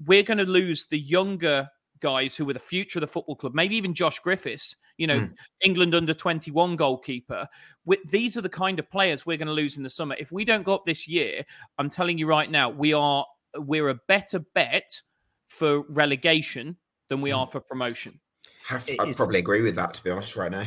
We're 0.05 0.23
going 0.25 0.39
to 0.39 0.45
lose 0.45 0.87
the 0.87 0.99
younger 0.99 1.71
guys 2.01 2.37
who 2.37 2.45
were 2.45 2.53
the 2.53 2.59
future 2.59 2.99
of 2.99 3.01
the 3.01 3.07
football 3.07 3.37
club. 3.37 3.55
Maybe 3.55 3.77
even 3.77 3.95
Josh 3.95 4.19
Griffiths. 4.19 4.77
You 4.97 5.07
know, 5.07 5.21
hmm. 5.21 5.33
England 5.63 5.95
under 5.95 6.15
21 6.15 6.77
goalkeeper. 6.77 7.49
With, 7.85 8.01
these 8.09 8.37
are 8.37 8.41
the 8.41 8.49
kind 8.49 8.79
of 8.79 8.91
players 8.91 9.27
we're 9.27 9.37
going 9.37 9.49
to 9.49 9.53
lose 9.53 9.77
in 9.77 9.83
the 9.83 9.91
summer. 9.91 10.15
If 10.19 10.31
we 10.31 10.45
don't 10.45 10.63
go 10.63 10.75
up 10.75 10.87
this 10.87 11.09
year, 11.09 11.45
I'm 11.79 11.91
telling 11.91 12.17
you 12.19 12.27
right 12.27 12.51
now, 12.51 12.71
we 12.71 12.93
are 12.93 13.27
we're 13.57 13.89
a 13.89 13.95
better 14.09 14.41
bet 14.55 15.01
for 15.47 15.83
relegation 15.89 16.77
than 17.09 17.21
we 17.21 17.31
hmm. 17.31 17.39
are 17.39 17.47
for 17.47 17.61
promotion. 17.61 18.21
have, 18.67 18.89
It 18.89 19.01
I'd 19.01 19.09
is- 19.09 19.17
probably 19.17 19.39
agree 19.39 19.63
with 19.63 19.77
that, 19.77 19.95
to 19.95 20.05
be 20.05 20.11
honest, 20.11 20.37
right 20.37 20.51
now. 20.51 20.67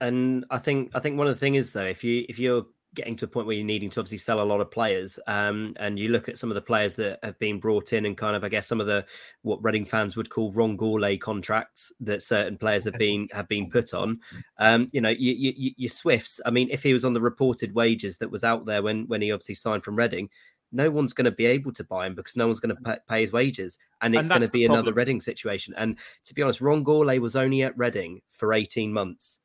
And 0.00 0.44
I 0.50 0.58
think 0.58 0.90
I 0.94 1.00
think 1.00 1.18
one 1.18 1.26
of 1.26 1.34
the 1.34 1.40
thing 1.40 1.56
is 1.56 1.72
though, 1.72 1.84
if 1.84 2.04
you 2.04 2.24
if 2.28 2.38
you're 2.38 2.64
getting 2.94 3.16
to 3.16 3.24
a 3.24 3.28
point 3.28 3.46
where 3.46 3.56
you're 3.56 3.64
needing 3.64 3.90
to 3.90 4.00
obviously 4.00 4.18
sell 4.18 4.40
a 4.40 4.42
lot 4.42 4.60
of 4.60 4.70
players, 4.70 5.18
um, 5.26 5.74
and 5.78 5.98
you 5.98 6.08
look 6.08 6.28
at 6.28 6.38
some 6.38 6.50
of 6.50 6.54
the 6.54 6.62
players 6.62 6.96
that 6.96 7.18
have 7.22 7.38
been 7.38 7.58
brought 7.58 7.92
in 7.92 8.06
and 8.06 8.16
kind 8.16 8.36
of 8.36 8.44
I 8.44 8.48
guess 8.48 8.66
some 8.66 8.80
of 8.80 8.86
the 8.86 9.04
what 9.42 9.62
Reading 9.62 9.84
fans 9.84 10.16
would 10.16 10.30
call 10.30 10.52
Ron 10.52 10.76
Gourlay 10.76 11.20
contracts 11.20 11.92
that 12.00 12.22
certain 12.22 12.56
players 12.56 12.84
have 12.84 12.94
been 12.94 13.28
have 13.32 13.48
been 13.48 13.68
put 13.70 13.94
on. 13.94 14.20
Um, 14.58 14.86
you 14.92 15.00
know, 15.00 15.10
you, 15.10 15.32
you, 15.32 15.52
you, 15.56 15.70
your 15.76 15.90
Swifts. 15.90 16.40
I 16.46 16.50
mean, 16.50 16.68
if 16.70 16.82
he 16.82 16.92
was 16.92 17.04
on 17.04 17.12
the 17.12 17.20
reported 17.20 17.74
wages 17.74 18.18
that 18.18 18.30
was 18.30 18.44
out 18.44 18.64
there 18.64 18.82
when 18.82 19.06
when 19.08 19.22
he 19.22 19.32
obviously 19.32 19.56
signed 19.56 19.84
from 19.84 19.96
Reading. 19.96 20.28
No 20.72 20.90
one's 20.90 21.12
going 21.12 21.26
to 21.26 21.30
be 21.30 21.46
able 21.46 21.70
to 21.70 21.84
buy 21.84 22.04
him 22.04 22.16
because 22.16 22.34
no 22.34 22.46
one's 22.46 22.58
going 22.58 22.74
to 22.74 23.00
pay, 23.08 23.20
his 23.20 23.32
wages, 23.32 23.78
and 24.00 24.12
And 24.12 24.20
it's 24.20 24.28
going 24.28 24.42
to 24.42 24.50
be 24.50 24.64
another. 24.64 24.92
Reading 24.92 25.20
situation. 25.20 25.72
And 25.76 25.96
to 26.24 26.34
be 26.34 26.42
honest, 26.42 26.60
Ron 26.60 26.84
Gourlay 26.84 27.20
was 27.20 27.36
only 27.36 27.62
at 27.62 27.78
Reading 27.78 28.22
for 28.26 28.52
18 28.52 28.92
months. 28.92 29.38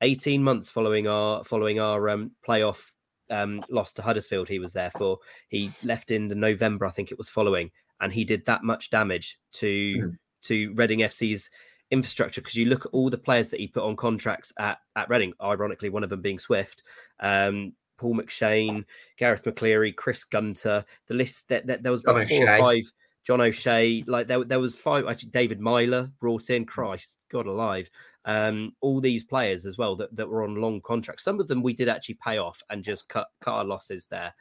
18 0.00 0.42
months 0.42 0.70
following 0.70 1.06
our 1.08 1.44
following 1.44 1.80
our 1.80 2.08
um, 2.08 2.30
playoff 2.46 2.92
um, 3.30 3.62
loss 3.70 3.92
to 3.94 4.02
Huddersfield, 4.02 4.48
he 4.48 4.58
was 4.58 4.72
there 4.72 4.90
for. 4.90 5.18
He 5.48 5.70
left 5.84 6.10
in 6.10 6.28
the 6.28 6.34
November, 6.34 6.86
I 6.86 6.90
think 6.90 7.10
it 7.10 7.18
was 7.18 7.30
following, 7.30 7.70
and 8.00 8.12
he 8.12 8.24
did 8.24 8.44
that 8.46 8.64
much 8.64 8.90
damage 8.90 9.38
to 9.54 9.68
Mm. 9.96 10.18
to 10.42 10.72
Reading 10.74 11.00
FC's 11.00 11.50
infrastructure 11.90 12.40
because 12.40 12.54
you 12.54 12.66
look 12.66 12.84
at 12.86 12.92
all 12.92 13.08
the 13.08 13.18
players 13.18 13.48
that 13.50 13.60
he 13.60 13.66
put 13.66 13.82
on 13.82 13.96
contracts 13.96 14.52
at 14.58 14.78
at 14.96 15.08
Reading. 15.08 15.32
Ironically, 15.42 15.88
one 15.88 16.04
of 16.04 16.10
them 16.10 16.22
being 16.22 16.38
Swift. 16.38 16.82
Um, 17.20 17.74
Paul 17.98 18.14
McShane, 18.14 18.84
Garath 19.20 19.42
McCleary, 19.42 19.94
Chris 19.94 20.22
Gunter. 20.22 20.84
The 21.08 21.14
list 21.14 21.48
that, 21.48 21.66
that 21.66 21.82
there 21.82 21.90
was 21.90 22.02
about 22.02 22.28
four 22.28 22.48
or 22.48 22.58
five. 22.58 22.92
John 23.28 23.42
O'Shea. 23.42 24.02
Like 24.06 24.26
there, 24.26 24.42
there 24.42 24.58
was 24.58 24.74
five. 24.74 25.06
Actually, 25.06 25.28
David 25.28 25.60
Meyler 25.60 26.10
brought 26.18 26.48
in. 26.48 26.64
Christ, 26.64 27.18
God 27.30 27.46
alive. 27.46 27.90
Um, 28.24 28.72
all 28.80 29.02
these 29.02 29.22
players 29.22 29.66
as 29.66 29.76
well 29.76 29.96
that, 29.96 30.16
that 30.16 30.30
were 30.30 30.44
on 30.44 30.54
long 30.54 30.80
contracts. 30.80 31.24
Some 31.24 31.38
of 31.38 31.46
them 31.46 31.62
we 31.62 31.74
did 31.74 31.90
actually 31.90 32.18
pay 32.24 32.38
off 32.38 32.62
and 32.70 32.82
just 32.82 33.06
cut 33.10 33.28
cut 33.42 33.52
our 33.52 33.64
losses 33.66 34.06
there. 34.06 34.32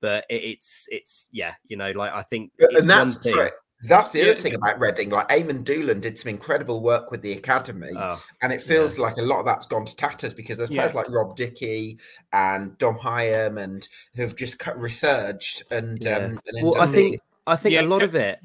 But 0.00 0.24
it, 0.28 0.42
it's 0.42 0.88
it's 0.90 1.28
yeah, 1.30 1.54
you 1.66 1.76
know, 1.76 1.92
like 1.92 2.12
I 2.12 2.22
think, 2.22 2.50
and 2.58 2.90
that's 2.90 3.30
sorry, 3.30 3.50
that's 3.84 4.10
the 4.10 4.22
other 4.22 4.34
thing 4.34 4.56
about 4.56 4.80
Reading. 4.80 5.10
Like 5.10 5.28
Eamonn 5.28 5.62
Dolan 5.62 6.00
did 6.00 6.18
some 6.18 6.30
incredible 6.30 6.80
work 6.80 7.12
with 7.12 7.22
the 7.22 7.34
academy, 7.34 7.92
oh, 7.96 8.20
and 8.42 8.52
it 8.52 8.60
feels 8.60 8.98
yeah. 8.98 9.04
like 9.04 9.18
a 9.18 9.22
lot 9.22 9.38
of 9.38 9.46
that's 9.46 9.66
gone 9.66 9.86
to 9.86 9.94
tatters 9.94 10.34
because 10.34 10.58
there's 10.58 10.70
players 10.70 10.94
yeah. 10.94 11.00
like 11.00 11.10
Rob 11.10 11.36
Dickie 11.36 12.00
and 12.32 12.76
Dom 12.78 12.98
Hyam 12.98 13.62
and 13.62 13.86
who've 14.16 14.34
just 14.34 14.58
cut 14.58 14.76
resurged. 14.76 15.62
And, 15.70 16.02
yeah. 16.02 16.16
um, 16.16 16.40
and 16.48 16.66
well, 16.66 16.80
I 16.80 16.86
think 16.86 17.20
I 17.46 17.56
think 17.56 17.76
a 17.76 17.82
lot 17.82 18.02
of 18.02 18.14
it, 18.14 18.40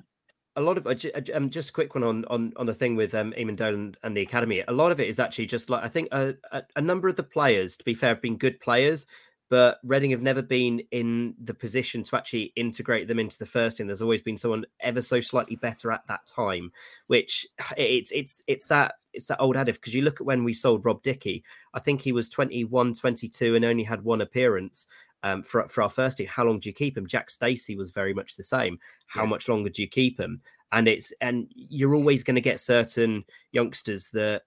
a 0.56 0.62
lot 0.62 0.78
of 0.78 0.88
um, 1.34 1.50
just 1.50 1.70
a 1.70 1.74
quick 1.74 1.96
one 1.96 2.04
on 2.04 2.26
on 2.26 2.54
on 2.56 2.66
the 2.66 2.74
thing 2.74 2.96
with 2.96 3.14
um, 3.14 3.34
Eamonn 3.38 3.56
Dolan 3.56 3.96
and 4.04 4.16
the 4.16 4.22
academy. 4.22 4.64
A 4.68 4.72
lot 4.72 4.92
of 4.92 5.00
it 5.00 5.08
is 5.08 5.20
actually 5.20 5.46
just 5.46 5.70
like 5.70 5.84
I 5.84 5.88
think 5.88 6.10
a, 6.12 6.36
a, 6.52 6.64
a 6.76 6.82
number 6.82 7.08
of 7.08 7.16
the 7.16 7.24
players, 7.24 7.78
to 7.78 7.84
be 7.84 7.94
fair, 7.94 8.10
have 8.10 8.22
been 8.22 8.38
good 8.38 8.60
players 8.60 9.06
but 9.50 9.80
Reading 9.84 10.12
have 10.12 10.22
never 10.22 10.42
been 10.42 10.82
in 10.92 11.36
the 11.42 11.54
position 11.54 12.04
to 12.04 12.18
actually 12.18 12.52
integrate 12.56 13.08
them 13.08 13.20
into 13.20 13.38
the 13.38 13.46
first 13.46 13.78
team. 13.78 13.88
There's 13.88 14.02
always 14.02 14.22
been 14.22 14.38
someone 14.38 14.66
ever 14.82 15.02
so 15.02 15.20
slightly 15.20 15.56
better 15.56 15.92
at 15.92 16.06
that 16.08 16.26
time, 16.26 16.72
which 17.08 17.48
it's 17.78 18.12
it's 18.12 18.44
it's 18.48 18.68
that 18.68 18.96
it's 19.14 19.26
that 19.28 19.40
old 19.40 19.56
adage 19.56 19.76
because 19.76 19.94
you 19.94 20.02
look 20.02 20.20
at 20.20 20.28
when 20.28 20.44
we 20.44 20.54
sold 20.54 20.86
Rob 20.86 21.02
Dickie, 21.02 21.44
I 21.74 21.80
think 21.80 22.02
he 22.02 22.12
was 22.12 22.30
21, 22.30 22.94
22 22.94 23.56
and 23.56 23.66
only 23.66 23.84
had 23.84 24.04
one 24.04 24.22
appearance. 24.22 24.88
Um, 25.24 25.44
for, 25.44 25.68
for 25.68 25.82
our 25.82 25.90
first 25.90 26.18
team, 26.18 26.28
how 26.28 26.46
long 26.46 26.60
do 26.60 26.70
you 26.70 26.74
keep 26.74 26.96
him? 26.96 27.08
Jack 27.08 27.30
Stacey 27.30 27.76
was 27.76 27.92
very 27.92 28.14
much 28.14 28.36
the 28.36 28.44
same. 28.44 28.78
How 29.08 29.24
yeah. 29.24 29.30
much 29.30 29.50
longer 29.50 29.70
do 29.70 29.82
you 29.82 29.88
keep 29.88 30.20
him? 30.20 30.42
And 30.72 30.88
it's 30.88 31.12
and 31.22 31.48
you're 31.56 31.96
always 31.96 32.24
going 32.24 32.36
to 32.36 32.42
get 32.42 32.60
certain 32.60 33.24
youngsters 33.52 34.12
that 34.12 34.44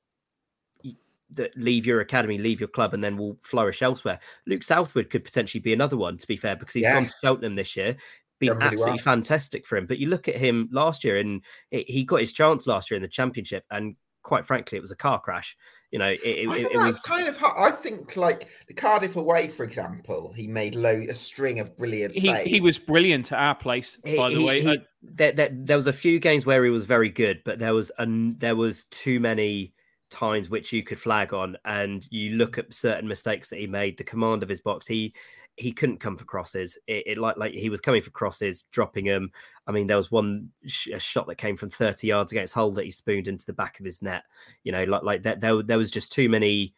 that 1.32 1.56
leave 1.56 1.86
your 1.86 2.00
academy, 2.00 2.38
leave 2.38 2.60
your 2.60 2.68
club, 2.68 2.94
and 2.94 3.02
then 3.02 3.16
will 3.16 3.36
flourish 3.40 3.82
elsewhere. 3.82 4.18
Luke 4.46 4.62
Southwood 4.62 5.10
could 5.10 5.24
potentially 5.24 5.60
be 5.60 5.72
another 5.72 5.96
one, 5.96 6.16
to 6.16 6.26
be 6.26 6.36
fair, 6.36 6.56
because 6.56 6.74
he's 6.74 6.84
yeah. 6.84 6.94
gone 6.94 7.06
to 7.06 7.14
Cheltenham 7.22 7.54
this 7.54 7.76
year. 7.76 7.96
Been 8.38 8.50
really 8.50 8.64
absolutely 8.64 8.92
well. 8.92 8.98
fantastic 8.98 9.66
for 9.66 9.76
him. 9.76 9.86
But 9.86 9.98
you 9.98 10.08
look 10.08 10.28
at 10.28 10.36
him 10.36 10.68
last 10.72 11.04
year, 11.04 11.18
and 11.18 11.42
it, 11.70 11.88
he 11.88 12.04
got 12.04 12.20
his 12.20 12.32
chance 12.32 12.66
last 12.66 12.90
year 12.90 12.96
in 12.96 13.02
the 13.02 13.08
championship, 13.08 13.64
and 13.70 13.96
quite 14.22 14.46
frankly, 14.46 14.78
it 14.78 14.82
was 14.82 14.90
a 14.92 14.96
car 14.96 15.20
crash. 15.20 15.56
You 15.90 15.98
know, 15.98 16.10
it, 16.10 16.20
it, 16.24 16.72
it 16.72 16.76
was 16.76 17.00
kind 17.00 17.26
of. 17.26 17.36
Hard. 17.36 17.72
I 17.72 17.74
think, 17.74 18.16
like 18.16 18.48
the 18.68 18.74
Cardiff 18.74 19.16
away, 19.16 19.48
for 19.48 19.64
example, 19.64 20.32
he 20.36 20.46
made 20.46 20.76
low, 20.76 21.02
a 21.08 21.14
string 21.14 21.58
of 21.58 21.76
brilliant. 21.76 22.14
He, 22.14 22.32
he 22.44 22.60
was 22.60 22.78
brilliant 22.78 23.32
at 23.32 23.38
our 23.38 23.56
place, 23.56 23.96
by 23.96 24.30
he, 24.30 24.34
the 24.36 24.44
way. 24.44 24.62
He, 24.62 24.78
there, 25.02 25.32
there, 25.32 25.50
there 25.52 25.76
was 25.76 25.88
a 25.88 25.92
few 25.92 26.20
games 26.20 26.46
where 26.46 26.64
he 26.64 26.70
was 26.70 26.84
very 26.84 27.10
good, 27.10 27.42
but 27.44 27.58
there 27.58 27.74
was 27.74 27.90
an, 27.98 28.38
there 28.38 28.54
was 28.54 28.84
too 28.84 29.18
many 29.18 29.74
times 30.10 30.50
which 30.50 30.72
you 30.72 30.82
could 30.82 30.98
flag 30.98 31.32
on 31.32 31.56
and 31.64 32.06
you 32.10 32.36
look 32.36 32.58
at 32.58 32.74
certain 32.74 33.08
mistakes 33.08 33.48
that 33.48 33.60
he 33.60 33.66
made 33.66 33.96
the 33.96 34.04
command 34.04 34.42
of 34.42 34.48
his 34.48 34.60
box 34.60 34.84
he 34.84 35.14
he 35.60 35.72
couldn't 35.72 36.00
come 36.00 36.16
for 36.16 36.24
crosses. 36.24 36.78
It, 36.86 37.06
it 37.06 37.18
like 37.18 37.36
like 37.36 37.52
he 37.52 37.68
was 37.68 37.82
coming 37.82 38.00
for 38.00 38.10
crosses 38.10 38.64
dropping 38.70 39.04
them 39.04 39.30
i 39.66 39.72
mean 39.72 39.86
there 39.86 39.96
was 39.96 40.10
one 40.10 40.50
sh- 40.66 40.88
shot 40.98 41.26
that 41.26 41.36
came 41.36 41.56
from 41.56 41.70
30 41.70 42.06
yards 42.06 42.32
against 42.32 42.54
Hull 42.54 42.72
that 42.72 42.84
he 42.84 42.90
spooned 42.90 43.28
into 43.28 43.44
the 43.44 43.52
back 43.52 43.78
of 43.78 43.84
his 43.84 44.02
net. 44.02 44.24
You 44.64 44.72
know 44.72 44.84
like 44.84 45.02
like 45.02 45.22
that 45.22 45.40
there, 45.40 45.62
there 45.62 45.78
was 45.78 45.90
just 45.90 46.12
too 46.12 46.28
many 46.28 46.74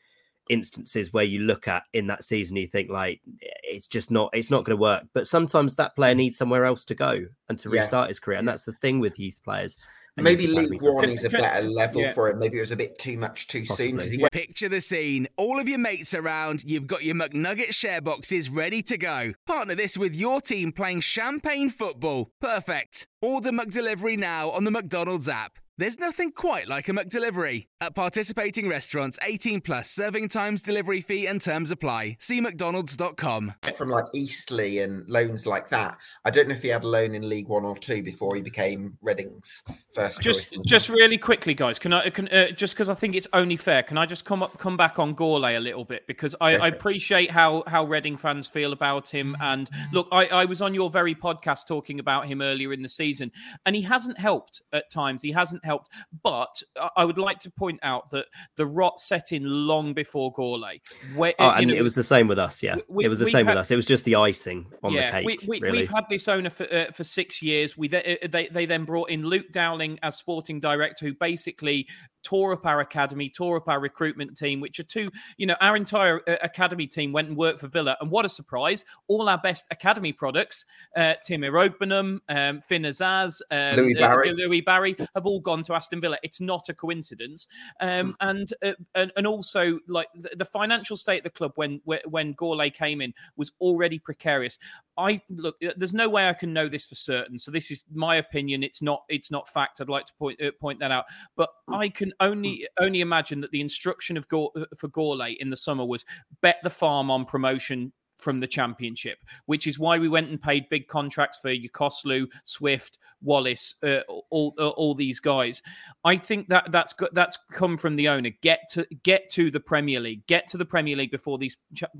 instances 0.50 1.12
where 1.12 1.24
you 1.24 1.38
look 1.38 1.68
at 1.68 1.84
in 1.92 2.08
that 2.08 2.24
season 2.24 2.56
you 2.56 2.66
think 2.66 2.90
like 2.90 3.20
it's 3.40 3.86
just 3.86 4.10
not 4.10 4.30
it's 4.32 4.50
not 4.50 4.64
going 4.64 4.76
to 4.76 4.80
work. 4.82 5.04
But 5.12 5.28
sometimes 5.28 5.76
that 5.76 5.94
player 5.94 6.14
mm. 6.14 6.18
needs 6.18 6.38
somewhere 6.38 6.64
else 6.64 6.84
to 6.86 6.94
go 6.94 7.26
and 7.48 7.58
to 7.60 7.70
restart 7.70 8.06
yeah. 8.06 8.08
his 8.08 8.20
career 8.20 8.38
and 8.38 8.48
that's 8.48 8.64
the 8.64 8.72
thing 8.72 8.98
with 8.98 9.18
youth 9.18 9.40
players 9.44 9.78
Maybe 10.16 10.46
League 10.46 10.82
One 10.82 11.08
is 11.08 11.24
a 11.24 11.30
better 11.30 11.66
level 11.66 12.02
yeah. 12.02 12.12
for 12.12 12.28
it. 12.28 12.36
Maybe 12.36 12.58
it 12.58 12.60
was 12.60 12.70
a 12.70 12.76
bit 12.76 12.98
too 12.98 13.16
much 13.16 13.46
too 13.46 13.64
Possibly. 13.66 14.10
soon. 14.10 14.20
Went- 14.20 14.32
Picture 14.32 14.68
the 14.68 14.80
scene. 14.80 15.26
All 15.36 15.58
of 15.58 15.68
your 15.68 15.78
mates 15.78 16.12
around, 16.14 16.64
you've 16.64 16.86
got 16.86 17.02
your 17.02 17.14
McNugget 17.14 17.72
share 17.72 18.00
boxes 18.02 18.50
ready 18.50 18.82
to 18.82 18.98
go. 18.98 19.32
Partner 19.46 19.74
this 19.74 19.96
with 19.96 20.14
your 20.14 20.40
team 20.40 20.72
playing 20.72 21.00
champagne 21.00 21.70
football. 21.70 22.30
Perfect. 22.40 23.06
Order 23.22 23.50
McDelivery 23.52 24.18
now 24.18 24.50
on 24.50 24.64
the 24.64 24.70
McDonald's 24.70 25.28
app. 25.28 25.58
There's 25.78 25.98
nothing 25.98 26.32
quite 26.32 26.68
like 26.68 26.88
a 26.88 26.92
McDelivery. 26.92 27.68
At 27.80 27.94
participating 27.94 28.68
restaurants, 28.68 29.18
18 29.22 29.62
plus 29.62 29.90
serving 29.90 30.28
times, 30.28 30.62
delivery 30.62 31.00
fee, 31.00 31.26
and 31.26 31.40
terms 31.40 31.70
apply. 31.70 32.16
See 32.20 32.40
McDonald's.com. 32.40 33.54
From 33.76 33.88
like 33.88 34.04
Eastleigh 34.14 34.78
and 34.78 35.08
loans 35.08 35.46
like 35.46 35.70
that. 35.70 35.96
I 36.24 36.30
don't 36.30 36.48
know 36.48 36.54
if 36.54 36.62
he 36.62 36.68
had 36.68 36.84
a 36.84 36.86
loan 36.86 37.14
in 37.14 37.28
League 37.28 37.48
One 37.48 37.64
or 37.64 37.76
Two 37.76 38.02
before 38.02 38.36
he 38.36 38.42
became 38.42 38.98
Reading's 39.00 39.62
first 39.94 40.20
just, 40.20 40.52
choice. 40.52 40.60
Just 40.66 40.88
really 40.90 41.18
quickly, 41.18 41.54
guys, 41.54 41.78
can 41.78 41.92
I 41.92 42.10
can 42.10 42.28
uh, 42.28 42.50
just 42.50 42.74
because 42.74 42.90
I 42.90 42.94
think 42.94 43.16
it's 43.16 43.26
only 43.32 43.56
fair, 43.56 43.82
can 43.82 43.96
I 43.96 44.04
just 44.04 44.24
come 44.24 44.42
up 44.42 44.58
come 44.58 44.76
back 44.76 44.98
on 44.98 45.16
Gourlay 45.16 45.56
a 45.56 45.60
little 45.60 45.84
bit 45.84 46.06
because 46.06 46.36
I, 46.40 46.56
I 46.56 46.68
appreciate 46.68 47.30
how 47.30 47.64
how 47.66 47.84
Reading 47.84 48.16
fans 48.16 48.46
feel 48.46 48.72
about 48.72 49.08
him. 49.08 49.36
And 49.40 49.68
look, 49.92 50.06
I, 50.12 50.26
I 50.26 50.44
was 50.44 50.62
on 50.62 50.74
your 50.74 50.90
very 50.90 51.14
podcast 51.14 51.66
talking 51.66 51.98
about 51.98 52.26
him 52.26 52.42
earlier 52.42 52.72
in 52.72 52.82
the 52.82 52.88
season, 52.88 53.32
and 53.66 53.74
he 53.74 53.82
hasn't 53.82 54.18
helped 54.18 54.62
at 54.72 54.90
times. 54.90 55.22
He 55.22 55.32
hasn't 55.32 55.61
helped. 55.62 55.88
But 56.22 56.62
I 56.96 57.04
would 57.04 57.18
like 57.18 57.40
to 57.40 57.50
point 57.50 57.80
out 57.82 58.10
that 58.10 58.26
the 58.56 58.66
rot 58.66 59.00
set 59.00 59.32
in 59.32 59.44
long 59.44 59.94
before 59.94 60.32
Gourlay. 60.32 60.80
Where, 61.14 61.34
oh, 61.38 61.50
and 61.50 61.68
know, 61.68 61.74
it 61.74 61.82
was 61.82 61.94
the 61.94 62.04
same 62.04 62.28
with 62.28 62.38
us. 62.38 62.62
Yeah, 62.62 62.76
we, 62.88 63.04
it 63.04 63.08
was 63.08 63.18
the 63.18 63.26
same 63.26 63.46
had, 63.46 63.52
with 63.52 63.60
us. 63.60 63.70
It 63.70 63.76
was 63.76 63.86
just 63.86 64.04
the 64.04 64.16
icing 64.16 64.66
on 64.82 64.92
yeah, 64.92 65.06
the 65.06 65.12
cake. 65.12 65.42
We, 65.46 65.60
we, 65.60 65.80
have 65.80 65.88
had 65.88 66.04
this 66.08 66.28
owner 66.28 66.50
for 66.50 66.72
uh, 66.72 66.92
for 66.92 67.04
six 67.04 67.42
years. 67.42 67.76
We 67.76 67.88
they, 67.88 68.18
uh, 68.22 68.28
they 68.28 68.48
they 68.48 68.66
then 68.66 68.84
brought 68.84 69.10
in 69.10 69.24
Luke 69.24 69.52
Dowling 69.52 69.98
as 70.02 70.16
sporting 70.16 70.60
director, 70.60 71.06
who 71.06 71.14
basically 71.14 71.88
tore 72.22 72.52
up 72.52 72.66
our 72.66 72.80
academy, 72.80 73.28
tore 73.28 73.56
up 73.56 73.68
our 73.68 73.80
recruitment 73.80 74.36
team, 74.36 74.60
which 74.60 74.78
are 74.78 74.84
two, 74.84 75.10
you 75.36 75.46
know, 75.46 75.56
our 75.60 75.76
entire 75.76 76.20
uh, 76.28 76.36
academy 76.42 76.86
team 76.86 77.12
went 77.12 77.28
and 77.28 77.36
worked 77.36 77.60
for 77.60 77.68
Villa. 77.68 77.96
And 78.00 78.10
what 78.10 78.24
a 78.24 78.28
surprise! 78.28 78.84
All 79.08 79.28
our 79.28 79.38
best 79.38 79.66
academy 79.70 80.12
products, 80.12 80.64
uh, 80.96 81.14
Tim 81.24 81.42
Iroegbunam, 81.42 82.20
um, 82.28 82.60
Finn 82.60 82.82
Azaz, 82.82 83.40
um, 83.50 83.76
Louie, 83.76 83.96
uh, 83.96 84.00
Barry. 84.00 84.30
Uh, 84.30 84.34
Louie 84.34 84.60
Barry, 84.60 84.96
have 85.14 85.26
all 85.26 85.40
gone 85.40 85.62
to 85.64 85.74
Aston 85.74 86.00
Villa. 86.00 86.18
It's 86.22 86.40
not 86.40 86.68
a 86.68 86.74
coincidence. 86.74 87.46
Um, 87.80 88.12
mm. 88.12 88.14
and, 88.20 88.52
uh, 88.62 88.72
and 88.94 89.12
and 89.16 89.26
also 89.26 89.78
like 89.86 90.08
the, 90.14 90.30
the, 90.36 90.44
financial 90.44 90.96
state 90.96 91.18
of 91.18 91.24
the 91.24 91.30
club 91.30 91.52
when 91.56 91.80
when 91.84 92.34
Gourlay 92.34 92.72
came 92.72 93.00
in 93.00 93.14
was 93.36 93.52
already 93.60 93.98
precarious. 93.98 94.58
I 94.98 95.22
look. 95.30 95.56
There's 95.76 95.94
no 95.94 96.08
way 96.08 96.28
I 96.28 96.34
can 96.34 96.52
know 96.52 96.68
this 96.68 96.86
for 96.86 96.94
certain. 96.94 97.38
So 97.38 97.50
this 97.50 97.70
is 97.70 97.84
my 97.92 98.16
opinion. 98.16 98.62
It's 98.62 98.82
not. 98.82 99.04
It's 99.08 99.30
not 99.30 99.48
fact. 99.48 99.80
I'd 99.80 99.88
like 99.88 100.06
to 100.06 100.14
point 100.14 100.42
uh, 100.42 100.50
point 100.60 100.80
that 100.80 100.90
out. 100.90 101.06
But 101.36 101.48
I 101.68 101.88
can 101.88 102.11
only 102.20 102.66
only 102.80 103.00
imagine 103.00 103.40
that 103.40 103.50
the 103.50 103.60
instruction 103.60 104.16
of 104.16 104.28
Gore, 104.28 104.50
uh, 104.56 104.64
for 104.76 104.88
Gourlay 104.88 105.36
in 105.38 105.50
the 105.50 105.56
summer 105.56 105.84
was 105.84 106.04
bet 106.40 106.56
the 106.62 106.70
farm 106.70 107.10
on 107.10 107.24
promotion 107.24 107.92
from 108.22 108.38
the 108.38 108.46
championship, 108.46 109.18
which 109.46 109.66
is 109.66 109.78
why 109.78 109.98
we 109.98 110.08
went 110.08 110.30
and 110.30 110.40
paid 110.40 110.68
big 110.68 110.86
contracts 110.86 111.38
for 111.42 111.50
Yokuşlu, 111.50 112.28
Swift, 112.44 112.98
Wallace, 113.20 113.74
uh, 113.82 114.00
all 114.30 114.54
uh, 114.58 114.68
all 114.68 114.94
these 114.94 115.20
guys. 115.20 115.60
I 116.04 116.16
think 116.16 116.48
that 116.48 116.70
that's 116.70 116.94
that's 117.12 117.38
come 117.50 117.76
from 117.76 117.96
the 117.96 118.08
owner. 118.08 118.30
Get 118.40 118.60
to 118.70 118.86
get 119.02 119.28
to 119.30 119.50
the 119.50 119.60
Premier 119.60 120.00
League. 120.00 120.26
Get 120.26 120.48
to 120.48 120.56
the 120.56 120.64
Premier 120.64 120.96
League 120.96 121.10
before 121.10 121.38
these 121.38 121.56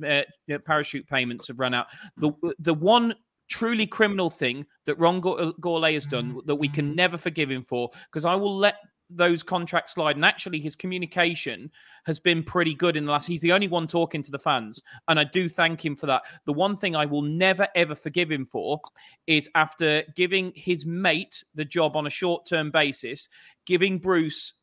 uh, 0.07 0.23
parachute 0.65 1.07
payments 1.09 1.49
have 1.49 1.59
run 1.59 1.75
out. 1.75 1.89
The 2.17 2.33
the 2.59 2.75
one 2.75 3.15
truly 3.49 3.87
criminal 3.87 4.31
thing 4.31 4.65
that 4.87 4.99
Ron 4.99 5.21
Gourlay 5.21 5.93
has 5.95 6.07
done 6.07 6.41
that 6.47 6.55
we 6.55 6.69
can 6.69 6.97
never 6.97 7.19
forgive 7.19 7.51
him 7.51 7.63
for 7.63 7.91
because 8.07 8.25
I 8.25 8.35
will 8.35 8.57
let 8.57 8.77
those 9.17 9.43
contracts 9.43 9.95
slide. 9.95 10.17
And 10.17 10.25
actually, 10.25 10.61
his 10.61 10.77
communication 10.77 11.71
has 12.05 12.19
been 12.19 12.43
pretty 12.43 12.75
good 12.75 12.97
in 12.97 13.05
the 13.05 13.13
last. 13.13 13.27
He's 13.27 13.41
the 13.41 13.53
only 13.53 13.69
one 13.69 13.87
talking 13.87 14.23
to 14.23 14.31
the 14.31 14.39
fans, 14.39 14.83
and 15.09 15.19
I 15.19 15.25
do 15.25 15.49
thank 15.49 15.85
him 15.85 15.97
for 15.97 16.07
that. 16.07 16.23
The 16.47 16.53
one 16.53 16.77
thing 16.77 16.97
I 16.97 17.07
will 17.07 17.23
never 17.23 17.69
ever 17.75 17.95
forgive 17.95 18.31
him 18.31 18.47
for 18.47 18.81
is 19.27 19.49
after 19.55 20.03
giving 20.17 20.53
his 20.55 20.87
mate 20.87 21.45
the 21.55 21.65
job 21.65 21.97
on 21.97 22.07
a 22.07 22.11
short 22.11 22.47
term 22.47 22.71
basis, 22.71 23.29
giving 23.67 23.99
Bruce 23.99 24.55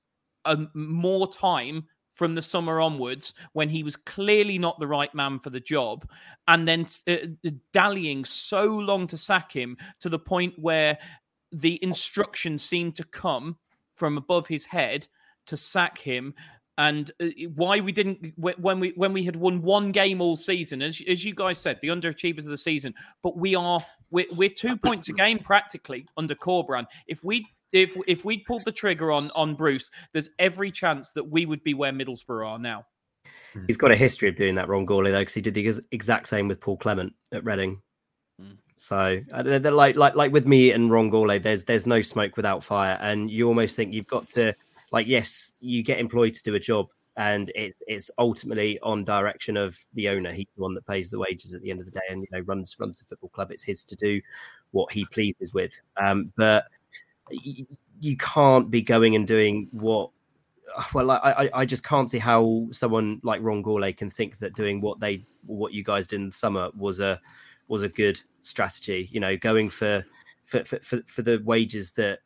a, 0.45 0.57
more 0.73 1.31
time 1.31 1.85
from 2.19 2.35
the 2.35 2.41
summer 2.41 2.81
onwards 2.81 3.33
when 3.53 3.69
he 3.69 3.81
was 3.81 3.95
clearly 3.95 4.59
not 4.59 4.77
the 4.77 4.87
right 4.87 5.15
man 5.15 5.39
for 5.39 5.51
the 5.51 5.59
job 5.59 6.05
and 6.49 6.67
then 6.67 6.85
uh, 7.07 7.15
dallying 7.71 8.25
so 8.25 8.65
long 8.65 9.07
to 9.07 9.17
sack 9.17 9.53
him 9.53 9.77
to 10.01 10.09
the 10.09 10.19
point 10.19 10.53
where 10.59 10.97
the 11.53 11.81
instructions 11.81 12.61
seemed 12.61 12.93
to 12.93 13.05
come 13.05 13.57
from 13.99 14.17
above 14.17 14.47
his 14.47 14.65
head 14.65 15.07
to 15.47 15.57
sack 15.57 15.97
him. 15.97 16.33
And 16.77 17.11
uh, 17.21 17.27
why 17.55 17.81
we 17.81 17.91
didn't 17.91 18.33
when 18.37 18.79
we 18.79 18.93
when 18.95 19.11
we 19.11 19.25
had 19.25 19.35
won 19.35 19.61
one 19.61 19.91
game 19.91 20.21
all 20.21 20.37
season 20.37 20.81
as, 20.81 21.01
as 21.09 21.25
you 21.25 21.35
guys 21.35 21.59
said 21.59 21.77
the 21.81 21.89
underachievers 21.89 22.39
of 22.39 22.45
the 22.45 22.57
season 22.57 22.93
but 23.21 23.37
we 23.37 23.53
are 23.53 23.81
we're, 24.11 24.27
we're 24.37 24.47
two 24.47 24.77
points 24.77 25.09
a 25.09 25.11
game 25.11 25.39
practically 25.39 26.05
under 26.15 26.35
Corberán 26.35 26.85
if 27.05 27.21
we 27.21 27.45
if 27.73 27.97
if 28.07 28.23
we'd 28.23 28.45
pulled 28.45 28.63
the 28.63 28.71
trigger 28.71 29.11
on 29.11 29.29
on 29.35 29.55
Bruce 29.55 29.91
there's 30.13 30.29
every 30.39 30.71
chance 30.71 31.11
that 31.11 31.29
we 31.29 31.45
would 31.45 31.61
be 31.65 31.73
where 31.73 31.91
Middlesbrough 31.91 32.47
are 32.47 32.59
now. 32.59 32.85
He's 33.67 33.75
got 33.75 33.91
a 33.91 33.97
history 33.97 34.29
of 34.29 34.37
doing 34.37 34.55
that 34.55 34.69
Ron 34.69 34.85
Gourlay 34.85 35.11
though 35.11 35.19
because 35.19 35.33
he 35.33 35.41
did 35.41 35.55
the 35.55 35.81
exact 35.91 36.29
same 36.29 36.47
with 36.47 36.61
Paul 36.61 36.77
Clement 36.77 37.13
at 37.33 37.43
Reading 37.43 37.81
So 38.79 39.19
uh, 39.33 39.43
they're, 39.43 39.71
like 39.71 39.97
like 39.97 40.15
like 40.15 40.31
with 40.31 40.47
me 40.47 40.71
and 40.71 40.89
Ron 40.89 41.11
Gourlay, 41.11 41.43
there's 41.43 41.65
there's 41.65 41.85
no 41.85 41.99
smoke 42.01 42.37
without 42.37 42.63
fire, 42.63 42.97
and 43.01 43.29
you 43.29 43.45
almost 43.45 43.75
think 43.75 43.93
you've 43.93 44.07
got 44.07 44.29
to 44.29 44.53
like 44.93 45.05
yes, 45.05 45.51
you 45.59 45.83
get 45.83 45.99
employed 45.99 46.33
to 46.35 46.43
do 46.43 46.55
a 46.55 46.59
job, 46.59 46.87
and 47.17 47.51
it's 47.55 47.83
it's 47.87 48.09
ultimately 48.17 48.79
on 48.79 49.03
direction 49.03 49.57
of 49.57 49.77
the 49.95 50.07
owner. 50.07 50.31
He's 50.31 50.47
the 50.55 50.61
one 50.61 50.73
that 50.75 50.87
pays 50.87 51.09
the 51.09 51.19
wages 51.19 51.53
at 51.53 51.61
the 51.61 51.71
end 51.71 51.81
of 51.81 51.87
the 51.87 51.91
day, 51.91 52.05
and 52.09 52.21
you 52.21 52.27
know 52.31 52.39
runs 52.45 52.77
runs 52.79 52.99
the 52.99 53.05
football 53.05 53.31
club. 53.31 53.51
It's 53.51 53.63
his 53.63 53.83
to 53.83 53.97
do 53.97 54.21
what 54.71 54.93
he 54.93 55.03
pleases 55.11 55.53
with. 55.53 55.73
Um, 55.97 56.31
but 56.37 56.63
you, 57.31 57.67
you 57.99 58.15
can't 58.15 58.71
be 58.71 58.81
going 58.81 59.13
and 59.13 59.27
doing 59.27 59.67
what. 59.73 60.09
Well, 60.93 61.11
I, 61.11 61.17
I 61.17 61.49
I 61.53 61.65
just 61.65 61.83
can't 61.83 62.09
see 62.09 62.19
how 62.19 62.69
someone 62.71 63.19
like 63.23 63.41
Ron 63.41 63.61
Gourlay 63.61 63.97
can 63.97 64.09
think 64.09 64.37
that 64.37 64.55
doing 64.55 64.79
what 64.79 65.01
they 65.01 65.21
what 65.45 65.73
you 65.73 65.83
guys 65.83 66.07
did 66.07 66.21
in 66.21 66.27
the 66.27 66.31
summer 66.31 66.69
was 66.77 67.01
a 67.01 67.19
was 67.69 67.81
a 67.83 67.89
good 67.89 68.19
strategy. 68.41 69.07
You 69.11 69.19
know, 69.19 69.37
going 69.37 69.69
for 69.69 70.05
for 70.43 70.63
for, 70.65 70.79
for, 70.79 71.01
for 71.07 71.21
the 71.21 71.41
wages 71.45 71.91
that 71.93 72.19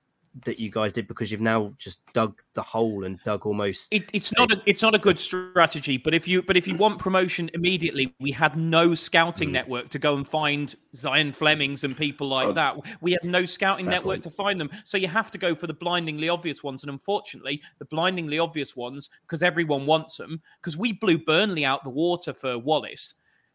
that 0.46 0.60
you 0.60 0.72
guys 0.72 0.92
did 0.92 1.08
because 1.08 1.32
you've 1.32 1.42
now 1.42 1.72
just 1.78 2.02
dug 2.12 2.42
the 2.56 2.62
hole 2.64 3.04
and 3.04 3.20
dug 3.24 3.46
almost. 3.46 3.88
It, 3.92 4.10
it's 4.14 4.34
not 4.36 4.52
a 4.52 4.60
it's 4.66 4.82
not 4.82 4.96
a 4.96 4.98
good 4.98 5.20
strategy. 5.20 5.98
But 5.98 6.16
if 6.16 6.28
you 6.28 6.42
but 6.42 6.58
if 6.58 6.68
you 6.68 6.74
want 6.76 6.98
promotion 6.98 7.52
immediately, 7.54 8.16
we 8.20 8.32
had 8.32 8.58
no 8.58 8.96
scouting 8.96 9.50
Mm. 9.50 9.52
network 9.52 9.90
to 9.90 10.00
go 10.00 10.16
and 10.16 10.28
find 10.28 10.74
Zian 10.96 11.36
Flemmings 11.36 11.84
and 11.84 11.96
people 11.96 12.30
like 12.30 12.48
Oh, 12.48 12.54
that. 12.54 12.78
We 13.00 13.12
had 13.12 13.24
no 13.24 13.46
scouting 13.46 13.86
fair 13.86 13.92
network 13.92 14.16
point. 14.16 14.24
to 14.24 14.30
find 14.32 14.60
them. 14.60 14.72
So 14.86 14.98
you 14.98 15.08
have 15.08 15.30
to 15.30 15.38
go 15.38 15.54
for 15.54 15.68
the 15.68 15.74
blindingly 15.76 16.30
obvious 16.30 16.64
ones. 16.64 16.82
And 16.84 16.90
unfortunately, 16.90 17.62
the 17.78 17.86
blindingly 17.86 18.40
obvious 18.40 18.76
ones 18.76 19.12
because 19.28 19.44
everyone 19.44 19.86
wants 19.86 20.18
them. 20.18 20.42
Because 20.60 20.78
we 20.78 20.94
blew 20.94 21.20
Burnley 21.20 21.64
out 21.64 21.84
the 21.84 21.92
water 21.92 22.34
for 22.34 22.58
Wallace. 22.58 23.14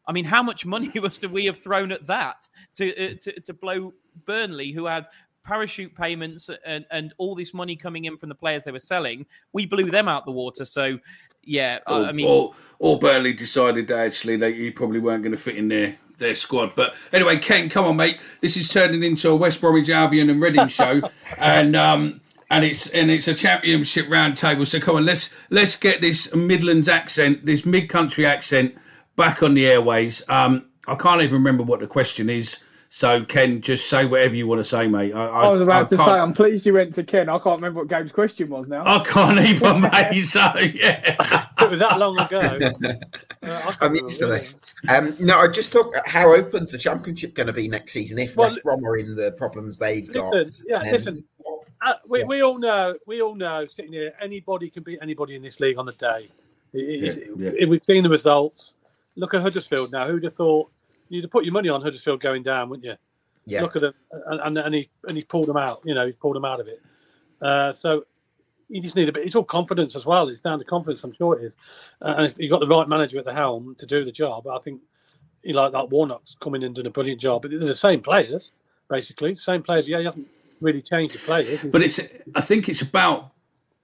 I 0.08 0.12
mean, 0.12 0.24
how 0.24 0.42
much 0.42 0.64
money 0.66 0.90
must 1.00 1.24
we 1.26 1.44
have 1.44 1.58
thrown 1.58 1.92
at 1.92 2.06
that 2.06 2.48
to 2.76 2.90
uh, 2.90 3.14
to, 3.22 3.40
to 3.40 3.54
blow 3.54 3.92
Burnley, 4.24 4.72
who 4.72 4.86
had 4.86 5.06
parachute 5.44 5.94
payments 5.94 6.50
and, 6.66 6.84
and 6.90 7.14
all 7.18 7.34
this 7.34 7.54
money 7.54 7.76
coming 7.76 8.04
in 8.06 8.16
from 8.16 8.28
the 8.28 8.34
players 8.34 8.64
they 8.64 8.72
were 8.72 8.80
selling? 8.80 9.26
We 9.52 9.66
blew 9.66 9.90
them 9.90 10.08
out 10.08 10.24
the 10.24 10.32
water. 10.32 10.64
So, 10.64 10.98
yeah, 11.44 11.78
I, 11.86 12.00
or, 12.00 12.04
I 12.06 12.12
mean, 12.12 12.26
or, 12.26 12.54
or 12.78 12.98
Burnley 12.98 13.34
decided 13.34 13.90
actually 13.90 14.36
that 14.38 14.54
you 14.54 14.72
probably 14.72 14.98
weren't 14.98 15.22
going 15.22 15.36
to 15.36 15.40
fit 15.40 15.56
in 15.56 15.68
their 15.68 15.96
their 16.18 16.34
squad. 16.34 16.74
But 16.74 16.94
anyway, 17.12 17.38
Ken, 17.38 17.68
come 17.68 17.84
on, 17.84 17.96
mate. 17.96 18.18
This 18.40 18.56
is 18.56 18.68
turning 18.68 19.02
into 19.02 19.30
a 19.30 19.36
West 19.36 19.60
Bromwich 19.60 19.88
Albion 19.88 20.30
and 20.30 20.40
Reading 20.40 20.68
show, 20.68 21.02
and 21.38 21.76
um, 21.76 22.20
and 22.50 22.64
it's 22.64 22.88
and 22.88 23.10
it's 23.10 23.28
a 23.28 23.34
championship 23.34 24.08
round 24.08 24.36
table. 24.36 24.64
So 24.64 24.80
come 24.80 24.96
on, 24.96 25.04
let's 25.04 25.34
let's 25.50 25.76
get 25.76 26.00
this 26.00 26.34
Midlands 26.34 26.88
accent, 26.88 27.44
this 27.44 27.64
mid 27.64 27.88
country 27.88 28.26
accent, 28.26 28.74
back 29.18 29.42
on 29.42 29.52
the 29.52 29.66
airways. 29.66 30.26
Um, 30.30 30.64
I 30.86 30.94
can't 30.94 31.20
even 31.20 31.34
remember 31.34 31.62
what 31.64 31.80
the 31.80 31.86
question 31.86 32.30
is. 32.30 32.64
So 32.90 33.22
Ken, 33.22 33.60
just 33.60 33.90
say 33.90 34.06
whatever 34.06 34.34
you 34.34 34.46
want 34.46 34.60
to 34.60 34.64
say, 34.64 34.88
mate. 34.88 35.12
I, 35.12 35.26
I 35.26 35.52
was 35.52 35.60
about 35.60 35.88
to 35.88 35.96
can't- 35.98 36.06
say, 36.08 36.12
I'm 36.12 36.32
pleased 36.32 36.64
you 36.64 36.72
went 36.72 36.94
to 36.94 37.04
Ken. 37.04 37.28
I 37.28 37.38
can't 37.38 37.56
remember 37.60 37.80
what 37.80 37.88
Gabe's 37.88 38.12
question 38.12 38.48
was 38.48 38.66
now. 38.70 38.82
I 38.86 39.04
can't 39.04 39.38
even, 39.40 39.80
mate. 40.12 40.22
So 40.22 40.40
yeah. 40.72 41.44
It 41.60 41.70
was 41.70 41.80
that 41.80 41.98
long 41.98 42.18
ago. 42.18 42.70
Uh, 43.40 43.72
I'm 43.80 43.94
used 43.94 44.18
to 44.18 44.26
this. 44.26 44.56
Um, 44.88 45.14
no, 45.20 45.38
I 45.38 45.46
just 45.46 45.70
thought 45.70 45.94
how 46.06 46.34
open's 46.34 46.72
the 46.72 46.78
championship 46.78 47.34
going 47.34 47.46
to 47.46 47.52
be 47.52 47.68
next 47.68 47.92
season 47.92 48.18
if 48.18 48.34
Well, 48.36 48.48
West 48.48 48.64
Brom 48.64 48.84
are 48.84 48.96
in 48.96 49.14
the 49.14 49.30
problems 49.32 49.78
they've 49.78 50.12
got? 50.12 50.34
Yeah, 50.66 50.78
Um, 50.78 50.82
listen. 50.90 51.24
Uh, 51.86 51.92
we, 52.08 52.24
we 52.24 52.42
all 52.42 52.58
know, 52.58 52.96
we 53.06 53.22
all 53.22 53.36
know, 53.36 53.64
sitting 53.64 53.92
here, 53.92 54.12
anybody 54.20 54.70
can 54.70 54.82
beat 54.82 54.98
anybody 55.00 55.36
in 55.36 55.42
this 55.42 55.60
league 55.60 55.78
on 55.78 55.86
the 55.86 55.92
day. 55.92 56.28
It- 56.72 56.78
it's- 57.04 57.16
Yeah, 57.16 57.24
yeah. 57.36 57.50
if 57.60 57.68
We've 57.68 57.80
seen 57.86 58.02
the 58.02 58.08
results. 58.10 58.72
Look 59.18 59.34
at 59.34 59.42
Huddersfield 59.42 59.92
now. 59.92 60.08
Who'd 60.08 60.24
have 60.24 60.34
thought 60.34 60.70
you'd 61.08 61.24
have 61.24 61.30
put 61.30 61.44
your 61.44 61.52
money 61.52 61.68
on 61.68 61.82
Huddersfield 61.82 62.20
going 62.20 62.42
down, 62.42 62.68
wouldn't 62.70 62.86
you? 62.86 62.94
Yeah. 63.46 63.62
Look 63.62 63.76
at 63.76 63.82
them, 63.82 63.94
and, 64.26 64.40
and, 64.40 64.58
and 64.58 64.74
he 64.74 64.90
and 65.08 65.16
he 65.16 65.24
pulled 65.24 65.46
them 65.46 65.56
out. 65.56 65.80
You 65.84 65.94
know, 65.94 66.06
he 66.06 66.12
pulled 66.12 66.36
them 66.36 66.44
out 66.44 66.60
of 66.60 66.68
it. 66.68 66.80
Uh, 67.40 67.72
so 67.78 68.04
you 68.68 68.80
just 68.80 68.94
need 68.94 69.08
a 69.08 69.12
bit. 69.12 69.24
It's 69.24 69.34
all 69.34 69.44
confidence 69.44 69.96
as 69.96 70.04
well. 70.06 70.28
It's 70.28 70.42
down 70.42 70.58
to 70.58 70.64
confidence. 70.64 71.02
I'm 71.02 71.14
sure 71.14 71.38
it 71.38 71.44
is. 71.44 71.56
Uh, 72.00 72.14
and 72.18 72.26
if 72.26 72.38
you've 72.38 72.50
got 72.50 72.60
the 72.60 72.68
right 72.68 72.86
manager 72.86 73.18
at 73.18 73.24
the 73.24 73.32
helm 73.34 73.74
to 73.78 73.86
do 73.86 74.04
the 74.04 74.12
job, 74.12 74.46
I 74.46 74.58
think 74.58 74.82
you 75.42 75.54
like 75.54 75.72
that 75.72 75.90
Warnock's 75.90 76.36
coming 76.40 76.62
in 76.62 76.66
and 76.66 76.74
doing 76.74 76.86
a 76.86 76.90
brilliant 76.90 77.20
job. 77.20 77.42
But 77.42 77.50
they're 77.50 77.60
the 77.60 77.74
same 77.74 78.02
players, 78.02 78.52
basically. 78.90 79.34
Same 79.36 79.62
players. 79.62 79.88
Yeah, 79.88 79.98
he 79.98 80.04
hasn't 80.04 80.28
really 80.60 80.82
changed 80.82 81.14
the 81.14 81.20
players. 81.20 81.60
But 81.64 81.82
it's 81.82 82.00
I 82.34 82.42
think 82.42 82.68
it's 82.68 82.82
about 82.82 83.32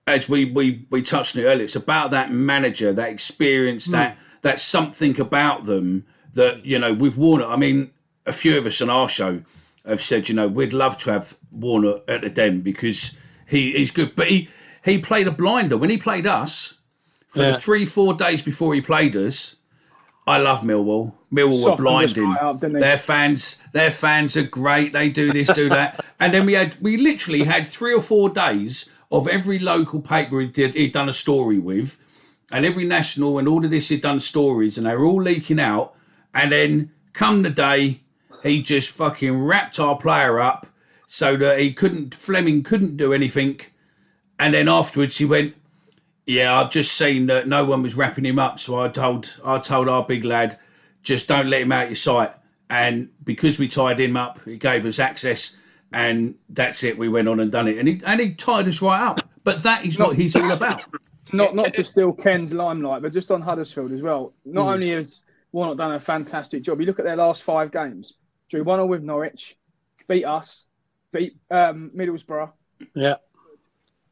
as 0.07 0.29
we 0.29 0.45
we 0.45 0.87
we 0.91 1.03
touched 1.03 1.37
on 1.37 1.43
it 1.43 1.47
earlier. 1.47 1.65
It's 1.65 1.77
about 1.77 2.11
that 2.11 2.31
manager, 2.31 2.93
that 2.93 3.09
experience, 3.09 3.87
that 3.87 4.19
that 4.45 4.61
something 4.61 5.19
about 5.19 5.65
them 5.65 6.05
that 6.35 6.65
you 6.65 6.79
know 6.79 6.93
with 6.95 7.17
Warner. 7.17 7.47
I 7.47 7.57
mean, 7.57 7.91
a 8.27 8.33
few 8.33 8.57
of 8.59 8.67
us 8.67 8.81
on 8.81 8.91
our 8.91 9.09
show 9.09 9.43
have 9.85 10.01
said 10.03 10.29
you 10.29 10.35
know 10.35 10.47
we'd 10.47 10.73
love 10.73 10.97
to 10.99 11.11
have 11.13 11.37
Warner 11.51 12.01
at 12.07 12.21
the 12.21 12.31
Den 12.31 12.61
because 12.61 13.17
he 13.49 13.73
he's 13.73 13.91
good, 13.91 14.15
but 14.15 14.29
he 14.29 14.49
he 14.85 14.99
played 14.99 15.27
a 15.27 15.31
blinder 15.33 15.77
when 15.77 15.91
he 15.91 15.97
played 15.99 16.27
us 16.27 16.79
for 17.29 17.43
Yeah. 17.43 17.51
the 17.53 17.59
three 17.59 17.87
four 17.87 18.15
days 18.15 18.43
before 18.43 18.75
he 18.75 18.81
played 18.81 19.17
us. 19.17 19.57
I 20.27 20.39
love 20.39 20.61
Millwall. 20.63 21.13
Millwall 21.31 21.71
were 21.71 21.77
blinding. 21.77 22.31
right 22.31 22.41
up, 22.43 22.61
they? 22.61 22.69
Their 22.69 22.97
fans, 22.97 23.63
their 23.73 23.91
fans 23.91 24.37
are 24.39 24.43
great. 24.43 24.93
They 24.95 25.11
do 25.11 25.33
this, 25.33 25.49
do 25.53 25.69
that, 25.69 26.03
and 26.21 26.33
then 26.33 26.47
we 26.47 26.55
had, 26.55 26.77
we 26.81 26.97
literally 26.97 27.43
had 27.45 27.69
three 27.69 27.93
or 27.93 28.01
four 28.01 28.31
days 28.31 28.89
of 29.11 29.29
every 29.29 29.59
local 29.59 30.01
paper 30.01 30.41
he 30.41 30.47
did, 30.47 30.75
he'd 30.75 30.93
done 30.93 31.11
a 31.11 31.13
story 31.13 31.59
with, 31.59 32.01
and 32.55 32.65
every 32.65 32.85
national 32.85 33.37
and 33.37 33.49
all 33.49 33.65
of 33.65 33.71
this 33.73 33.89
he'd 33.89 34.01
done 34.01 34.21
stories, 34.21 34.79
and 34.79 34.87
they 34.87 34.95
were 34.95 35.05
all 35.05 35.21
leaking 35.21 35.59
out. 35.59 35.93
And 36.33 36.53
then 36.53 36.93
come 37.13 37.43
the 37.43 37.51
day, 37.51 38.01
he 38.45 38.63
just 38.63 38.91
fucking 38.91 39.43
wrapped 39.43 39.81
our 39.81 39.97
player 39.97 40.39
up 40.39 40.69
so 41.05 41.37
that 41.37 41.59
he 41.59 41.73
couldn't 41.73 42.15
Flemming 42.15 42.63
couldn't 42.63 42.97
do 42.97 43.13
anything. 43.13 43.61
And 44.39 44.55
then 44.55 44.69
afterwards 44.69 45.19
he 45.19 45.25
went, 45.25 45.57
yeah, 46.27 46.57
I've 46.57 46.71
just 46.71 46.93
seen 46.93 47.27
that 47.27 47.49
no 47.49 47.65
one 47.65 47.83
was 47.83 47.97
wrapping 47.97 48.25
him 48.25 48.39
up, 48.39 48.61
so 48.61 48.81
I 48.81 48.89
told 48.89 49.37
I 49.45 49.59
told 49.59 49.89
our 49.89 50.05
big 50.05 50.25
lad, 50.25 50.57
just 51.03 51.27
don't 51.27 51.51
let 51.51 51.63
him 51.63 51.73
out 51.73 51.89
your 51.89 51.97
sight. 51.97 52.31
And 52.71 53.09
because 53.25 53.59
we 53.59 53.67
tied 53.67 53.99
him 53.99 54.17
up, 54.17 54.41
he 54.45 54.59
gave 54.59 54.87
us 54.87 55.01
access, 55.01 55.57
and 55.93 56.37
that's 56.49 56.85
it. 56.85 56.97
We 56.99 57.09
went 57.09 57.27
on 57.27 57.41
and 57.41 57.51
done 57.51 57.67
it, 57.67 57.79
and 57.79 57.89
he 57.89 58.01
and 58.07 58.21
he 58.21 58.33
tied 58.33 58.69
us 58.69 58.81
right 58.81 59.01
up. 59.01 59.21
But 59.43 59.65
that 59.65 59.85
is 59.85 59.99
what 59.99 60.15
he's 60.15 60.37
all 60.37 60.53
about. 60.53 60.83
Not 61.37 61.55
not 61.55 61.73
to 61.75 61.85
steal 61.85 62.13
Ken's 62.13 62.53
limelight, 62.53 63.03
but 63.03 63.13
just 63.13 63.31
on 63.31 63.41
Huddersfield 63.41 63.93
as 63.93 64.03
well. 64.03 64.33
Not 64.45 64.73
only 64.75 64.91
has 64.91 65.23
Warnock 65.53 65.77
done 65.77 65.93
a 65.93 66.01
fantastic 66.01 66.63
job, 66.63 66.81
you 66.81 66.87
look 66.87 66.99
at 66.99 67.05
their 67.05 67.17
last 67.17 67.43
five 67.43 67.71
games. 67.71 68.17
Drew 68.49 68.63
one 68.63 68.79
0 68.79 68.87
with 68.87 69.03
Norwich, 69.03 69.57
beat 70.09 70.25
us, 70.25 70.67
beat 71.13 71.37
um, 71.51 71.91
Middlesbrough, 71.95 72.53
yeah. 72.95 73.17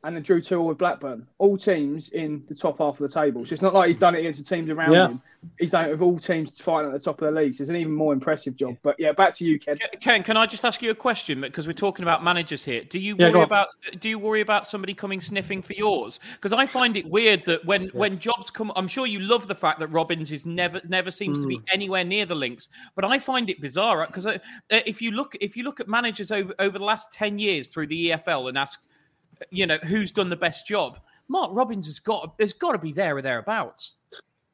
And 0.04 0.16
then 0.16 0.24
drew 0.24 0.40
two 0.40 0.56
0 0.56 0.64
with 0.64 0.78
Blackburn. 0.78 1.28
All 1.38 1.56
teams 1.56 2.08
in 2.08 2.42
the 2.48 2.56
top 2.56 2.78
half 2.78 3.00
of 3.00 3.08
the 3.08 3.08
table. 3.08 3.46
So 3.46 3.52
it's 3.52 3.62
not 3.62 3.72
like 3.72 3.86
he's 3.86 3.98
done 3.98 4.16
it 4.16 4.18
against 4.18 4.40
the 4.40 4.56
teams 4.56 4.68
around 4.68 4.94
Yeah. 4.94 5.08
him. 5.10 5.22
He's 5.60 5.70
done 5.70 5.84
it 5.88 5.92
with 5.92 6.02
all 6.02 6.18
teams 6.18 6.60
fighting 6.60 6.90
at 6.90 6.92
the 6.92 6.98
top 6.98 7.22
of 7.22 7.32
the 7.32 7.40
league. 7.40 7.54
So 7.54 7.62
it's 7.62 7.70
an 7.70 7.76
even 7.76 7.92
more 7.92 8.12
impressive 8.12 8.56
job. 8.56 8.74
But 8.82 8.96
yeah, 8.98 9.12
back 9.12 9.32
to 9.34 9.44
you, 9.44 9.60
Ken. 9.60 9.78
Ken, 10.00 10.24
can 10.24 10.36
I 10.36 10.46
just 10.46 10.64
ask 10.64 10.82
you 10.82 10.90
a 10.90 10.94
question? 10.94 11.40
Because 11.42 11.68
we're 11.68 11.72
talking 11.72 12.02
about 12.02 12.24
managers 12.24 12.64
here. 12.64 12.82
Do 12.82 12.98
you 12.98 13.14
Yeah, 13.16 13.28
worry 13.28 13.38
on. 13.38 13.44
about 13.44 13.68
do 14.00 14.08
you 14.08 14.18
worry 14.18 14.40
about 14.40 14.66
somebody 14.66 14.92
coming 14.92 15.20
sniffing 15.20 15.62
for 15.62 15.74
yours? 15.74 16.18
Because 16.32 16.52
I 16.52 16.66
find 16.66 16.96
it 16.96 17.06
weird 17.06 17.44
that 17.44 17.64
when 17.64 17.86
when 17.90 18.18
jobs 18.18 18.50
come, 18.50 18.72
I'm 18.74 18.88
sure 18.88 19.06
you 19.06 19.20
love 19.20 19.46
the 19.46 19.54
fact 19.54 19.78
that 19.78 19.86
Robins 19.88 20.32
is 20.32 20.44
never 20.44 20.80
never 20.88 21.12
seems 21.12 21.38
to 21.38 21.46
be 21.46 21.58
Hmm. 21.58 21.64
anywhere 21.72 22.02
near 22.02 22.26
the 22.26 22.34
links. 22.34 22.68
But 22.96 23.04
I 23.04 23.20
find 23.20 23.48
it 23.48 23.60
bizarre 23.60 24.04
because 24.04 24.26
if 24.68 25.00
you 25.00 25.12
look 25.12 25.36
if 25.40 25.56
you 25.56 25.62
look 25.62 25.78
at 25.78 25.86
managers 25.86 26.32
over 26.32 26.52
over 26.58 26.76
the 26.76 26.84
last 26.84 27.12
ten 27.12 27.38
years 27.38 27.68
through 27.68 27.86
the 27.86 28.08
EFL 28.08 28.48
and 28.48 28.58
ask, 28.58 28.80
you 29.50 29.66
know, 29.66 29.78
who's 29.78 30.12
done 30.12 30.30
the 30.30 30.36
best 30.36 30.66
job, 30.66 30.98
Mark 31.28 31.50
Robins 31.52 31.86
has 31.86 31.98
got 31.98 32.34
has 32.38 32.52
got 32.52 32.72
to 32.72 32.78
be 32.78 32.92
there 32.92 33.16
or 33.16 33.22
thereabouts. 33.22 33.96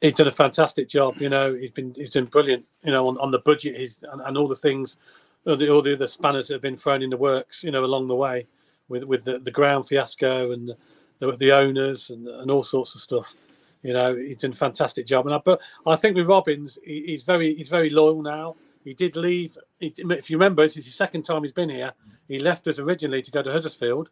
he's 0.00 0.14
done 0.14 0.28
a 0.28 0.32
fantastic 0.32 0.88
job. 0.88 1.20
You 1.20 1.28
know, 1.28 1.54
he's 1.54 1.70
been 1.70 1.94
he's 1.94 2.12
been 2.12 2.26
brilliant. 2.26 2.64
You 2.84 2.92
know, 2.92 3.08
on, 3.08 3.18
on 3.18 3.30
the 3.30 3.40
budget, 3.40 3.76
he's 3.76 4.02
and, 4.10 4.20
and 4.22 4.36
all 4.36 4.48
the 4.48 4.54
things, 4.54 4.98
all 5.46 5.56
the, 5.56 5.70
all 5.70 5.82
the 5.82 5.94
other 5.94 6.06
spanners 6.06 6.48
that 6.48 6.54
have 6.54 6.62
been 6.62 6.76
thrown 6.76 7.02
in 7.02 7.10
the 7.10 7.16
works. 7.16 7.64
You 7.64 7.70
know, 7.70 7.84
along 7.84 8.08
the 8.08 8.14
way, 8.14 8.46
with 8.88 9.04
with 9.04 9.24
the, 9.24 9.38
the 9.38 9.50
ground 9.50 9.88
fiasco 9.88 10.52
and 10.52 10.72
the, 11.18 11.36
the 11.36 11.52
owners 11.52 12.10
and 12.10 12.28
and 12.28 12.50
all 12.50 12.62
sorts 12.62 12.94
of 12.94 13.00
stuff. 13.00 13.34
You 13.82 13.92
know, 13.92 14.16
he's 14.16 14.38
done 14.38 14.52
a 14.52 14.56
fantastic 14.56 15.06
job. 15.06 15.26
And 15.26 15.34
I, 15.36 15.38
but 15.38 15.60
I 15.86 15.94
think 15.94 16.16
with 16.16 16.26
Robins, 16.26 16.78
he, 16.84 17.04
he's 17.06 17.22
very 17.22 17.54
he's 17.54 17.68
very 17.68 17.90
loyal 17.90 18.22
now. 18.22 18.56
He 18.84 18.94
did 18.94 19.16
leave. 19.16 19.56
He, 19.78 19.92
if 19.96 20.30
you 20.30 20.36
remember, 20.36 20.62
this 20.64 20.76
is 20.76 20.86
the 20.86 20.90
second 20.90 21.22
time 21.22 21.42
he's 21.42 21.52
been 21.52 21.68
here. 21.68 21.92
He 22.26 22.38
left 22.38 22.66
us 22.68 22.78
originally 22.78 23.22
to 23.22 23.30
go 23.30 23.42
to 23.42 23.52
Huddersfield, 23.52 24.10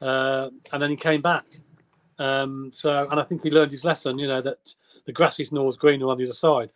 uh, 0.00 0.50
and 0.72 0.82
then 0.82 0.90
he 0.90 0.96
came 0.96 1.22
back. 1.22 1.44
Um, 2.18 2.70
so, 2.74 3.08
and 3.10 3.20
I 3.20 3.24
think 3.24 3.42
he 3.42 3.50
learned 3.50 3.72
his 3.72 3.84
lesson. 3.84 4.18
You 4.18 4.28
know 4.28 4.42
that 4.42 4.74
the 5.06 5.12
grass 5.12 5.40
is 5.40 5.52
always 5.52 5.76
greener 5.76 6.08
on 6.08 6.18
the 6.18 6.24
other 6.24 6.32
side. 6.32 6.70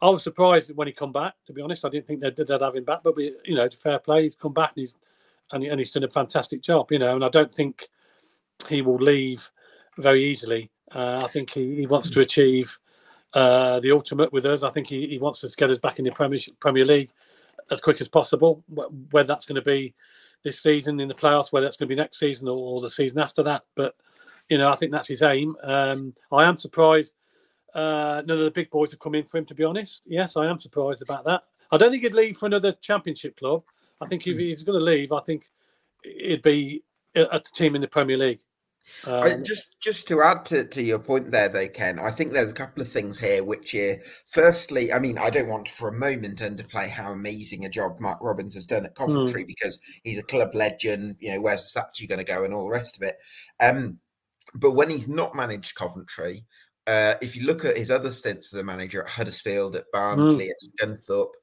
I 0.00 0.08
was 0.08 0.22
surprised 0.22 0.74
when 0.74 0.86
he 0.86 0.92
come 0.92 1.12
back. 1.12 1.34
To 1.46 1.52
be 1.52 1.62
honest, 1.62 1.84
I 1.84 1.88
didn't 1.88 2.06
think 2.06 2.20
they'd, 2.20 2.36
they'd 2.36 2.60
have 2.60 2.76
him 2.76 2.84
back. 2.84 3.00
But 3.02 3.16
we, 3.16 3.34
you 3.44 3.54
know, 3.54 3.64
it's 3.64 3.76
fair 3.76 3.98
play. 3.98 4.22
He's 4.22 4.36
come 4.36 4.52
back 4.52 4.72
and 4.76 4.82
he's 4.82 4.94
and, 5.52 5.62
he, 5.62 5.68
and 5.68 5.78
he's 5.78 5.92
done 5.92 6.04
a 6.04 6.10
fantastic 6.10 6.62
job. 6.62 6.90
You 6.90 6.98
know, 6.98 7.14
and 7.14 7.24
I 7.24 7.28
don't 7.28 7.52
think 7.54 7.88
he 8.68 8.82
will 8.82 8.96
leave 8.96 9.50
very 9.96 10.24
easily. 10.24 10.70
Uh, 10.92 11.20
I 11.22 11.28
think 11.28 11.50
he, 11.50 11.76
he 11.76 11.86
wants 11.86 12.10
to 12.10 12.20
achieve 12.20 12.78
uh, 13.34 13.80
the 13.80 13.92
ultimate 13.92 14.32
with 14.32 14.46
us. 14.46 14.62
I 14.62 14.70
think 14.70 14.86
he, 14.86 15.06
he 15.06 15.18
wants 15.18 15.44
us 15.44 15.52
to 15.52 15.56
get 15.56 15.70
us 15.70 15.78
back 15.78 15.98
in 15.98 16.04
the 16.04 16.12
Premier 16.60 16.84
League 16.84 17.10
as 17.70 17.80
quick 17.80 18.00
as 18.00 18.08
possible. 18.08 18.64
Whether 19.10 19.26
that's 19.26 19.44
going 19.44 19.56
to 19.56 19.62
be 19.62 19.94
this 20.44 20.62
season 20.62 21.00
in 21.00 21.08
the 21.08 21.14
playoffs, 21.14 21.52
whether 21.52 21.66
it's 21.66 21.76
going 21.76 21.88
to 21.88 21.94
be 21.94 22.00
next 22.00 22.18
season 22.18 22.48
or, 22.48 22.80
the 22.80 22.90
season 22.90 23.18
after 23.18 23.42
that, 23.42 23.62
but 23.74 23.94
you 24.48 24.56
know, 24.56 24.70
I 24.70 24.76
think 24.76 24.92
that's 24.92 25.08
his 25.08 25.22
aim. 25.22 25.56
Um, 25.62 26.14
I 26.32 26.44
am 26.44 26.56
surprised 26.56 27.16
uh, 27.74 28.22
none 28.24 28.38
of 28.38 28.44
the 28.44 28.50
big 28.50 28.70
boys 28.70 28.90
have 28.92 29.00
come 29.00 29.14
in 29.14 29.24
for 29.24 29.38
him. 29.38 29.44
To 29.46 29.54
be 29.54 29.64
honest, 29.64 30.02
yes, 30.06 30.36
I 30.36 30.46
am 30.46 30.58
surprised 30.58 31.02
about 31.02 31.24
that. 31.24 31.42
I 31.70 31.76
don't 31.76 31.90
think 31.90 32.02
he'd 32.02 32.14
leave 32.14 32.38
for 32.38 32.46
another 32.46 32.72
championship 32.80 33.36
club. 33.36 33.62
I 34.00 34.06
think 34.06 34.26
if 34.26 34.38
he's 34.38 34.62
going 34.62 34.78
to 34.78 34.84
leave, 34.84 35.12
I 35.12 35.20
think 35.20 35.50
it'd 36.02 36.42
be 36.42 36.82
at 37.14 37.44
the 37.44 37.50
team 37.52 37.74
in 37.74 37.80
the 37.80 37.88
Premier 37.88 38.16
League. 38.16 38.40
Um, 39.06 39.44
just 39.44 39.80
just 39.80 40.08
to 40.08 40.22
add 40.22 40.44
to, 40.46 40.64
to 40.64 40.82
your 40.82 40.98
point 40.98 41.30
there, 41.30 41.48
though, 41.48 41.68
Ken, 41.68 41.98
I 41.98 42.10
think 42.10 42.32
there's 42.32 42.50
a 42.50 42.54
couple 42.54 42.82
of 42.82 42.88
things 42.88 43.18
here 43.18 43.44
which 43.44 43.74
are 43.74 43.98
firstly, 44.26 44.92
I 44.92 44.98
mean, 44.98 45.18
I 45.18 45.30
don't 45.30 45.48
want 45.48 45.66
to 45.66 45.72
for 45.72 45.88
a 45.88 45.92
moment 45.92 46.38
to 46.38 46.50
underplay 46.50 46.88
how 46.88 47.12
amazing 47.12 47.64
a 47.64 47.68
job 47.68 48.00
Mark 48.00 48.18
Robins 48.20 48.54
has 48.54 48.66
done 48.66 48.86
at 48.86 48.94
Coventry 48.94 49.44
mm. 49.44 49.48
because 49.48 49.80
he's 50.02 50.18
a 50.18 50.22
club 50.22 50.54
legend, 50.54 51.16
you 51.20 51.34
know, 51.34 51.40
where's 51.40 51.62
the 51.62 51.68
statue 51.68 52.06
going 52.06 52.18
to 52.18 52.24
go 52.24 52.44
and 52.44 52.52
all 52.52 52.64
the 52.64 52.70
rest 52.70 52.96
of 52.96 53.02
it. 53.02 53.16
Um, 53.60 53.98
but 54.54 54.72
when 54.72 54.90
he's 54.90 55.08
not 55.08 55.34
managed 55.34 55.74
Coventry, 55.74 56.44
uh, 56.86 57.14
if 57.20 57.36
you 57.36 57.44
look 57.44 57.64
at 57.64 57.76
his 57.76 57.90
other 57.90 58.10
stints 58.10 58.54
as 58.54 58.60
a 58.60 58.64
manager 58.64 59.02
at 59.02 59.10
Huddersfield, 59.10 59.76
at 59.76 59.84
Barnsley, 59.92 60.46
mm. 60.46 60.50
at 60.50 60.88
Scunthorpe, 60.88 61.34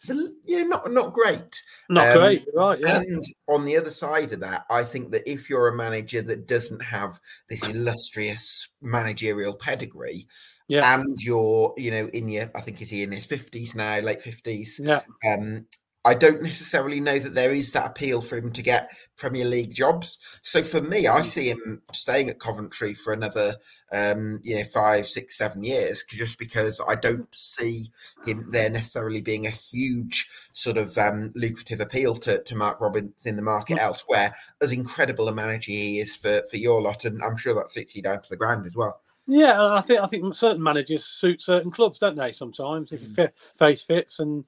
it's 0.00 0.10
a, 0.10 0.28
yeah, 0.46 0.62
not 0.62 0.90
not 0.90 1.12
great. 1.12 1.62
Not 1.90 2.08
um, 2.08 2.18
great, 2.18 2.46
right? 2.54 2.78
Yeah. 2.80 2.96
And 3.00 3.22
on 3.48 3.66
the 3.66 3.76
other 3.76 3.90
side 3.90 4.32
of 4.32 4.40
that, 4.40 4.64
I 4.70 4.82
think 4.82 5.10
that 5.12 5.30
if 5.30 5.50
you're 5.50 5.68
a 5.68 5.76
manager 5.76 6.22
that 6.22 6.46
doesn't 6.46 6.82
have 6.82 7.20
this 7.50 7.62
illustrious 7.68 8.66
managerial 8.80 9.52
pedigree, 9.52 10.26
yeah. 10.68 10.94
and 10.94 11.18
you're, 11.20 11.74
you 11.76 11.90
know, 11.90 12.06
in 12.14 12.30
your, 12.30 12.50
I 12.54 12.62
think 12.62 12.80
is 12.80 12.88
he 12.88 13.02
in 13.02 13.12
his 13.12 13.26
fifties 13.26 13.74
now, 13.74 13.98
late 14.00 14.22
fifties, 14.22 14.80
yeah. 14.82 15.02
Um, 15.30 15.66
I 16.06 16.14
don't 16.14 16.42
necessarily 16.42 16.98
know 16.98 17.18
that 17.18 17.34
there 17.34 17.52
is 17.52 17.72
that 17.72 17.86
appeal 17.86 18.22
for 18.22 18.38
him 18.38 18.52
to 18.52 18.62
get 18.62 18.90
Premier 19.18 19.44
League 19.44 19.74
jobs. 19.74 20.18
So 20.42 20.62
for 20.62 20.80
me, 20.80 21.06
I 21.06 21.20
see 21.20 21.50
him 21.50 21.82
staying 21.92 22.30
at 22.30 22.40
Coventry 22.40 22.94
for 22.94 23.12
another, 23.12 23.56
um, 23.92 24.40
you 24.42 24.56
know, 24.56 24.64
five, 24.64 25.06
six, 25.06 25.36
seven 25.36 25.62
years, 25.62 26.02
just 26.08 26.38
because 26.38 26.80
I 26.88 26.94
don't 26.94 27.32
see 27.34 27.90
him 28.24 28.50
there 28.50 28.70
necessarily 28.70 29.20
being 29.20 29.46
a 29.46 29.50
huge 29.50 30.26
sort 30.54 30.78
of 30.78 30.96
um, 30.96 31.32
lucrative 31.34 31.80
appeal 31.80 32.16
to, 32.16 32.42
to 32.42 32.56
Mark 32.56 32.80
Robins 32.80 33.26
in 33.26 33.36
the 33.36 33.42
market 33.42 33.78
elsewhere. 33.78 34.32
As 34.62 34.72
incredible 34.72 35.28
a 35.28 35.34
manager 35.34 35.72
he 35.72 36.00
is 36.00 36.16
for 36.16 36.42
for 36.50 36.56
your 36.56 36.80
lot, 36.80 37.04
and 37.04 37.22
I'm 37.22 37.36
sure 37.36 37.54
that 37.56 37.70
suits 37.70 37.94
you 37.94 38.02
down 38.02 38.22
to 38.22 38.28
the 38.30 38.36
ground 38.36 38.64
as 38.64 38.74
well. 38.74 39.02
Yeah, 39.26 39.74
I 39.74 39.82
think 39.82 40.00
I 40.00 40.06
think 40.06 40.34
certain 40.34 40.62
managers 40.62 41.04
suit 41.04 41.42
certain 41.42 41.70
clubs, 41.70 41.98
don't 41.98 42.16
they? 42.16 42.32
Sometimes 42.32 42.90
if 42.90 43.02
mm. 43.02 43.30
face 43.54 43.82
fits 43.82 44.18
and 44.18 44.44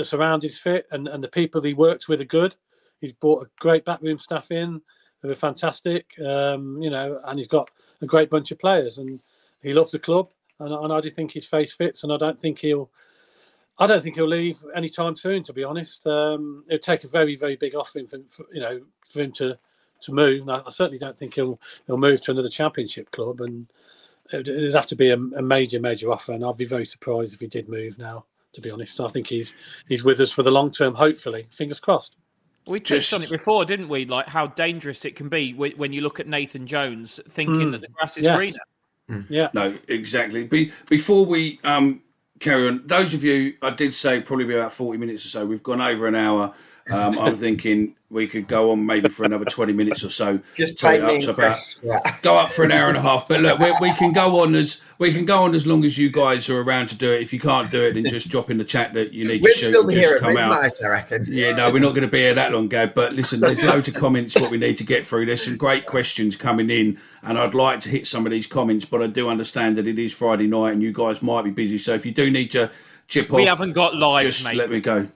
the 0.00 0.04
surroundings 0.04 0.56
fit 0.56 0.86
and, 0.92 1.08
and 1.08 1.22
the 1.22 1.28
people 1.28 1.60
he 1.60 1.74
works 1.74 2.08
with 2.08 2.22
are 2.22 2.24
good. 2.24 2.56
He's 3.02 3.12
brought 3.12 3.44
a 3.44 3.50
great 3.58 3.84
backroom 3.84 4.18
staff 4.18 4.50
in 4.50 4.80
who 5.20 5.30
are 5.30 5.34
fantastic, 5.34 6.18
um, 6.20 6.80
you 6.80 6.88
know, 6.88 7.20
and 7.26 7.38
he's 7.38 7.48
got 7.48 7.70
a 8.00 8.06
great 8.06 8.30
bunch 8.30 8.50
of 8.50 8.58
players 8.58 8.96
and 8.96 9.20
he 9.62 9.74
loves 9.74 9.90
the 9.90 9.98
club. 9.98 10.30
And, 10.58 10.72
and 10.72 10.90
I 10.90 11.02
do 11.02 11.10
think 11.10 11.32
his 11.32 11.44
face 11.44 11.74
fits, 11.74 12.02
and 12.02 12.12
I 12.12 12.16
don't 12.16 12.38
think 12.38 12.58
he'll. 12.58 12.90
I 13.78 13.86
don't 13.86 14.02
think 14.02 14.16
he'll 14.16 14.28
leave 14.28 14.62
anytime 14.74 15.16
soon. 15.16 15.42
To 15.44 15.54
be 15.54 15.64
honest, 15.64 16.06
um, 16.06 16.64
it'd 16.68 16.82
take 16.82 17.04
a 17.04 17.08
very, 17.08 17.34
very 17.34 17.56
big 17.56 17.74
offering 17.74 18.06
for, 18.06 18.18
for 18.28 18.44
you 18.52 18.60
know 18.60 18.82
for 19.08 19.22
him 19.22 19.32
to 19.32 19.56
to 20.02 20.12
move. 20.12 20.42
And 20.42 20.52
I, 20.52 20.60
I, 20.66 20.68
certainly 20.68 20.98
don't 20.98 21.16
think 21.16 21.34
he'll 21.34 21.58
he'll 21.86 21.96
move 21.96 22.20
to 22.22 22.30
another 22.30 22.50
championship 22.50 23.10
club, 23.10 23.40
and 23.40 23.66
it'd, 24.30 24.48
it'd 24.48 24.74
have 24.74 24.86
to 24.88 24.96
be 24.96 25.08
a, 25.08 25.14
a, 25.14 25.42
major, 25.42 25.80
major 25.80 26.12
offer. 26.12 26.32
And 26.32 26.44
I'd 26.44 26.58
be 26.58 26.66
very 26.66 26.84
surprised 26.84 27.32
if 27.32 27.40
he 27.40 27.46
did 27.46 27.70
move 27.70 27.98
now 27.98 28.26
to 28.52 28.60
be 28.60 28.70
honest. 28.70 29.00
I 29.00 29.08
think 29.08 29.26
he's 29.26 29.54
he's 29.88 30.04
with 30.04 30.20
us 30.20 30.32
for 30.32 30.42
the 30.42 30.50
long 30.50 30.70
term. 30.70 30.94
Hopefully, 30.94 31.46
fingers 31.50 31.80
crossed. 31.80 32.16
We 32.66 32.78
touched 32.78 33.10
Just... 33.10 33.14
on 33.14 33.22
it 33.22 33.30
before, 33.30 33.64
didn't 33.64 33.88
we? 33.88 34.04
Like 34.04 34.28
how 34.28 34.48
dangerous 34.48 35.04
it 35.04 35.16
can 35.16 35.28
be 35.28 35.54
when 35.54 35.92
you 35.92 36.02
look 36.02 36.20
at 36.20 36.26
Nathan 36.26 36.66
Jones, 36.66 37.20
thinking 37.30 37.68
mm. 37.68 37.72
that 37.72 37.80
the 37.80 37.88
grass 37.88 38.16
is 38.16 38.24
yes. 38.24 38.36
greener. 38.36 38.58
Mm. 39.10 39.26
Yeah. 39.28 39.48
No, 39.54 39.76
exactly. 39.88 40.44
Be, 40.44 40.72
before 40.88 41.26
we 41.26 41.58
um, 41.64 42.00
carry 42.38 42.68
on, 42.68 42.86
those 42.86 43.12
of 43.12 43.24
you, 43.24 43.54
I 43.62 43.70
did 43.70 43.92
say 43.94 44.20
probably 44.20 44.44
be 44.44 44.54
about 44.54 44.72
forty 44.72 44.98
minutes 44.98 45.24
or 45.24 45.28
so. 45.28 45.46
We've 45.46 45.62
gone 45.62 45.80
over 45.80 46.06
an 46.06 46.14
hour. 46.14 46.54
Um, 46.88 47.18
I'm 47.18 47.36
thinking 47.36 47.94
we 48.10 48.26
could 48.26 48.48
go 48.48 48.72
on 48.72 48.84
maybe 48.84 49.08
for 49.08 49.24
another 49.24 49.44
20 49.44 49.72
minutes 49.72 50.02
or 50.02 50.10
so. 50.10 50.40
Just 50.56 50.76
take 50.76 51.02
me 51.02 51.24
about, 51.24 51.60
go 52.22 52.36
up 52.36 52.50
for 52.50 52.64
an 52.64 52.72
hour 52.72 52.88
and 52.88 52.96
a 52.96 53.00
half. 53.00 53.28
But 53.28 53.40
look, 53.40 53.60
we, 53.60 53.72
we, 53.80 53.94
can 53.94 54.12
go 54.12 54.40
on 54.42 54.56
as 54.56 54.82
we 54.98 55.12
can 55.12 55.24
go 55.24 55.44
on 55.44 55.54
as 55.54 55.66
long 55.66 55.84
as 55.84 55.96
you 55.96 56.10
guys 56.10 56.50
are 56.50 56.60
around 56.60 56.88
to 56.88 56.96
do 56.96 57.12
it. 57.12 57.22
If 57.22 57.32
you 57.32 57.38
can't 57.38 57.70
do 57.70 57.82
it, 57.82 57.94
then 57.94 58.04
just 58.04 58.28
drop 58.28 58.50
in 58.50 58.58
the 58.58 58.64
chat 58.64 58.94
that 58.94 59.12
you 59.12 59.28
need 59.28 59.42
We're 59.42 59.50
to 59.50 59.56
shoot. 59.56 59.68
Still 59.68 59.88
just 59.88 60.18
come 60.20 60.36
out. 60.36 60.82
I 60.82 60.88
reckon. 60.88 61.24
Yeah, 61.28 61.54
no, 61.54 61.72
we're 61.72 61.78
not 61.78 61.90
going 61.90 62.02
to 62.02 62.08
be 62.08 62.18
here 62.18 62.34
that 62.34 62.52
long, 62.52 62.66
Gab. 62.66 62.94
But 62.94 63.12
listen, 63.12 63.38
there's 63.38 63.62
loads 63.62 63.86
of 63.86 63.94
comments 63.94 64.34
what 64.34 64.50
we 64.50 64.58
need 64.58 64.76
to 64.78 64.84
get 64.84 65.06
through. 65.06 65.26
There's 65.26 65.44
some 65.44 65.56
great 65.56 65.86
questions 65.86 66.34
coming 66.34 66.68
in, 66.68 66.98
and 67.22 67.38
I'd 67.38 67.54
like 67.54 67.80
to 67.82 67.90
hit 67.90 68.08
some 68.08 68.26
of 68.26 68.32
these 68.32 68.48
comments, 68.48 68.84
but 68.84 69.00
I 69.02 69.06
do 69.06 69.28
understand 69.28 69.78
that 69.78 69.86
it 69.86 69.98
is 69.98 70.12
Friday 70.12 70.48
night 70.48 70.72
and 70.72 70.82
you 70.82 70.92
guys 70.92 71.22
might 71.22 71.42
be 71.42 71.50
busy. 71.50 71.78
So 71.78 71.94
if 71.94 72.04
you 72.04 72.12
do 72.12 72.28
need 72.28 72.50
to 72.50 72.70
chip 73.06 73.30
off, 73.30 73.36
we 73.36 73.44
haven't 73.44 73.72
got 73.74 73.94
live. 73.94 74.24
Just 74.24 74.44
mate. 74.44 74.56
let 74.56 74.70
me 74.70 74.80
go. 74.80 75.08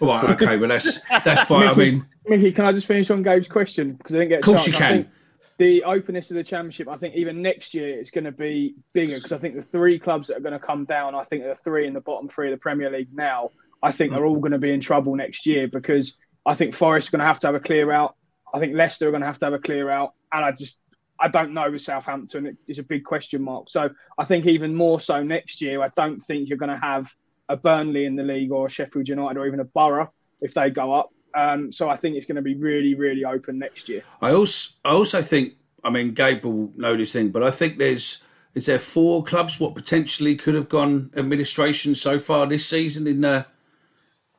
All 0.00 0.08
right, 0.08 0.30
okay, 0.30 0.56
well 0.56 0.68
that's 0.68 1.00
that's 1.24 1.42
fine. 1.42 1.66
Mickey, 1.66 1.82
I 1.82 1.90
mean, 1.90 2.06
Mickey, 2.26 2.52
can 2.52 2.64
I 2.64 2.72
just 2.72 2.86
finish 2.86 3.10
on 3.10 3.22
Gabe's 3.22 3.48
question 3.48 3.94
because 3.94 4.14
I 4.14 4.20
didn't 4.20 4.30
get. 4.30 4.38
Of 4.40 4.44
course, 4.44 4.64
chance. 4.64 4.74
you 4.76 4.80
can. 4.80 5.10
The 5.58 5.82
openness 5.82 6.30
of 6.30 6.36
the 6.36 6.44
championship, 6.44 6.86
I 6.86 6.96
think, 6.96 7.16
even 7.16 7.42
next 7.42 7.74
year 7.74 7.98
it's 7.98 8.12
going 8.12 8.24
to 8.24 8.32
be 8.32 8.76
bigger 8.92 9.16
because 9.16 9.32
I 9.32 9.38
think 9.38 9.56
the 9.56 9.62
three 9.62 9.98
clubs 9.98 10.28
that 10.28 10.36
are 10.36 10.40
going 10.40 10.52
to 10.52 10.60
come 10.60 10.84
down, 10.84 11.16
I 11.16 11.24
think 11.24 11.42
the 11.42 11.54
three 11.54 11.86
in 11.86 11.94
the 11.94 12.00
bottom 12.00 12.28
three 12.28 12.52
of 12.52 12.56
the 12.56 12.62
Premier 12.62 12.90
League 12.90 13.12
now, 13.12 13.50
I 13.82 13.90
think 13.90 14.12
they're 14.12 14.24
all 14.24 14.38
going 14.38 14.52
to 14.52 14.58
be 14.58 14.70
in 14.70 14.80
trouble 14.80 15.16
next 15.16 15.46
year 15.46 15.66
because 15.66 16.16
I 16.46 16.54
think 16.54 16.74
Forest 16.74 17.08
are 17.08 17.16
going 17.16 17.20
to 17.20 17.26
have 17.26 17.40
to 17.40 17.48
have 17.48 17.56
a 17.56 17.60
clear 17.60 17.90
out. 17.90 18.14
I 18.54 18.60
think 18.60 18.74
Leicester 18.74 19.08
are 19.08 19.10
going 19.10 19.22
to 19.22 19.26
have 19.26 19.38
to 19.40 19.46
have 19.46 19.52
a 19.52 19.58
clear 19.58 19.90
out, 19.90 20.14
and 20.32 20.44
I 20.44 20.52
just 20.52 20.80
I 21.20 21.28
don't 21.28 21.52
know 21.52 21.70
with 21.70 21.82
Southampton. 21.82 22.56
It's 22.66 22.78
a 22.78 22.84
big 22.84 23.04
question 23.04 23.42
mark. 23.42 23.68
So 23.68 23.90
I 24.16 24.24
think 24.24 24.46
even 24.46 24.74
more 24.74 25.00
so 25.00 25.22
next 25.22 25.60
year, 25.60 25.82
I 25.82 25.90
don't 25.96 26.20
think 26.20 26.48
you're 26.48 26.58
going 26.58 26.70
to 26.70 26.78
have 26.78 27.12
a 27.48 27.56
Burnley 27.56 28.04
in 28.04 28.16
the 28.16 28.22
league 28.22 28.52
or 28.52 28.68
Sheffield 28.68 29.08
United 29.08 29.38
or 29.38 29.46
even 29.46 29.60
a 29.60 29.64
Borough 29.64 30.12
if 30.40 30.54
they 30.54 30.70
go 30.70 30.92
up. 30.92 31.10
Um, 31.34 31.70
so 31.70 31.88
I 31.88 31.96
think 31.96 32.16
it's 32.16 32.26
going 32.26 32.36
to 32.36 32.42
be 32.42 32.54
really, 32.54 32.94
really 32.94 33.24
open 33.24 33.58
next 33.58 33.88
year. 33.88 34.02
I 34.20 34.32
also, 34.32 34.74
I 34.84 34.90
also 34.90 35.22
think, 35.22 35.54
I 35.84 35.90
mean, 35.90 36.14
Gabe 36.14 36.44
will 36.44 36.72
know 36.76 36.96
this 36.96 37.12
thing, 37.12 37.30
but 37.30 37.42
I 37.42 37.50
think 37.50 37.78
there's, 37.78 38.22
is 38.54 38.66
there 38.66 38.78
four 38.78 39.22
clubs 39.22 39.60
what 39.60 39.74
potentially 39.74 40.34
could 40.36 40.54
have 40.54 40.68
gone 40.68 41.10
administration 41.16 41.94
so 41.94 42.18
far 42.18 42.46
this 42.46 42.66
season 42.66 43.06
in 43.06 43.20
the 43.20 43.46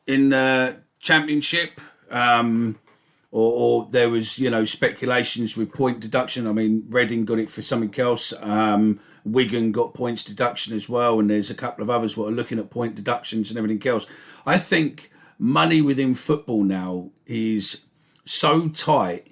in 0.07 0.30
the 0.30 0.76
championship, 0.99 1.80
um, 2.10 2.80
or, 3.31 3.53
or, 3.84 3.88
there 3.91 4.10
was 4.10 4.40
you 4.40 4.49
know 4.49 4.65
speculations 4.65 5.56
with 5.56 5.72
point 5.72 5.99
deduction. 5.99 6.48
I 6.48 6.52
mean, 6.52 6.84
Reading 6.90 7.26
got 7.26 7.38
it 7.38 7.49
for 7.49 7.61
something 7.61 7.98
else. 7.99 8.34
Um, 8.41 8.99
Wigan 9.26 9.72
got 9.72 9.94
points 9.94 10.24
deduction 10.24 10.76
as 10.76 10.90
well, 10.90 11.20
and 11.20 11.30
there's 11.30 11.50
a 11.50 11.56
couple 11.56 11.84
of 11.84 11.90
others 11.90 12.16
what 12.16 12.28
are 12.28 12.36
looking 12.36 12.60
at 12.60 12.70
point 12.70 12.96
deductions 12.96 13.50
and 13.50 13.58
everything 13.58 13.86
else. 13.88 14.08
I 14.46 14.58
think 14.58 15.12
money 15.38 15.82
within 15.82 16.16
football 16.16 16.64
now 16.64 17.12
is 17.26 17.86
so 18.26 18.70
tight, 18.70 19.28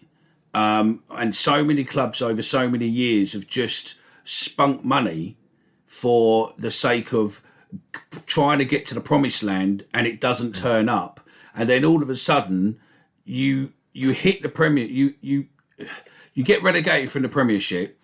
um, 0.53 1.03
and 1.09 1.35
so 1.35 1.64
many 1.64 1.84
clubs 1.84 2.22
over 2.22 2.41
so 2.41 2.69
many 2.69 2.88
years 2.88 3.34
have 3.34 3.47
just 3.47 3.95
spunk 4.23 4.84
money 4.84 5.38
for 5.85 6.53
the 6.57 6.72
sake 6.72 7.14
of 7.14 7.41
trying 8.26 8.57
to 8.59 8.65
get 8.65 8.85
to 8.88 8.93
the 8.93 9.01
promised 9.01 9.43
land, 9.43 9.85
and 9.93 10.07
it 10.07 10.19
doesn't 10.19 10.55
turn 10.55 10.89
up, 10.89 11.19
and 11.55 11.69
then 11.69 11.85
all 11.85 12.01
of 12.01 12.09
a 12.09 12.15
sudden 12.15 12.80
you 13.23 13.73
you 13.93 14.11
hit 14.11 14.41
the 14.41 14.49
premier 14.49 14.85
you 14.85 15.15
you 15.22 15.47
you 16.34 16.43
get 16.43 16.61
relegated 16.61 17.09
from 17.09 17.23
the 17.23 17.30
premiership 17.30 17.97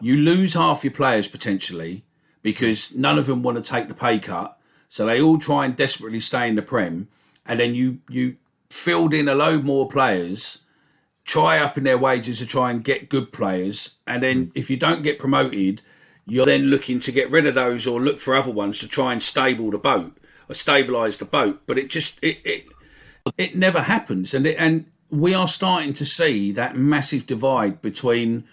you 0.00 0.16
lose 0.16 0.54
half 0.54 0.84
your 0.84 0.92
players 0.92 1.28
potentially 1.28 2.04
because 2.42 2.96
none 2.96 3.18
of 3.18 3.26
them 3.26 3.42
want 3.42 3.62
to 3.62 3.70
take 3.70 3.88
the 3.88 3.94
pay 3.94 4.18
cut. 4.18 4.58
So 4.88 5.06
they 5.06 5.20
all 5.20 5.38
try 5.38 5.64
and 5.64 5.76
desperately 5.76 6.20
stay 6.20 6.48
in 6.48 6.56
the 6.56 6.62
prem. 6.62 7.08
And 7.46 7.60
then 7.60 7.74
you 7.74 8.00
you 8.08 8.36
filled 8.68 9.12
in 9.12 9.28
a 9.28 9.34
load 9.34 9.64
more 9.64 9.88
players, 9.88 10.66
try 11.24 11.58
up 11.58 11.76
in 11.76 11.84
their 11.84 11.98
wages 11.98 12.38
to 12.38 12.46
try 12.46 12.70
and 12.70 12.84
get 12.84 13.08
good 13.08 13.32
players, 13.32 13.98
and 14.06 14.22
then 14.22 14.52
if 14.54 14.70
you 14.70 14.76
don't 14.76 15.02
get 15.02 15.18
promoted, 15.18 15.82
you're 16.26 16.46
then 16.46 16.64
looking 16.66 17.00
to 17.00 17.12
get 17.12 17.30
rid 17.30 17.46
of 17.46 17.54
those 17.54 17.86
or 17.86 18.00
look 18.00 18.20
for 18.20 18.34
other 18.34 18.50
ones 18.50 18.78
to 18.78 18.88
try 18.88 19.12
and 19.12 19.22
stable 19.22 19.70
the 19.70 19.78
boat 19.78 20.16
or 20.48 20.54
stabilize 20.54 21.18
the 21.18 21.24
boat. 21.24 21.62
But 21.66 21.78
it 21.78 21.88
just 21.88 22.18
it 22.22 22.38
it, 22.44 22.64
it 23.36 23.56
never 23.56 23.82
happens, 23.82 24.34
and 24.34 24.46
it, 24.46 24.56
and 24.58 24.86
we 25.10 25.34
are 25.34 25.48
starting 25.48 25.92
to 25.94 26.04
see 26.04 26.52
that 26.52 26.76
massive 26.76 27.26
divide 27.26 27.82
between 27.82 28.44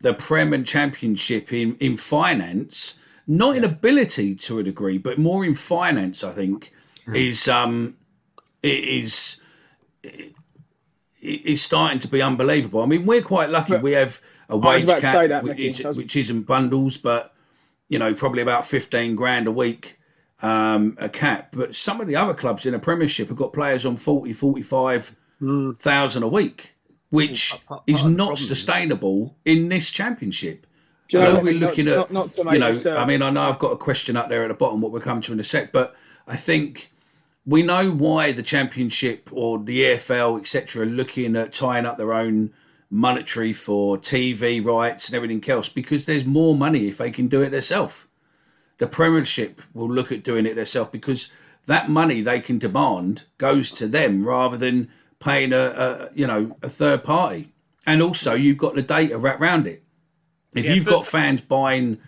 the 0.00 0.14
Prem 0.14 0.52
and 0.52 0.66
Championship 0.66 1.52
in 1.52 1.76
in 1.76 1.96
finance, 1.96 3.00
not 3.26 3.56
in 3.56 3.64
ability 3.64 4.34
to 4.34 4.58
a 4.58 4.62
degree, 4.62 4.98
but 4.98 5.18
more 5.18 5.44
in 5.44 5.54
finance. 5.54 6.24
I 6.24 6.32
think 6.32 6.72
mm. 7.06 7.16
is 7.16 7.48
um 7.48 7.96
it 8.62 8.84
is 8.84 9.42
it 10.02 10.34
is 11.22 11.62
starting 11.62 11.98
to 12.00 12.08
be 12.08 12.22
unbelievable. 12.22 12.82
I 12.82 12.86
mean, 12.86 13.06
we're 13.06 13.22
quite 13.22 13.50
lucky. 13.50 13.74
But 13.74 13.82
we 13.82 13.92
have 13.92 14.20
a 14.48 14.56
wage 14.56 14.86
cap, 14.86 15.28
that, 15.28 15.44
which, 15.44 15.58
is, 15.58 15.96
which 15.96 16.16
isn't 16.16 16.42
bundles, 16.42 16.96
but 16.96 17.34
you 17.88 17.98
know, 17.98 18.14
probably 18.14 18.42
about 18.42 18.66
fifteen 18.66 19.16
grand 19.16 19.46
a 19.46 19.52
week 19.52 19.98
um, 20.42 20.96
a 20.98 21.08
cap, 21.08 21.48
but 21.52 21.74
some 21.74 22.00
of 22.00 22.06
the 22.06 22.16
other 22.16 22.34
clubs 22.34 22.66
in 22.66 22.72
the 22.72 22.78
Premiership 22.78 23.28
have 23.28 23.36
got 23.36 23.52
players 23.52 23.84
on 23.84 23.96
40, 23.96 24.32
45,000 24.32 26.22
a 26.22 26.28
week, 26.28 26.74
which 27.10 27.50
Part- 27.50 27.66
part- 27.66 27.82
is 27.86 28.00
part 28.00 28.12
not 28.12 28.26
problem. 28.28 28.36
sustainable 28.36 29.36
in 29.44 29.68
this 29.68 29.90
championship. 29.90 30.66
Do 31.08 31.18
you 31.18 31.24
I 31.24 31.28
know 31.28 31.34
know 31.36 31.40
we're 31.42 31.52
Not- 31.54 31.60
looking 31.70 31.88
at, 31.88 31.96
not- 31.96 32.12
not 32.12 32.32
to 32.32 32.42
you 32.52 32.58
know, 32.58 32.68
this, 32.72 32.86
uh, 32.86 32.94
I 32.96 33.04
mean, 33.04 33.20
I 33.20 33.30
know 33.30 33.42
I've 33.42 33.58
got 33.58 33.72
a 33.72 33.76
question 33.76 34.16
up 34.16 34.28
there 34.28 34.44
at 34.44 34.48
the 34.48 34.54
bottom, 34.54 34.80
what 34.80 34.92
we'll 34.92 35.00
come 35.02 35.20
to 35.22 35.32
in 35.32 35.40
a 35.40 35.44
sec, 35.44 35.72
but 35.72 35.94
I 36.28 36.36
think 36.36 36.92
we 37.44 37.62
know 37.62 37.90
why 37.90 38.30
the 38.30 38.44
championship 38.44 39.28
or 39.32 39.58
the 39.58 39.82
EFL, 39.82 40.38
etc., 40.38 40.82
are 40.82 40.86
looking 40.86 41.34
at 41.34 41.52
tying 41.52 41.84
up 41.84 41.98
their 41.98 42.12
own 42.12 42.52
monetary 42.90 43.52
for 43.52 43.96
TV 43.98 44.60
rights 44.64 45.08
and 45.08 45.16
everything 45.16 45.42
else 45.48 45.68
because 45.68 46.06
there's 46.06 46.24
more 46.24 46.54
money 46.56 46.86
if 46.88 46.98
they 46.98 47.10
can 47.10 47.26
do 47.28 47.40
it 47.40 47.50
themselves. 47.50 48.06
The 48.78 48.86
Premiership 48.86 49.62
will 49.74 49.90
look 49.90 50.10
at 50.12 50.22
doing 50.24 50.46
it 50.46 50.54
themselves 50.54 50.90
because 50.90 51.32
that 51.66 51.88
money 51.90 52.20
they 52.20 52.40
can 52.40 52.58
demand 52.58 53.24
goes 53.38 53.70
to 53.72 53.86
them 53.86 54.24
rather 54.24 54.56
than 54.56 54.88
paying 55.20 55.52
a, 55.52 55.58
a 55.58 56.10
you 56.14 56.26
know 56.26 56.56
a 56.62 56.68
third 56.68 57.02
party. 57.04 57.48
And 57.86 58.02
also, 58.02 58.34
you've 58.34 58.58
got 58.58 58.74
the 58.74 58.82
data 58.82 59.16
wrapped 59.16 59.40
around 59.40 59.66
it. 59.66 59.82
If 60.54 60.66
Yeah, 60.66 60.72
you've 60.74 60.84
but- 60.84 60.90
got 60.90 61.06
fans 61.06 61.40
buying 61.40 61.98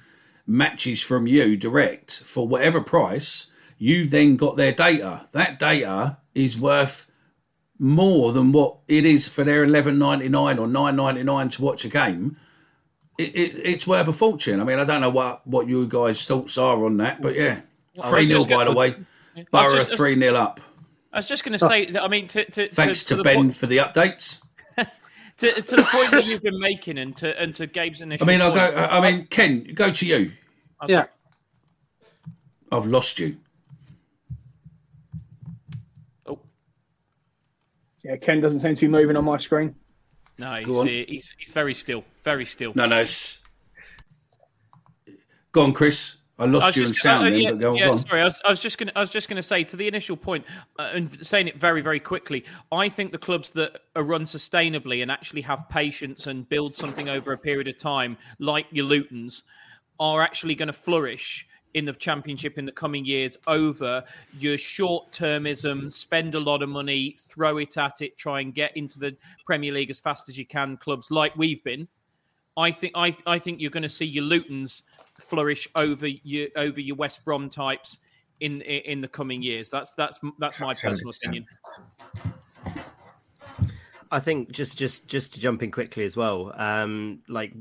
matches 0.46 1.00
from 1.00 1.26
you 1.26 1.56
direct 1.56 2.22
for 2.24 2.46
whatever 2.48 2.80
price, 2.80 3.50
you've 3.78 4.10
then 4.10 4.36
got 4.36 4.56
their 4.56 4.72
data. 4.72 5.28
That 5.32 5.58
data 5.58 6.18
is 6.34 6.58
worth 6.58 7.10
more 7.78 8.32
than 8.32 8.52
what 8.52 8.76
it 8.88 9.04
is 9.04 9.28
for 9.28 9.44
their 9.44 9.64
eleven 9.64 9.98
ninety 9.98 10.28
nine 10.28 10.58
or 10.58 10.66
nine 10.66 10.96
ninety 10.96 11.22
nine 11.22 11.48
to 11.50 11.62
watch 11.62 11.84
a 11.84 11.88
game. 11.88 12.36
It, 13.18 13.34
it, 13.36 13.56
it's 13.64 13.86
worth 13.86 14.08
a 14.08 14.12
fortune. 14.12 14.60
I 14.60 14.64
mean, 14.64 14.78
I 14.78 14.84
don't 14.84 15.00
know 15.00 15.10
what, 15.10 15.46
what 15.46 15.68
you 15.68 15.86
guys' 15.86 16.24
thoughts 16.26 16.56
are 16.58 16.84
on 16.84 16.96
that, 16.96 17.20
but 17.20 17.34
yeah, 17.34 17.60
three 18.08 18.26
0 18.26 18.44
by 18.46 18.64
the 18.64 18.72
way. 18.72 18.96
Borough 19.50 19.84
three 19.84 20.18
0 20.18 20.34
up. 20.34 20.60
I 21.12 21.18
was 21.18 21.26
just 21.26 21.44
going 21.44 21.58
to 21.58 21.58
say, 21.58 21.90
that, 21.90 22.02
I 22.02 22.08
mean, 22.08 22.26
to, 22.28 22.44
to, 22.52 22.68
Thanks 22.68 23.04
to, 23.04 23.16
the 23.16 23.22
Ben 23.22 23.36
point- 23.36 23.56
for 23.56 23.66
the 23.66 23.78
updates. 23.78 24.42
to, 25.38 25.52
to 25.52 25.76
the 25.76 25.82
point 25.82 26.10
that 26.12 26.24
you've 26.24 26.42
been 26.42 26.58
making, 26.58 26.96
and 26.98 27.14
to 27.18 27.38
and 27.40 27.54
to 27.56 27.66
Gabe's 27.66 28.00
initial. 28.00 28.26
I 28.26 28.32
mean, 28.32 28.40
I'll 28.40 28.54
go. 28.54 28.88
I 28.90 29.00
mean, 29.00 29.26
Ken, 29.26 29.64
go 29.74 29.90
to 29.90 30.06
you. 30.06 30.32
Yeah. 30.88 31.04
I've 32.70 32.86
lost 32.86 33.18
you. 33.18 33.36
Oh 36.26 36.38
Yeah, 38.02 38.16
Ken 38.16 38.40
doesn't 38.40 38.60
seem 38.60 38.74
to 38.74 38.80
be 38.80 38.88
moving 38.88 39.16
on 39.16 39.24
my 39.24 39.36
screen. 39.36 39.74
no, 40.38 40.54
he's, 40.54 40.68
uh, 40.68 40.84
he's 40.84 41.30
he's 41.36 41.50
very 41.50 41.74
still, 41.74 42.04
very 42.24 42.46
still. 42.46 42.72
No, 42.74 42.86
no. 42.86 43.02
It's... 43.02 43.38
Go 45.52 45.64
on, 45.64 45.74
Chris. 45.74 46.21
I 46.42 46.46
I 46.46 46.48
lost 46.48 46.66
was 46.66 46.76
you 46.76 46.82
in 46.82 46.88
just- 46.88 47.00
sound 47.02 47.26
uh, 47.26 47.30
then, 47.30 47.38
yeah, 47.40 47.50
but 47.50 47.60
go, 47.60 47.74
yeah, 47.76 47.90
on. 47.90 47.96
Sorry, 47.96 48.20
I 48.20 48.24
was, 48.24 48.40
I 48.44 48.50
was 48.50 48.60
just 48.60 48.78
going. 48.78 48.88
to 48.88 48.98
I 48.98 49.00
was 49.00 49.10
just 49.10 49.28
going 49.28 49.36
to 49.36 49.42
say 49.42 49.64
to 49.64 49.76
the 49.76 49.86
initial 49.88 50.16
point, 50.16 50.44
uh, 50.78 50.90
and 50.92 51.24
saying 51.26 51.48
it 51.48 51.58
very, 51.58 51.80
very 51.80 52.00
quickly. 52.00 52.44
I 52.70 52.88
think 52.88 53.12
the 53.12 53.18
clubs 53.18 53.50
that 53.52 53.80
are 53.96 54.02
run 54.02 54.22
sustainably 54.22 55.02
and 55.02 55.10
actually 55.10 55.42
have 55.42 55.68
patience 55.68 56.26
and 56.26 56.48
build 56.48 56.74
something 56.74 57.08
over 57.08 57.32
a 57.32 57.38
period 57.38 57.68
of 57.68 57.78
time, 57.78 58.16
like 58.38 58.66
your 58.70 58.86
Lutons, 58.86 59.42
are 60.00 60.22
actually 60.22 60.54
going 60.54 60.66
to 60.68 60.72
flourish 60.72 61.46
in 61.74 61.86
the 61.86 61.92
championship 61.94 62.58
in 62.58 62.66
the 62.66 62.72
coming 62.72 63.02
years 63.04 63.38
over 63.46 64.04
your 64.38 64.58
short-termism 64.58 65.90
spend 65.90 66.34
a 66.34 66.38
lot 66.40 66.62
of 66.62 66.68
money 66.68 67.16
throw 67.28 67.56
it 67.56 67.78
at 67.78 68.02
it 68.02 68.18
try 68.18 68.40
and 68.40 68.52
get 68.54 68.76
into 68.76 68.98
the 68.98 69.16
premier 69.46 69.72
league 69.72 69.88
as 69.88 69.98
fast 69.98 70.28
as 70.28 70.36
you 70.36 70.44
can 70.44 70.76
clubs 70.76 71.10
like 71.10 71.34
we've 71.34 71.64
been 71.64 71.88
I 72.56 72.70
think 72.70 72.92
I, 72.94 73.16
I 73.26 73.38
think 73.38 73.62
you're 73.62 73.70
going 73.70 73.82
to 73.82 73.88
see 73.88 74.04
your 74.04 74.24
Lutons 74.24 74.82
flourish 75.22 75.68
over 75.74 76.06
your 76.06 76.48
over 76.56 76.80
your 76.80 76.96
West 76.96 77.24
Brom 77.24 77.48
types 77.48 77.98
in 78.40 78.60
in, 78.62 78.82
in 78.82 79.00
the 79.00 79.08
coming 79.08 79.42
years. 79.42 79.70
That's 79.70 79.92
that's 79.92 80.18
that's 80.38 80.60
my 80.60 80.74
personal 80.74 81.10
opinion. 81.10 81.46
I 84.10 84.20
think 84.20 84.52
just 84.52 84.76
just 84.76 85.08
just 85.08 85.34
to 85.34 85.40
jump 85.40 85.62
in 85.62 85.70
quickly 85.70 86.04
as 86.04 86.16
well. 86.16 86.52
Um, 86.56 87.22
like 87.28 87.54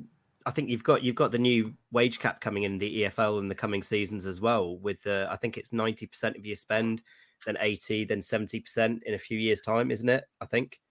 I 0.45 0.51
think 0.51 0.69
you've 0.69 0.83
got 0.83 1.03
you've 1.03 1.15
got 1.15 1.31
the 1.31 1.37
new 1.37 1.73
wage 1.91 2.19
cap 2.19 2.41
coming 2.41 2.63
in 2.63 2.77
the 2.77 3.03
EFL 3.03 3.39
in 3.39 3.47
the 3.47 3.55
coming 3.55 3.81
seasons 3.81 4.25
as 4.25 4.41
well. 4.41 4.77
With 4.77 5.05
uh, 5.07 5.27
I 5.29 5.37
think 5.37 5.57
it's 5.57 5.71
ninety 5.71 6.07
percent 6.07 6.35
of 6.35 6.45
your 6.45 6.55
spend, 6.55 7.03
then 7.45 7.57
eighty, 7.59 8.03
then 8.03 8.21
seventy 8.21 8.59
percent 8.59 9.03
in 9.03 9.13
a 9.13 9.19
few 9.19 9.39
years' 9.39 9.61
time, 9.61 9.91
isn't 9.91 10.09
it? 10.09 10.25
I 10.41 10.45
think. 10.45 10.81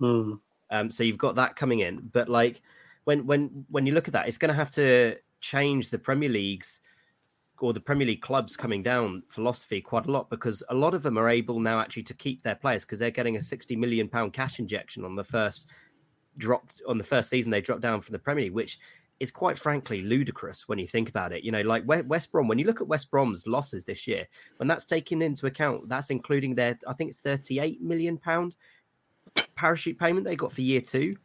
Hmm. 0.00 0.34
Um, 0.70 0.90
so 0.90 1.02
you've 1.02 1.18
got 1.18 1.36
that 1.36 1.56
coming 1.56 1.80
in, 1.80 2.10
but 2.12 2.28
like 2.28 2.60
when 3.04 3.26
when 3.26 3.64
when 3.70 3.86
you 3.86 3.94
look 3.94 4.08
at 4.08 4.12
that, 4.14 4.28
it's 4.28 4.38
going 4.38 4.50
to 4.50 4.54
have 4.54 4.70
to 4.72 5.16
change 5.40 5.90
the 5.90 5.98
Premier 5.98 6.28
League's 6.28 6.80
or 7.60 7.72
the 7.72 7.80
Premier 7.80 8.06
League 8.06 8.22
clubs 8.22 8.56
coming 8.56 8.82
down 8.82 9.22
philosophy 9.28 9.80
quite 9.80 10.06
a 10.06 10.10
lot 10.10 10.30
because 10.30 10.62
a 10.68 10.74
lot 10.74 10.94
of 10.94 11.02
them 11.02 11.18
are 11.18 11.28
able 11.28 11.58
now 11.58 11.80
actually 11.80 12.04
to 12.04 12.14
keep 12.14 12.42
their 12.42 12.54
players 12.54 12.84
because 12.84 12.98
they're 12.98 13.10
getting 13.10 13.36
a 13.36 13.40
sixty 13.40 13.76
million 13.76 14.08
pound 14.08 14.32
cash 14.32 14.58
injection 14.58 15.04
on 15.04 15.16
the 15.16 15.24
first 15.24 15.66
dropped 16.36 16.80
on 16.86 16.98
the 16.98 17.04
first 17.04 17.28
season 17.28 17.50
they 17.50 17.60
dropped 17.60 17.82
down 17.82 18.00
from 18.00 18.12
the 18.12 18.18
Premier 18.18 18.44
League, 18.44 18.54
which 18.54 18.78
is 19.20 19.30
quite 19.32 19.58
frankly 19.58 20.02
ludicrous 20.02 20.68
when 20.68 20.78
you 20.78 20.86
think 20.86 21.08
about 21.08 21.32
it. 21.32 21.42
You 21.42 21.50
know, 21.50 21.62
like 21.62 21.82
West 21.86 22.30
Brom, 22.30 22.46
when 22.46 22.58
you 22.58 22.64
look 22.64 22.80
at 22.80 22.86
West 22.86 23.10
Brom's 23.10 23.46
losses 23.46 23.84
this 23.84 24.06
year, 24.06 24.26
when 24.58 24.68
that's 24.68 24.84
taken 24.84 25.22
into 25.22 25.46
account, 25.46 25.88
that's 25.88 26.10
including 26.10 26.54
their 26.54 26.78
I 26.86 26.92
think 26.92 27.10
it's 27.10 27.18
thirty 27.18 27.58
eight 27.58 27.82
million 27.82 28.16
pound 28.16 28.56
parachute 29.56 29.98
payment 29.98 30.24
they 30.24 30.36
got 30.36 30.52
for 30.52 30.62
year 30.62 30.80
two. 30.80 31.16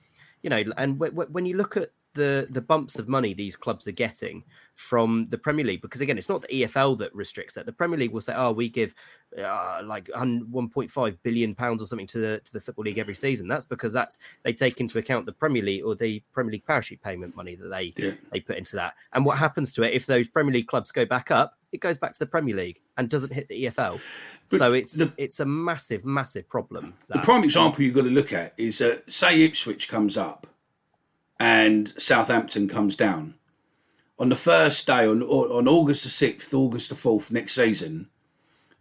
You 0.41 0.49
know, 0.49 0.64
and 0.77 0.99
w- 0.99 1.11
w- 1.11 1.30
when 1.31 1.45
you 1.45 1.56
look 1.56 1.77
at 1.77 1.90
the 2.14 2.48
the 2.52 2.61
bumps 2.61 2.99
of 2.99 3.07
money 3.07 3.34
these 3.34 3.56
clubs 3.56 3.88
are 3.88 3.91
getting 3.91 4.44
from 4.76 5.27
the 5.30 5.38
Premier 5.38 5.64
League, 5.65 5.81
because 5.81 6.02
again, 6.02 6.18
it's 6.18 6.30
not 6.30 6.41
the 6.41 6.48
EFL 6.48 6.98
that 6.98 7.14
restricts 7.14 7.53
that. 7.53 7.65
The 7.68 7.72
Premier 7.72 7.99
League 7.99 8.11
will 8.11 8.22
say, 8.22 8.34
"Oh, 8.35 8.52
we 8.52 8.69
give 8.69 8.95
uh, 9.38 9.81
like 9.85 10.10
hun- 10.15 10.48
1.5 10.52 11.18
billion 11.23 11.53
pounds 11.56 11.81
or 11.81 11.85
something 11.85 12.07
to 12.07 12.18
the 12.19 12.41
to 12.44 12.53
the 12.53 12.60
football 12.60 12.85
league 12.85 12.98
every 12.98 13.14
season." 13.14 13.48
That's 13.48 13.65
because 13.65 13.94
that's 13.94 14.18
they 14.44 14.53
take 14.53 14.80
into 14.80 14.98
account 14.98 15.26
the 15.26 15.31
Premier 15.31 15.61
League 15.64 15.84
or 15.84 15.95
the 15.95 16.23
Premier 16.31 16.52
League 16.53 16.65
parachute 16.65 17.02
payment 17.03 17.35
money 17.35 17.56
that 17.56 17.68
they 17.69 17.94
Yeah. 17.98 18.11
they 18.31 18.40
put 18.40 18.57
into 18.57 18.76
that. 18.77 18.95
And 19.14 19.26
what 19.26 19.38
happens 19.38 19.73
to 19.73 19.84
it 19.84 19.94
if 19.94 20.06
those 20.06 20.27
Premier 20.27 20.53
League 20.53 20.68
clubs 20.68 20.91
go 20.91 21.06
back 21.06 21.30
up? 21.31 21.57
It 21.72 21.80
goes 21.80 21.98
back 21.98 22.14
to 22.14 22.19
the 22.19 22.27
Premier 22.27 22.56
League 22.56 22.81
and 22.98 23.10
doesn't 23.10 23.34
hit 23.34 23.48
the 23.48 23.65
EFL. 23.65 23.99
But 24.52 24.57
so 24.60 24.73
it's 24.73 24.94
the- 24.94 25.11
it's 25.18 25.40
a 25.40 25.45
massive, 25.45 26.06
massive 26.06 26.48
problem. 26.48 26.94
The 27.07 27.18
prime 27.19 27.44
example 27.44 27.84
you've 27.84 27.95
got 27.95 28.03
to 28.03 28.10
look 28.11 28.31
at 28.34 28.53
is 28.57 28.80
uh, 28.81 28.99
say 29.07 29.41
Ipswich 29.44 29.88
comes 29.90 30.15
up 30.18 30.45
and 31.44 31.94
Southampton 31.98 32.70
comes 32.70 32.95
down. 32.95 33.34
On 34.18 34.30
the 34.30 34.36
first 34.36 34.88
day, 34.88 35.06
on, 35.06 35.22
on 35.22 35.68
August 35.68 36.03
the 36.03 36.10
6th, 36.10 36.53
August 36.53 36.88
the 36.88 36.95
4th 36.95 37.32
next 37.32 37.53
season, 37.53 38.07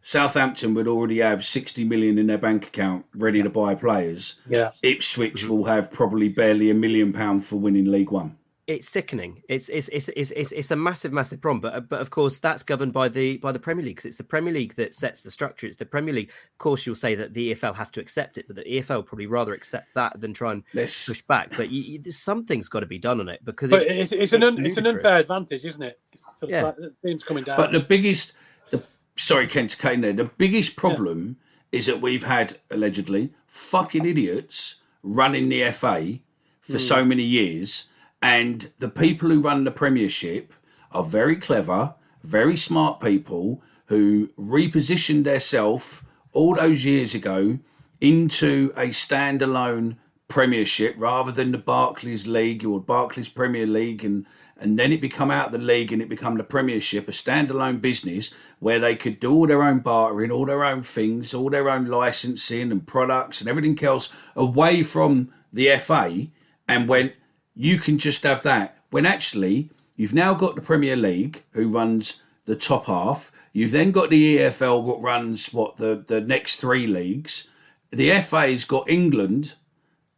Southampton 0.00 0.72
would 0.74 0.86
already 0.86 1.18
have 1.18 1.44
60 1.44 1.82
million 1.82 2.18
in 2.18 2.28
their 2.28 2.38
bank 2.38 2.68
account 2.68 3.04
ready 3.16 3.42
to 3.42 3.50
buy 3.50 3.74
players. 3.74 4.40
Yeah. 4.48 4.70
Ipswich 4.80 5.44
will 5.48 5.64
have 5.64 5.90
probably 5.90 6.28
barely 6.28 6.70
a 6.70 6.74
million 6.74 7.12
pound 7.12 7.44
for 7.44 7.56
winning 7.56 7.86
League 7.86 8.12
One. 8.12 8.38
It's 8.72 8.88
sickening. 8.88 9.42
It's 9.48 9.68
it's 9.68 9.88
it's 9.88 10.08
it's 10.08 10.30
it's, 10.32 10.52
it's 10.52 10.70
a 10.70 10.76
massive, 10.76 11.12
massive 11.12 11.40
problem. 11.40 11.60
But 11.60 11.74
uh, 11.74 11.80
but 11.80 12.00
of 12.00 12.10
course 12.10 12.40
that's 12.40 12.62
governed 12.62 12.92
by 12.92 13.08
the 13.08 13.36
by 13.38 13.52
the 13.52 13.58
Premier 13.58 13.84
League. 13.84 13.98
'cause 13.98 14.06
it's 14.06 14.16
the 14.16 14.24
Premier 14.24 14.52
League 14.52 14.74
that 14.76 14.94
sets 14.94 15.22
the 15.22 15.30
structure. 15.30 15.66
It's 15.66 15.76
the 15.76 15.86
Premier 15.86 16.14
League. 16.14 16.30
Of 16.30 16.58
course, 16.58 16.86
you'll 16.86 16.94
say 16.94 17.14
that 17.14 17.34
the 17.34 17.54
EFL 17.54 17.74
have 17.74 17.92
to 17.92 18.00
accept 18.00 18.38
it, 18.38 18.46
but 18.46 18.56
the 18.56 18.64
EFL 18.64 19.04
probably 19.06 19.26
rather 19.26 19.52
accept 19.52 19.94
that 19.94 20.20
than 20.20 20.32
try 20.32 20.52
and 20.52 20.62
Let's- 20.74 21.08
push 21.08 21.22
back. 21.22 21.52
But 21.56 21.70
you, 21.70 22.00
you, 22.04 22.10
something's 22.10 22.68
got 22.68 22.80
to 22.80 22.86
be 22.86 22.98
done 22.98 23.20
on 23.20 23.28
it 23.28 23.44
because 23.44 23.70
But 23.70 23.82
it's 23.82 23.90
it's, 23.90 24.12
it's, 24.12 24.32
an 24.32 24.42
un, 24.42 24.64
it's 24.64 24.76
an 24.76 24.86
unfair 24.86 25.16
advantage, 25.16 25.64
isn't 25.64 25.82
it? 25.82 26.00
For 26.40 26.46
the, 26.46 26.52
Yeah. 26.52 26.72
the 26.76 26.92
teams 27.04 27.22
coming 27.22 27.44
down. 27.44 27.56
But 27.56 27.72
the 27.72 27.80
biggest, 27.80 28.32
the 28.70 28.82
sorry, 29.16 29.46
Kent 29.46 29.70
to 29.70 29.76
Kane 29.76 30.00
there. 30.00 30.12
The 30.12 30.24
biggest 30.24 30.76
problem 30.76 31.36
is 31.70 31.86
that 31.86 32.00
we've 32.00 32.24
had 32.24 32.58
allegedly 32.70 33.32
fucking 33.46 34.04
idiots 34.06 34.82
running 35.02 35.48
the 35.48 35.70
FA 35.72 36.18
for 36.60 36.72
hmm. 36.72 36.78
so 36.78 37.04
many 37.04 37.24
years, 37.24 37.88
and 38.22 38.70
the 38.78 38.88
people 38.88 39.28
who 39.28 39.40
run 39.40 39.64
the 39.64 39.70
Premiership 39.70 40.54
are 40.92 41.04
very 41.04 41.36
clever, 41.36 41.94
very 42.22 42.56
smart 42.56 43.00
people 43.00 43.62
who 43.86 44.28
repositioned 44.38 45.24
themselves 45.24 46.02
all 46.32 46.54
those 46.54 46.84
years 46.84 47.14
ago 47.14 47.58
into 48.00 48.72
a 48.76 48.88
standalone 48.88 49.96
Premiership 50.28 50.94
rather 50.96 51.30
than 51.30 51.52
the 51.52 51.58
Barclays 51.58 52.26
League 52.26 52.64
or 52.64 52.80
Barclays 52.80 53.28
Premier 53.28 53.66
League. 53.66 54.02
And 54.02 54.24
and 54.62 54.78
then 54.78 54.92
it 54.92 55.00
become 55.00 55.30
out 55.30 55.46
of 55.46 55.52
the 55.52 55.58
league 55.58 55.92
and 55.92 56.00
it 56.00 56.08
become 56.08 56.36
the 56.36 56.44
Premiership, 56.44 57.08
a 57.08 57.10
standalone 57.10 57.80
business 57.80 58.32
where 58.60 58.78
they 58.78 58.94
could 58.94 59.18
do 59.18 59.32
all 59.32 59.46
their 59.46 59.62
own 59.62 59.80
bartering, 59.80 60.30
all 60.30 60.46
their 60.46 60.64
own 60.64 60.82
things, 60.82 61.34
all 61.34 61.50
their 61.50 61.68
own 61.68 61.86
licensing 61.86 62.70
and 62.70 62.86
products 62.86 63.40
and 63.40 63.50
everything 63.50 63.82
else 63.84 64.14
away 64.36 64.84
from 64.84 65.32
the 65.52 65.76
FA 65.78 66.28
and 66.68 66.88
went, 66.88 67.12
you 67.54 67.78
can 67.78 67.98
just 67.98 68.22
have 68.22 68.42
that. 68.42 68.76
When 68.90 69.06
actually 69.06 69.70
you've 69.96 70.14
now 70.14 70.34
got 70.34 70.54
the 70.54 70.62
Premier 70.62 70.96
League 70.96 71.44
who 71.52 71.68
runs 71.68 72.22
the 72.44 72.56
top 72.56 72.86
half. 72.86 73.30
You've 73.52 73.70
then 73.70 73.90
got 73.90 74.10
the 74.10 74.38
EFL 74.38 74.82
what 74.82 75.02
runs 75.02 75.52
what 75.52 75.76
the, 75.76 76.02
the 76.06 76.20
next 76.20 76.56
three 76.56 76.86
leagues. 76.86 77.50
The 77.90 78.20
FA's 78.20 78.64
got 78.64 78.88
England 78.88 79.54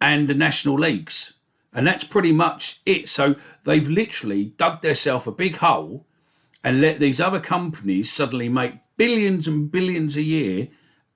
and 0.01 0.28
the 0.28 0.35
national 0.35 0.77
leagues. 0.77 1.35
And 1.73 1.86
that's 1.86 2.05
pretty 2.05 2.32
much 2.32 2.81
it. 2.86 3.09
So 3.09 3.35
they've 3.65 3.89
literally 3.89 4.47
dug 4.56 4.82
themselves 4.82 5.27
a 5.27 5.32
big 5.32 5.56
hole 5.56 6.06
and 6.62 6.81
let 6.81 7.01
these 7.01 7.20
other 7.20 7.40
companies 7.40 8.12
suddenly 8.12 8.48
make 8.48 8.74
billions 8.97 9.48
and 9.48 9.70
billions 9.70 10.16
a 10.16 10.23
year 10.23 10.69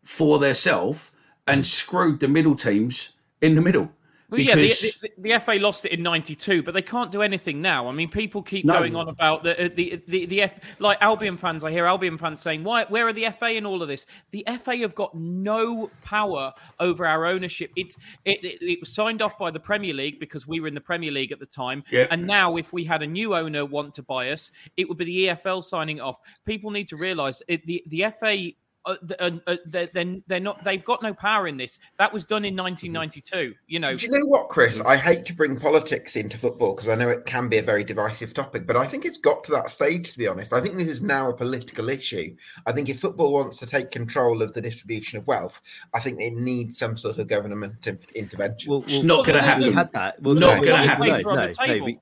for 0.03 0.39
theirself 0.39 1.13
and 1.47 1.65
screwed 1.65 2.21
the 2.21 2.29
middle 2.29 2.57
teams 2.57 3.15
in 3.41 3.55
the 3.55 3.61
middle. 3.61 3.91
Well, 4.31 4.41
yeah, 4.41 4.57
the, 4.57 4.69
the, 5.01 5.13
the, 5.17 5.39
FA 5.41 5.53
lost 5.53 5.87
it 5.87 5.93
in 5.93 6.03
'92, 6.03 6.63
but 6.63 6.75
they 6.75 6.83
can't 6.83 7.11
do 7.11 7.23
anything 7.23 7.63
now. 7.63 7.89
I 7.89 7.93
mean, 7.93 8.11
people 8.11 8.43
keep 8.43 8.67
no. 8.67 8.75
going 8.75 8.95
on 8.95 9.09
about 9.09 9.43
the 9.43 9.65
uh, 9.65 9.69
the 9.75 10.03
the, 10.07 10.27
the 10.27 10.43
F, 10.43 10.59
like 10.79 10.99
Albion 11.01 11.39
fans. 11.39 11.65
I 11.65 11.71
hear 11.71 11.87
Albion 11.87 12.19
fans 12.19 12.43
saying, 12.43 12.63
"Why? 12.63 12.85
Where 12.85 13.07
are 13.07 13.13
the 13.15 13.31
FA 13.39 13.57
in 13.57 13.65
all 13.65 13.81
of 13.81 13.89
this?" 13.89 14.05
The 14.33 14.47
FA 14.63 14.77
have 14.79 14.95
got 14.95 15.15
no 15.15 15.91
power 16.05 16.53
over 16.79 17.07
our 17.07 17.25
ownership. 17.25 17.71
It's 17.75 17.97
it, 18.27 18.45
it, 18.45 18.63
it 18.63 18.81
was 18.81 18.93
signed 18.93 19.23
off 19.23 19.39
by 19.39 19.51
the 19.51 19.61
Premier 19.61 19.95
League 19.95 20.21
because 20.21 20.47
we 20.47 20.61
were 20.61 20.69
in 20.69 20.75
the 20.75 20.81
Premier 20.81 21.11
League 21.11 21.33
at 21.33 21.41
the 21.41 21.47
time, 21.47 21.83
and 21.93 22.27
now 22.27 22.57
if 22.57 22.75
we 22.75 22.85
had 22.85 23.03
a 23.03 23.07
new 23.07 23.35
owner 23.35 23.65
want 23.65 23.95
to 23.95 24.03
buy 24.03 24.31
us, 24.31 24.51
it 24.77 24.87
would 24.87 24.99
be 24.99 25.07
the 25.07 25.27
EFL 25.29 25.65
signing 25.65 26.03
off. 26.03 26.19
People 26.45 26.71
need 26.71 26.89
to 26.89 26.97
realise 26.97 27.43
the 27.49 27.83
the 27.87 28.05
FA 28.21 28.51
uh, 28.89 28.97
uh, 29.21 29.31
uh, 29.47 29.57
they're, 29.67 30.17
they're 30.27 30.41
not 30.41 30.65
they've 30.65 30.85
got 30.85 31.03
no 31.03 31.13
power 31.13 31.47
in 31.47 31.59
this. 31.59 31.79
That 31.99 32.13
was 32.13 32.25
done 32.25 32.45
in 32.45 32.57
1992 32.57 33.55
you 33.67 33.79
know. 33.79 33.95
Do 33.95 34.07
you 34.07 34.13
know 34.13 34.25
what 34.25 34.49
chris? 34.49 34.81
I 34.81 34.97
hate 34.97 35.27
to 35.27 35.35
bring 35.35 35.61
politics 35.61 36.17
into 36.17 36.39
football 36.39 36.75
because 36.75 36.89
i 36.89 36.95
know 36.95 37.09
it 37.09 37.27
can 37.27 37.49
be 37.49 37.59
a 37.59 37.63
very 37.63 37.85
divisive 37.85 38.33
topic 38.33 38.67
but 38.67 38.77
i 38.77 38.87
think 38.87 39.05
it's 39.05 39.19
got 39.19 39.45
to 39.45 39.53
that 39.53 39.71
stage 39.71 40.13
to 40.13 40.19
be 40.19 40.27
honest. 40.27 40.53
I 40.53 40.61
think 40.61 40.77
this 40.79 40.89
is 40.89 41.03
now 41.03 41.29
a 41.29 41.35
political 41.35 41.91
issue. 41.91 42.35
I 42.67 42.73
think 42.73 42.89
if 42.89 43.01
football 43.01 43.33
wants 43.33 43.59
to 43.59 43.67
take 43.67 43.91
control 43.91 44.41
of 44.41 44.55
the 44.55 44.63
distribution 44.63 45.19
of 45.19 45.27
wealth 45.27 45.61
i 45.95 46.01
think 46.01 46.21
it 46.21 46.35
needs 46.35 46.79
some 46.79 46.97
sort 46.97 47.19
of 47.19 47.27
government 47.27 47.87
intervention. 48.15 48.71
Well, 48.71 48.85
it's 48.87 49.03
not 49.03 49.27
going 49.27 49.37
to 49.37 49.43
happen. 49.43 49.65
We've 49.65 49.75
had 49.75 49.93
that. 49.93 50.23
Well, 50.23 50.35
not 50.35 50.63
going 50.63 50.81
to 50.81 50.89
happen. 50.89 51.09
no, 51.09 51.35
no, 51.35 51.53
no, 51.67 51.85
we, 51.85 52.01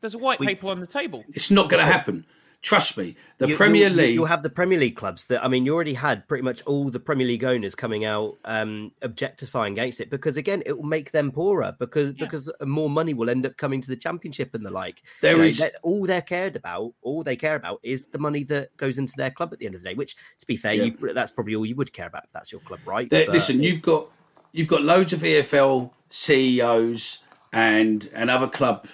there's 0.00 0.14
a 0.14 0.18
white 0.18 0.40
we, 0.40 0.46
paper 0.46 0.68
on 0.68 0.80
the 0.80 0.86
table. 0.86 1.24
It's 1.28 1.50
not 1.50 1.68
going 1.68 1.84
to 1.84 1.90
happen 1.90 2.24
Trust 2.62 2.96
me, 2.96 3.16
the 3.38 3.48
you, 3.48 3.56
Premier 3.56 3.88
you'll, 3.88 3.96
League. 3.96 4.14
You'll 4.14 4.26
have 4.26 4.44
the 4.44 4.50
Premier 4.50 4.78
League 4.78 4.94
clubs 4.94 5.26
that 5.26 5.44
I 5.44 5.48
mean, 5.48 5.66
you 5.66 5.74
already 5.74 5.94
had 5.94 6.28
pretty 6.28 6.44
much 6.44 6.62
all 6.62 6.90
the 6.90 7.00
Premier 7.00 7.26
League 7.26 7.42
owners 7.42 7.74
coming 7.74 8.04
out 8.04 8.38
um, 8.44 8.92
objectifying 9.02 9.72
against 9.72 10.00
it 10.00 10.10
because 10.10 10.36
again, 10.36 10.62
it 10.64 10.76
will 10.76 10.84
make 10.84 11.10
them 11.10 11.32
poorer 11.32 11.74
because 11.80 12.10
yeah. 12.10 12.24
because 12.24 12.48
more 12.64 12.88
money 12.88 13.14
will 13.14 13.28
end 13.28 13.44
up 13.44 13.56
coming 13.56 13.80
to 13.80 13.88
the 13.88 13.96
Championship 13.96 14.54
and 14.54 14.64
the 14.64 14.70
like. 14.70 15.02
There 15.22 15.38
you 15.38 15.42
is... 15.42 15.58
know, 15.58 15.70
all 15.82 16.06
they're 16.06 16.22
cared 16.22 16.54
about, 16.54 16.94
all 17.02 17.24
they 17.24 17.34
care 17.34 17.56
about 17.56 17.80
is 17.82 18.06
the 18.06 18.18
money 18.18 18.44
that 18.44 18.76
goes 18.76 18.96
into 18.96 19.14
their 19.16 19.32
club 19.32 19.52
at 19.52 19.58
the 19.58 19.66
end 19.66 19.74
of 19.74 19.82
the 19.82 19.88
day. 19.88 19.94
Which, 19.94 20.14
to 20.38 20.46
be 20.46 20.54
fair, 20.54 20.74
yeah. 20.74 20.84
you, 20.84 21.12
that's 21.12 21.32
probably 21.32 21.56
all 21.56 21.66
you 21.66 21.74
would 21.74 21.92
care 21.92 22.06
about 22.06 22.24
if 22.26 22.30
that's 22.30 22.52
your 22.52 22.60
club, 22.60 22.78
right? 22.86 23.10
There, 23.10 23.28
listen, 23.28 23.60
you've 23.60 23.82
got 23.82 24.06
you've 24.52 24.68
got 24.68 24.82
loads 24.82 25.12
of 25.12 25.22
EFL 25.22 25.90
CEOs 26.10 27.24
and 27.52 28.08
and 28.14 28.30
other 28.30 28.46
club 28.46 28.86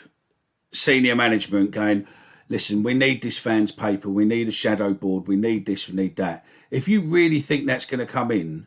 senior 0.72 1.14
management 1.14 1.70
going 1.70 2.06
listen, 2.48 2.82
we 2.82 2.94
need 2.94 3.22
this 3.22 3.38
fans 3.38 3.72
paper, 3.72 4.08
we 4.08 4.24
need 4.24 4.48
a 4.48 4.52
shadow 4.52 4.94
board, 4.94 5.28
we 5.28 5.36
need 5.36 5.66
this, 5.66 5.88
we 5.88 5.94
need 5.94 6.16
that. 6.16 6.44
If 6.70 6.88
you 6.88 7.00
really 7.00 7.40
think 7.40 7.66
that's 7.66 7.84
going 7.84 8.00
to 8.00 8.06
come 8.06 8.30
in, 8.30 8.66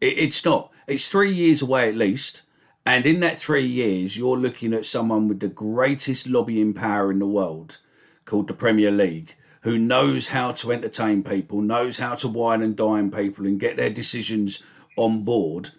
it, 0.00 0.18
it's 0.18 0.44
not. 0.44 0.72
It's 0.86 1.08
three 1.08 1.32
years 1.32 1.62
away 1.62 1.88
at 1.88 1.96
least. 1.96 2.42
And 2.86 3.04
in 3.04 3.20
that 3.20 3.38
three 3.38 3.66
years, 3.66 4.16
you're 4.16 4.38
looking 4.38 4.72
at 4.72 4.86
someone 4.86 5.28
with 5.28 5.40
the 5.40 5.48
greatest 5.48 6.26
lobbying 6.26 6.72
power 6.72 7.10
in 7.10 7.18
the 7.18 7.26
world 7.26 7.78
called 8.24 8.48
the 8.48 8.54
Premier 8.54 8.90
League, 8.90 9.34
who 9.62 9.78
knows 9.78 10.28
how 10.28 10.52
to 10.52 10.72
entertain 10.72 11.22
people, 11.22 11.60
knows 11.60 11.98
how 11.98 12.14
to 12.14 12.28
wine 12.28 12.62
and 12.62 12.76
dine 12.76 13.10
people 13.10 13.46
and 13.46 13.60
get 13.60 13.76
their 13.76 13.90
decisions 13.90 14.62
on 14.96 15.24
board. 15.24 15.70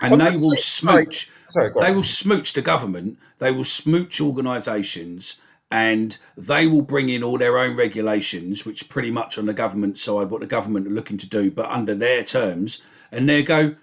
And 0.00 0.12
well, 0.12 0.30
they 0.30 0.36
will 0.36 0.56
smooch. 0.56 1.30
Sorry, 1.52 1.72
they 1.80 1.92
will 1.92 2.04
smooch 2.04 2.52
the 2.52 2.62
government. 2.62 3.18
They 3.38 3.50
will 3.50 3.64
smooch 3.64 4.20
organisations 4.20 5.40
and 5.70 6.18
they 6.36 6.66
will 6.66 6.82
bring 6.82 7.08
in 7.08 7.22
all 7.22 7.38
their 7.38 7.58
own 7.58 7.76
regulations, 7.76 8.66
which 8.66 8.88
pretty 8.88 9.10
much 9.10 9.38
on 9.38 9.46
the 9.46 9.52
government 9.52 9.98
side, 9.98 10.30
what 10.30 10.40
the 10.40 10.46
government 10.46 10.86
are 10.86 10.90
looking 10.90 11.18
to 11.18 11.28
do, 11.28 11.50
but 11.50 11.70
under 11.70 11.94
their 11.94 12.24
terms, 12.24 12.84
and 13.12 13.28
they 13.28 13.42
go, 13.42 13.76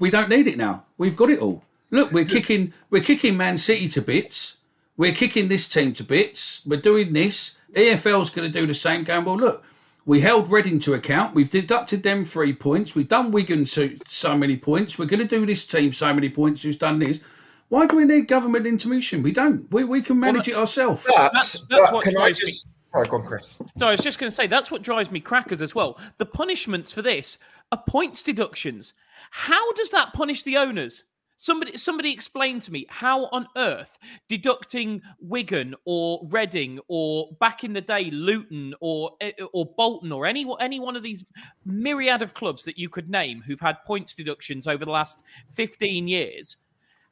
we 0.00 0.10
don't 0.10 0.28
need 0.28 0.46
it 0.46 0.56
now. 0.56 0.84
We've 0.96 1.16
got 1.16 1.30
it 1.30 1.38
all. 1.38 1.64
Look, 1.90 2.12
we're 2.12 2.24
kicking, 2.36 2.72
we're 2.90 3.02
kicking 3.02 3.36
Man 3.36 3.56
City 3.56 3.88
to 3.90 4.02
bits. 4.02 4.58
We're 4.96 5.12
kicking 5.12 5.46
this 5.46 5.68
team 5.68 5.92
to 5.94 6.04
bits. 6.04 6.66
We're 6.66 6.80
doing 6.80 7.12
this. 7.12 7.56
EFL's 7.72 8.30
going 8.30 8.50
to 8.50 8.60
do 8.60 8.66
the 8.66 8.74
same. 8.74 9.04
Going 9.04 9.24
well. 9.24 9.36
Look, 9.36 9.64
we 10.04 10.20
held 10.20 10.50
Reading 10.50 10.80
to 10.80 10.94
account. 10.94 11.34
We've 11.34 11.50
deducted 11.50 12.02
them 12.02 12.24
three 12.24 12.52
points. 12.52 12.96
We've 12.96 13.06
done 13.06 13.30
Wigan 13.30 13.64
to 13.66 13.98
so 14.08 14.36
many 14.36 14.56
points. 14.56 14.98
We're 14.98 15.06
going 15.06 15.20
to 15.20 15.26
do 15.26 15.46
this 15.46 15.66
team 15.66 15.92
so 15.92 16.12
many 16.12 16.28
points. 16.28 16.62
Who's 16.62 16.76
done 16.76 16.98
this? 16.98 17.20
Why 17.68 17.86
do 17.86 17.96
we 17.96 18.04
need 18.04 18.28
government 18.28 18.66
intervention? 18.66 19.22
We 19.22 19.32
don't. 19.32 19.70
We, 19.70 19.84
we 19.84 20.00
can 20.00 20.18
manage 20.18 20.48
well, 20.48 20.56
it 20.56 20.60
ourselves. 20.60 21.06
That's, 21.06 21.60
that's 21.68 21.92
what 21.92 22.06
drives 22.06 22.38
just... 22.38 22.66
me. 22.66 22.72
All 22.94 23.02
right, 23.02 23.10
go 23.10 23.18
on, 23.18 23.26
Chris. 23.26 23.58
So 23.78 23.86
I 23.86 23.90
was 23.90 24.00
just 24.00 24.18
going 24.18 24.30
to 24.30 24.34
say 24.34 24.46
that's 24.46 24.70
what 24.70 24.82
drives 24.82 25.10
me 25.10 25.20
crackers 25.20 25.60
as 25.60 25.74
well. 25.74 26.00
The 26.16 26.24
punishments 26.24 26.92
for 26.92 27.02
this 27.02 27.38
are 27.70 27.82
points 27.86 28.22
deductions. 28.22 28.94
How 29.30 29.72
does 29.74 29.90
that 29.90 30.14
punish 30.14 30.42
the 30.42 30.56
owners? 30.56 31.04
Somebody, 31.36 31.76
somebody 31.76 32.12
explain 32.12 32.58
to 32.60 32.72
me 32.72 32.86
how 32.88 33.26
on 33.26 33.46
earth 33.56 33.96
deducting 34.28 35.02
Wigan 35.20 35.74
or 35.84 36.26
Reading 36.30 36.80
or 36.88 37.28
back 37.38 37.62
in 37.62 37.74
the 37.74 37.80
day 37.80 38.10
Luton 38.10 38.74
or 38.80 39.12
eh, 39.20 39.30
or 39.52 39.66
Bolton 39.76 40.10
or 40.10 40.26
any 40.26 40.44
any 40.58 40.80
one 40.80 40.96
of 40.96 41.04
these 41.04 41.24
myriad 41.64 42.22
of 42.22 42.34
clubs 42.34 42.64
that 42.64 42.76
you 42.76 42.88
could 42.88 43.08
name 43.08 43.40
who've 43.42 43.60
had 43.60 43.76
points 43.86 44.14
deductions 44.14 44.66
over 44.66 44.84
the 44.84 44.90
last 44.90 45.22
fifteen 45.54 46.08
years 46.08 46.56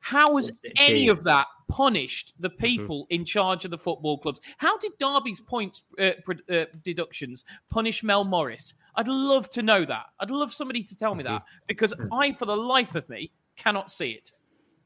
how 0.06 0.36
has 0.36 0.62
any 0.78 1.08
of 1.08 1.24
that 1.24 1.48
punished 1.68 2.34
the 2.38 2.48
mm-hmm. 2.48 2.58
people 2.58 3.02
mm-hmm. 3.02 3.14
in 3.14 3.24
charge 3.24 3.64
of 3.64 3.72
the 3.72 3.78
football 3.78 4.18
clubs? 4.18 4.40
How 4.56 4.78
did 4.78 4.92
Derby's 5.00 5.40
points 5.40 5.82
uh, 5.98 6.12
uh, 6.48 6.66
deductions 6.84 7.44
punish 7.70 8.04
Mel 8.04 8.22
Morris? 8.22 8.74
I'd 8.94 9.08
love 9.08 9.50
to 9.50 9.62
know 9.62 9.84
that. 9.84 10.06
I'd 10.20 10.30
love 10.30 10.52
somebody 10.52 10.84
to 10.84 10.94
tell 10.94 11.16
me 11.16 11.24
mm-hmm. 11.24 11.34
that 11.34 11.42
because 11.66 11.92
mm. 11.92 12.08
I, 12.12 12.32
for 12.32 12.46
the 12.46 12.56
life 12.56 12.94
of 12.94 13.08
me, 13.08 13.32
cannot 13.56 13.90
see 13.90 14.10
it 14.10 14.30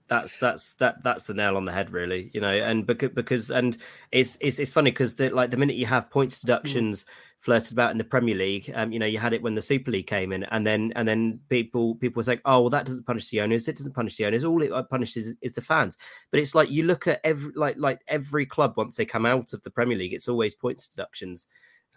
that's 0.09 0.37
that's 0.39 0.75
that 0.75 1.03
that's 1.05 1.25
the 1.25 1.35
nail 1.35 1.57
on 1.57 1.65
the 1.65 1.73
head 1.73 1.93
really 1.93 2.31
you 2.35 2.41
know 2.41 2.51
and 2.51 2.85
because 2.85 3.11
because 3.11 3.51
and 3.51 3.79
it's 4.11 4.37
it's, 4.41 4.59
it's 4.59 4.73
funny 4.73 4.91
because 4.91 5.15
the 5.15 5.29
like 5.31 5.51
the 5.51 5.57
minute 5.57 5.77
you 5.77 5.87
have 5.87 6.11
points 6.11 6.39
mm. 6.39 6.41
deductions 6.43 7.05
mm 7.05 7.09
flirted 7.41 7.73
about 7.73 7.91
in 7.91 7.99
the 7.99 8.05
Premier 8.05 8.35
League. 8.35 8.71
Um, 8.75 8.93
you 8.93 8.99
know, 8.99 9.07
you 9.07 9.19
had 9.19 9.33
it 9.33 9.43
when 9.43 9.55
the 9.55 9.63
Super 9.63 9.91
League 9.91 10.07
came 10.07 10.33
in, 10.33 10.45
and 10.45 10.67
then 10.67 10.93
and 10.95 11.09
then 11.09 11.41
people 11.49 11.97
people 11.97 12.21
were 12.21 12.25
saying, 12.25 12.41
"Oh, 12.45 12.61
well, 12.61 12.71
that 12.71 12.87
doesn't 12.87 13.07
punish 13.07 13.29
the 13.29 13.41
owners. 13.41 13.67
It 13.67 13.77
doesn't 13.77 13.95
punish 13.95 14.17
the 14.17 14.27
owners. 14.27 14.45
All 14.45 14.63
it 14.63 14.71
uh, 14.71 14.83
punishes 14.83 15.27
is, 15.27 15.37
is 15.41 15.55
the 15.55 15.63
fans." 15.63 15.97
But 16.31 16.41
it's 16.41 16.55
like 16.55 16.71
you 16.71 16.85
look 16.85 17.07
at 17.07 17.21
every 17.25 17.53
like 17.57 17.77
like 17.79 18.01
every 18.09 18.47
club 18.47 18.75
once 18.77 18.97
they 18.97 19.07
come 19.07 19.27
out 19.27 19.53
of 19.53 19.63
the 19.63 19.71
Premier 19.71 19.99
League, 19.99 20.13
it's 20.13 20.29
always 20.29 20.55
points 20.55 20.89
deductions. 20.89 21.49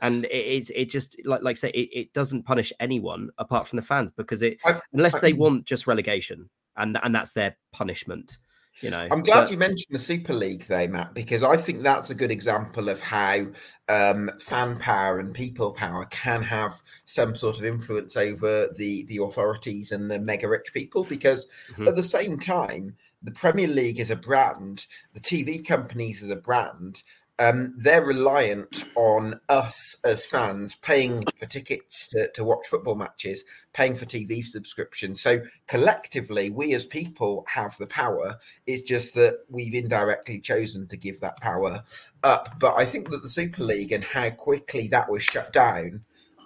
And 0.01 0.25
it, 0.25 0.29
it's 0.29 0.69
it 0.71 0.89
just 0.89 1.15
like 1.25 1.43
like 1.43 1.57
I 1.57 1.59
say 1.59 1.69
it, 1.69 1.89
it 1.93 2.13
doesn't 2.13 2.43
punish 2.43 2.73
anyone 2.79 3.29
apart 3.37 3.67
from 3.67 3.77
the 3.77 3.83
fans 3.83 4.11
because 4.11 4.41
it 4.41 4.57
I, 4.65 4.79
unless 4.93 5.15
I, 5.15 5.19
they 5.19 5.33
want 5.33 5.65
just 5.65 5.87
relegation 5.87 6.49
and 6.77 6.97
and 7.03 7.13
that's 7.13 7.33
their 7.33 7.55
punishment 7.71 8.37
you 8.81 8.89
know. 8.89 9.07
I'm 9.11 9.21
glad 9.21 9.41
but... 9.41 9.51
you 9.51 9.57
mentioned 9.57 9.95
the 9.95 9.99
Super 9.99 10.33
League, 10.33 10.65
though, 10.67 10.87
Matt, 10.87 11.13
because 11.13 11.43
I 11.43 11.57
think 11.57 11.81
that's 11.81 12.09
a 12.09 12.15
good 12.15 12.31
example 12.31 12.89
of 12.89 12.99
how 12.99 13.45
um, 13.89 14.29
fan 14.39 14.77
power 14.79 15.19
and 15.19 15.33
people 15.33 15.73
power 15.73 16.05
can 16.05 16.41
have 16.43 16.81
some 17.05 17.35
sort 17.35 17.57
of 17.57 17.65
influence 17.65 18.17
over 18.17 18.69
the 18.77 19.03
the 19.03 19.17
authorities 19.17 19.91
and 19.91 20.09
the 20.09 20.19
mega 20.19 20.47
rich 20.47 20.73
people. 20.73 21.03
Because 21.03 21.47
mm-hmm. 21.71 21.87
at 21.87 21.95
the 21.95 22.03
same 22.03 22.39
time, 22.39 22.95
the 23.23 23.31
Premier 23.31 23.67
League 23.67 23.99
is 23.99 24.11
a 24.11 24.15
brand, 24.15 24.85
the 25.13 25.19
TV 25.19 25.65
companies 25.65 26.23
are 26.23 26.31
a 26.31 26.35
brand, 26.35 27.03
um, 27.39 27.73
they're 27.77 28.05
reliant 28.05 28.83
on 28.95 29.39
us 29.49 29.97
as 30.05 30.25
fans 30.25 30.75
paying 30.75 31.23
for 31.37 31.45
tickets 31.45 32.07
to, 32.09 32.29
to 32.33 32.43
watch 32.43 32.67
football 32.69 32.95
matches, 32.95 33.43
paying 33.73 33.95
for 33.95 34.05
TV 34.05 34.45
subscriptions. 34.45 35.21
So 35.21 35.41
collectively, 35.67 36.51
we 36.51 36.73
as 36.73 36.85
people 36.85 37.45
have 37.47 37.77
the 37.77 37.87
power. 37.87 38.37
It's 38.67 38.83
just 38.83 39.15
that 39.15 39.39
we've 39.49 39.73
indirectly 39.73 40.39
chosen 40.39 40.87
to 40.87 40.97
give 40.97 41.19
that 41.21 41.41
power 41.41 41.83
up. 42.23 42.55
But 42.59 42.75
I 42.75 42.85
think 42.85 43.09
that 43.09 43.23
the 43.23 43.29
Super 43.29 43.63
League 43.63 43.91
and 43.91 44.03
how 44.03 44.29
quickly 44.29 44.87
that 44.89 45.09
was 45.09 45.23
shut 45.23 45.51
down 45.51 46.03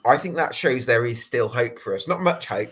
I 0.08 0.18
think 0.18 0.36
that 0.36 0.56
shows 0.56 0.86
there 0.86 1.06
is 1.06 1.24
still 1.24 1.48
hope 1.50 1.80
for 1.80 1.94
us. 1.94 2.08
Not 2.08 2.22
much 2.22 2.46
hope. 2.46 2.72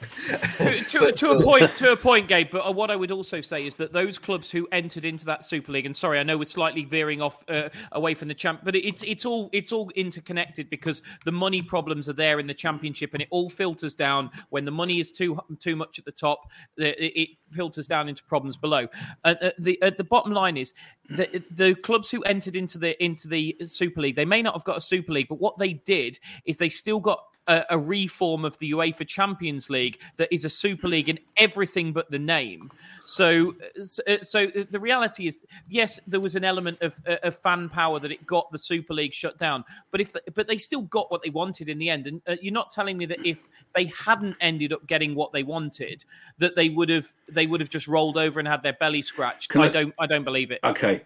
to, 0.58 0.84
to, 0.84 1.12
to 1.16 1.32
a 1.32 1.44
point, 1.44 1.76
to 1.78 1.92
a 1.92 1.98
point, 1.98 2.28
Gabe. 2.28 2.50
But 2.50 2.68
uh, 2.68 2.72
what 2.72 2.90
I 2.90 2.96
would 2.96 3.12
also 3.12 3.42
say 3.42 3.68
is 3.68 3.76
that 3.76 3.94
those 3.94 4.18
clubs 4.18 4.50
who 4.50 4.68
entered 4.72 5.06
into 5.06 5.26
that 5.26 5.44
Super 5.44 5.72
League, 5.72 5.86
and 5.86 5.96
sorry, 5.96 6.20
I 6.20 6.24
know 6.24 6.38
we're 6.38 6.46
slightly 6.46 6.86
veering 6.86 7.22
off 7.22 7.44
uh, 7.50 7.70
away 7.92 8.14
from 8.14 8.30
the 8.30 8.34
champ, 8.34 8.62
but 8.64 8.76
it's 8.76 9.04
it's 9.04 9.26
all 9.26 9.50
it's 9.52 9.72
all 9.72 9.90
interconnected 9.96 10.70
because 10.70 11.02
the 11.26 11.32
money 11.32 11.62
problems 11.62 12.08
are 12.10 12.14
there 12.14 12.40
in 12.40 12.48
the 12.48 12.54
Championship, 12.54 13.14
and 13.14 13.22
it 13.22 13.28
all 13.32 13.50
filters 13.50 13.94
down 13.94 14.32
when 14.50 14.66
the 14.66 14.72
money 14.72 15.00
is 15.00 15.12
too 15.12 15.40
too 15.60 15.76
much 15.76 16.00
at 16.00 16.06
the 16.06 16.12
top. 16.12 16.50
It, 16.78 16.96
it 17.00 17.30
filters 17.52 17.88
down 17.88 18.10
into 18.10 18.24
problems 18.24 18.58
below. 18.58 18.88
Uh, 19.24 19.36
uh, 19.42 19.50
the 19.60 19.82
uh, 19.82 19.92
the 19.98 20.04
bottom 20.04 20.32
line 20.32 20.58
is 20.58 20.74
the 21.10 21.44
the 21.52 21.76
clubs 21.76 22.10
who 22.10 22.22
entered 22.24 22.56
into 22.56 22.78
the 22.78 23.02
into 23.04 23.28
the 23.28 23.56
Super 23.66 24.02
League, 24.02 24.16
they 24.16 24.26
may 24.26 24.42
not 24.42 24.54
have 24.54 24.64
got 24.64 24.78
a 24.78 24.82
Super 24.82 25.12
League, 25.12 25.28
but 25.28 25.40
what 25.40 25.58
they 25.58 25.74
did 25.74 26.20
is 26.46 26.58
they 26.58 26.70
still 26.70 27.00
got 27.00 27.25
a, 27.48 27.64
a 27.72 27.78
reform 27.78 28.46
of 28.46 28.58
the 28.58 28.72
UEFA 28.72 29.08
Champions 29.08 29.70
League 29.70 30.00
that 30.18 30.34
is 30.34 30.46
a 30.46 30.50
Super 30.50 30.88
League 30.88 31.10
in 31.10 31.20
everything 31.38 31.94
but 31.94 32.10
the 32.10 32.20
name. 32.20 32.72
So, 33.04 33.56
uh, 33.80 33.84
so, 33.84 34.02
so 34.22 34.48
the 34.48 34.80
reality 34.80 35.28
is, 35.28 35.40
yes, 35.70 36.00
there 36.08 36.20
was 36.20 36.36
an 36.36 36.44
element 36.44 36.82
of, 36.82 36.96
uh, 37.08 37.18
of 37.24 37.38
fan 37.38 37.70
power 37.70 38.00
that 38.00 38.12
it 38.12 38.26
got 38.26 38.52
the 38.52 38.58
Super 38.58 38.94
League 38.94 39.14
shut 39.14 39.38
down, 39.38 39.64
but 39.92 40.02
if 40.02 40.14
but 40.34 40.48
they 40.48 40.58
still 40.58 40.82
got 40.84 41.12
what 41.12 41.22
they 41.24 41.30
wanted 41.30 41.70
in 41.70 41.78
the 41.78 41.90
end. 41.90 42.08
And 42.08 42.22
uh, 42.28 42.36
you're 42.42 42.54
not 42.54 42.72
telling 42.72 42.98
me 42.98 43.06
that 43.06 43.26
if 43.26 43.48
they 43.74 43.86
hadn't 43.86 44.36
ended 44.42 44.74
up 44.74 44.86
getting 44.88 45.14
what 45.14 45.32
they 45.32 45.44
wanted, 45.44 46.04
that 46.40 46.56
they 46.56 46.70
would 46.70 46.90
have 46.90 47.14
they 47.30 47.48
would 47.48 47.60
have 47.60 47.70
just 47.70 47.88
rolled 47.88 48.18
over 48.18 48.40
and 48.40 48.48
had 48.48 48.64
their 48.64 48.74
belly 48.74 49.02
scratched. 49.02 49.56
I, 49.56 49.62
I, 49.62 49.70
don't 49.70 49.94
I 50.00 50.08
don't 50.08 50.24
believe 50.24 50.52
it. 50.52 50.60
Okay, 50.64 51.04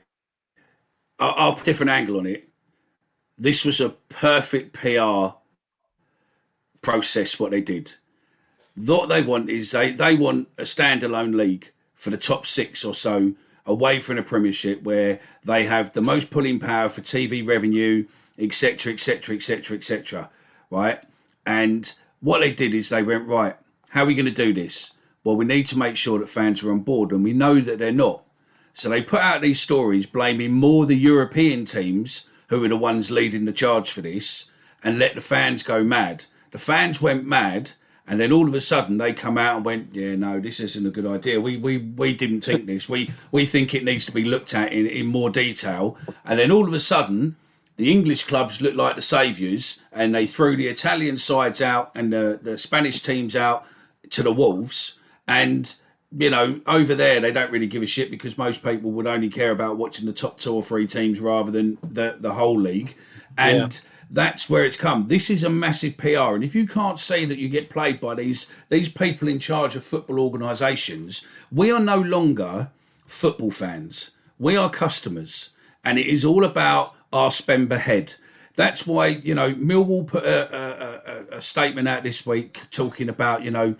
I'll, 1.19 1.33
I'll 1.35 1.53
put 1.53 1.63
a 1.63 1.65
different 1.65 1.89
angle 1.89 2.17
on 2.17 2.25
it. 2.25 2.47
This 3.37 3.63
was 3.63 3.79
a 3.79 3.89
perfect 3.89 4.73
PR 4.73 5.37
process. 6.81 7.39
What 7.39 7.51
they 7.51 7.61
did. 7.61 7.93
What 8.75 9.09
they 9.09 9.21
want 9.21 9.49
is 9.49 9.71
they, 9.71 9.91
they 9.91 10.15
want 10.15 10.47
a 10.57 10.63
standalone 10.63 11.35
league 11.35 11.71
for 11.95 12.09
the 12.11 12.17
top 12.17 12.45
six 12.45 12.85
or 12.85 12.93
so 12.93 13.33
away 13.65 13.99
from 13.99 14.15
the 14.15 14.23
Premiership, 14.23 14.83
where 14.83 15.19
they 15.43 15.65
have 15.65 15.91
the 15.93 16.01
most 16.01 16.29
pulling 16.29 16.59
power 16.59 16.89
for 16.89 17.01
TV 17.01 17.45
revenue, 17.45 18.07
etc., 18.37 18.93
etc., 18.93 19.35
etc., 19.35 19.77
etc. 19.77 20.29
Right? 20.69 21.03
And 21.45 21.93
what 22.21 22.39
they 22.39 22.51
did 22.51 22.73
is 22.73 22.89
they 22.89 23.03
went 23.03 23.27
right. 23.27 23.55
How 23.89 24.03
are 24.03 24.07
we 24.07 24.15
going 24.15 24.25
to 24.25 24.31
do 24.31 24.53
this? 24.53 24.93
Well, 25.23 25.35
we 25.35 25.45
need 25.45 25.67
to 25.67 25.77
make 25.77 25.97
sure 25.97 26.19
that 26.19 26.29
fans 26.29 26.63
are 26.63 26.71
on 26.71 26.79
board, 26.79 27.11
and 27.11 27.23
we 27.23 27.33
know 27.33 27.59
that 27.59 27.79
they're 27.79 27.91
not. 27.91 28.23
So 28.73 28.87
they 28.87 29.01
put 29.01 29.19
out 29.19 29.41
these 29.41 29.59
stories 29.59 30.05
blaming 30.05 30.53
more 30.53 30.85
the 30.85 30.95
European 30.95 31.65
teams 31.65 32.29
who 32.47 32.63
are 32.63 32.69
the 32.69 32.77
ones 32.77 33.11
leading 33.11 33.45
the 33.45 33.51
charge 33.51 33.91
for 33.91 34.01
this, 34.01 34.51
and 34.83 34.97
let 34.97 35.15
the 35.15 35.21
fans 35.21 35.63
go 35.63 35.83
mad. 35.83 36.25
The 36.51 36.57
fans 36.57 37.01
went 37.01 37.25
mad 37.25 37.71
and 38.09 38.19
then 38.19 38.31
all 38.31 38.47
of 38.47 38.55
a 38.55 38.59
sudden 38.59 38.97
they 38.97 39.13
come 39.13 39.37
out 39.37 39.57
and 39.57 39.65
went, 39.65 39.93
yeah, 39.93 40.15
no, 40.15 40.39
this 40.39 40.59
isn't 40.59 40.85
a 40.85 40.89
good 40.89 41.05
idea. 41.05 41.39
We 41.39 41.57
we 41.57 41.77
we 41.77 42.15
didn't 42.15 42.41
think 42.41 42.65
this. 42.65 42.89
We 42.89 43.11
we 43.31 43.45
think 43.45 43.75
it 43.75 43.83
needs 43.83 44.03
to 44.07 44.11
be 44.11 44.23
looked 44.23 44.55
at 44.55 44.73
in, 44.73 44.87
in 44.87 45.05
more 45.05 45.29
detail. 45.29 45.95
And 46.25 46.39
then 46.39 46.49
all 46.49 46.67
of 46.67 46.73
a 46.73 46.79
sudden, 46.79 47.35
the 47.75 47.91
English 47.91 48.23
clubs 48.23 48.61
look 48.61 48.73
like 48.73 48.95
the 48.95 49.03
saviours, 49.03 49.83
and 49.91 50.15
they 50.15 50.25
threw 50.25 50.57
the 50.57 50.67
Italian 50.67 51.17
sides 51.17 51.61
out 51.61 51.91
and 51.93 52.11
the, 52.11 52.39
the 52.41 52.57
Spanish 52.57 53.03
teams 53.03 53.35
out 53.35 53.63
to 54.09 54.23
the 54.23 54.33
wolves. 54.33 54.99
And 55.27 55.71
you 56.11 56.31
know, 56.31 56.61
over 56.65 56.95
there 56.95 57.19
they 57.19 57.31
don't 57.31 57.51
really 57.51 57.67
give 57.67 57.83
a 57.83 57.87
shit 57.87 58.09
because 58.09 58.39
most 58.39 58.63
people 58.63 58.89
would 58.89 59.05
only 59.05 59.29
care 59.29 59.51
about 59.51 59.77
watching 59.77 60.07
the 60.07 60.13
top 60.13 60.39
two 60.39 60.55
or 60.55 60.63
three 60.63 60.87
teams 60.87 61.19
rather 61.19 61.51
than 61.51 61.77
the 61.83 62.17
the 62.19 62.33
whole 62.33 62.59
league. 62.59 62.95
And 63.37 63.71
yeah 63.71 63.89
that's 64.09 64.49
where 64.49 64.65
it's 64.65 64.75
come. 64.75 65.07
This 65.07 65.29
is 65.29 65.43
a 65.43 65.49
massive 65.49 65.95
PR, 65.97 66.33
and 66.33 66.43
if 66.43 66.55
you 66.55 66.67
can't 66.67 66.99
see 66.99 67.25
that 67.25 67.37
you 67.37 67.47
get 67.47 67.69
played 67.69 67.99
by 67.99 68.15
these 68.15 68.47
these 68.69 68.89
people 68.89 69.27
in 69.27 69.39
charge 69.39 69.75
of 69.75 69.83
football 69.83 70.19
organisations, 70.19 71.25
we 71.51 71.71
are 71.71 71.79
no 71.79 71.99
longer 71.99 72.69
football 73.05 73.51
fans. 73.51 74.17
We 74.39 74.57
are 74.57 74.69
customers, 74.69 75.51
and 75.83 75.99
it 75.99 76.07
is 76.07 76.25
all 76.25 76.43
about 76.43 76.95
our 77.13 77.29
spend 77.29 77.69
per 77.69 77.77
head. 77.77 78.15
That's 78.55 78.87
why 78.87 79.07
you 79.07 79.35
know 79.35 79.53
Millwall 79.53 80.07
put 80.07 80.25
a, 80.25 81.31
a, 81.33 81.37
a, 81.37 81.41
statement 81.41 81.87
out 81.87 82.03
this 82.03 82.25
week 82.25 82.61
talking 82.71 83.09
about 83.09 83.43
you 83.43 83.51
know 83.51 83.75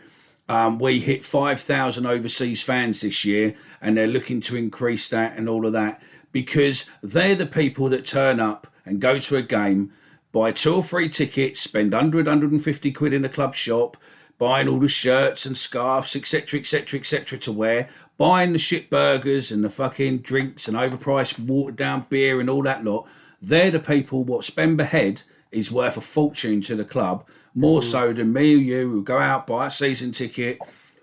um, 0.48 0.78
we 0.78 1.00
hit 1.00 1.26
five 1.26 1.60
thousand 1.60 2.06
overseas 2.06 2.62
fans 2.62 3.02
this 3.02 3.26
year, 3.26 3.56
and 3.82 3.98
they're 3.98 4.06
looking 4.08 4.42
to 4.42 4.56
increase 4.56 5.10
that 5.10 5.38
and 5.38 5.50
all 5.50 5.66
of 5.66 5.74
that 5.74 6.02
because 6.32 6.92
they're 7.02 7.36
the 7.36 7.48
people 7.48 7.90
that 7.90 8.06
turn 8.06 8.40
up 8.40 8.68
and 8.86 9.00
go 9.00 9.18
to 9.18 9.36
a 9.36 9.42
game 9.42 9.92
buy 10.32 10.52
two 10.52 10.76
or 10.76 10.84
three 10.84 11.10
tickets, 11.10 11.60
spend 11.60 11.92
100, 11.92 12.26
150 12.28 12.92
quid 12.92 13.14
in 13.14 13.26
a 13.26 13.30
club 13.30 13.56
shop, 13.56 13.98
buying 14.38 14.68
all 14.68 14.80
the 14.80 14.88
shirts 14.88 15.46
and 15.46 15.58
scarves, 15.58 16.16
etc., 16.16 16.60
etc., 16.60 17.00
etc. 17.00 17.38
to 17.40 17.52
wear, 17.52 17.90
buying 18.18 18.54
the 18.54 18.60
shit 18.60 18.90
burgers 18.90 19.52
and 19.52 19.64
the 19.64 19.70
fucking 19.70 20.20
drinks 20.20 20.68
and 20.68 20.78
overpriced 20.78 21.40
watered 21.40 21.76
down 21.76 22.06
beer 22.10 22.40
and 22.40 22.50
all 22.50 22.64
that 22.64 22.84
lot. 22.84 23.08
They're 23.42 23.72
the 23.72 23.80
people 23.80 24.24
what 24.24 24.44
spend 24.44 24.78
per 24.78 24.86
head 24.86 25.24
is 25.52 25.72
worth 25.72 25.98
a 25.98 26.02
fortune 26.02 26.62
to 26.62 26.76
the 26.76 26.86
club, 26.86 27.26
more 27.56 27.82
mm. 27.82 27.84
so 27.84 28.14
than 28.14 28.34
me 28.34 28.54
or 28.56 28.58
you 28.58 28.90
who 28.90 29.04
go 29.04 29.18
out, 29.18 29.48
buy 29.48 29.68
a 29.68 29.72
season 29.72 30.12
ticket, 30.12 30.60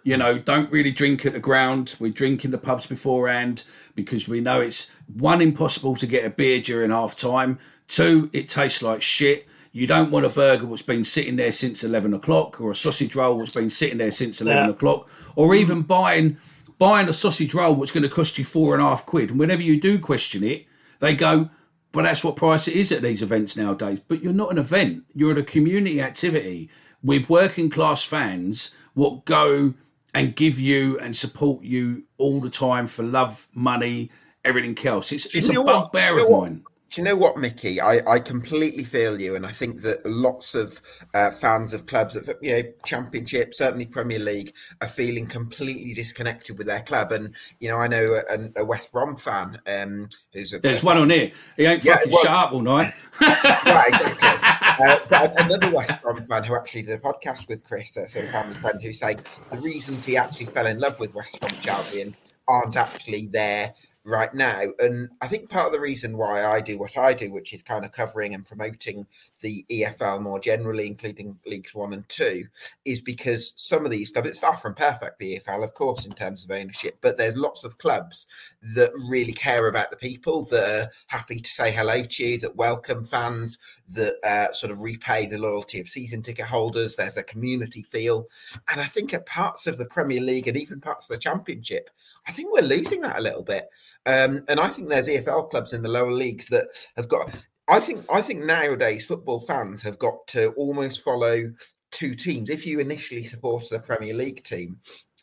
you 0.07 0.17
know, 0.17 0.39
don't 0.39 0.71
really 0.71 0.93
drink 0.93 1.27
at 1.27 1.33
the 1.33 1.41
ground. 1.41 1.97
We 1.99 2.11
drink 2.11 2.45
in 2.45 2.53
the 2.53 2.59
pubs 2.59 2.87
beforehand 2.87 3.65
because 3.97 4.29
we 4.29 4.41
know 4.41 4.61
it's 4.61 4.93
one 5.13 5.41
impossible 5.41 5.97
to 5.97 6.07
get 6.07 6.25
a 6.25 6.31
beer 6.31 6.61
during 6.61 6.93
half 6.93 7.17
time. 7.17 7.59
Two, 7.89 8.31
it 8.33 8.49
tastes 8.49 8.83
like 8.83 9.03
shit. 9.03 9.47
You 9.73 9.87
don't 9.87 10.11
want 10.11 10.25
a 10.25 10.31
burger 10.31 10.67
that's 10.67 10.83
been 10.83 11.05
sitting 11.05 11.37
there 11.37 11.53
since 11.53 11.85
11 11.85 12.15
o'clock 12.15 12.61
or 12.61 12.71
a 12.71 12.75
sausage 12.75 13.15
roll 13.15 13.39
that's 13.39 13.51
been 13.51 13.71
sitting 13.71 13.99
there 13.99 14.11
since 14.11 14.41
11 14.41 14.65
yeah. 14.65 14.71
o'clock 14.71 15.09
or 15.35 15.55
even 15.55 15.83
buying 15.83 16.39
buying 16.79 17.09
a 17.09 17.13
sausage 17.13 17.55
roll 17.55 17.75
that's 17.75 17.93
going 17.93 18.03
to 18.03 18.09
cost 18.09 18.39
you 18.39 18.45
four 18.45 18.75
and 18.75 18.83
a 18.83 18.87
half 18.87 19.07
quid. 19.07 19.31
And 19.31 19.39
whenever 19.39 19.63
you 19.63 19.81
do 19.81 19.99
question 19.99 20.43
it, 20.45 20.67
they 21.01 21.15
go, 21.15 21.51
but 21.93 22.03
that's 22.03 22.25
what 22.25 22.37
price 22.37 22.69
it 22.69 22.75
is 22.75 22.93
at 22.93 23.03
these 23.03 23.23
events 23.23 23.57
nowadays. 23.57 24.01
But 24.07 24.23
you're 24.23 24.33
not 24.33 24.51
an 24.51 24.59
event. 24.59 25.05
You're 25.15 25.33
at 25.33 25.39
a 25.39 25.43
community 25.43 26.01
activity 26.01 26.71
with 27.03 27.31
working 27.31 27.71
class 27.71 28.03
fans 28.03 28.75
what 28.95 29.25
go 29.25 29.75
and 30.15 30.35
give 30.35 30.59
you 30.59 30.99
and 30.99 31.15
support 31.15 31.63
you 31.63 32.05
all 32.17 32.41
the 32.41 32.51
time 32.51 32.87
for 32.87 33.03
love, 33.03 33.47
money, 33.55 34.11
everything 34.45 34.77
else. 34.87 35.13
It's, 35.13 35.35
it's 35.35 35.49
a 35.51 35.63
bugbear 35.63 36.19
of 36.19 36.31
mine. 36.31 36.65
Do 36.91 37.01
you 37.01 37.05
know 37.05 37.17
what, 37.17 37.37
Mickey? 37.37 37.81
I, 37.81 38.01
I 38.07 38.21
completely 38.21 38.85
feel 38.85 39.21
you, 39.21 39.35
and 39.35 39.45
I 39.45 39.51
think 39.51 39.83
that 39.83 40.07
lots 40.07 40.55
of 40.55 40.81
uh, 41.15 41.33
fans 41.33 41.75
of 41.75 41.87
clubs, 41.87 42.15
that 42.15 42.37
you 42.41 42.53
know, 42.53 42.63
Championship, 42.85 43.55
certainly 43.55 43.87
Premier 43.87 44.21
League, 44.21 44.55
are 44.81 44.89
feeling 44.89 45.27
completely 45.27 45.95
disconnected 45.95 46.57
with 46.57 46.69
their 46.69 46.83
club. 46.83 47.11
And 47.11 47.35
you 47.59 47.69
know, 47.69 47.79
I 47.79 47.89
know 47.89 48.21
a, 48.31 48.61
a 48.61 48.65
West 48.65 48.93
Brom 48.93 49.17
fan 49.17 49.61
um, 49.67 50.09
who's 50.33 50.53
a, 50.53 50.61
there's 50.61 50.85
one 50.85 50.97
on 50.97 51.11
here. 51.11 51.33
He 51.57 51.65
ain't 51.65 51.83
fucking 51.83 52.13
yeah, 52.13 52.15
well, 52.15 52.23
shut 52.23 52.33
up 52.33 52.53
all 52.53 52.63
night. 52.63 52.95
right, 53.21 53.89
exactly. 53.89 54.87
uh, 54.87 54.99
but 55.11 55.41
another 55.43 55.71
West 55.73 56.01
Brom 56.03 56.23
fan 56.25 56.45
who 56.45 56.55
actually 56.55 56.83
did 56.83 56.95
a 56.95 56.99
podcast 56.99 57.49
with 57.49 57.65
Chris, 57.65 57.97
a 57.97 58.09
sort 58.09 58.27
of 58.27 58.31
family 58.31 58.55
friend, 58.55 58.81
who 58.81 58.93
said 58.93 59.23
the 59.51 59.59
reasons 59.59 60.05
he 60.05 60.17
actually 60.17 60.47
fell 60.47 60.67
in 60.67 60.79
love 60.79 61.01
with 61.01 61.15
West 61.15 61.41
Brom 61.41 61.53
Albion 61.69 62.15
aren't 62.49 62.77
actually 62.77 63.27
there 63.27 63.75
right 64.07 64.33
now. 64.33 64.63
And 64.79 65.11
I 65.21 65.27
think 65.27 65.51
part 65.51 65.67
of 65.67 65.73
the 65.73 65.81
reason 65.81 66.17
why 66.17 66.45
I 66.45 66.61
do 66.61 66.79
what 66.79 66.97
I 66.97 67.13
do, 67.13 67.33
which 67.33 67.53
is 67.53 67.63
kind 67.63 67.85
of 67.85 67.93
covering 67.93 68.35
and 68.35 68.47
promoting 68.47 69.07
the 69.41 69.67
EFL 69.71 70.23
more 70.23 70.39
generally, 70.39 70.87
including 70.87 71.39
Leagues 71.45 71.75
One 71.75 71.93
and 71.93 72.09
Two, 72.09 72.47
is 72.85 73.01
because 73.01 73.53
some 73.57 73.85
of 73.85 73.91
these 73.91 74.13
clubs, 74.13 74.29
it's 74.29 74.39
far 74.39 74.57
from 74.57 74.75
perfect, 74.75 75.19
the 75.19 75.41
EFL, 75.41 75.65
of 75.65 75.75
course, 75.75 76.07
in 76.07 76.13
terms 76.13 76.45
of 76.45 76.53
ownership, 76.53 76.99
but 77.01 77.19
there's 77.19 77.37
lots 77.37 77.65
of 77.65 77.79
clubs 77.79 78.29
that 78.75 78.93
really 79.09 79.33
care 79.33 79.67
about 79.67 79.91
the 79.91 79.97
people, 79.97 80.45
that 80.47 80.83
are 80.83 80.91
happy 81.09 81.41
to 81.41 81.51
say 81.51 81.73
hello 81.73 82.03
to 82.05 82.25
you, 82.25 82.39
that 82.39 82.57
welcome 82.57 83.05
fans, 83.05 83.59
that 83.89 84.15
uh, 84.25 84.53
sort 84.53 84.71
of 84.71 84.81
repay 84.81 85.27
the 85.27 85.39
loyalty 85.39 85.81
of 85.81 85.89
season 85.89 86.23
ticket 86.23 86.47
holders. 86.47 86.95
There's 86.95 87.17
a 87.17 87.23
community 87.25 87.83
feel. 87.83 88.29
And 88.71 88.81
I 88.81 88.85
think 88.85 89.13
at 89.13 89.27
parts 89.27 89.67
of 89.67 89.79
the 89.79 89.87
Premier 89.87 90.21
League 90.21 90.47
and 90.47 90.57
even 90.57 90.81
parts 90.81 91.07
of 91.07 91.09
the 91.09 91.19
Championship, 91.19 91.91
I 92.27 92.33
think 92.33 92.53
we're 92.53 92.67
losing 92.67 93.01
that 93.03 93.19
a 93.19 93.23
little 93.23 93.43
bit. 93.43 93.65
Um, 94.05 94.45
and 94.49 94.59
I 94.59 94.69
think 94.69 94.89
there's 94.89 95.09
EFL 95.09 95.51
clubs 95.51 95.73
in 95.73 95.83
the 95.83 95.89
lower 95.89 96.13
leagues 96.13 96.49
that 96.49 96.69
have 96.97 97.09
got. 97.09 97.31
I 97.69 97.81
think 97.81 98.05
I 98.13 98.21
think 98.21 98.45
nowadays 98.45 99.07
football 99.07 99.41
fans 99.41 99.83
have 99.83 99.99
got 99.99 100.27
to 100.29 100.53
almost 100.57 101.03
follow 101.03 101.53
two 101.91 102.15
teams. 102.15 102.51
If 102.51 102.67
you 102.67 102.79
initially 102.79 103.25
supported 103.25 103.73
a 103.73 103.81
Premier 103.81 104.15
League 104.15 104.45
team, 104.45 104.79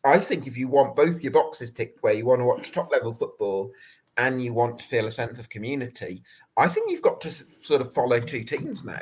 I 0.05 0.19
think 0.19 0.47
if 0.47 0.57
you 0.57 0.67
want 0.67 0.95
both 0.95 1.23
your 1.23 1.31
boxes 1.31 1.71
ticked, 1.71 2.03
where 2.03 2.13
you 2.13 2.25
want 2.25 2.39
to 2.39 2.45
watch 2.45 2.71
top 2.71 2.91
level 2.91 3.13
football 3.13 3.71
and 4.17 4.43
you 4.43 4.53
want 4.53 4.77
to 4.80 4.85
feel 4.85 5.07
a 5.07 5.11
sense 5.11 5.39
of 5.39 5.49
community, 5.49 6.23
I 6.57 6.67
think 6.67 6.91
you've 6.91 7.01
got 7.01 7.21
to 7.21 7.31
sort 7.31 7.81
of 7.81 7.93
follow 7.93 8.19
two 8.19 8.43
teams 8.43 8.84
now 8.84 9.01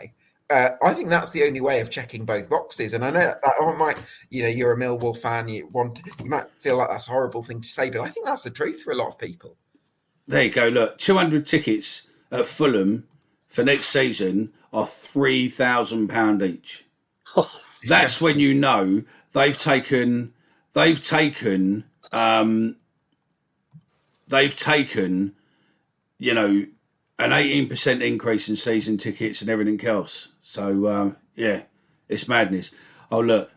uh, 0.52 0.70
I 0.84 0.94
think 0.94 1.10
that's 1.10 1.32
the 1.32 1.44
only 1.44 1.62
way 1.62 1.80
of 1.80 1.90
checking 1.90 2.26
both 2.26 2.50
boxes. 2.50 2.94
And 2.94 3.06
I 3.06 3.10
know 3.10 3.20
that 3.20 3.76
might, 3.78 3.98
you 4.30 4.44
know, 4.44 4.50
you're 4.50 4.74
a 4.74 4.78
Millwall 4.78 5.18
fan, 5.18 5.48
you 5.48 5.68
want, 5.68 6.02
you 6.22 6.30
might 6.30 6.52
feel 6.60 6.78
like 6.78 6.90
that's 6.90 7.08
a 7.08 7.12
horrible 7.12 7.42
thing 7.42 7.62
to 7.62 7.70
say, 7.70 7.90
but 7.90 8.02
I 8.02 8.10
think 8.10 8.26
that's 8.26 8.44
the 8.44 8.50
truth 8.50 8.82
for 8.82 8.92
a 8.92 8.96
lot 8.96 9.08
of 9.08 9.18
people. 9.18 9.56
There 10.28 10.44
you 10.44 10.50
go. 10.50 10.68
Look, 10.68 10.98
200 10.98 11.46
tickets 11.46 12.10
at 12.32 12.46
Fulham 12.46 13.06
for 13.48 13.64
next 13.64 13.88
season 13.88 14.54
are 14.74 14.88
three 14.88 15.50
thousand 15.50 16.08
pound 16.08 16.42
each. 16.42 16.86
Oh, 17.36 17.52
that's 17.88 18.22
when 18.22 18.40
you 18.40 18.54
know 18.54 19.04
they've 19.34 19.58
taken, 19.58 20.34
they've 20.74 21.04
taken, 21.04 21.84
um, 22.12 22.78
they've 24.28 24.56
taken, 24.58 25.34
you 26.18 26.34
know, 26.34 26.66
an 27.20 27.32
18% 27.32 28.02
increase 28.02 28.50
in 28.50 28.56
season 28.56 28.98
tickets 28.98 29.42
and 29.42 29.50
everything 29.50 29.84
else. 29.86 30.31
So 30.52 30.90
um, 30.90 31.16
yeah, 31.34 31.64
it's 32.10 32.28
madness. 32.28 32.76
Oh 33.10 33.22
look, 33.22 33.50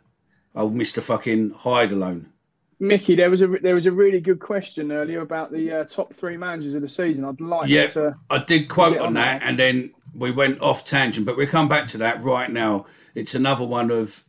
oh 0.55 0.71
Mister 0.71 1.01
fucking 1.01 1.51
hide 1.51 1.91
alone. 1.91 2.33
Mickey, 2.79 3.17
there 3.17 3.31
was 3.31 3.43
a 3.43 3.49
there 3.49 3.75
was 3.75 3.87
a 3.87 3.93
really 3.93 4.21
good 4.21 4.39
question 4.39 4.93
earlier 4.93 5.21
about 5.21 5.51
the 5.51 5.73
uh, 5.73 5.85
top 5.87 6.15
three 6.15 6.37
managers 6.37 6.77
of 6.77 6.83
the 6.83 6.89
season. 6.89 7.25
I'd 7.25 7.41
like 7.41 7.69
yeah, 7.69 7.89
to. 7.89 8.15
I 8.31 8.39
did 8.39 8.69
quote 8.69 8.99
on, 8.99 9.09
on 9.09 9.15
that, 9.15 9.43
and 9.43 9.59
then 9.59 9.93
we 10.15 10.31
went 10.31 10.61
off 10.61 10.85
tangent, 10.85 11.27
but 11.27 11.37
we'll 11.37 11.49
come 11.49 11.69
back 11.69 11.89
to 11.89 11.99
that 11.99 12.23
right 12.23 12.49
now. 12.49 12.87
It's 13.17 13.35
another 13.35 13.65
one 13.65 13.91
of 13.91 14.23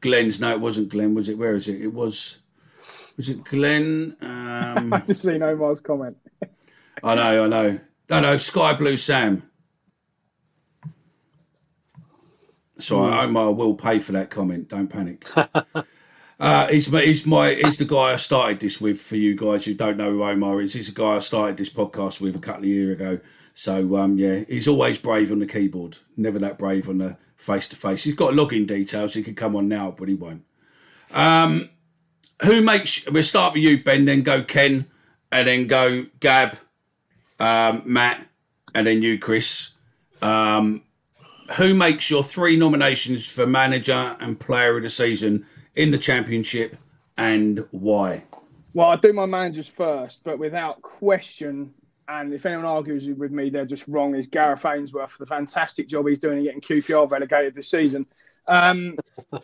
Glenn's. 0.00 0.40
No, 0.40 0.50
it 0.50 0.60
wasn't 0.60 0.88
Glenn, 0.88 1.14
was 1.14 1.28
it? 1.28 1.38
Where 1.38 1.54
is 1.54 1.68
it? 1.68 1.80
It 1.80 1.94
was. 1.94 2.38
Was 3.16 3.28
it 3.28 3.44
Glenn? 3.44 4.16
Um, 4.70 4.92
I 4.92 5.00
just 5.00 5.22
seen 5.22 5.42
Omar's 5.42 5.80
comment. 5.80 6.16
I 7.02 7.14
know, 7.14 7.44
I 7.44 7.46
know. 7.48 7.80
No, 8.08 8.20
no, 8.20 8.36
Sky 8.36 8.72
Blue 8.72 8.96
Sam. 8.96 9.49
So 12.82 12.98
Hmm. 13.06 13.12
Omar 13.12 13.52
will 13.52 13.74
pay 13.74 13.98
for 13.98 14.12
that 14.12 14.30
comment. 14.30 14.68
Don't 14.68 14.88
panic. 14.88 15.26
uh, 16.40 16.66
he's, 16.68 16.90
my- 16.90 17.02
he's 17.02 17.26
my 17.26 17.54
he's 17.54 17.78
the 17.78 17.84
guy 17.84 18.12
I 18.12 18.16
started 18.16 18.60
this 18.60 18.80
with. 18.80 19.00
For 19.00 19.16
you 19.16 19.34
guys 19.36 19.64
who 19.64 19.74
don't 19.74 19.96
know 19.96 20.10
who 20.12 20.24
Omar 20.24 20.60
is, 20.60 20.74
he's 20.74 20.92
the 20.92 21.00
guy 21.00 21.16
I 21.16 21.18
started 21.20 21.56
this 21.56 21.70
podcast 21.72 22.20
with 22.20 22.36
a 22.36 22.40
couple 22.40 22.62
of 22.62 22.68
years 22.68 23.00
ago. 23.00 23.20
So 23.54 23.96
um, 23.96 24.16
yeah, 24.18 24.44
he's 24.48 24.68
always 24.68 24.96
brave 24.98 25.30
on 25.32 25.40
the 25.40 25.46
keyboard, 25.46 25.98
never 26.16 26.38
that 26.38 26.56
brave 26.58 26.88
on 26.88 26.98
the 26.98 27.16
face 27.36 27.68
to 27.68 27.76
face. 27.76 28.04
He's 28.04 28.14
got 28.14 28.32
login 28.32 28.66
details. 28.66 29.14
He 29.14 29.22
could 29.22 29.36
come 29.36 29.54
on 29.56 29.68
now, 29.68 29.90
but 29.90 30.08
he 30.08 30.14
won't. 30.14 30.44
Um, 31.12 31.68
who 32.44 32.62
makes? 32.62 33.06
We'll 33.10 33.22
start 33.22 33.52
with 33.54 33.62
you, 33.62 33.82
Ben. 33.82 34.04
Then 34.06 34.22
go 34.22 34.42
Ken, 34.42 34.86
and 35.30 35.46
then 35.48 35.66
go 35.66 36.06
Gab, 36.20 36.56
um, 37.38 37.82
Matt, 37.84 38.26
and 38.74 38.86
then 38.86 39.02
you, 39.02 39.18
Chris. 39.18 39.76
Um, 40.22 40.82
who 41.56 41.74
makes 41.74 42.10
your 42.10 42.22
three 42.22 42.56
nominations 42.56 43.30
for 43.30 43.46
manager 43.46 44.16
and 44.20 44.38
player 44.38 44.76
of 44.76 44.82
the 44.82 44.88
season 44.88 45.46
in 45.74 45.90
the 45.90 45.98
championship, 45.98 46.76
and 47.16 47.64
why? 47.70 48.24
Well, 48.74 48.88
I 48.88 48.96
do 48.96 49.12
my 49.12 49.26
managers 49.26 49.68
first, 49.68 50.22
but 50.24 50.38
without 50.38 50.80
question, 50.82 51.74
and 52.08 52.32
if 52.32 52.46
anyone 52.46 52.64
argues 52.64 53.08
with 53.08 53.32
me, 53.32 53.50
they're 53.50 53.64
just 53.64 53.88
wrong. 53.88 54.14
Is 54.14 54.26
Gareth 54.26 54.64
Ainsworth 54.64 55.12
for 55.12 55.18
the 55.18 55.26
fantastic 55.26 55.88
job 55.88 56.06
he's 56.08 56.18
doing 56.18 56.38
in 56.38 56.44
getting 56.44 56.60
QPR 56.60 57.10
relegated 57.10 57.54
this 57.54 57.70
season? 57.70 58.04
Um, 58.46 58.96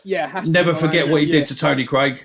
yeah, 0.04 0.28
has 0.28 0.50
Never 0.50 0.74
forget 0.74 1.06
manager, 1.06 1.12
what 1.12 1.22
he 1.22 1.30
did 1.30 1.46
to 1.48 1.56
Tony 1.56 1.84
Craig. 1.84 2.24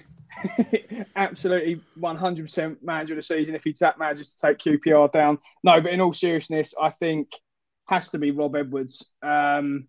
absolutely 1.16 1.82
100% 2.00 2.82
manager 2.82 3.14
of 3.14 3.18
the 3.18 3.22
season 3.22 3.56
if 3.56 3.64
he's 3.64 3.80
that 3.80 4.00
manages 4.00 4.34
to 4.34 4.48
take 4.48 4.58
QPR 4.60 5.12
down. 5.12 5.38
No, 5.64 5.80
but 5.82 5.92
in 5.92 6.02
all 6.02 6.14
seriousness, 6.14 6.74
I 6.82 6.90
think 6.90 7.32
has 7.92 8.10
to 8.10 8.18
be 8.18 8.32
Rob 8.32 8.56
Edwards. 8.56 9.14
Um, 9.22 9.88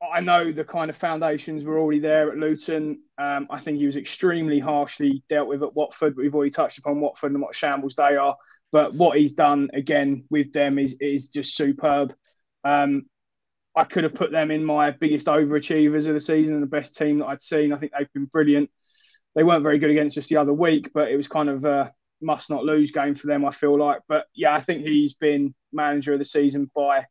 I 0.00 0.20
know 0.20 0.52
the 0.52 0.64
kind 0.64 0.90
of 0.90 0.96
foundations 0.96 1.64
were 1.64 1.78
already 1.78 1.98
there 1.98 2.30
at 2.30 2.36
Luton. 2.36 3.00
Um, 3.18 3.46
I 3.50 3.58
think 3.58 3.78
he 3.78 3.86
was 3.86 3.96
extremely 3.96 4.60
harshly 4.60 5.24
dealt 5.28 5.48
with 5.48 5.62
at 5.62 5.74
Watford. 5.74 6.14
But 6.14 6.22
we've 6.22 6.34
already 6.34 6.50
touched 6.50 6.78
upon 6.78 7.00
Watford 7.00 7.32
and 7.32 7.40
what 7.40 7.54
shambles 7.54 7.94
they 7.94 8.16
are. 8.16 8.36
But 8.70 8.94
what 8.94 9.16
he's 9.16 9.32
done 9.32 9.70
again 9.72 10.24
with 10.30 10.52
them 10.52 10.78
is 10.78 10.96
is 11.00 11.30
just 11.30 11.56
superb. 11.56 12.14
Um, 12.62 13.06
I 13.74 13.84
could 13.84 14.04
have 14.04 14.14
put 14.14 14.30
them 14.30 14.50
in 14.50 14.64
my 14.64 14.90
biggest 14.90 15.26
overachievers 15.26 16.06
of 16.06 16.14
the 16.14 16.20
season 16.20 16.54
and 16.54 16.62
the 16.62 16.68
best 16.68 16.96
team 16.96 17.18
that 17.18 17.26
I'd 17.26 17.42
seen. 17.42 17.72
I 17.72 17.78
think 17.78 17.92
they've 17.92 18.12
been 18.12 18.26
brilliant 18.26 18.70
they 19.36 19.44
weren't 19.44 19.62
very 19.62 19.78
good 19.78 19.90
against 19.90 20.18
us 20.18 20.28
the 20.28 20.38
other 20.38 20.54
week, 20.54 20.90
but 20.94 21.10
it 21.10 21.16
was 21.16 21.28
kind 21.28 21.50
of 21.50 21.64
a 21.66 21.92
must 22.22 22.48
not 22.48 22.64
lose 22.64 22.90
game 22.90 23.14
for 23.14 23.26
them, 23.26 23.44
I 23.44 23.50
feel 23.50 23.78
like. 23.78 24.00
But 24.08 24.26
yeah, 24.34 24.54
I 24.54 24.62
think 24.62 24.82
he's 24.82 25.12
been 25.12 25.54
manager 25.76 26.12
of 26.12 26.18
the 26.18 26.24
season 26.24 26.70
by 26.74 27.06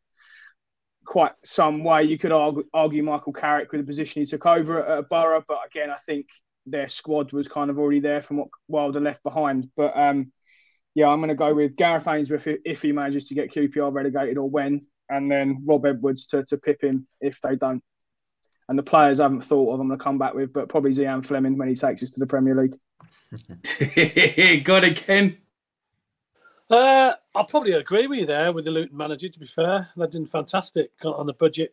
quite 1.06 1.32
some 1.44 1.84
way. 1.84 2.02
You 2.02 2.18
could 2.18 2.32
argue, 2.32 2.64
argue 2.74 3.02
Michael 3.02 3.32
Carrick 3.32 3.72
with 3.72 3.80
the 3.80 3.86
position 3.86 4.20
he 4.20 4.26
took 4.26 4.44
over 4.44 4.84
at, 4.84 4.98
at 4.98 5.08
Borough, 5.08 5.44
but 5.48 5.60
again, 5.66 5.90
I 5.90 5.96
think 5.96 6.26
their 6.66 6.88
squad 6.88 7.32
was 7.32 7.48
kind 7.48 7.70
of 7.70 7.78
already 7.78 8.00
there 8.00 8.20
from 8.20 8.38
what 8.38 8.48
Wilder 8.68 9.00
left 9.00 9.22
behind. 9.22 9.70
But 9.76 9.96
um, 9.96 10.32
yeah, 10.94 11.08
I'm 11.08 11.20
going 11.20 11.28
to 11.28 11.34
go 11.34 11.54
with 11.54 11.76
Gareth 11.76 12.08
Ainsworth 12.08 12.48
if, 12.64 12.82
he 12.82 12.92
manages 12.92 13.28
to 13.28 13.34
get 13.34 13.52
QPR 13.52 13.92
relegated 13.92 14.36
or 14.36 14.50
when, 14.50 14.86
and 15.08 15.30
then 15.30 15.62
Rob 15.64 15.86
Edwards 15.86 16.26
to, 16.28 16.44
to 16.44 16.58
pip 16.58 16.82
him 16.82 17.06
if 17.20 17.40
they 17.40 17.56
don't. 17.56 17.82
And 18.68 18.76
the 18.76 18.82
players 18.82 19.20
I 19.20 19.24
haven't 19.24 19.44
thought 19.44 19.72
of, 19.72 19.80
I'm 19.80 19.86
going 19.86 19.98
to 19.98 20.02
come 20.02 20.18
back 20.18 20.34
with, 20.34 20.52
but 20.52 20.68
probably 20.68 20.90
Zian 20.90 21.24
Flemming 21.24 21.56
when 21.56 21.68
he 21.68 21.76
takes 21.76 22.02
us 22.02 22.12
to 22.14 22.20
the 22.20 22.26
Premier 22.26 22.60
League. 22.60 22.76
It, 23.78 24.96
Ken. 24.96 25.36
Uh, 26.68 27.12
I'll 27.34 27.44
probably 27.44 27.72
agree 27.72 28.06
with 28.06 28.18
you 28.18 28.26
there 28.26 28.52
with 28.52 28.64
the 28.64 28.70
Luton 28.70 28.96
manager. 28.96 29.28
To 29.28 29.38
be 29.38 29.46
fair, 29.46 29.88
they're 29.96 30.06
doing 30.08 30.26
fantastic 30.26 30.90
on 31.04 31.26
the 31.26 31.32
budget. 31.32 31.72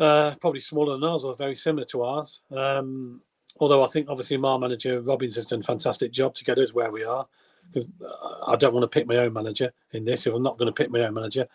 Uh, 0.00 0.34
probably 0.40 0.60
smaller 0.60 0.94
than 0.94 1.04
ours 1.04 1.24
or 1.24 1.34
very 1.34 1.54
similar 1.54 1.84
to 1.86 2.02
ours. 2.02 2.40
Um, 2.50 3.20
although 3.60 3.84
I 3.84 3.88
think 3.88 4.08
obviously 4.08 4.36
my 4.38 4.56
manager 4.56 5.00
Robins 5.00 5.36
has 5.36 5.46
done 5.46 5.60
a 5.60 5.64
fantastic 5.64 6.10
job 6.10 6.34
to 6.36 6.44
get 6.44 6.58
us 6.58 6.72
where 6.74 6.90
we 6.90 7.04
are. 7.04 7.26
Because 7.72 7.88
uh, 8.04 8.50
I 8.50 8.56
don't 8.56 8.74
want 8.74 8.82
to 8.84 8.88
pick 8.88 9.06
my 9.06 9.16
own 9.16 9.32
manager 9.32 9.72
in 9.92 10.04
this. 10.04 10.26
If 10.26 10.34
I'm 10.34 10.42
not 10.42 10.58
going 10.58 10.66
to 10.66 10.72
pick 10.72 10.90
my 10.90 11.00
own 11.00 11.14
manager, 11.14 11.46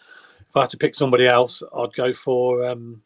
if 0.48 0.56
I 0.56 0.62
had 0.62 0.70
to 0.70 0.78
pick 0.78 0.96
somebody 0.96 1.28
else, 1.28 1.62
I'd 1.76 1.94
go 1.94 2.14
for 2.14 2.66
um, 2.66 3.02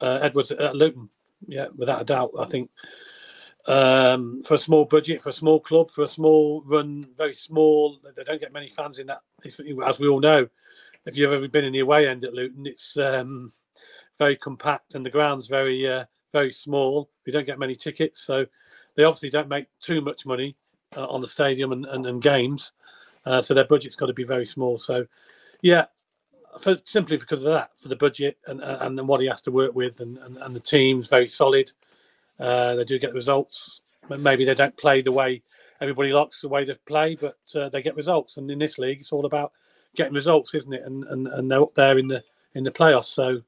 uh, 0.00 0.20
Edwards 0.22 0.52
at 0.52 0.76
Luton. 0.76 1.08
Yeah, 1.46 1.66
without 1.76 2.00
a 2.00 2.04
doubt. 2.04 2.30
I 2.38 2.44
think 2.44 2.70
um, 3.66 4.42
for 4.44 4.54
a 4.54 4.58
small 4.58 4.84
budget, 4.84 5.22
for 5.22 5.30
a 5.30 5.32
small 5.32 5.60
club, 5.60 5.90
for 5.90 6.04
a 6.04 6.08
small 6.08 6.62
run, 6.66 7.06
very 7.16 7.34
small. 7.34 7.98
They 8.16 8.24
don't 8.24 8.40
get 8.40 8.52
many 8.52 8.68
fans 8.68 8.98
in 8.98 9.06
that. 9.06 9.22
As 9.86 9.98
we 9.98 10.08
all 10.08 10.20
know, 10.20 10.48
if 11.06 11.16
you've 11.16 11.32
ever 11.32 11.48
been 11.48 11.64
in 11.64 11.72
the 11.72 11.80
away 11.80 12.08
end 12.08 12.24
at 12.24 12.34
Luton, 12.34 12.66
it's 12.66 12.96
um, 12.96 13.52
very 14.18 14.36
compact 14.36 14.94
and 14.94 15.04
the 15.04 15.10
ground's 15.10 15.46
very, 15.46 15.90
uh, 15.90 16.04
very 16.32 16.50
small. 16.50 17.10
We 17.26 17.32
don't 17.32 17.46
get 17.46 17.58
many 17.58 17.74
tickets, 17.74 18.20
so 18.20 18.46
they 18.96 19.04
obviously 19.04 19.30
don't 19.30 19.48
make 19.48 19.66
too 19.80 20.00
much 20.00 20.26
money 20.26 20.56
uh, 20.96 21.06
on 21.06 21.20
the 21.20 21.26
stadium 21.26 21.72
and, 21.72 21.86
and, 21.86 22.06
and 22.06 22.22
games. 22.22 22.72
Uh, 23.26 23.40
so 23.40 23.54
their 23.54 23.64
budget's 23.64 23.96
got 23.96 24.06
to 24.06 24.12
be 24.12 24.24
very 24.24 24.46
small. 24.46 24.76
So, 24.76 25.06
yeah, 25.62 25.86
for 26.60 26.76
simply 26.84 27.16
because 27.16 27.38
of 27.38 27.52
that, 27.52 27.70
for 27.78 27.88
the 27.88 27.96
budget 27.96 28.38
and 28.46 28.60
and, 28.60 28.98
and 28.98 29.08
what 29.08 29.20
he 29.20 29.26
has 29.26 29.40
to 29.42 29.50
work 29.50 29.74
with, 29.74 30.00
and, 30.00 30.18
and, 30.18 30.36
and 30.36 30.54
the 30.54 30.60
team's 30.60 31.08
very 31.08 31.26
solid. 31.26 31.72
Uh, 32.38 32.74
they 32.74 32.84
do 32.84 32.98
get 32.98 33.14
results. 33.14 33.80
Maybe 34.08 34.44
they 34.44 34.54
don't 34.54 34.76
play 34.76 35.02
the 35.02 35.12
way 35.12 35.42
everybody 35.80 36.12
likes 36.12 36.40
the 36.40 36.48
way 36.48 36.64
they 36.64 36.74
play, 36.86 37.14
but 37.14 37.38
uh, 37.54 37.68
they 37.68 37.82
get 37.82 37.96
results. 37.96 38.36
And 38.36 38.50
in 38.50 38.58
this 38.58 38.78
league, 38.78 39.00
it's 39.00 39.12
all 39.12 39.26
about 39.26 39.52
getting 39.96 40.14
results, 40.14 40.54
isn't 40.54 40.72
it? 40.72 40.82
And 40.84 41.04
and, 41.04 41.28
and 41.28 41.50
they're 41.50 41.62
up 41.62 41.74
there 41.74 41.98
in 41.98 42.08
the 42.08 42.22
in 42.54 42.64
the 42.64 42.70
playoffs. 42.70 43.06
So, 43.06 43.42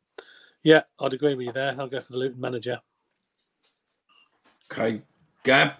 yeah, 0.63 0.83
I'd 1.01 1.15
agree 1.15 1.35
with 1.35 1.47
you 1.47 1.53
there. 1.53 1.75
I'll 1.79 1.89
go 1.89 2.01
for 2.01 2.13
the 2.13 2.19
Luton 2.19 2.41
manager. 2.41 2.81
Okay, 4.71 5.03
Gab. 5.45 5.75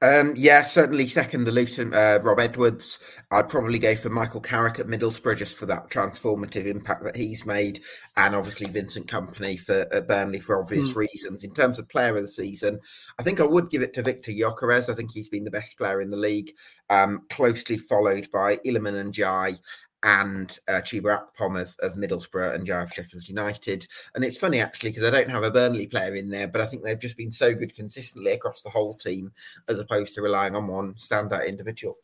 Um, 0.00 0.34
yeah, 0.36 0.62
certainly 0.62 1.06
second 1.06 1.44
the 1.44 1.52
Luton, 1.52 1.94
uh, 1.94 2.18
Rob 2.22 2.40
Edwards. 2.40 2.98
I'd 3.30 3.48
probably 3.48 3.78
go 3.78 3.94
for 3.94 4.08
Michael 4.10 4.40
Carrick 4.40 4.78
at 4.78 4.86
Middlesbrough 4.86 5.38
just 5.38 5.56
for 5.56 5.66
that 5.66 5.90
transformative 5.90 6.66
impact 6.66 7.04
that 7.04 7.16
he's 7.16 7.46
made, 7.46 7.80
and 8.16 8.34
obviously 8.34 8.66
Vincent 8.66 9.06
Kompany 9.06 9.58
for 9.58 9.86
at 9.92 10.08
Burnley 10.08 10.40
for 10.40 10.60
obvious 10.60 10.96
reasons. 10.96 11.44
In 11.44 11.54
terms 11.54 11.78
of 11.78 11.88
player 11.88 12.16
of 12.16 12.22
the 12.22 12.28
season, 12.28 12.80
I 13.18 13.22
think 13.22 13.40
I 13.40 13.46
would 13.46 13.70
give 13.70 13.82
it 13.82 13.94
to 13.94 14.02
Victor 14.02 14.32
Gyökeres. 14.32 14.88
I 14.88 14.94
think 14.94 15.12
he's 15.12 15.28
been 15.28 15.44
the 15.44 15.50
best 15.50 15.76
player 15.78 16.00
in 16.00 16.10
the 16.10 16.16
league, 16.16 16.52
um, 16.90 17.22
closely 17.30 17.78
followed 17.78 18.28
by 18.32 18.56
Iliman 18.58 19.12
Ndiaye 19.12 19.58
and 20.02 20.58
uh, 20.68 20.80
Chuba 20.80 21.20
Akpom 21.20 21.60
of, 21.60 21.74
of 21.80 21.96
Middlesbrough 21.96 22.54
and 22.54 22.66
Ndiaye 22.66 22.82
of 22.84 22.92
Sheffield 22.92 23.28
United. 23.28 23.86
And 24.14 24.24
it's 24.24 24.36
funny 24.36 24.60
actually 24.60 24.90
because 24.90 25.04
I 25.04 25.10
don't 25.10 25.30
have 25.30 25.44
a 25.44 25.50
Burnley 25.50 25.86
player 25.86 26.14
in 26.14 26.28
there, 26.28 26.48
but 26.48 26.60
I 26.60 26.66
think 26.66 26.82
they've 26.82 26.98
just 26.98 27.16
been 27.16 27.32
so 27.32 27.54
good 27.54 27.74
consistently 27.74 28.32
across 28.32 28.62
the 28.62 28.70
whole 28.70 28.94
team 28.94 29.32
as 29.68 29.78
opposed 29.78 30.14
to 30.14 30.22
relying 30.22 30.56
on 30.56 30.66
one 30.66 30.94
standout 30.94 31.46
individual. 31.46 31.98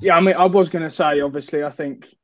Yeah, 0.00 0.16
I 0.16 0.20
mean, 0.20 0.34
I 0.34 0.46
was 0.46 0.68
going 0.68 0.82
to 0.82 0.90
say, 0.90 1.20
obviously, 1.20 1.62
I 1.62 1.70
think 1.70 2.14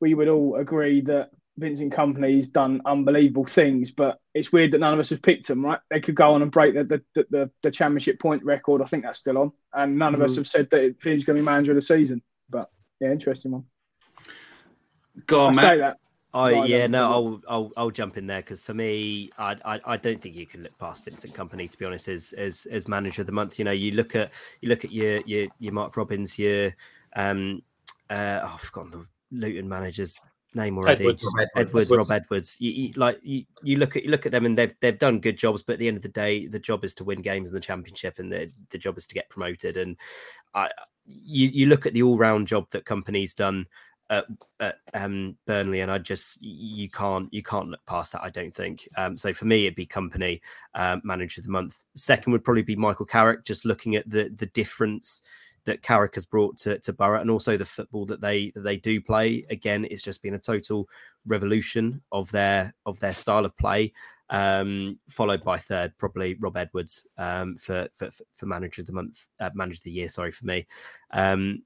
we 0.00 0.14
would 0.14 0.28
all 0.28 0.56
agree 0.56 1.00
that 1.02 1.30
Vincent 1.58 1.92
Kompany's 1.92 2.48
done 2.48 2.80
unbelievable 2.86 3.44
things, 3.44 3.90
but 3.90 4.18
it's 4.34 4.52
weird 4.52 4.72
that 4.72 4.78
none 4.78 4.94
of 4.94 4.98
us 4.98 5.10
have 5.10 5.22
picked 5.22 5.48
him, 5.48 5.64
right? 5.64 5.78
They 5.90 6.00
could 6.00 6.14
go 6.14 6.32
on 6.32 6.42
and 6.42 6.50
break 6.50 6.74
the 6.74 6.84
the, 6.84 7.02
the, 7.14 7.26
the, 7.30 7.50
the 7.62 7.70
championship 7.70 8.18
point 8.18 8.42
record. 8.42 8.82
I 8.82 8.86
think 8.86 9.04
that's 9.04 9.20
still 9.20 9.38
on. 9.38 9.52
And 9.72 9.98
none 9.98 10.14
of 10.14 10.22
us 10.22 10.36
have 10.36 10.48
said 10.48 10.70
that 10.70 10.96
he's 11.02 11.24
going 11.24 11.36
to 11.36 11.42
be 11.42 11.44
manager 11.44 11.72
of 11.72 11.76
the 11.76 11.82
season. 11.82 12.22
But 12.48 12.70
yeah, 13.00 13.12
interesting 13.12 13.52
one. 13.52 13.64
Go 15.26 15.40
I 15.40 15.44
on, 15.46 15.54
say 15.54 15.60
Matt. 15.62 15.78
that. 15.78 15.96
I 16.34 16.52
Right, 16.52 16.68
yeah 16.70 16.86
no 16.86 17.04
a 17.04 17.10
I'll 17.10 17.40
I'll 17.46 17.72
I'll 17.76 17.90
jump 17.90 18.16
in 18.16 18.26
there 18.26 18.40
because 18.40 18.62
for 18.62 18.72
me 18.72 19.30
I, 19.36 19.54
I 19.66 19.80
I 19.84 19.96
don't 19.98 20.18
think 20.20 20.34
you 20.34 20.46
can 20.46 20.62
look 20.62 20.76
past 20.78 21.04
Vincent 21.04 21.34
Kompany 21.34 21.70
to 21.70 21.76
be 21.76 21.84
honest 21.84 22.08
as 22.08 22.32
as 22.32 22.66
as 22.70 22.88
manager 22.88 23.20
of 23.20 23.26
the 23.26 23.32
month. 23.32 23.58
You 23.58 23.66
know 23.66 23.70
you 23.72 23.92
look 23.92 24.16
at 24.16 24.30
you 24.62 24.70
look 24.70 24.84
at 24.84 24.92
your 24.92 25.20
your 25.26 25.48
your 25.58 25.74
Mark 25.74 25.94
Robins 25.96 26.38
your 26.38 26.74
um 27.16 27.62
uh 28.08 28.40
oh, 28.42 28.52
I've 28.54 28.60
forgotten 28.60 28.90
the 28.92 29.06
Luton 29.30 29.68
manager's 29.68 30.22
name 30.54 30.78
already. 30.78 31.04
Edwards. 31.04 31.24
Rob 31.24 31.34
Edwards. 31.54 31.70
Edwards, 31.70 31.90
Rob 31.90 32.10
Edwards. 32.10 32.56
You, 32.60 32.70
you, 32.70 32.92
like 32.96 33.18
you, 33.22 33.44
you 33.62 33.76
look 33.76 33.96
at 33.96 34.04
you 34.04 34.10
look 34.10 34.26
at 34.26 34.32
them 34.32 34.46
and 34.46 34.56
they've 34.56 34.74
they've 34.80 34.98
done 34.98 35.20
good 35.20 35.36
jobs, 35.36 35.62
but 35.62 35.74
at 35.74 35.78
the 35.78 35.88
end 35.88 35.96
of 35.96 36.02
the 36.02 36.08
day, 36.08 36.46
the 36.46 36.58
job 36.58 36.84
is 36.84 36.94
to 36.94 37.04
win 37.04 37.22
games 37.22 37.48
in 37.48 37.54
the 37.54 37.60
championship, 37.60 38.18
and 38.18 38.30
the 38.30 38.50
the 38.70 38.78
job 38.78 38.98
is 38.98 39.06
to 39.06 39.14
get 39.14 39.28
promoted. 39.28 39.76
And 39.76 39.96
I 40.54 40.70
you 41.04 41.48
you 41.48 41.66
look 41.66 41.86
at 41.86 41.92
the 41.92 42.02
all 42.02 42.16
round 42.16 42.46
job 42.46 42.68
that 42.70 42.84
Kompany's 42.84 43.34
done 43.34 43.66
at, 44.10 44.26
at 44.60 44.76
um, 44.94 45.36
Burnley, 45.46 45.80
and 45.80 45.90
I 45.90 45.98
just 45.98 46.40
you 46.42 46.88
can't 46.88 47.32
you 47.32 47.42
can't 47.42 47.68
look 47.68 47.84
past 47.86 48.12
that. 48.12 48.22
I 48.22 48.30
don't 48.30 48.54
think. 48.54 48.88
Um, 48.96 49.16
so 49.16 49.32
for 49.32 49.44
me, 49.44 49.64
it'd 49.64 49.74
be 49.74 49.86
Kompany 49.86 50.40
um, 50.74 51.00
manager 51.04 51.40
of 51.40 51.46
the 51.46 51.52
month. 51.52 51.84
Second 51.94 52.32
would 52.32 52.44
probably 52.44 52.62
be 52.62 52.76
Michael 52.76 53.06
Carrick. 53.06 53.44
Just 53.44 53.64
looking 53.64 53.96
at 53.96 54.08
the 54.08 54.30
the 54.36 54.46
difference 54.46 55.22
that 55.64 55.82
Carrick 55.82 56.16
has 56.16 56.24
brought 56.24 56.58
to, 56.58 56.78
to 56.80 56.92
Borough 56.92 57.20
and 57.20 57.30
also 57.30 57.56
the 57.56 57.64
football 57.64 58.04
that 58.06 58.20
they 58.20 58.50
that 58.54 58.62
they 58.62 58.76
do 58.76 59.00
play. 59.00 59.44
Again, 59.50 59.86
it's 59.90 60.02
just 60.02 60.22
been 60.22 60.34
a 60.34 60.38
total 60.38 60.88
revolution 61.26 62.02
of 62.10 62.30
their 62.30 62.74
of 62.86 62.98
their 63.00 63.14
style 63.14 63.44
of 63.44 63.56
play. 63.56 63.92
Um, 64.30 64.98
followed 65.10 65.44
by 65.44 65.58
third, 65.58 65.92
probably 65.98 66.38
Rob 66.40 66.56
Edwards 66.56 67.06
um, 67.18 67.56
for, 67.56 67.88
for 67.92 68.08
for 68.32 68.46
manager 68.46 68.80
of 68.80 68.86
the 68.86 68.92
month, 68.94 69.26
uh, 69.40 69.50
manager 69.54 69.76
of 69.76 69.84
the 69.84 69.90
year. 69.90 70.08
Sorry 70.08 70.32
for 70.32 70.46
me. 70.46 70.66
Um, 71.12 71.62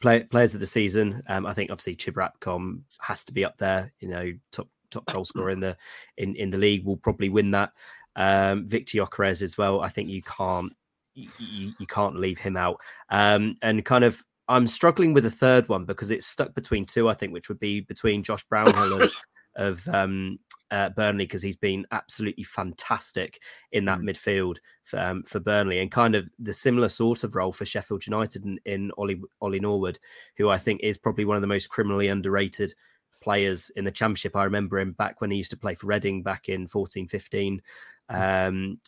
play, 0.00 0.22
players 0.24 0.54
of 0.54 0.60
the 0.60 0.66
season. 0.66 1.22
Um, 1.28 1.46
I 1.46 1.52
think 1.52 1.70
obviously 1.70 1.96
Chuba 1.96 2.30
Akpom 2.30 2.82
has 3.00 3.24
to 3.26 3.32
be 3.32 3.44
up 3.44 3.56
there. 3.58 3.92
You 4.00 4.08
know, 4.08 4.32
top 4.52 4.68
top 4.90 5.06
goal 5.06 5.24
scorer 5.26 5.50
in 5.50 5.60
the 5.60 5.76
in 6.16 6.34
in 6.36 6.50
the 6.50 6.58
league 6.58 6.84
will 6.84 6.96
probably 6.96 7.28
win 7.28 7.50
that. 7.52 7.72
Um, 8.16 8.66
Victor 8.66 8.98
Gyökeres 8.98 9.42
as 9.42 9.56
well. 9.56 9.80
I 9.80 9.88
think 9.88 10.10
you 10.10 10.22
can't 10.22 10.72
you, 11.14 11.72
you 11.78 11.86
can't 11.86 12.16
leave 12.16 12.38
him 12.38 12.56
out. 12.56 12.80
Um, 13.10 13.56
and 13.62 13.84
kind 13.84 14.04
of, 14.04 14.22
I'm 14.48 14.66
struggling 14.66 15.12
with 15.12 15.26
a 15.26 15.30
third 15.30 15.68
one 15.68 15.84
because 15.84 16.10
it's 16.10 16.26
stuck 16.26 16.54
between 16.54 16.86
two. 16.86 17.08
I 17.08 17.14
think, 17.14 17.32
which 17.32 17.48
would 17.48 17.60
be 17.60 17.80
between 17.80 18.22
Josh 18.22 18.44
Brownhill 18.44 19.08
of 19.58 19.86
um, 19.88 20.38
uh, 20.70 20.88
Burnley 20.90 21.24
because 21.24 21.42
he's 21.42 21.56
been 21.56 21.86
absolutely 21.92 22.44
fantastic 22.44 23.42
in 23.72 23.84
that 23.84 23.98
mm. 23.98 24.10
midfield 24.10 24.56
for, 24.84 24.98
um, 24.98 25.22
for 25.24 25.40
Burnley, 25.40 25.80
and 25.80 25.90
kind 25.90 26.14
of 26.14 26.28
the 26.38 26.54
similar 26.54 26.88
sort 26.88 27.24
of 27.24 27.34
role 27.34 27.52
for 27.52 27.64
Sheffield 27.64 28.06
United 28.06 28.44
in, 28.44 28.58
in 28.64 28.90
Ollie 28.96 29.20
Ollie 29.40 29.60
Norwood, 29.60 29.98
who 30.36 30.48
I 30.48 30.58
think 30.58 30.80
is 30.82 30.96
probably 30.96 31.24
one 31.24 31.36
of 31.36 31.42
the 31.42 31.48
most 31.48 31.68
criminally 31.68 32.08
underrated 32.08 32.72
players 33.20 33.70
in 33.76 33.84
the 33.84 33.90
championship. 33.90 34.36
I 34.36 34.44
remember 34.44 34.78
him 34.78 34.92
back 34.92 35.20
when 35.20 35.30
he 35.30 35.36
used 35.36 35.50
to 35.50 35.56
play 35.56 35.74
for 35.74 35.86
Reading 35.86 36.22
back 36.22 36.48
in 36.48 36.66
14 36.66 37.08
15. 37.08 37.62
Mm. 38.10 38.48
Um, 38.48 38.80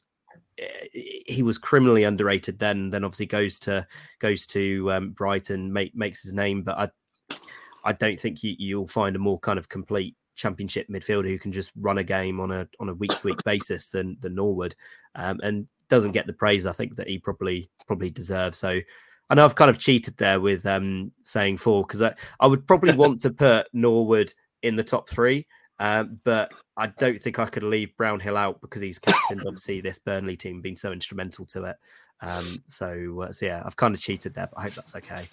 he 0.93 1.43
was 1.43 1.59
criminally 1.59 2.05
underrated 2.05 2.59
then. 2.59 2.91
Then 2.91 3.05
obviously 3.05 3.27
goes 3.27 3.59
to 3.61 3.87
goes 4.19 4.47
to 4.49 4.93
um, 4.93 5.11
Brighton, 5.13 5.73
make, 5.73 5.95
makes 5.95 6.23
his 6.23 6.35
name. 6.35 6.63
But 6.63 6.79
I 6.79 7.39
I 7.85 7.93
don't 7.93 8.21
think 8.21 8.43
you, 8.43 8.55
you'll 8.59 8.87
find 8.87 9.17
a 9.17 9.19
more 9.19 9.39
kind 9.39 9.59
of 9.59 9.69
complete 9.69 10.17
championship 10.35 10.89
midfielder 10.89 11.29
who 11.29 11.39
can 11.39 11.53
just 11.53 11.73
run 11.77 11.99
a 11.99 12.05
game 12.05 12.41
on 12.41 12.51
a 12.51 12.67
on 12.79 12.89
a 12.89 12.95
week 12.95 13.15
to 13.15 13.27
week 13.27 13.43
basis 13.45 13.89
than 13.89 14.17
than 14.21 14.35
Norwood, 14.35 14.75
um, 15.15 15.41
and 15.43 15.67
doesn't 15.89 16.13
get 16.13 16.27
the 16.27 16.33
praise 16.33 16.67
I 16.67 16.73
think 16.73 16.97
that 16.97 17.09
he 17.09 17.19
probably 17.19 17.71
probably 17.87 18.11
deserves. 18.11 18.59
So. 18.59 18.81
I 19.29 19.37
know 19.37 19.45
I've 19.45 19.55
kind 19.55 19.71
of 19.71 19.79
cheated 19.79 20.17
there 20.17 20.41
with 20.41 20.67
um, 20.67 21.13
saying 21.23 21.59
four 21.59 21.85
because 21.85 22.03
I, 22.03 22.17
I 22.41 22.49
would 22.49 22.67
probably 22.67 22.95
want 22.95 23.21
to 23.21 23.31
put 23.31 23.69
Norwood 23.73 24.35
in 24.65 24.75
the 24.75 24.83
top 24.83 25.09
three, 25.09 25.47
um, 25.79 26.21
but 26.25 26.53
I 26.77 26.89
don't 26.89 27.21
think 27.21 27.39
I 27.39 27.47
could 27.47 27.63
leave 27.63 27.97
Brownhill 27.97 28.37
out 28.37 28.61
because 28.61 28.83
he's 28.83 28.99
captained 28.99 29.43
obviously 29.47 29.81
this 29.81 29.99
Burnley 29.99 30.37
team, 30.37 30.61
being 30.61 30.77
so 30.77 30.91
instrumental 30.91 31.47
to 31.47 31.65
it. 31.65 31.77
Um, 32.21 32.63
so, 32.67 33.23
uh, 33.23 33.33
so 33.33 33.47
yeah, 33.47 33.63
I've 33.65 33.77
kind 33.77 33.95
of 33.95 34.01
cheated 34.01 34.35
there, 34.35 34.47
but 34.47 34.59
I 34.59 34.63
hope 34.65 34.75
that's 34.75 34.95
okay. 34.97 35.25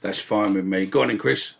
That's 0.00 0.18
fine 0.18 0.54
with 0.54 0.64
me. 0.64 0.86
Go 0.86 1.02
on 1.02 1.10
in, 1.10 1.18
Chris. 1.18 1.56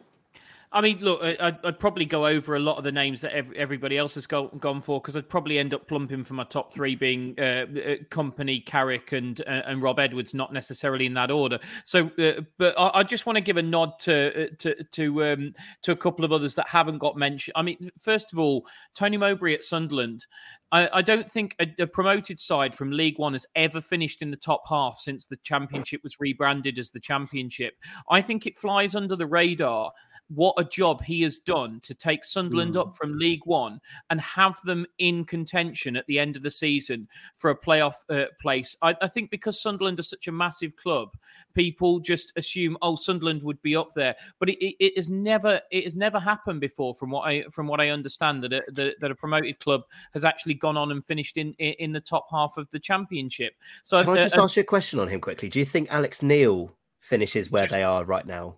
I 0.74 0.80
mean, 0.80 0.98
look, 0.98 1.22
I'd, 1.22 1.56
I'd, 1.64 1.78
probably 1.78 2.04
go 2.04 2.26
over 2.26 2.56
a 2.56 2.58
lot 2.58 2.78
of 2.78 2.84
the 2.84 2.90
names 2.90 3.20
that 3.20 3.32
everybody 3.54 3.96
else 3.96 4.16
has 4.16 4.26
go, 4.26 4.48
gone 4.48 4.82
for 4.82 5.00
because 5.00 5.16
I'd 5.16 5.28
probably 5.28 5.60
end 5.60 5.72
up 5.72 5.86
plumping 5.86 6.24
for 6.24 6.34
my 6.34 6.42
top 6.42 6.74
three 6.74 6.96
being 6.96 7.36
uh, 7.38 7.42
uh, 7.42 7.96
Kompany, 8.10 8.66
Carrick, 8.66 9.12
and 9.12 9.40
uh, 9.42 9.62
and 9.66 9.80
Rob 9.80 10.00
Edwards, 10.00 10.34
not 10.34 10.52
necessarily 10.52 11.06
in 11.06 11.14
that 11.14 11.30
order. 11.30 11.60
So, 11.84 12.10
uh, 12.18 12.40
but 12.58 12.74
I, 12.76 12.90
I, 12.94 13.02
just 13.04 13.24
want 13.24 13.36
to 13.36 13.40
give 13.40 13.56
a 13.56 13.62
nod 13.62 14.00
to 14.00 14.46
uh, 14.46 14.48
to 14.58 14.82
to 14.82 15.24
um, 15.24 15.54
to 15.82 15.92
a 15.92 15.96
couple 15.96 16.24
of 16.24 16.32
others 16.32 16.56
that 16.56 16.66
haven't 16.66 16.98
got 16.98 17.16
mentioned. 17.16 17.52
I 17.54 17.62
mean, 17.62 17.90
first 17.96 18.32
of 18.32 18.40
all, 18.40 18.66
Tony 18.94 19.16
Mowbray 19.16 19.54
at 19.54 19.62
Sunderland. 19.62 20.26
I, 20.72 20.88
I 20.92 21.02
don't 21.02 21.30
think 21.30 21.54
a, 21.60 21.72
a, 21.78 21.86
promoted 21.86 22.40
side 22.40 22.74
from 22.74 22.90
League 22.90 23.20
One 23.20 23.34
has 23.34 23.46
ever 23.54 23.80
finished 23.80 24.22
in 24.22 24.32
the 24.32 24.36
top 24.36 24.62
half 24.68 24.98
since 24.98 25.24
the 25.24 25.36
Championship 25.44 26.02
was 26.02 26.18
rebranded 26.18 26.80
as 26.80 26.90
the 26.90 26.98
Championship. 26.98 27.74
I 28.10 28.20
think 28.20 28.44
it 28.44 28.58
flies 28.58 28.96
under 28.96 29.14
the 29.14 29.26
radar 29.26 29.92
what 30.28 30.54
a 30.58 30.64
job 30.64 31.02
he 31.02 31.22
has 31.22 31.38
done 31.38 31.80
to 31.80 31.94
take 31.94 32.24
Sunderland 32.24 32.74
mm. 32.74 32.80
up 32.80 32.96
from 32.96 33.18
League 33.18 33.44
One 33.44 33.80
and 34.10 34.20
have 34.20 34.58
them 34.64 34.86
in 34.98 35.24
contention 35.24 35.96
at 35.96 36.06
the 36.06 36.18
end 36.18 36.36
of 36.36 36.42
the 36.42 36.50
season 36.50 37.08
for 37.34 37.50
a 37.50 37.58
playoff 37.58 37.94
uh, 38.08 38.24
place. 38.40 38.76
I, 38.82 38.96
I, 39.02 39.08
think 39.08 39.30
because 39.30 39.60
Sunderland 39.60 40.00
are 40.00 40.04
such 40.04 40.26
a 40.28 40.32
massive 40.32 40.76
club, 40.76 41.10
people 41.54 42.00
just 42.00 42.32
assume, 42.36 42.76
oh, 42.82 42.94
Sunderland 42.94 43.42
would 43.42 43.60
be 43.62 43.76
up 43.76 43.94
there, 43.94 44.16
but 44.38 44.48
it, 44.48 44.64
it, 44.64 44.76
it 44.80 44.96
has 44.96 45.10
never 45.10 45.60
it 45.70 45.84
has 45.84 45.96
never 45.96 46.18
happened 46.18 46.60
before. 46.60 46.94
From 46.94 47.10
what 47.10 47.28
I 47.28 47.44
from 47.50 47.66
what 47.66 47.80
I 47.80 47.90
understand, 47.90 48.42
that 48.44 48.52
a, 48.52 48.62
that, 48.72 49.00
that 49.00 49.10
a 49.10 49.14
promoted 49.14 49.58
club 49.58 49.82
has 50.12 50.24
actually 50.24 50.54
gone 50.54 50.76
on 50.76 50.90
and 50.90 51.04
finished 51.04 51.36
in 51.36 51.52
in 51.54 51.92
the 51.92 52.00
top 52.00 52.26
half 52.30 52.56
of 52.56 52.70
the 52.70 52.78
championship. 52.78 53.54
So 53.82 54.02
can 54.02 54.18
I 54.18 54.22
just 54.22 54.38
uh, 54.38 54.44
ask 54.44 54.56
you 54.56 54.62
a 54.62 54.64
question 54.64 54.98
on 55.00 55.08
him 55.08 55.20
quickly? 55.20 55.48
Do 55.48 55.58
you 55.58 55.64
think 55.64 55.88
Alex 55.90 56.22
Neil 56.22 56.72
finishes 57.00 57.50
where 57.50 57.64
just, 57.64 57.74
they 57.74 57.82
are 57.82 58.04
right 58.04 58.26
now? 58.26 58.56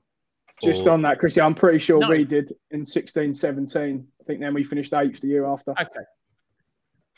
Just 0.62 0.87
or... 0.87 0.91
on 0.91 1.03
that, 1.03 1.19
Chrissy, 1.19 1.41
I'm 1.41 1.55
pretty 1.55 1.78
sure 1.78 2.01
no. 2.01 2.09
we 2.09 2.24
did 2.24 2.53
in 2.70 2.87
16 2.87 3.35
17. 3.35 4.07
I 4.20 4.24
think 4.24 4.41
then 4.41 4.55
we 4.55 4.65
finished 4.65 4.95
eighth 4.95 5.20
the 5.20 5.28
year 5.28 5.47
after. 5.47 5.73
Okay. 5.73 6.05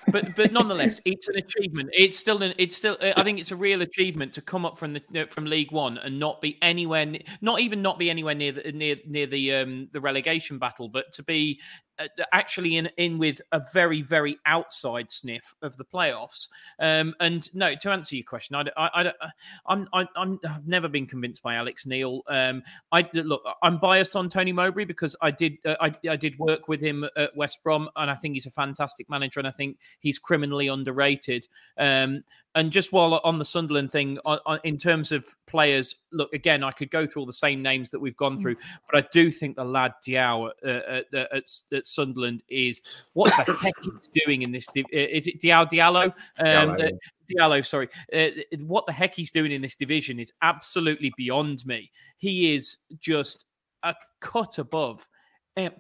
but 0.09 0.35
but 0.36 0.52
nonetheless, 0.52 1.01
it's 1.05 1.28
an 1.28 1.36
achievement. 1.36 1.90
It's 1.93 2.19
still 2.19 2.43
an 2.43 2.55
it's 2.59 2.77
still. 2.77 2.97
I 3.01 3.23
think 3.23 3.39
it's 3.39 3.51
a 3.51 3.56
real 3.56 3.82
achievement 3.82 4.32
to 4.35 4.43
come 4.43 4.65
up 4.65 4.78
from 4.78 4.94
the 4.94 5.27
from 5.31 5.47
League 5.47 5.73
One 5.73 5.98
and 5.98 6.19
not 6.19 6.40
be 6.40 6.59
anywhere, 6.62 7.06
not 7.40 7.60
even 7.60 7.82
not 7.82 7.98
be 7.98 8.10
anywhere 8.10 8.35
near 8.35 8.52
the 8.52 8.73
near 8.73 8.97
near 9.06 9.27
the 9.27 9.55
um 9.55 9.89
the 9.93 10.01
relegation 10.01 10.59
battle, 10.59 10.89
but 10.89 11.12
to 11.15 11.23
be 11.23 11.60
uh, 11.60 11.88
actually 12.33 12.77
in 12.77 12.89
in 12.97 13.19
with 13.19 13.41
a 13.53 13.62
very 13.73 14.03
very 14.03 14.37
outside 14.47 15.11
sniff 15.11 15.55
of 15.62 15.77
the 15.77 15.85
playoffs. 15.85 16.49
Um, 16.79 17.15
and 17.20 17.53
no, 17.55 17.75
to 17.75 17.91
answer 17.91 18.16
your 18.16 18.25
question, 18.25 18.57
I, 18.57 18.65
I, 18.77 19.12
I 19.20 19.73
am 19.73 19.89
i 19.93 20.07
have 20.45 20.66
never 20.66 20.89
been 20.89 21.07
convinced 21.07 21.43
by 21.43 21.55
Alex 21.55 21.87
Neil. 21.87 22.23
Um, 22.29 22.62
I 22.93 23.09
look, 23.12 23.43
I'm 23.62 23.79
biased 23.79 24.16
on 24.16 24.29
Tony 24.29 24.53
Mowbray 24.53 24.85
because 24.85 25.16
I 25.20 25.31
did 25.31 25.59
uh, 25.65 25.77
I, 25.81 25.95
I 26.09 26.16
did 26.16 26.39
work 26.39 26.69
with 26.69 26.81
him 26.81 27.05
at 27.16 27.37
West 27.37 27.62
Brom, 27.62 27.89
and 27.97 28.11
I 28.11 28.15
think 28.15 28.35
he's 28.35 28.47
a 28.47 28.51
fantastic 28.51 29.09
manager, 29.11 29.41
and 29.41 29.47
I 29.47 29.53
think 29.53 29.79
he's 30.01 30.19
criminally 30.19 30.69
underrated. 30.69 31.47
Um, 31.79 32.25
and 32.59 32.72
just 32.72 32.93
while 32.93 33.20
on 33.22 33.39
the 33.39 33.44
Sunderland 33.44 33.93
thing, 33.93 34.18
in 34.64 34.76
terms 34.76 35.12
of 35.12 35.24
players, 35.47 35.94
look 36.10 36.32
again, 36.32 36.64
I 36.64 36.72
could 36.72 36.90
go 36.90 37.06
through 37.06 37.20
all 37.20 37.26
the 37.26 37.32
same 37.32 37.62
names 37.62 37.89
that 37.90 38.01
we've 38.01 38.16
gone 38.16 38.36
mm. 38.36 38.40
through, 38.40 38.56
but 38.90 39.05
I 39.05 39.09
do 39.12 39.30
think 39.30 39.55
the 39.55 39.64
lad 39.64 39.93
Diao 40.05 40.51
at, 40.64 40.68
at, 40.68 41.14
at, 41.14 41.44
at 41.72 41.86
Sunderland 41.86 42.43
is 42.48 42.82
what 43.12 43.32
the 43.47 43.52
heck 43.52 43.74
he's 43.80 44.09
doing 44.24 44.43
in 44.43 44.51
this. 44.51 44.66
Is 44.74 45.28
it 45.28 45.40
Diao 45.40 45.70
Diallo? 45.70 46.06
Um, 46.39 46.76
Diallo. 46.76 46.89
Uh, 46.89 46.97
Diallo, 47.32 47.64
sorry. 47.64 47.89
Uh, 48.12 48.28
what 48.64 48.86
the 48.86 48.93
heck 48.93 49.14
he's 49.14 49.30
doing 49.30 49.52
in 49.52 49.62
this 49.62 49.76
division 49.76 50.18
is 50.18 50.32
absolutely 50.43 51.12
beyond 51.16 51.64
me. 51.64 51.93
He 52.16 52.56
is 52.56 52.78
just 52.98 53.47
a 53.85 53.94
cut 54.20 54.59
above. 54.59 55.09
Um, 55.56 55.70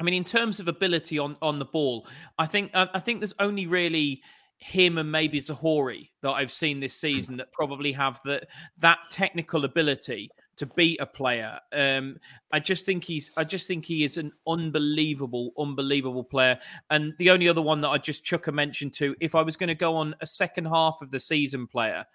I 0.00 0.02
mean, 0.02 0.14
in 0.14 0.24
terms 0.24 0.60
of 0.60 0.68
ability 0.68 1.18
on 1.18 1.36
on 1.42 1.58
the 1.58 1.64
ball, 1.66 2.06
I 2.38 2.46
think 2.46 2.70
I 2.74 3.00
think 3.00 3.20
there's 3.20 3.34
only 3.38 3.66
really 3.66 4.22
him 4.58 4.98
and 4.98 5.10
maybe 5.10 5.38
Zahori 5.38 6.12
that 6.22 6.32
I've 6.32 6.52
seen 6.52 6.80
this 6.80 6.94
hmm. 6.94 7.06
season 7.06 7.36
that 7.38 7.52
probably 7.52 7.92
have 7.92 8.20
the, 8.24 8.42
that 8.78 8.98
technical 9.10 9.64
ability 9.64 10.30
to 10.56 10.66
beat 10.66 11.00
a 11.00 11.06
player. 11.06 11.58
Um, 11.72 12.18
I 12.50 12.60
just 12.60 12.86
think 12.86 13.04
he's 13.04 13.30
I 13.36 13.44
just 13.44 13.66
think 13.66 13.84
he 13.84 14.04
is 14.04 14.16
an 14.16 14.32
unbelievable, 14.46 15.52
unbelievable 15.58 16.24
player. 16.24 16.58
And 16.90 17.12
the 17.18 17.30
only 17.30 17.48
other 17.48 17.62
one 17.62 17.82
that 17.82 17.90
I 17.90 17.98
just 17.98 18.24
chuck 18.24 18.46
a 18.46 18.52
mention 18.52 18.90
to, 18.92 19.14
if 19.20 19.34
I 19.34 19.42
was 19.42 19.56
going 19.56 19.68
to 19.68 19.74
go 19.74 19.96
on 19.96 20.14
a 20.20 20.26
second 20.26 20.66
half 20.66 20.96
of 21.02 21.10
the 21.10 21.20
season 21.20 21.66
player, 21.66 22.06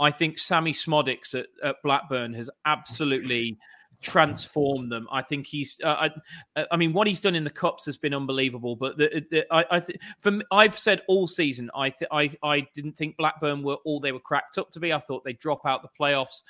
I 0.00 0.10
think 0.10 0.38
Sammy 0.38 0.72
Szmodics 0.72 1.38
at, 1.38 1.46
at 1.62 1.76
Blackburn 1.84 2.34
has 2.34 2.50
absolutely 2.66 3.58
transform 4.04 4.88
them. 4.88 5.08
I 5.10 5.22
think 5.22 5.46
he's. 5.46 5.80
Uh, 5.82 6.08
I, 6.56 6.66
I 6.70 6.76
mean, 6.76 6.92
what 6.92 7.06
he's 7.06 7.20
done 7.20 7.34
in 7.34 7.44
the 7.44 7.50
cups 7.50 7.86
has 7.86 7.96
been 7.96 8.14
unbelievable. 8.14 8.76
But 8.76 8.98
the, 8.98 9.24
the, 9.30 9.54
I, 9.54 9.64
I 9.70 9.80
th- 9.80 9.98
from 10.20 10.42
I've 10.50 10.78
said 10.78 11.02
all 11.08 11.26
season, 11.26 11.70
I, 11.74 11.90
th- 11.90 12.08
I, 12.12 12.30
I 12.42 12.66
didn't 12.74 12.96
think 12.96 13.16
Blackburn 13.16 13.62
were 13.62 13.78
all 13.84 14.00
they 14.00 14.12
were 14.12 14.20
cracked 14.20 14.58
up 14.58 14.70
to 14.72 14.80
be. 14.80 14.92
I 14.92 14.98
thought 14.98 15.24
they'd 15.24 15.38
drop 15.38 15.66
out 15.66 15.82
the 15.82 15.88
playoffs. 15.98 16.42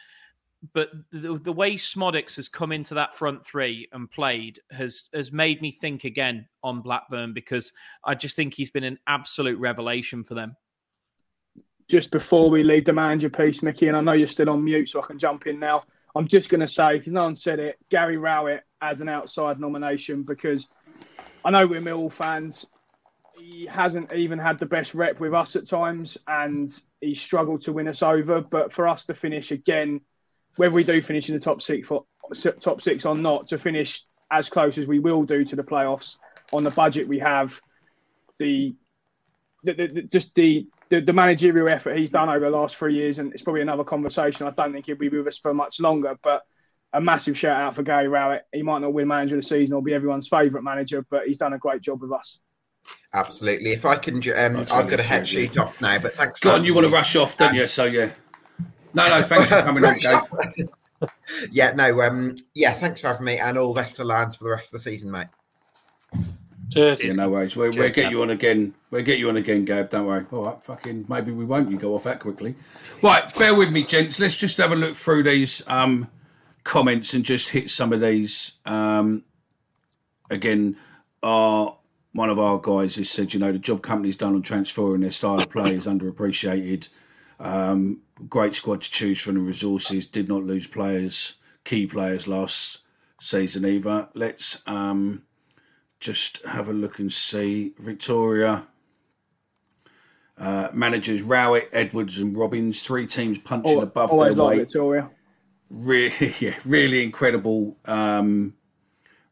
But 0.73 0.91
the, 1.11 1.39
the 1.39 1.53
way 1.53 1.75
Szmodics 1.75 2.37
has 2.37 2.49
come 2.49 2.73
into 2.73 2.95
that 2.95 3.15
front 3.15 3.45
three 3.45 3.87
and 3.93 4.11
played 4.11 4.61
has 4.71 5.05
has 5.13 5.31
made 5.31 5.61
me 5.61 5.71
think 5.71 6.05
again 6.05 6.49
on 6.63 6.81
Blackburn 6.81 7.35
because 7.35 7.73
I 8.03 8.15
just 8.15 8.35
think 8.35 8.55
he's 8.55 8.71
been 8.71 8.85
an 8.85 8.99
absolute 9.07 9.59
revelation 9.59 10.25
for 10.25 10.35
them 10.35 10.57
just 11.89 12.11
before 12.11 12.49
we 12.51 12.63
leave 12.63 12.87
the 12.87 12.93
manager 12.93 13.29
piece, 13.29 13.63
Mickey, 13.63 13.89
and 13.89 13.97
I 13.97 14.01
know 14.01 14.13
you're 14.13 14.27
still 14.27 14.51
on 14.51 14.65
mute, 14.65 14.89
so 14.89 15.03
I 15.03 15.07
can 15.07 15.19
jump 15.19 15.47
in 15.47 15.59
now. 15.59 15.83
I'm 16.15 16.29
just 16.29 16.49
going 16.49 16.61
to 16.61 16.69
say, 16.69 16.99
because 16.99 17.13
no 17.13 17.25
one 17.25 17.37
said 17.37 17.59
it, 17.59 17.77
Gary 17.91 18.17
Rowett 18.17 18.63
as 18.81 19.01
an 19.01 19.09
outside 19.09 19.59
nomination 19.59 20.23
because 20.23 20.69
I 21.45 21.51
know 21.51 21.67
we're 21.67 21.81
Mill 21.81 22.09
fans. 22.11 22.67
He 23.37 23.67
hasn't 23.67 24.13
even 24.13 24.39
had 24.39 24.59
the 24.59 24.67
best 24.67 24.95
rep 24.95 25.19
with 25.19 25.35
us 25.35 25.57
at 25.57 25.67
times 25.67 26.17
and 26.29 26.71
he 27.01 27.15
struggled 27.15 27.63
to 27.63 27.73
win 27.73 27.89
us 27.89 28.03
over. 28.03 28.41
But 28.41 28.73
for 28.73 28.87
us 28.87 29.07
to 29.07 29.15
finish 29.15 29.51
again, 29.51 30.01
whether 30.57 30.75
we 30.75 30.85
do 30.85 31.03
finish 31.03 31.29
in 31.29 31.35
the 31.35 31.41
top 31.41 31.61
six, 31.61 31.91
top 32.61 32.81
six 32.81 33.05
or 33.05 33.17
not, 33.17 33.49
to 33.49 33.59
finish 33.59 34.03
as 34.31 34.49
close 34.49 34.79
as 34.79 34.87
we 34.87 35.01
will 35.01 35.25
do 35.25 35.45
to 35.45 35.57
the 35.57 35.65
playoffs 35.65 36.17
on 36.53 36.63
the 36.63 36.71
budget 36.71 37.09
we 37.09 37.19
have, 37.19 37.61
the, 38.39 38.75
the, 39.65 39.73
the 39.73 40.03
just 40.03 40.35
the 40.35 40.67
the, 40.95 41.01
the 41.01 41.13
managerial 41.13 41.69
effort 41.69 41.97
he's 41.97 42.11
done 42.11 42.29
over 42.29 42.41
the 42.41 42.51
last 42.51 42.77
three 42.77 42.95
years, 42.95 43.19
and 43.19 43.33
it's 43.33 43.43
probably 43.43 43.63
another 43.63 43.85
conversation. 43.85 44.47
I 44.47 44.51
don't 44.51 44.73
think 44.73 44.87
he'll 44.87 44.97
be 44.97 45.09
with 45.09 45.27
us 45.27 45.39
for 45.39 45.53
much 45.53 45.81
longer, 45.81 46.17
but 46.23 46.43
a 46.93 47.01
massive 47.01 47.37
shout 47.37 47.61
out 47.61 47.75
for 47.75 47.83
Gary 47.83 48.07
Rowett. 48.07 48.43
He 48.53 48.63
might 48.63 48.81
not 48.81 48.93
win 48.93 49.09
manager 49.09 49.37
of 49.37 49.43
the 49.43 49.47
season 49.47 49.75
or 49.75 49.83
be 49.83 49.95
everyone's 49.95 50.29
favourite 50.29 50.63
manager, 50.63 51.05
but 51.11 51.27
he's 51.27 51.39
done 51.39 51.53
a 51.53 51.59
great 51.59 51.83
job 51.83 52.01
with 52.01 52.13
us. 52.13 52.39
Absolutely. 53.13 53.71
If 53.71 53.85
I 53.85 53.97
can, 53.97 54.17
um, 54.37 54.67
I've 54.73 54.89
got 54.89 55.01
a 55.01 55.03
head 55.03 55.27
sheet 55.27 55.59
off 55.59 55.81
now, 55.81 55.99
but 55.99 56.15
thanks. 56.15 56.39
Go 56.39 56.53
on, 56.53 56.65
you 56.65 56.75
want 56.75 56.87
to 56.87 56.93
rush 56.93 57.17
off, 57.17 57.37
don't 57.37 57.55
you? 57.55 57.67
So 57.67 57.85
yeah. 57.85 58.13
No, 58.93 59.09
no, 59.09 59.23
thanks 59.25 59.49
for 59.49 59.63
coming 59.63 59.85
on, 59.85 59.97
Gabe. 59.97 61.09
yeah, 61.51 61.73
no, 61.73 62.01
um, 62.03 62.37
yeah, 62.55 62.73
thanks 62.73 63.01
for 63.01 63.09
having 63.09 63.25
me, 63.25 63.39
and 63.39 63.59
all 63.59 63.75
the 63.75 63.81
best 63.81 63.99
of 63.99 64.07
Lions 64.07 64.37
for 64.37 64.45
the 64.45 64.51
rest 64.51 64.73
of 64.73 64.83
the 64.83 64.91
season, 64.91 65.11
mate. 65.11 65.27
Cheers. 66.75 67.05
Yeah, 67.05 67.13
no 67.13 67.29
worries. 67.29 67.55
We'll, 67.55 67.71
we'll 67.71 67.89
get 67.89 67.95
Gab. 67.95 68.13
you 68.13 68.23
on 68.23 68.31
again. 68.31 68.75
We'll 68.91 69.05
get 69.05 69.19
you 69.19 69.29
on 69.29 69.37
again, 69.37 69.65
Gab. 69.65 69.91
Don't 69.91 70.07
worry. 70.07 70.27
All 70.33 70.45
right, 70.45 70.63
fucking. 70.63 71.07
Maybe 71.09 71.31
we 71.31 71.45
won't. 71.45 71.71
You 71.71 71.79
go 71.79 71.95
off 71.95 72.05
that 72.05 72.19
quickly. 72.19 72.57
Right, 73.01 73.33
bear 73.37 73.55
with 73.55 73.71
me, 73.71 73.85
gents. 73.85 74.19
Let's 74.19 74.37
just 74.37 74.57
have 74.59 74.73
a 74.73 74.77
look 74.77 74.97
through 74.97 75.23
these 75.23 75.67
um, 75.69 76.11
comments 76.65 77.15
and 77.15 77.25
just 77.25 77.51
hit 77.51 77.71
some 77.71 77.93
of 77.93 78.01
these. 78.01 78.59
Um, 78.67 79.23
again, 80.29 80.77
our 81.23 81.77
one 82.13 82.31
of 82.31 82.39
our 82.39 82.59
guys 82.59 82.97
has 82.97 83.11
said, 83.11 83.35
you 83.35 83.41
know, 83.41 83.53
the 83.53 83.59
job 83.59 83.83
Kompany's 83.83 84.17
done 84.17 84.35
on 84.35 84.43
transferring 84.43 85.01
their 85.01 85.11
style 85.11 85.41
of 85.41 85.51
play 85.51 85.75
is 85.75 85.87
underappreciated. 85.87 86.89
Um, 87.41 88.03
great 88.29 88.55
squad 88.55 88.83
to 88.83 88.91
choose 88.91 89.21
from 89.21 89.35
the 89.35 89.41
resources. 89.41 90.07
Did 90.07 90.29
not 90.29 90.45
lose 90.45 90.67
players, 90.67 91.37
key 91.65 91.87
players 91.87 92.29
last 92.29 92.79
season 93.21 93.65
either. 93.65 94.09
Let's 94.15 94.63
um, 94.67 95.23
just 96.05 96.45
have 96.45 96.69
a 96.69 96.73
look 96.73 96.99
and 96.99 97.11
see. 97.11 97.73
Victoria. 97.79 98.67
Uh, 100.37 100.69
managers 100.75 101.23
Rowett, 101.23 101.71
Edwards, 101.73 102.19
and 102.19 102.37
Robins, 102.37 102.83
three 102.83 103.07
teams 103.07 103.39
punching 103.39 103.79
Al- 103.79 103.85
above 103.85 104.11
Always 104.11 104.37
their 104.37 104.45
like 104.45 104.59
weight 104.59 104.67
Victoria. 104.67 105.11
really, 105.71 106.35
yeah, 106.41 106.55
really 106.67 107.03
incredible, 107.03 107.79
um, 107.87 108.55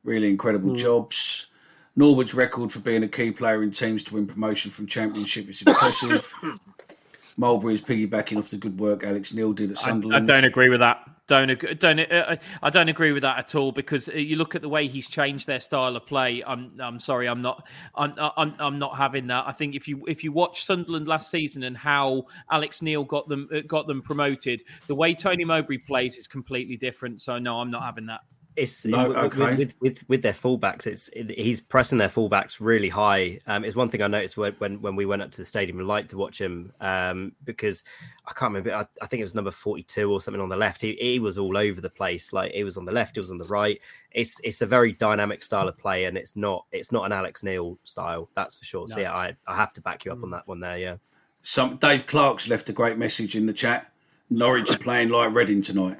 really 0.02 0.30
incredible 0.30 0.74
jobs. 0.74 1.48
Norwood's 1.94 2.32
record 2.32 2.72
for 2.72 2.78
being 2.78 3.02
a 3.02 3.08
key 3.08 3.32
player 3.32 3.62
in 3.62 3.70
teams 3.70 4.02
to 4.04 4.14
win 4.14 4.26
promotion 4.26 4.70
from 4.70 4.86
Championship 4.86 5.48
is 5.50 5.60
impressive. 5.60 6.32
Mowbray's 7.38 7.82
piggybacking 7.82 8.38
off 8.38 8.48
the 8.48 8.56
good 8.56 8.78
work 8.78 9.04
Alex 9.04 9.34
Neil 9.34 9.52
did 9.52 9.72
at 9.72 9.86
I, 9.86 9.90
I 9.90 10.20
don't 10.20 10.44
agree 10.44 10.70
with 10.70 10.80
that. 10.80 11.06
Don't 11.28 11.78
don't 11.78 12.00
uh, 12.00 12.36
I 12.62 12.70
don't 12.70 12.88
agree 12.88 13.12
with 13.12 13.22
that 13.22 13.38
at 13.38 13.54
all 13.54 13.70
because 13.70 14.08
uh, 14.08 14.12
you 14.14 14.34
look 14.34 14.56
at 14.56 14.62
the 14.62 14.68
way 14.68 14.88
he's 14.88 15.08
changed 15.08 15.46
their 15.46 15.60
style 15.60 15.94
of 15.94 16.04
play. 16.04 16.42
I'm 16.44 16.72
I'm 16.80 16.98
sorry, 16.98 17.28
I'm 17.28 17.40
not 17.40 17.66
I'm 17.94 18.14
I'm, 18.18 18.54
I'm 18.58 18.78
not 18.78 18.96
having 18.96 19.28
that. 19.28 19.44
I 19.46 19.52
think 19.52 19.76
if 19.76 19.86
you 19.86 20.04
if 20.08 20.24
you 20.24 20.32
watch 20.32 20.64
Sunderland 20.64 21.06
last 21.06 21.30
season 21.30 21.62
and 21.62 21.76
how 21.76 22.26
Alex 22.50 22.82
Neil 22.82 23.04
got 23.04 23.28
them 23.28 23.48
uh, 23.54 23.60
got 23.68 23.86
them 23.86 24.02
promoted, 24.02 24.64
the 24.88 24.96
way 24.96 25.14
Tony 25.14 25.44
Mowbray 25.44 25.78
plays 25.78 26.16
is 26.16 26.26
completely 26.26 26.76
different. 26.76 27.20
So 27.20 27.38
no, 27.38 27.60
I'm 27.60 27.70
not 27.70 27.84
having 27.84 28.06
that. 28.06 28.22
It's 28.54 28.84
No, 28.84 29.08
with, 29.08 29.16
okay. 29.16 29.56
with, 29.56 29.74
with 29.80 30.04
with 30.08 30.22
their 30.22 30.32
fullbacks. 30.32 30.86
It's 30.86 31.08
it, 31.08 31.30
he's 31.30 31.60
pressing 31.60 31.96
their 31.98 32.08
fullbacks 32.08 32.58
really 32.60 32.90
high. 32.90 33.40
Um, 33.46 33.64
it's 33.64 33.76
one 33.76 33.88
thing 33.88 34.02
I 34.02 34.08
noticed 34.08 34.36
when, 34.36 34.52
when 34.54 34.82
when 34.82 34.94
we 34.94 35.06
went 35.06 35.22
up 35.22 35.30
to 35.30 35.38
the 35.38 35.44
stadium 35.44 35.78
and 35.78 35.88
liked 35.88 36.10
to 36.10 36.18
watch 36.18 36.40
him 36.40 36.72
um, 36.80 37.32
because 37.44 37.82
I 38.26 38.32
can't 38.32 38.52
remember. 38.52 38.74
I, 38.74 38.86
I 39.02 39.06
think 39.06 39.20
it 39.20 39.24
was 39.24 39.34
number 39.34 39.50
forty 39.50 39.82
two 39.82 40.12
or 40.12 40.20
something 40.20 40.40
on 40.40 40.50
the 40.50 40.56
left. 40.56 40.82
He, 40.82 40.92
he 41.00 41.18
was 41.18 41.38
all 41.38 41.56
over 41.56 41.80
the 41.80 41.90
place. 41.90 42.32
Like 42.32 42.52
he 42.52 42.64
was 42.64 42.76
on 42.76 42.84
the 42.84 42.92
left, 42.92 43.16
he 43.16 43.20
was 43.20 43.30
on 43.30 43.38
the 43.38 43.44
right. 43.44 43.80
It's 44.10 44.38
it's 44.44 44.60
a 44.60 44.66
very 44.66 44.92
dynamic 44.92 45.42
style 45.42 45.68
of 45.68 45.78
play, 45.78 46.04
and 46.04 46.18
it's 46.18 46.36
not 46.36 46.66
it's 46.72 46.92
not 46.92 47.06
an 47.06 47.12
Alex 47.12 47.42
Neil 47.42 47.78
style. 47.84 48.28
That's 48.34 48.54
for 48.54 48.64
sure. 48.64 48.86
So 48.86 49.00
yeah, 49.00 49.14
I 49.14 49.34
I 49.46 49.56
have 49.56 49.72
to 49.74 49.80
back 49.80 50.04
you 50.04 50.12
up 50.12 50.22
on 50.22 50.30
that 50.30 50.46
one 50.46 50.60
there. 50.60 50.78
Yeah. 50.78 50.96
Some 51.42 51.76
Dave 51.76 52.06
Clark's 52.06 52.48
left 52.48 52.68
a 52.68 52.72
great 52.72 52.98
message 52.98 53.34
in 53.34 53.46
the 53.46 53.52
chat. 53.52 53.90
Norwich 54.30 54.70
are 54.70 54.78
playing 54.78 55.08
like 55.08 55.34
Reading 55.34 55.62
tonight. 55.62 55.98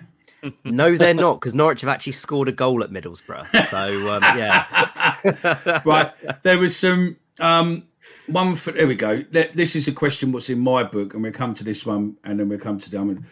No, 0.65 0.97
they're 0.97 1.15
not 1.15 1.35
because 1.41 1.55
Norwich 1.55 1.83
have 1.83 1.91
actually 1.91 2.13
scored 2.13 2.49
a 2.49 2.53
goal 2.53 2.83
at 2.83 2.91
Middlesbrough. 2.91 3.69
So 3.71 4.13
um, 4.13 4.23
yeah, 4.37 5.83
right. 5.85 6.13
There 6.43 6.59
was 6.59 6.77
some 6.77 7.17
um, 7.41 7.85
one 8.27 8.57
for 8.57 8.73
there 8.73 8.87
we 8.87 8.95
go. 8.97 9.23
This 9.31 9.77
is 9.77 9.87
a 9.89 9.93
question 9.93 10.33
what's 10.33 10.51
in 10.51 10.59
my 10.61 10.83
book, 10.83 11.15
and 11.15 11.23
we'll 11.23 11.33
come 11.33 11.55
to 11.55 11.65
this 11.65 11.87
one, 11.87 12.17
and 12.25 12.41
then 12.41 12.49
we'll 12.49 12.59
come 12.59 12.79
to 12.81 12.91
the 12.91 12.97
other 12.99 13.07
one. 13.07 13.27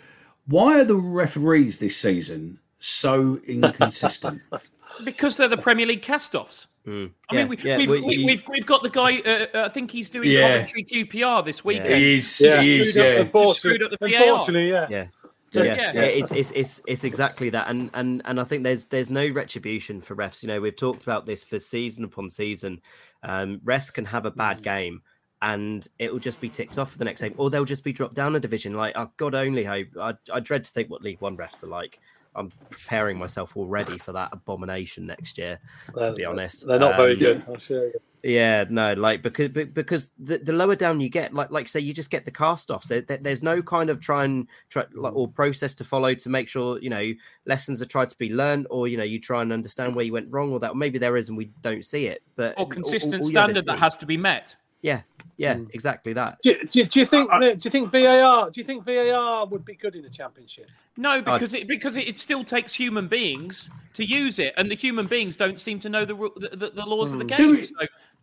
Why 0.46 0.80
are 0.80 0.84
the 0.84 0.96
referees 0.96 1.78
this 1.78 1.96
season 1.96 2.60
so 2.78 3.40
inconsistent? 3.46 4.42
Because 5.04 5.36
they're 5.36 5.46
the 5.48 5.56
Premier 5.56 5.86
League 5.86 6.02
cast-offs. 6.02 6.66
I 6.84 6.90
Hmm. 6.90 7.06
Yeah, 7.30 7.38
mean, 7.44 7.48
we, 7.48 7.56
yeah, 7.58 7.76
we've, 7.78 7.88
we, 7.90 8.00
we, 8.00 8.24
we've 8.24 8.42
we've 8.48 8.66
got 8.66 8.82
the 8.82 8.90
guy. 8.90 9.20
Uh, 9.20 9.46
uh, 9.56 9.64
I 9.66 9.68
think 9.68 9.90
he's 9.92 10.10
doing 10.10 10.28
Yeah. 10.30 10.64
commentary 10.64 10.82
QPR 10.84 11.44
this 11.44 11.64
weekend. 11.64 11.94
he 11.94 12.18
is, 12.18 12.40
Yeah. 12.40 12.60
he 12.60 12.80
is, 12.80 12.90
Screwed 12.90 13.06
up- 13.06 13.12
yeah. 13.14 13.20
unfortunately, 13.20 13.54
Screwed 13.54 13.82
up 13.84 13.90
the 14.00 14.08
VAR. 14.08 14.28
unfortunately, 14.28 14.70
yeah. 14.70 15.06
Yeah. 15.52 15.62
So, 15.62 15.62
yeah, 15.64 15.74
yeah. 15.76 15.92
yeah, 15.94 16.00
it's, 16.02 16.30
it's 16.30 16.50
it's 16.52 16.82
it's 16.86 17.04
exactly 17.04 17.50
that, 17.50 17.68
and 17.68 17.90
and 17.94 18.22
and 18.24 18.40
I 18.40 18.44
think 18.44 18.62
there's 18.64 18.86
there's 18.86 19.10
no 19.10 19.26
retribution 19.28 20.00
for 20.00 20.14
refs. 20.14 20.42
You 20.42 20.48
know, 20.48 20.60
we've 20.60 20.76
talked 20.76 21.02
about 21.02 21.26
this 21.26 21.44
for 21.44 21.58
season 21.58 22.04
upon 22.04 22.30
season. 22.30 22.80
Um, 23.22 23.60
refs 23.64 23.92
can 23.92 24.04
have 24.04 24.26
a 24.26 24.30
bad 24.30 24.62
game, 24.62 25.02
and 25.42 25.86
it 25.98 26.12
will 26.12 26.20
just 26.20 26.40
be 26.40 26.48
ticked 26.48 26.78
off 26.78 26.92
for 26.92 26.98
the 26.98 27.04
next 27.04 27.22
game, 27.22 27.34
or 27.36 27.50
they'll 27.50 27.64
just 27.64 27.84
be 27.84 27.92
dropped 27.92 28.14
down 28.14 28.36
a 28.36 28.40
division. 28.40 28.74
Like, 28.74 28.94
oh, 28.96 29.10
God 29.16 29.34
only 29.34 29.64
hope. 29.64 29.88
I, 30.00 30.14
I 30.32 30.40
dread 30.40 30.64
to 30.64 30.72
think 30.72 30.90
what 30.90 31.02
League 31.02 31.20
One 31.20 31.36
refs 31.36 31.62
are 31.64 31.68
like. 31.68 31.98
I'm 32.36 32.52
preparing 32.70 33.18
myself 33.18 33.56
already 33.56 33.98
for 33.98 34.12
that 34.12 34.28
abomination 34.32 35.04
next 35.04 35.36
year. 35.36 35.58
To 36.00 36.12
be 36.12 36.24
honest, 36.24 36.64
They're 36.66 36.78
not 36.78 36.96
very 36.96 37.12
Um, 37.12 37.18
good. 37.18 37.44
I'll 37.48 37.58
show 37.58 37.82
you. 37.82 38.00
Yeah, 38.22 38.64
no, 38.68 38.92
like 38.94 39.22
because 39.22 39.48
because 39.50 40.10
the, 40.18 40.38
the 40.38 40.52
lower 40.52 40.76
down 40.76 41.00
you 41.00 41.08
get, 41.08 41.32
like 41.32 41.50
like 41.50 41.68
say, 41.68 41.80
you 41.80 41.92
just 41.94 42.10
get 42.10 42.24
the 42.24 42.30
cast 42.30 42.70
offs. 42.70 42.88
There, 42.88 43.00
there- 43.00 43.16
there's 43.18 43.42
no 43.42 43.62
kind 43.62 43.88
of 43.90 44.00
try 44.00 44.24
and 44.24 44.46
try 44.68 44.84
like, 44.94 45.12
mm. 45.12 45.16
or 45.16 45.28
process 45.28 45.74
to 45.76 45.84
follow 45.84 46.14
to 46.14 46.28
make 46.28 46.48
sure 46.48 46.78
you 46.80 46.90
know 46.90 47.12
lessons 47.46 47.80
are 47.80 47.86
tried 47.86 48.08
to 48.10 48.18
be 48.18 48.32
learned, 48.32 48.66
or 48.70 48.88
you 48.88 48.96
know 48.96 49.04
you 49.04 49.18
try 49.20 49.42
and 49.42 49.52
understand 49.52 49.94
where 49.94 50.04
you 50.04 50.12
went 50.12 50.30
wrong, 50.30 50.52
or 50.52 50.60
that 50.60 50.76
maybe 50.76 50.98
there 50.98 51.16
is 51.16 51.28
and 51.28 51.38
we 51.38 51.50
don't 51.62 51.84
see 51.84 52.06
it. 52.06 52.22
But 52.36 52.54
Or 52.58 52.66
consistent 52.68 53.14
all- 53.14 53.20
all 53.20 53.32
you 53.32 53.38
ever 53.38 53.46
standard 53.52 53.66
that 53.66 53.78
has 53.78 53.96
to 53.98 54.06
be 54.06 54.16
met. 54.16 54.54
yeah, 54.82 55.00
yeah, 55.36 55.58
exactly 55.72 56.12
that. 56.12 56.38
Do, 56.42 56.54
do, 56.70 56.84
do 56.84 57.00
you 57.00 57.06
think? 57.06 57.30
do 57.30 57.46
you 57.62 57.70
think 57.70 57.90
VAR? 57.90 58.50
Do 58.50 58.60
you 58.60 58.64
think 58.64 58.84
VAR 58.84 59.46
would 59.46 59.64
be 59.64 59.74
good 59.74 59.96
in 59.96 60.02
the 60.02 60.10
championship? 60.10 60.68
No, 60.98 61.22
because 61.22 61.54
it 61.54 61.66
because 61.66 61.96
it, 61.96 62.06
it 62.08 62.18
still 62.18 62.44
takes 62.44 62.74
human 62.74 63.08
beings 63.08 63.70
to 63.94 64.04
use 64.04 64.38
it, 64.38 64.52
and 64.58 64.70
the 64.70 64.74
human 64.74 65.06
beings 65.06 65.36
don't 65.36 65.58
seem 65.58 65.78
to 65.80 65.88
know 65.88 66.04
the 66.04 66.14
the, 66.14 66.56
the, 66.56 66.70
the 66.70 66.84
laws 66.86 67.12
of 67.12 67.18
the 67.18 67.24
game. 67.24 67.36
Do 67.38 67.50
we- 67.52 67.62
So, 67.62 67.74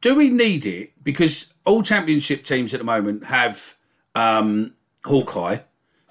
Do 0.01 0.15
we 0.15 0.29
need 0.29 0.65
it? 0.65 0.91
Because 1.03 1.53
all 1.65 1.81
championship 1.83 2.43
teams 2.43 2.73
at 2.73 2.79
the 2.79 2.83
moment 2.83 3.25
have 3.25 3.75
um, 4.15 4.73
Hawkeye. 5.05 5.59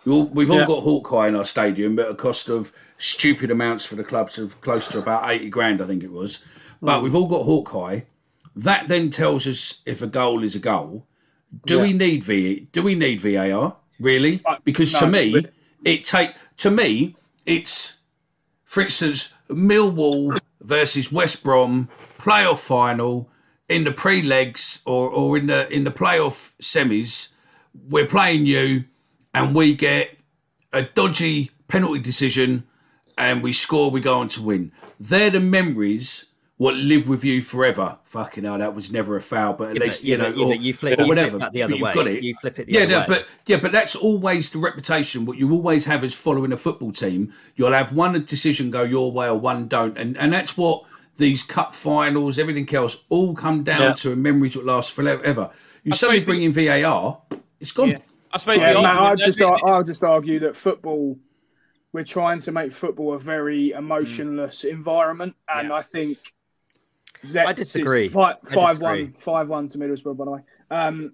We 0.05 0.13
all, 0.13 0.27
we've 0.27 0.51
all 0.51 0.59
Yeah. 0.59 0.67
got 0.67 0.83
Hawkeye 0.83 1.29
in 1.29 1.37
our 1.37 1.45
stadium, 1.45 1.97
but 1.97 2.07
at 2.07 2.13
a 2.13 2.15
cost 2.15 2.49
of 2.49 2.73
stupid 2.99 3.51
amounts 3.51 3.85
for 3.85 3.97
the 3.97 4.05
clubs 4.05 4.39
of 4.39 4.61
close 4.61 4.89
to 4.89 4.99
about 4.99 5.29
80 5.31 5.51
grand, 5.51 5.83
I 5.83 5.87
think 5.87 6.03
it 6.03 6.13
was. 6.13 6.45
But 6.81 7.03
we've 7.03 7.15
all 7.15 7.27
got 7.27 7.43
Hawkeye. 7.45 8.01
That 8.55 8.89
then 8.89 9.11
tells 9.11 9.47
us 9.47 9.83
if 9.87 10.03
a 10.03 10.07
goal 10.07 10.43
is 10.43 10.55
a 10.55 10.59
goal. 10.61 11.07
Do 11.65 11.81
we 11.81 11.93
need 11.93 12.23
V? 12.25 12.69
Do 12.73 12.83
we 12.83 12.95
need 12.95 13.21
VAR 13.21 13.77
really? 13.99 14.43
Because 14.65 14.93
to 14.95 15.07
me, 15.07 15.45
it 15.85 16.05
take 16.05 16.35
to 16.59 16.71
me 16.71 17.17
it's 17.45 18.01
for 18.65 18.83
instance, 18.83 19.33
Millwall 19.49 20.39
versus 20.61 21.11
West 21.13 21.43
Brom 21.43 21.89
playoff 22.19 22.59
final 22.59 23.31
in 23.69 23.85
the 23.85 23.93
pre-legs 23.93 24.83
or, 24.87 25.09
or 25.11 25.37
in 25.39 25.47
the 25.47 25.69
in 25.73 25.85
the 25.85 25.91
playoff 25.91 26.53
semis, 26.61 27.33
we're 27.89 28.07
playing 28.07 28.47
you, 28.47 28.85
and 29.35 29.55
we 29.55 29.75
get 29.75 30.17
a 30.73 30.83
dodgy 30.83 31.51
penalty 31.69 32.01
decision, 32.01 32.65
and 33.19 33.43
we 33.43 33.53
score, 33.53 33.91
we 33.91 34.01
go 34.01 34.19
on 34.21 34.29
to 34.29 34.43
win. 34.43 34.73
They're 35.01 35.31
the 35.31 35.41
memories 35.41 36.27
what 36.59 36.75
live 36.75 37.07
with 37.07 37.23
you 37.23 37.43
forever. 37.43 37.99
Fucking 38.05 38.45
hell, 38.45 38.57
that 38.57 38.75
was 38.75 38.91
never 38.91 39.15
a 39.17 39.21
foul, 39.21 39.53
but 39.53 39.71
at 39.71 39.77
Yeah, 39.77 39.83
least 39.85 40.01
but- 40.01 40.05
you 40.09 40.17
yeah, 40.17 40.31
know, 40.31 40.45
or, 40.47 40.55
you 40.55 40.73
flip- 40.73 40.99
or 40.99 41.03
you 41.03 41.13
flip 41.15 41.33
whatever. 41.33 41.51
the 41.53 41.63
other 41.63 41.75
you've 41.75 41.83
way. 41.83 41.93
got 41.93 42.07
it. 42.07 42.23
You 42.23 42.35
flip 42.41 42.59
it 42.59 42.67
the 42.67 42.73
yeah, 42.73 42.81
other 42.85 42.91
no, 42.93 42.99
way. 43.01 43.07
but 43.09 43.27
yeah, 43.47 43.57
but 43.61 43.73
that's 43.73 43.95
always 43.95 44.51
the 44.51 44.59
reputation. 44.59 45.27
What 45.27 45.37
you 45.37 45.53
always 45.53 45.85
have 45.85 46.03
is 46.03 46.15
following 46.15 46.53
a 46.53 46.57
football 46.57 46.93
team. 46.93 47.31
You'll 47.57 47.73
have 47.73 47.93
one 47.93 48.25
decision 48.25 48.71
go 48.71 48.85
your 48.85 49.13
way 49.13 49.29
or 49.29 49.39
one 49.39 49.69
don't, 49.69 49.99
and 49.99 50.17
and 50.17 50.33
that's 50.33 50.57
what 50.57 50.85
these 51.17 51.43
cup 51.43 51.75
finals, 51.75 52.39
everything 52.39 52.73
else, 52.75 53.05
all 53.09 53.35
come 53.35 53.63
down 53.63 53.81
Yeah. 53.83 53.93
to 53.95 54.17
memories 54.17 54.55
that 54.55 54.65
last 54.65 54.93
forever. 54.93 55.51
You 55.83 55.93
suddenly 55.93 56.21
suppose 56.21 56.25
bring 56.39 56.43
in 56.43 56.53
VAR, 56.53 57.21
it's 57.61 57.73
gone. 57.73 57.91
yeah. 57.91 57.99
I 58.33 58.39
suppose 58.39 58.61
Yeah, 58.61 58.75
the 58.75 58.83
Matt, 58.83 58.97
argument- 58.99 59.21
I'd 59.21 59.25
just, 59.27 59.43
I'll 59.43 59.85
just 59.85 60.05
argue 60.05 60.39
that 60.41 60.57
football, 60.57 61.19
we're 61.93 62.05
trying 62.05 62.41
to 62.41 62.53
make 62.53 62.73
football 62.73 63.15
a 63.15 63.19
very 63.19 63.71
emotionless 63.71 64.65
environment, 64.65 65.35
and 65.49 65.73
I 65.73 65.81
think 65.83 66.19
that 67.25 67.47
I 67.47 67.53
disagree. 67.55 68.09
Five, 68.11 68.37
I 68.51 68.55
five 68.55 68.69
disagree. 68.79 69.05
one, 69.05 69.13
five 69.15 69.49
one 69.49 69.69
to 69.69 69.79
Middlesbrough, 69.79 70.17
by 70.17 70.25
the 70.27 70.31
way. 70.33 70.41
Um, 70.71 71.13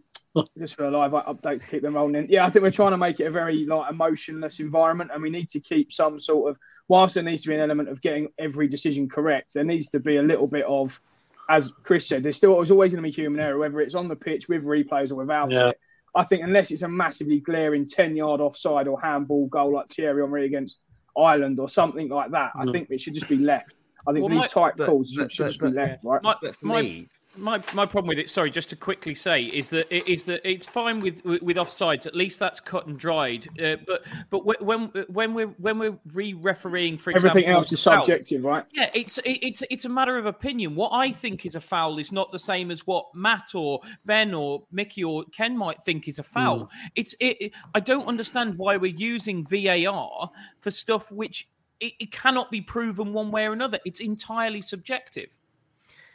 just 0.59 0.75
for 0.77 0.85
a 0.85 0.91
live 0.91 1.13
update 1.13 1.61
to 1.63 1.69
keep 1.69 1.83
them 1.83 1.95
rolling 1.95 2.15
in. 2.15 2.27
Yeah, 2.29 2.45
I 2.47 2.51
think 2.51 2.63
we're 2.63 2.71
trying 2.71 2.93
to 2.93 2.97
make 2.97 3.21
it 3.21 3.25
a 3.25 3.31
very 3.31 3.67
like 3.67 3.91
emotionless 3.91 4.61
environment, 4.61 5.11
and 5.13 5.23
we 5.23 5.31
need 5.31 5.49
to 5.51 5.61
keep 5.61 5.93
some 5.93 6.19
sort 6.19 6.51
of. 6.51 6.59
Whilst 6.89 7.15
there 7.15 7.23
needs 7.23 7.43
to 7.43 7.49
be 7.49 7.55
an 7.55 7.61
element 7.61 7.89
of 7.89 8.01
getting 8.01 8.29
every 8.39 8.67
decision 8.69 9.09
correct, 9.09 9.55
there 9.55 9.65
needs 9.65 9.91
to 9.91 10.01
be 10.01 10.17
a 10.17 10.23
little 10.23 10.47
bit 10.47 10.65
of, 10.65 11.01
as 11.49 11.73
Chris 11.85 12.07
said, 12.07 12.23
there's 12.23 12.37
still 12.37 12.57
there's 12.57 12.71
always 12.71 12.91
going 12.91 13.03
to 13.03 13.07
be 13.07 13.11
human 13.13 13.41
error, 13.41 13.59
whether 13.59 13.81
it's 13.81 13.95
on 13.95 14.09
the 14.09 14.17
pitch 14.17 14.49
with 14.49 14.65
replays 14.65 15.11
or 15.11 15.17
without 15.17 15.53
Yeah. 15.53 15.69
it. 15.69 15.81
I 16.15 16.25
think 16.25 16.43
unless 16.43 16.71
it's 16.71 16.83
a 16.83 16.89
massively 16.89 17.41
glaring 17.41 17.87
10 17.87 18.17
yard 18.17 18.41
offside 18.41 18.87
or 18.87 19.01
handball 19.01 19.47
goal 19.47 19.73
like 19.75 19.89
Thierry 19.89 20.23
Henry 20.23 20.45
against 20.45 20.85
Ireland 21.17 21.59
or 21.61 21.69
something 21.69 22.09
like 22.09 22.31
that, 22.33 22.53
I 22.55 22.65
Mm. 22.65 22.73
think 22.73 22.91
it 22.91 23.01
should 23.01 23.15
just 23.15 23.29
be 23.31 23.37
left. 23.39 23.81
I 24.07 24.13
think 24.13 24.25
Well, 24.25 24.31
these 24.35 24.43
my- 24.43 24.47
tight 24.69 24.75
but- 24.77 24.87
calls 24.89 25.15
but- 25.15 25.31
should 25.33 25.45
but- 25.45 25.49
just 25.51 25.61
be 25.61 25.67
but- 25.69 25.75
left, 25.75 26.05
right? 26.05 26.23
My, 26.23 26.35
for 26.35 26.67
my, 26.67 26.83
me- 26.83 27.09
my 27.39 27.63
my 27.73 27.87
problem 27.87 28.09
with 28.09 28.19
it, 28.19 28.29
sorry, 28.29 28.51
just 28.51 28.69
to 28.71 28.77
quickly 28.77 29.15
say, 29.15 29.45
is 29.45 29.71
that 29.71 29.91
is 29.91 30.25
that 30.25 30.47
it's 30.49 30.67
fine 30.67 31.01
with 31.01 31.25
with, 31.25 31.57
offsides. 31.57 32.07
At 32.07 32.15
least 32.15 32.39
that's 32.39 32.61
cut 32.61 32.87
and 32.87 32.99
dried. 32.99 33.49
Uh, 33.61 33.77
but 33.87 34.05
but 34.31 34.63
when 34.63 34.87
when 35.09 35.33
we're 35.33 35.47
when 35.47 35.79
we're 35.79 35.99
re-refereeing, 36.13 36.99
for 36.99 37.11
example, 37.11 37.31
Everything 37.31 37.51
else 37.51 37.73
is 37.73 37.81
subjective, 37.81 38.45
right? 38.45 38.65
Yeah, 38.73 38.91
it's 38.95 39.19
it, 39.19 39.39
it's 39.43 39.63
it's 39.71 39.85
a 39.85 39.89
matter 39.89 40.19
of 40.19 40.27
opinion. 40.27 40.75
What 40.75 40.91
I 40.91 41.11
think 41.11 41.47
is 41.47 41.55
a 41.55 41.61
foul 41.61 41.99
is 41.99 42.13
not 42.13 42.33
the 42.33 42.39
same 42.39 42.71
as 42.71 42.87
what 42.87 43.07
Matt 43.15 43.55
or 43.55 43.81
Ben 44.05 44.35
or 44.35 44.65
Mickey 44.71 45.03
or 45.03 45.25
Ken 45.33 45.57
might 45.57 45.83
think 45.83 46.09
is 46.09 46.19
a 46.19 46.23
foul. 46.23 46.69
It's 46.97 47.15
it, 47.21 47.37
it- 47.41 47.53
I 47.75 47.81
don't 47.81 48.07
understand 48.07 48.59
why 48.59 48.77
we're 48.77 48.95
using 48.95 49.47
VAR 49.47 50.31
for 50.61 50.71
stuff 50.71 51.11
which 51.11 51.49
it, 51.81 51.95
it 51.99 52.13
cannot 52.13 52.51
be 52.51 52.61
proven 52.61 53.13
one 53.13 53.31
way 53.31 53.47
or 53.47 53.53
another. 53.53 53.79
It's 53.87 54.01
entirely 54.01 54.61
subjective. 54.61 55.31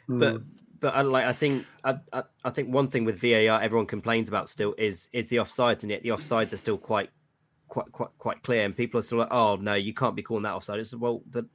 but 0.08 0.42
but 0.80 0.94
I 0.94 1.02
like 1.02 1.24
I 1.24 1.32
think 1.32 1.66
I, 1.84 1.98
I 2.12 2.22
I 2.44 2.50
think 2.50 2.72
one 2.72 2.88
thing 2.88 3.04
with 3.04 3.20
VAR 3.20 3.60
everyone 3.60 3.86
complains 3.86 4.28
about 4.28 4.48
still 4.48 4.74
is 4.78 5.08
is 5.12 5.28
the 5.28 5.36
offsides 5.36 5.82
and 5.82 5.90
yet 5.90 6.02
the 6.02 6.10
offsides 6.10 6.52
are 6.52 6.56
still 6.56 6.78
quite 6.78 7.10
quite 7.68 7.90
quite 7.92 8.10
quite 8.18 8.42
clear 8.42 8.64
and 8.64 8.76
people 8.76 8.98
are 8.98 9.02
still 9.02 9.18
like 9.18 9.32
oh 9.32 9.56
no 9.56 9.74
you 9.74 9.92
can't 9.92 10.16
be 10.16 10.22
calling 10.22 10.44
that 10.44 10.54
offside. 10.54 10.78
It's 10.80 10.94
well 10.94 11.22
the 11.30 11.46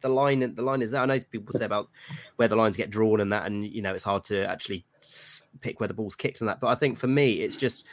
the 0.00 0.08
line 0.08 0.54
the 0.54 0.62
line 0.62 0.82
is 0.82 0.92
there. 0.92 1.02
I 1.02 1.06
know 1.06 1.20
people 1.20 1.52
say 1.52 1.64
about 1.64 1.88
where 2.36 2.48
the 2.48 2.56
lines 2.56 2.76
get 2.76 2.90
drawn 2.90 3.20
and 3.20 3.32
that 3.32 3.46
and 3.46 3.66
you 3.66 3.82
know 3.82 3.94
it's 3.94 4.04
hard 4.04 4.24
to 4.24 4.48
actually 4.48 4.84
pick 5.60 5.80
where 5.80 5.88
the 5.88 5.94
ball's 5.94 6.14
kicked 6.14 6.40
and 6.40 6.48
that 6.48 6.60
but 6.60 6.68
I 6.68 6.74
think 6.74 6.98
for 6.98 7.06
me 7.06 7.40
it's 7.40 7.56
just 7.56 7.86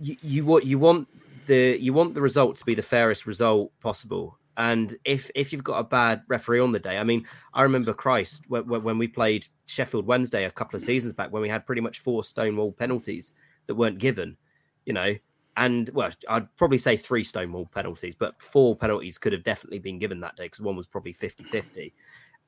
you, 0.00 0.16
you 0.22 0.44
what 0.44 0.64
you 0.66 0.78
want 0.78 1.08
the 1.46 1.76
you 1.80 1.92
want 1.92 2.14
the 2.14 2.20
result 2.20 2.56
to 2.56 2.64
be 2.64 2.74
the 2.74 2.82
fairest 2.82 3.26
result 3.26 3.72
possible 3.80 4.38
and 4.56 4.96
if 5.04 5.30
if 5.34 5.52
you've 5.52 5.64
got 5.64 5.78
a 5.78 5.84
bad 5.84 6.22
referee 6.28 6.60
on 6.60 6.72
the 6.72 6.78
day 6.78 6.98
i 6.98 7.04
mean 7.04 7.26
i 7.54 7.62
remember 7.62 7.92
christ 7.92 8.44
when, 8.48 8.64
when 8.66 8.98
we 8.98 9.08
played 9.08 9.46
sheffield 9.66 10.06
wednesday 10.06 10.44
a 10.44 10.50
couple 10.50 10.76
of 10.76 10.82
seasons 10.82 11.12
back 11.12 11.32
when 11.32 11.42
we 11.42 11.48
had 11.48 11.66
pretty 11.66 11.80
much 11.80 12.00
four 12.00 12.22
stonewall 12.22 12.72
penalties 12.72 13.32
that 13.66 13.74
weren't 13.74 13.98
given 13.98 14.36
you 14.84 14.92
know? 14.92 15.14
And 15.56 15.88
well 15.90 16.10
i'd 16.28 16.56
probably 16.56 16.78
say 16.78 16.96
three 16.96 17.24
stonewall 17.24 17.66
penalties 17.66 18.14
but 18.18 18.40
four 18.40 18.76
penalties 18.76 19.18
could 19.18 19.32
have 19.32 19.42
definitely 19.42 19.78
been 19.78 19.98
given 19.98 20.20
that 20.20 20.36
day 20.36 20.44
because 20.44 20.60
one 20.60 20.76
was 20.76 20.86
probably 20.86 21.14
50-50 21.14 21.92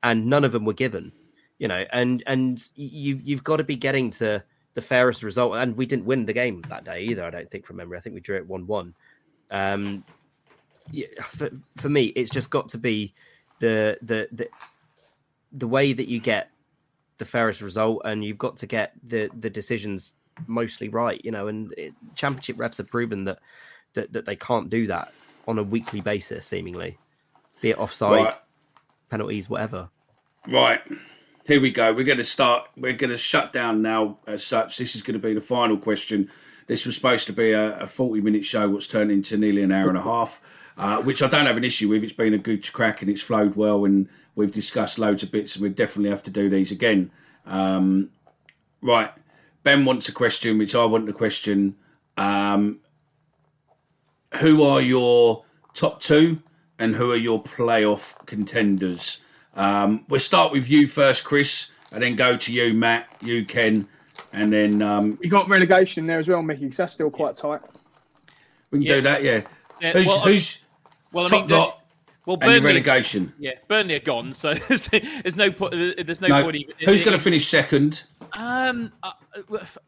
and 0.03 0.25
none 0.25 0.43
of 0.43 0.51
them 0.51 0.65
were 0.65 0.73
given 0.73 1.11
you 1.57 1.67
know? 1.67 1.85
And 1.91 2.23
and 2.27 2.61
you've 2.75 3.21
you've 3.21 3.43
got 3.43 3.57
to 3.57 3.63
be 3.63 3.75
getting 3.75 4.09
to 4.11 4.43
the 4.73 4.81
fairest 4.81 5.23
result. 5.23 5.55
And 5.55 5.75
we 5.77 5.85
didn't 5.85 6.05
win 6.05 6.25
the 6.25 6.33
game 6.33 6.61
that 6.63 6.83
day 6.83 7.03
either 7.03 7.23
i 7.23 7.29
don't 7.29 7.49
think 7.49 7.65
from 7.65 7.77
memory. 7.77 7.97
I 7.97 8.01
think 8.01 8.13
we 8.13 8.21
drew 8.21 8.37
it 8.37 8.47
1-1 8.47 8.93
um 9.51 10.03
yeah, 10.91 11.07
for, 11.23 11.49
for 11.77 11.89
me 11.89 12.05
it's 12.07 12.31
just 12.31 12.49
got 12.49 12.69
to 12.69 12.77
be 12.77 13.13
the 13.59 13.97
the 14.01 14.27
the 14.31 14.49
the 15.51 15.67
way 15.67 15.93
that 15.93 16.07
you 16.07 16.19
get 16.19 16.51
the 17.17 17.25
fairest 17.25 17.61
result 17.61 18.01
and 18.05 18.23
you've 18.23 18.37
got 18.37 18.57
to 18.57 18.65
get 18.65 18.93
the 19.03 19.29
the 19.39 19.49
decisions 19.49 20.13
mostly 20.47 20.89
right 20.89 21.21
you 21.23 21.31
know 21.31 21.47
and 21.47 21.73
it, 21.77 21.93
championship 22.13 22.57
refs 22.57 22.77
have 22.77 22.89
proven 22.89 23.23
that 23.23 23.39
that 23.93 24.11
that 24.11 24.25
they 24.25 24.35
can't 24.35 24.69
do 24.69 24.85
that 24.87 25.13
on 25.47 25.57
a 25.57 25.63
weekly 25.63 26.01
basis 26.01 26.45
seemingly 26.45 26.97
be 27.61 27.69
it 27.69 27.79
offside 27.79 28.25
Right. 28.25 28.37
penalties 29.09 29.49
whatever 29.49 29.89
Right. 30.47 30.81
Here 31.47 31.59
we 31.59 31.71
go. 31.71 31.93
We're 31.93 32.05
going 32.05 32.19
to 32.19 32.23
start. 32.23 32.67
We're 32.77 32.93
going 32.93 33.09
to 33.09 33.17
shut 33.17 33.51
down 33.51 33.81
now 33.81 34.19
as 34.27 34.43
such. 34.45 34.77
This 34.77 34.95
is 34.95 35.01
going 35.01 35.19
to 35.19 35.27
be 35.27 35.33
the 35.33 35.41
final 35.41 35.77
question. 35.77 36.29
This 36.67 36.85
was 36.85 36.95
supposed 36.95 37.27
to 37.27 37.33
be 37.33 37.51
a, 37.51 37.79
a 37.79 37.87
40 37.87 38.21
minute 38.21 38.45
show, 38.45 38.69
what's 38.69 38.87
turned 38.87 39.11
into 39.11 39.37
nearly 39.37 39.61
an 39.63 39.71
hour 39.71 39.89
and 39.89 39.97
a 39.97 40.01
half, 40.01 40.41
uh, 40.77 41.01
which 41.03 41.21
I 41.23 41.27
don't 41.27 41.45
have 41.45 41.57
an 41.57 41.63
issue 41.63 41.89
with. 41.89 42.03
It's 42.03 42.13
been 42.13 42.33
a 42.33 42.37
good 42.39 42.71
crack 42.73 43.01
and 43.01 43.09
it's 43.09 43.21
flowed 43.21 43.55
well, 43.55 43.85
and 43.85 44.07
we've 44.35 44.51
discussed 44.51 44.99
loads 44.99 45.23
of 45.23 45.31
bits, 45.31 45.55
and 45.55 45.63
we 45.63 45.69
definitely 45.69 46.09
have 46.09 46.23
to 46.23 46.31
do 46.31 46.49
these 46.49 46.71
again. 46.71 47.11
Um, 47.45 48.09
right. 48.81 49.11
Ben 49.63 49.85
wants 49.85 50.07
a 50.09 50.11
question, 50.11 50.57
which 50.57 50.75
I 50.75 50.85
want 50.85 51.09
a 51.09 51.13
question. 51.13 51.75
Um, 52.17 52.79
who 54.39 54.63
are 54.63 54.81
your 54.81 55.43
top 55.73 56.01
two 56.01 56.41
and 56.77 56.95
who 56.95 57.11
are 57.11 57.15
your 57.17 57.41
playoff 57.41 58.23
contenders? 58.25 59.23
Um, 59.55 60.05
we'll 60.09 60.19
start 60.19 60.51
with 60.51 60.69
you 60.69 60.87
first, 60.87 61.23
Chris, 61.23 61.71
and 61.91 62.03
then 62.03 62.15
go 62.15 62.35
to 62.35 62.53
you, 62.53 62.73
Matt, 62.73 63.07
you, 63.21 63.45
Ken, 63.45 63.87
and 64.33 64.51
then 64.51 64.81
um, 64.81 65.17
You 65.21 65.29
got 65.29 65.47
relegation 65.47 66.05
there 66.05 66.19
as 66.19 66.27
well, 66.27 66.41
Mickey, 66.41 66.65
because 66.65 66.77
that's 66.77 66.93
still 66.93 67.09
quite 67.09 67.35
tight. 67.35 67.61
we 68.71 68.79
can 68.79 68.81
Yeah. 68.83 68.95
do 68.95 69.01
that. 69.03 69.23
Yeah. 69.23 69.41
Yeah, 69.81 69.93
who's 69.93 70.07
well, 70.07 70.19
who's 70.21 70.64
Well, 71.15 71.25
I 71.25 71.29
top 71.29 71.47
mean, 71.47 71.57
lot 71.57 71.85
well, 72.25 72.37
Burnley, 72.37 72.59
relegation? 72.59 73.33
yeah, 73.37 73.51
Burnley 73.67 73.95
are 73.95 73.99
gone, 73.99 74.33
so 74.33 74.53
there's 74.67 75.35
no 75.35 75.51
point. 75.51 75.73
There's 76.05 76.21
no, 76.21 76.27
No, 76.27 76.43
point. 76.43 76.55
Even, 76.55 76.75
who's 76.83 77.03
going 77.03 77.15
to 77.15 77.23
finish 77.23 77.47
second? 77.47 78.03
Um, 78.33 78.91
I, 79.03 79.13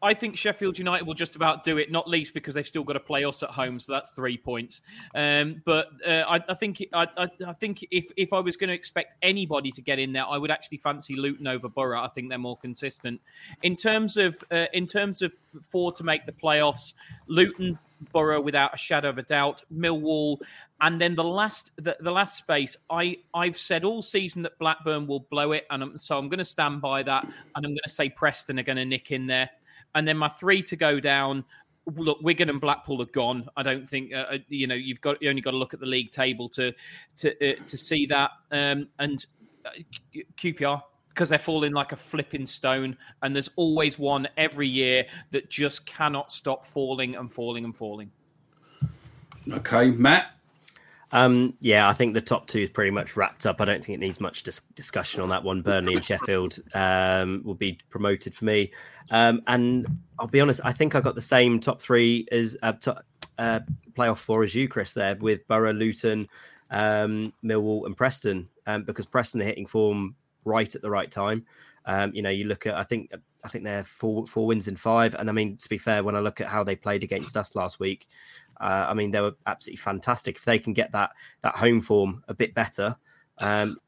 I 0.02 0.14
think 0.14 0.36
Sheffield 0.36 0.78
United 0.78 1.04
will 1.04 1.14
just 1.14 1.34
about 1.34 1.64
do 1.64 1.78
it, 1.78 1.90
not 1.90 2.08
least 2.08 2.34
because 2.34 2.54
they've 2.54 2.66
still 2.66 2.84
got 2.84 2.92
to 2.92 3.00
play 3.00 3.24
us 3.24 3.42
at 3.42 3.50
home, 3.50 3.80
so 3.80 3.92
that's 3.92 4.10
three 4.10 4.36
points. 4.36 4.82
Um, 5.14 5.62
but 5.64 5.88
uh, 6.06 6.24
I, 6.28 6.40
I 6.48 6.54
think 6.54 6.84
I, 6.92 7.08
I, 7.16 7.28
I 7.46 7.52
think 7.54 7.84
if 7.90 8.10
if 8.16 8.32
I 8.32 8.38
was 8.38 8.56
going 8.56 8.68
to 8.68 8.74
expect 8.74 9.16
anybody 9.20 9.72
to 9.72 9.82
get 9.82 9.98
in 9.98 10.12
there, 10.12 10.26
I 10.26 10.38
would 10.38 10.52
actually 10.52 10.78
fancy 10.78 11.16
Luton 11.16 11.48
over 11.48 11.68
Borough. 11.68 12.00
I 12.00 12.08
think 12.08 12.28
they're 12.28 12.38
more 12.38 12.56
consistent 12.56 13.20
in 13.62 13.74
terms 13.74 14.16
of 14.16 14.42
uh, 14.52 14.66
in 14.72 14.86
terms 14.86 15.22
of 15.22 15.32
four 15.68 15.90
to 15.92 16.04
make 16.04 16.24
the 16.24 16.32
playoffs. 16.32 16.92
Luton, 17.26 17.78
Borough, 18.12 18.40
without 18.40 18.74
a 18.74 18.76
shadow 18.76 19.08
of 19.08 19.18
a 19.18 19.22
doubt. 19.22 19.62
Millwall, 19.72 20.40
and 20.80 21.00
then 21.00 21.14
the 21.14 21.24
last 21.24 21.72
the, 21.76 21.96
the 22.00 22.10
last 22.10 22.36
space. 22.36 22.76
I 22.90 23.18
I've 23.34 23.58
said 23.58 23.84
all 23.84 24.02
season 24.02 24.42
that 24.42 24.58
Blackburn 24.58 25.06
will 25.06 25.20
blow 25.20 25.52
it, 25.52 25.66
and 25.70 25.82
I'm, 25.82 25.98
so 25.98 26.18
I'm 26.18 26.28
going 26.28 26.38
to 26.38 26.44
stand 26.44 26.80
by 26.80 27.02
that, 27.02 27.24
and 27.24 27.66
I'm 27.66 27.70
going 27.70 27.78
to 27.84 27.90
say 27.90 28.08
Preston 28.08 28.58
are 28.58 28.62
going 28.62 28.76
to 28.76 28.84
nick 28.84 29.10
in 29.10 29.26
there, 29.26 29.50
and 29.94 30.06
then 30.06 30.16
my 30.16 30.28
three 30.28 30.62
to 30.64 30.76
go 30.76 31.00
down. 31.00 31.44
Look, 31.86 32.18
Wigan 32.20 32.50
and 32.50 32.60
Blackpool 32.60 33.00
are 33.00 33.06
gone. 33.06 33.48
I 33.56 33.62
don't 33.62 33.88
think 33.88 34.12
uh, 34.12 34.26
uh, 34.32 34.38
you 34.48 34.66
know. 34.66 34.74
You've 34.74 35.00
got 35.00 35.22
you 35.22 35.30
only 35.30 35.40
got 35.40 35.52
to 35.52 35.56
look 35.56 35.72
at 35.72 35.80
the 35.80 35.86
league 35.86 36.10
table 36.10 36.48
to 36.50 36.72
to 37.18 37.52
uh, 37.52 37.56
to 37.66 37.78
see 37.78 38.06
that. 38.06 38.30
Um, 38.50 38.88
and 38.98 39.24
uh, 39.64 39.70
QPR 40.36 40.82
because 41.18 41.30
they're 41.30 41.38
falling 41.40 41.72
like 41.72 41.90
a 41.90 41.96
flipping 41.96 42.46
stone, 42.46 42.96
and 43.22 43.34
there's 43.34 43.50
always 43.56 43.98
one 43.98 44.28
every 44.36 44.68
year 44.68 45.04
that 45.32 45.50
just 45.50 45.84
cannot 45.84 46.30
stop 46.30 46.64
falling 46.64 47.16
and 47.16 47.32
falling 47.32 47.64
and 47.64 47.76
falling. 47.76 48.08
Okay, 49.50 49.90
Matt. 49.90 50.30
Um, 51.10 51.54
yeah, 51.58 51.88
I 51.88 51.92
think 51.92 52.14
the 52.14 52.20
top 52.20 52.46
two 52.46 52.60
is 52.60 52.70
pretty 52.70 52.92
much 52.92 53.16
wrapped 53.16 53.46
up. 53.46 53.60
I 53.60 53.64
don't 53.64 53.84
think 53.84 53.96
it 53.96 54.00
needs 54.00 54.20
much 54.20 54.44
dis- 54.44 54.60
discussion 54.76 55.20
on 55.20 55.28
that 55.30 55.42
one. 55.42 55.60
Burnley 55.60 55.94
and 55.94 56.04
Sheffield 56.04 56.60
um, 56.72 57.42
will 57.44 57.54
be 57.54 57.80
promoted 57.90 58.32
for 58.32 58.44
me. 58.44 58.70
Um, 59.10 59.42
and 59.48 59.88
I'll 60.20 60.28
be 60.28 60.40
honest, 60.40 60.60
I 60.62 60.72
think 60.72 60.94
I 60.94 61.00
got 61.00 61.16
the 61.16 61.20
same 61.20 61.58
top 61.58 61.80
three 61.80 62.28
as 62.30 62.56
uh, 62.62 62.74
top, 62.74 63.04
uh, 63.38 63.58
playoff 63.94 64.18
four 64.18 64.44
as 64.44 64.54
you, 64.54 64.68
Chris, 64.68 64.92
there 64.92 65.16
with 65.16 65.48
Borough, 65.48 65.72
Luton, 65.72 66.28
um, 66.70 67.32
Millwall, 67.42 67.86
and 67.86 67.96
Preston, 67.96 68.48
um, 68.66 68.84
because 68.84 69.04
Preston 69.04 69.40
are 69.40 69.44
hitting 69.44 69.66
form 69.66 70.14
right 70.48 70.74
at 70.74 70.82
the 70.82 70.90
right 70.90 71.10
time. 71.10 71.44
Um, 71.84 72.12
you 72.14 72.22
know, 72.22 72.30
you 72.30 72.44
look 72.44 72.66
at, 72.66 72.74
I 72.74 72.82
think, 72.82 73.12
I 73.44 73.48
think 73.48 73.64
they're 73.64 73.84
four 73.84 74.26
four 74.26 74.46
wins 74.46 74.68
in 74.68 74.76
five, 74.76 75.14
and 75.14 75.28
I 75.28 75.32
mean, 75.32 75.56
to 75.56 75.68
be 75.68 75.78
fair, 75.78 76.02
when 76.02 76.16
I 76.16 76.20
look 76.20 76.40
at 76.40 76.48
how 76.48 76.64
they 76.64 76.76
played 76.76 77.02
against 77.02 77.36
us 77.36 77.54
last 77.54 77.80
week, 77.80 78.08
uh, 78.60 78.86
I 78.88 78.94
mean, 78.94 79.10
they 79.10 79.20
were 79.20 79.36
absolutely 79.46 79.78
fantastic. 79.78 80.36
If 80.36 80.44
they 80.44 80.58
can 80.58 80.72
get 80.72 80.92
that 80.92 81.12
that 81.42 81.56
home 81.56 81.80
form 81.80 82.24
a 82.28 82.34
bit 82.34 82.54
better, 82.54 82.96
um, 83.38 83.78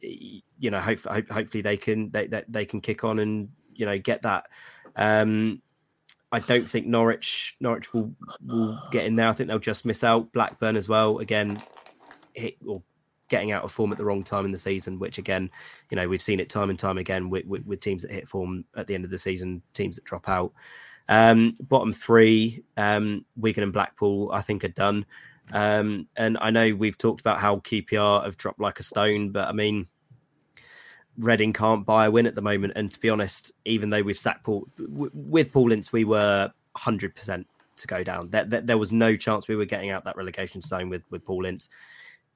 you 0.00 0.70
know, 0.70 0.80
hope, 0.80 1.00
hope, 1.04 1.28
hopefully 1.28 1.62
they 1.62 1.76
can 1.76 2.10
they, 2.10 2.26
they 2.26 2.44
they 2.48 2.66
can 2.66 2.80
kick 2.80 3.04
on 3.04 3.20
and 3.20 3.48
you 3.74 3.86
know 3.86 3.98
get 3.98 4.22
that. 4.22 4.48
Um, 4.96 5.62
I 6.32 6.40
don't 6.40 6.68
think 6.68 6.86
Norwich 6.86 7.56
Norwich 7.60 7.94
will 7.94 8.12
will 8.44 8.78
get 8.90 9.06
in 9.06 9.16
there. 9.16 9.28
I 9.28 9.32
think 9.32 9.48
they'll 9.48 9.58
just 9.58 9.86
miss 9.86 10.04
out. 10.04 10.32
Blackburn 10.32 10.76
as 10.76 10.88
well. 10.88 11.18
Again, 11.18 11.56
hit 12.34 12.56
or 12.66 12.82
getting 13.28 13.52
out 13.52 13.64
of 13.64 13.72
form 13.72 13.92
at 13.92 13.98
the 13.98 14.04
wrong 14.04 14.22
time 14.22 14.44
in 14.44 14.52
the 14.52 14.58
season, 14.58 14.98
which 14.98 15.18
again, 15.18 15.50
you 15.90 15.96
know, 15.96 16.08
we've 16.08 16.22
seen 16.22 16.40
it 16.40 16.48
time 16.48 16.70
and 16.70 16.78
time 16.78 16.98
again 16.98 17.30
with, 17.30 17.46
with, 17.46 17.66
with 17.66 17.80
teams 17.80 18.02
that 18.02 18.10
hit 18.10 18.28
form 18.28 18.64
at 18.76 18.86
the 18.86 18.94
end 18.94 19.04
of 19.04 19.10
the 19.10 19.18
season, 19.18 19.62
teams 19.74 19.96
that 19.96 20.04
drop 20.04 20.28
out. 20.28 20.52
Um, 21.08 21.56
bottom 21.60 21.92
three, 21.92 22.62
um, 22.76 23.24
Wigan 23.36 23.62
and 23.62 23.72
Blackpool, 23.72 24.30
I 24.32 24.42
think 24.42 24.64
are 24.64 24.68
done. 24.68 25.06
Um, 25.52 26.08
and 26.16 26.36
I 26.40 26.50
know 26.50 26.74
we've 26.74 26.98
talked 26.98 27.20
about 27.20 27.38
how 27.38 27.56
QPR 27.56 28.24
have 28.24 28.36
dropped 28.36 28.60
like 28.60 28.80
a 28.80 28.82
stone, 28.82 29.30
but 29.30 29.48
I 29.48 29.52
mean, 29.52 29.86
Reading 31.18 31.54
can't 31.54 31.86
buy 31.86 32.06
a 32.06 32.10
win 32.10 32.26
at 32.26 32.34
the 32.34 32.42
moment. 32.42 32.74
And 32.76 32.90
to 32.90 33.00
be 33.00 33.08
honest, 33.08 33.52
even 33.64 33.88
though 33.88 34.02
we've 34.02 34.18
sacked 34.18 34.44
Paul 34.44 34.66
w- 34.78 35.10
with 35.14 35.50
Paul 35.50 35.72
Ince, 35.72 35.90
we 35.90 36.04
were 36.04 36.52
100% 36.76 37.44
to 37.76 37.86
go 37.86 38.04
down. 38.04 38.28
There, 38.28 38.44
there, 38.44 38.60
there 38.60 38.78
was 38.78 38.92
no 38.92 39.16
chance 39.16 39.48
we 39.48 39.56
were 39.56 39.64
getting 39.64 39.90
out 39.90 40.04
that 40.04 40.16
relegation 40.16 40.60
zone 40.60 40.90
with 40.90 41.04
with 41.10 41.24
Paul 41.24 41.46
Ince. 41.46 41.70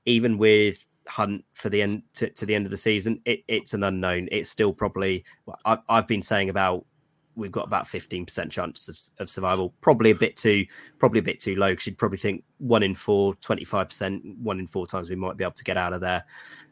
Even 0.07 0.39
with 0.39 0.87
Hunt 1.07 1.45
for 1.55 1.69
the 1.69 1.83
end 1.83 2.03
to, 2.15 2.31
to 2.31 2.47
the 2.47 2.55
end 2.55 2.67
of 2.67 2.71
the 2.71 2.77
season, 2.77 3.21
it, 3.25 3.43
it's 3.49 3.75
an 3.75 3.85
unknown. 3.85 4.29
It's 4.31 4.51
still 4.51 4.73
probably 4.73 5.25
I, 5.65 5.79
I've 5.89 6.07
been 6.07 6.23
saying 6.23 6.51
about 6.51 6.87
we've 7.35 7.53
got 7.53 7.67
about 7.67 7.89
fifteen 7.89 8.25
percent 8.25 8.53
chance 8.53 8.89
of, 8.89 8.99
of, 9.21 9.31
survival. 9.31 9.75
Probably 9.81 10.11
a 10.11 10.15
bit 10.15 10.37
too, 10.37 10.67
probably 10.99 11.21
a 11.21 11.23
bit 11.23 11.41
too 11.41 11.57
low 11.57 11.71
because 11.71 11.87
you'd 11.87 11.99
probably 11.99 12.19
think 12.19 12.45
one 12.59 12.83
in 12.83 12.95
four, 12.95 13.35
25 13.37 13.89
percent, 13.89 14.23
one 14.39 14.59
in 14.59 14.67
four 14.67 14.87
times 14.87 15.11
we 15.11 15.17
might 15.17 15.37
be 15.37 15.45
able 15.45 15.55
to 15.55 15.65
get 15.65 15.77
out 15.77 15.93
of 15.93 16.01
there. 16.01 16.25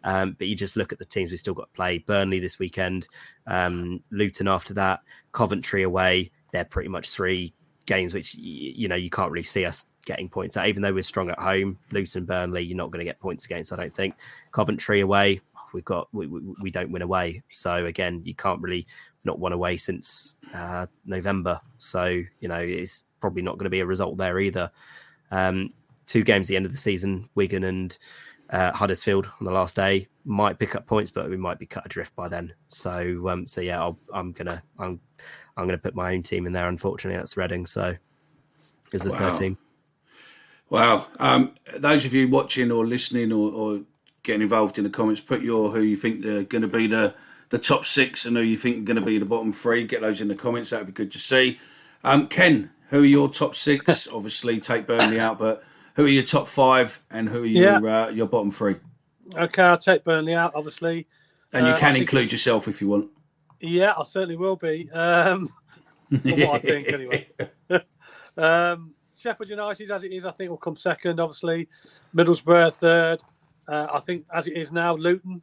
Um, 0.04 0.36
but 0.38 0.46
you 0.46 0.54
just 0.54 0.76
look 0.76 0.92
at 0.92 0.98
the 0.98 1.04
teams 1.04 1.30
we've 1.30 1.40
still 1.40 1.54
got 1.54 1.72
to 1.72 1.76
play: 1.76 1.98
Burnley 1.98 2.38
this 2.38 2.58
weekend, 2.58 3.08
um, 3.46 4.00
Luton 4.10 4.48
after 4.48 4.74
that, 4.74 5.00
Coventry 5.32 5.82
away. 5.82 6.30
They're 6.52 6.64
pretty 6.64 6.88
much 6.88 7.10
three 7.10 7.54
games 7.86 8.12
which 8.12 8.34
you 8.34 8.86
know 8.86 8.94
you 8.94 9.08
can't 9.08 9.32
really 9.32 9.42
see 9.42 9.64
us 9.64 9.86
getting 10.08 10.28
points 10.28 10.56
at. 10.56 10.66
Even 10.66 10.82
though 10.82 10.92
we're 10.92 11.02
strong 11.02 11.28
at 11.30 11.38
home, 11.38 11.78
Luton, 11.92 12.24
Burnley, 12.24 12.62
you're 12.62 12.76
not 12.76 12.90
going 12.90 13.00
to 13.00 13.04
get 13.04 13.20
points 13.20 13.44
against. 13.44 13.72
I 13.72 13.76
don't 13.76 13.94
think. 13.94 14.14
Coventry 14.50 15.00
away, 15.00 15.40
we've 15.72 15.84
got 15.84 16.08
we, 16.12 16.26
we, 16.26 16.40
we 16.62 16.70
don't 16.70 16.90
win 16.90 17.02
away. 17.02 17.42
So 17.50 17.84
again, 17.84 18.22
you 18.24 18.34
can't 18.34 18.60
really 18.60 18.86
not 19.24 19.38
won 19.38 19.52
away 19.52 19.76
since 19.76 20.36
uh, 20.54 20.86
November. 21.04 21.60
So 21.76 22.06
you 22.40 22.48
know 22.48 22.58
it's 22.58 23.04
probably 23.20 23.42
not 23.42 23.58
going 23.58 23.64
to 23.64 23.70
be 23.70 23.80
a 23.80 23.86
result 23.86 24.16
there 24.16 24.40
either. 24.40 24.70
Um, 25.30 25.72
two 26.06 26.24
games 26.24 26.46
at 26.46 26.48
the 26.48 26.56
end 26.56 26.66
of 26.66 26.72
the 26.72 26.78
season, 26.78 27.28
Wigan 27.34 27.64
and 27.64 27.96
uh, 28.48 28.72
Huddersfield 28.72 29.26
on 29.26 29.44
the 29.44 29.52
last 29.52 29.76
day 29.76 30.08
might 30.24 30.58
pick 30.58 30.74
up 30.74 30.86
points, 30.86 31.10
but 31.10 31.28
we 31.28 31.36
might 31.36 31.58
be 31.58 31.66
cut 31.66 31.84
adrift 31.84 32.16
by 32.16 32.28
then. 32.28 32.54
So 32.68 33.28
um, 33.28 33.46
so 33.46 33.60
yeah, 33.60 33.92
i 34.12 34.18
am 34.18 34.32
gonna 34.32 34.62
I'm 34.78 34.98
I'm 35.56 35.66
gonna 35.66 35.76
put 35.76 35.94
my 35.94 36.14
own 36.14 36.22
team 36.22 36.46
in 36.46 36.52
there. 36.54 36.68
Unfortunately, 36.68 37.18
that's 37.18 37.36
Reading. 37.36 37.66
So 37.66 37.94
is 38.92 39.02
the 39.02 39.10
wow. 39.10 39.18
third 39.18 39.34
team. 39.34 39.58
Wow. 40.70 41.06
Um, 41.18 41.54
those 41.76 42.04
of 42.04 42.14
you 42.14 42.28
watching 42.28 42.70
or 42.70 42.86
listening 42.86 43.32
or, 43.32 43.50
or, 43.52 43.80
getting 44.24 44.42
involved 44.42 44.76
in 44.76 44.84
the 44.84 44.90
comments, 44.90 45.22
put 45.22 45.40
your 45.40 45.70
who 45.70 45.80
you 45.80 45.96
think 45.96 46.22
are 46.26 46.42
going 46.42 46.60
to 46.60 46.68
be 46.68 46.86
the 46.86 47.14
the 47.50 47.58
top 47.58 47.86
six 47.86 48.26
and 48.26 48.36
who 48.36 48.42
you 48.42 48.58
think 48.58 48.78
are 48.78 48.82
going 48.82 49.00
to 49.00 49.06
be 49.06 49.18
the 49.18 49.24
bottom 49.24 49.52
three. 49.52 49.86
Get 49.86 50.02
those 50.02 50.20
in 50.20 50.28
the 50.28 50.34
comments. 50.34 50.70
That 50.70 50.80
would 50.80 50.88
be 50.88 50.92
good 50.92 51.10
to 51.12 51.18
see. 51.18 51.58
Um, 52.04 52.28
Ken, 52.28 52.70
who 52.90 53.00
are 53.00 53.06
your 53.06 53.30
top 53.30 53.54
six? 53.54 54.06
Obviously, 54.12 54.60
take 54.60 54.86
Burnley 54.86 55.18
out, 55.18 55.38
but 55.38 55.64
who 55.94 56.04
are 56.04 56.08
your 56.08 56.24
top 56.24 56.46
five 56.46 57.02
and 57.10 57.28
who 57.28 57.42
are 57.42 57.46
your 57.46 57.86
yeah. 57.86 58.04
uh, 58.04 58.08
your 58.08 58.26
bottom 58.26 58.50
three? 58.50 58.76
Okay, 59.34 59.62
I'll 59.62 59.78
take 59.78 60.04
Burnley 60.04 60.34
out, 60.34 60.52
obviously. 60.54 61.06
And 61.52 61.66
you 61.66 61.72
uh, 61.72 61.78
can 61.78 61.96
include 61.96 62.32
yourself 62.32 62.68
if 62.68 62.80
you 62.80 62.88
want. 62.88 63.10
Yeah, 63.60 63.94
I 63.96 64.02
certainly 64.04 64.36
will 64.36 64.56
be. 64.56 64.90
Um, 64.90 65.48
what 66.10 66.24
I 66.24 66.58
think, 66.58 66.88
anyway. 66.88 67.28
um, 68.36 68.94
Sheffield 69.18 69.50
United, 69.50 69.90
as 69.90 70.04
it 70.04 70.12
is, 70.12 70.24
I 70.24 70.30
think 70.30 70.50
will 70.50 70.56
come 70.56 70.76
second. 70.76 71.18
Obviously, 71.18 71.68
Middlesbrough 72.14 72.72
third. 72.74 73.20
Uh, 73.66 73.86
I 73.92 74.00
think 74.00 74.24
as 74.32 74.46
it 74.46 74.56
is 74.56 74.70
now, 74.70 74.94
Luton. 74.94 75.42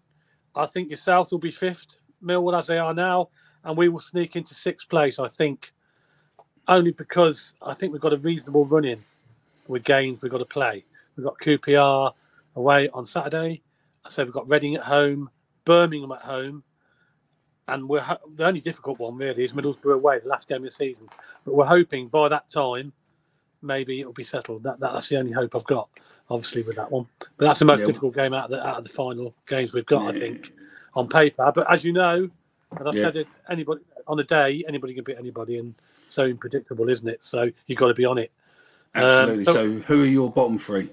I 0.55 0.65
think 0.65 0.89
your 0.89 0.97
South 0.97 1.31
will 1.31 1.39
be 1.39 1.51
fifth. 1.51 1.97
Millwall 2.23 2.57
as 2.57 2.67
they 2.67 2.77
are 2.77 2.93
now, 2.93 3.29
and 3.65 3.77
we 3.77 3.89
will 3.89 3.99
sneak 3.99 4.37
into 4.37 4.55
sixth 4.55 4.87
place. 4.87 5.19
I 5.19 5.27
think, 5.27 5.73
only 6.67 6.91
because 6.91 7.53
I 7.61 7.73
think 7.73 7.91
we've 7.91 8.01
got 8.01 8.13
a 8.13 8.17
reasonable 8.17 8.65
run 8.65 8.85
in 8.85 8.99
with 9.67 9.83
games 9.83 10.21
we've 10.21 10.31
got 10.31 10.37
to 10.37 10.45
play. 10.45 10.85
We've 11.17 11.25
got 11.25 11.37
QPR 11.39 12.13
away 12.55 12.87
on 12.93 13.05
Saturday. 13.05 13.61
I 14.05 14.09
said 14.09 14.25
we've 14.25 14.33
got 14.33 14.49
Reading 14.49 14.75
at 14.75 14.83
home, 14.83 15.29
Birmingham 15.65 16.13
at 16.13 16.21
home, 16.21 16.63
and 17.67 17.89
we're 17.89 18.05
the 18.35 18.45
only 18.45 18.61
difficult 18.61 18.99
one 18.99 19.17
really 19.17 19.43
is 19.43 19.51
Middlesbrough 19.51 19.95
away, 19.95 20.19
the 20.19 20.29
last 20.29 20.47
game 20.47 20.57
of 20.57 20.63
the 20.63 20.71
season. 20.71 21.09
But 21.43 21.55
we're 21.55 21.65
hoping 21.65 22.07
by 22.07 22.29
that 22.29 22.49
time 22.49 22.93
maybe 23.65 23.99
it'll 23.99 24.13
be 24.13 24.23
settled. 24.23 24.63
That, 24.63 24.79
that's 24.79 25.09
the 25.09 25.17
only 25.17 25.31
hope 25.31 25.55
I've 25.55 25.65
got, 25.65 25.89
obviously, 26.29 26.63
with 26.63 26.75
that 26.75 26.91
one. 26.91 27.07
But 27.37 27.45
that's 27.45 27.59
the 27.59 27.65
most 27.65 27.81
yeah. 27.81 27.87
difficult 27.87 28.15
game 28.15 28.33
out 28.33 28.45
of 28.45 28.51
the 28.51 28.65
out 28.65 28.77
of 28.77 28.83
the 28.83 28.89
final 28.89 29.33
games 29.47 29.73
we've 29.73 29.85
got, 29.85 30.03
yeah. 30.03 30.09
I 30.09 30.13
think, 30.13 30.53
on 30.93 31.07
paper. 31.07 31.51
But 31.53 31.71
as 31.71 31.83
you 31.83 31.93
know, 31.93 32.29
and 32.77 32.87
I've 32.87 32.95
yeah. 32.95 33.03
said 33.03 33.15
it, 33.17 33.27
anybody 33.49 33.81
on 34.07 34.19
a 34.19 34.23
day, 34.23 34.63
anybody 34.67 34.93
can 34.93 35.03
beat 35.03 35.17
anybody, 35.17 35.57
and 35.57 35.73
so 36.05 36.23
unpredictable, 36.23 36.89
isn't 36.89 37.07
it? 37.07 37.23
So 37.23 37.49
you've 37.67 37.79
got 37.79 37.87
to 37.87 37.93
be 37.93 38.05
on 38.05 38.17
it. 38.17 38.31
Absolutely. 38.93 39.39
Um, 39.39 39.45
so, 39.45 39.53
so, 39.53 39.79
who 39.81 40.03
are 40.03 40.07
your 40.07 40.31
bottom 40.31 40.57
three? 40.57 40.89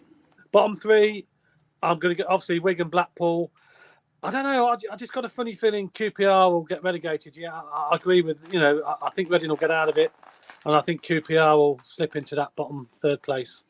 Bottom 0.51 0.77
three, 0.77 1.27
I'm 1.83 1.99
going 1.99 2.15
to 2.15 2.17
get 2.17 2.27
obviously 2.29 2.59
Wigan, 2.59 2.89
Blackpool. 2.89 3.51
I 4.23 4.31
don't 4.31 4.45
know. 4.45 4.69
I, 4.69 4.77
I, 4.93 4.97
just 4.97 5.13
got 5.13 5.25
a 5.25 5.29
funny 5.29 5.55
feeling 5.55 5.89
QPR 5.91 6.51
will 6.51 6.63
get 6.63 6.83
relegated. 6.85 7.37
Yeah, 7.37 7.55
I, 7.55 7.89
I 7.93 7.97
agree 7.97 8.23
with 8.23 8.53
you 8.53 8.61
know. 8.61 8.83
I, 8.85 9.07
I, 9.07 9.11
think 9.11 9.31
Reading 9.31 9.49
will 9.49 9.57
get 9.57 9.71
out 9.71 9.89
of 9.89 9.99
it, 9.99 10.13
and 10.65 10.75
I 10.75 10.81
think 10.81 11.03
QPR 11.03 11.57
will 11.57 11.81
slip 11.85 12.17
into 12.17 12.35
that 12.37 12.55
bottom 12.57 12.89
third 12.95 13.23
place 13.23 13.65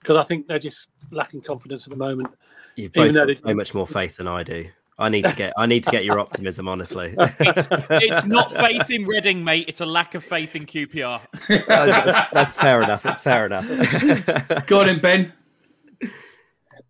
because 0.00 0.16
I 0.16 0.22
think 0.22 0.46
they're 0.46 0.58
just 0.58 0.90
lacking 1.10 1.40
confidence 1.40 1.86
at 1.86 1.90
the 1.90 1.96
moment. 1.96 2.28
You've 2.76 2.92
both 2.92 3.14
got 3.14 3.28
so 3.38 3.54
much 3.54 3.74
more 3.74 3.86
faith 3.86 4.16
than 4.16 4.28
I 4.28 4.42
do. 4.42 4.68
I 4.96 5.08
need 5.08 5.24
to 5.24 5.34
get 5.34 5.52
I 5.56 5.66
need 5.66 5.82
to 5.84 5.90
get 5.90 6.04
your 6.04 6.20
optimism, 6.20 6.68
honestly. 6.68 7.14
it's, 7.18 7.66
it's, 7.90 8.26
not 8.26 8.52
faith 8.52 8.90
in 8.90 9.04
Reading, 9.06 9.42
mate. 9.42 9.64
It's 9.66 9.80
a 9.80 9.86
lack 9.86 10.14
of 10.14 10.22
faith 10.22 10.54
in 10.54 10.66
QPR. 10.66 11.20
that's, 11.66 12.30
that's, 12.32 12.54
fair 12.54 12.80
enough. 12.80 13.04
It's 13.04 13.20
fair 13.20 13.46
enough. 13.46 13.66
Go 14.66 14.80
on, 14.80 14.88
in, 14.88 15.00
Ben. 15.00 15.32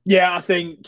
Yeah, 0.05 0.37
I 0.37 0.41
think 0.41 0.87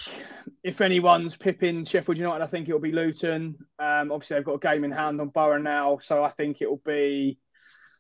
if 0.62 0.83
anyone's 0.83 1.37
pipping 1.37 1.85
Sheffield 1.85 2.19
United, 2.19 2.45
I 2.45 2.47
think 2.49 2.69
it'll 2.69 2.81
be 2.81 2.93
Luton. 2.93 3.57
Um, 3.78 4.12
obviously, 4.12 4.37
they've 4.37 4.45
got 4.45 4.55
a 4.55 4.59
game 4.59 4.85
in 4.85 4.91
hand 4.91 5.19
on 5.20 5.28
Borough 5.28 5.59
now, 5.59 5.99
so 5.99 6.23
I 6.23 6.28
think 6.28 6.61
it'll 6.61 6.83
be. 6.85 7.39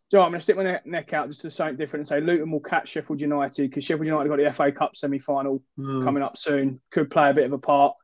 So 0.08 0.20
I'm 0.20 0.30
going 0.30 0.38
to 0.38 0.42
stick 0.42 0.56
my 0.56 0.80
neck 0.84 1.12
out 1.12 1.28
just 1.28 1.40
to 1.42 1.50
something 1.50 1.76
different 1.76 2.02
and 2.02 2.08
say 2.08 2.20
Luton 2.20 2.50
will 2.50 2.60
catch 2.60 2.88
Sheffield 2.88 3.20
United 3.20 3.70
because 3.70 3.84
Sheffield 3.84 4.06
United 4.06 4.28
got 4.28 4.38
the 4.38 4.52
FA 4.52 4.70
Cup 4.70 4.94
semi 4.94 5.18
final 5.18 5.62
mm. 5.78 6.04
coming 6.04 6.22
up 6.22 6.36
soon. 6.36 6.80
Could 6.90 7.10
play 7.10 7.30
a 7.30 7.34
bit 7.34 7.46
of 7.46 7.52
a 7.52 7.58
part. 7.58 7.96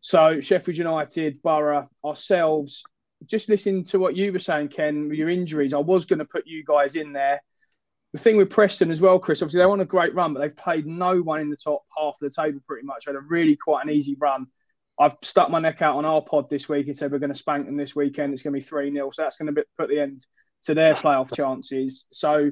So 0.00 0.40
Sheffield 0.40 0.76
United, 0.76 1.42
Borough, 1.42 1.88
ourselves. 2.04 2.84
Just 3.24 3.48
listening 3.48 3.84
to 3.84 3.98
what 3.98 4.14
you 4.14 4.32
were 4.32 4.38
saying, 4.38 4.68
Ken, 4.68 5.08
with 5.08 5.18
your 5.18 5.30
injuries, 5.30 5.72
I 5.72 5.78
was 5.78 6.04
going 6.04 6.20
to 6.20 6.24
put 6.24 6.46
you 6.46 6.62
guys 6.64 6.96
in 6.96 7.12
there 7.12 7.40
the 8.12 8.18
thing 8.18 8.36
with 8.36 8.50
Preston 8.50 8.90
as 8.90 9.00
well, 9.00 9.18
Chris, 9.18 9.42
obviously 9.42 9.58
they're 9.58 9.70
on 9.70 9.80
a 9.80 9.84
great 9.84 10.14
run, 10.14 10.32
but 10.32 10.40
they've 10.40 10.56
played 10.56 10.86
no 10.86 11.20
one 11.20 11.40
in 11.40 11.50
the 11.50 11.56
top 11.56 11.82
half 11.96 12.14
of 12.14 12.20
the 12.20 12.30
table 12.30 12.60
pretty 12.66 12.86
much. 12.86 13.04
Had 13.06 13.16
a 13.16 13.20
really 13.20 13.56
quite 13.56 13.84
an 13.84 13.92
easy 13.92 14.16
run. 14.18 14.46
I've 14.98 15.16
stuck 15.22 15.50
my 15.50 15.60
neck 15.60 15.82
out 15.82 15.96
on 15.96 16.04
our 16.04 16.22
pod 16.22 16.48
this 16.50 16.68
week 16.68 16.86
and 16.86 16.96
said 16.96 17.12
we're 17.12 17.18
going 17.18 17.32
to 17.32 17.38
spank 17.38 17.66
them 17.66 17.76
this 17.76 17.94
weekend. 17.94 18.32
It's 18.32 18.42
going 18.42 18.52
to 18.54 18.58
be 18.58 18.64
3 18.64 18.92
0. 18.92 19.10
So 19.10 19.22
that's 19.22 19.36
going 19.36 19.54
to 19.54 19.64
put 19.78 19.88
the 19.88 20.00
end 20.00 20.24
to 20.64 20.74
their 20.74 20.94
playoff 20.94 21.34
chances. 21.34 22.06
So 22.10 22.50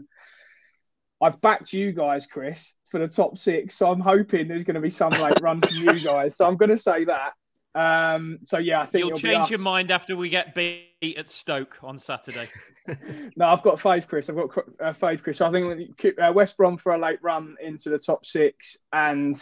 I've 1.20 1.40
backed 1.40 1.72
you 1.72 1.92
guys, 1.92 2.26
Chris, 2.26 2.74
for 2.90 3.00
the 3.00 3.08
top 3.08 3.38
six. 3.38 3.76
So 3.76 3.90
I'm 3.90 4.00
hoping 4.00 4.48
there's 4.48 4.64
going 4.64 4.74
to 4.74 4.80
be 4.80 4.90
some 4.90 5.12
like 5.12 5.40
run 5.40 5.60
from 5.60 5.76
you 5.76 6.00
guys. 6.00 6.36
So 6.36 6.46
I'm 6.46 6.56
going 6.56 6.70
to 6.70 6.78
say 6.78 7.04
that. 7.04 7.32
Um, 7.74 8.38
so 8.44 8.58
yeah, 8.58 8.80
I 8.80 8.86
think 8.86 9.06
you'll 9.06 9.18
change 9.18 9.50
your 9.50 9.60
mind 9.60 9.90
after 9.90 10.16
we 10.16 10.30
get 10.30 10.54
beat 10.54 11.16
at 11.16 11.28
Stoke 11.28 11.78
on 11.82 11.98
Saturday. 11.98 12.48
no, 13.36 13.46
I've 13.46 13.62
got 13.62 13.78
five, 13.78 14.08
Chris. 14.08 14.30
I've 14.30 14.36
got 14.36 14.64
uh, 14.80 14.92
five, 14.94 15.22
Chris. 15.22 15.38
So 15.38 15.46
I 15.46 15.52
think 15.52 16.04
uh, 16.18 16.32
West 16.32 16.56
Brom 16.56 16.78
for 16.78 16.94
a 16.94 16.98
late 16.98 17.18
run 17.22 17.56
into 17.62 17.90
the 17.90 17.98
top 17.98 18.24
six, 18.24 18.78
and 18.94 19.34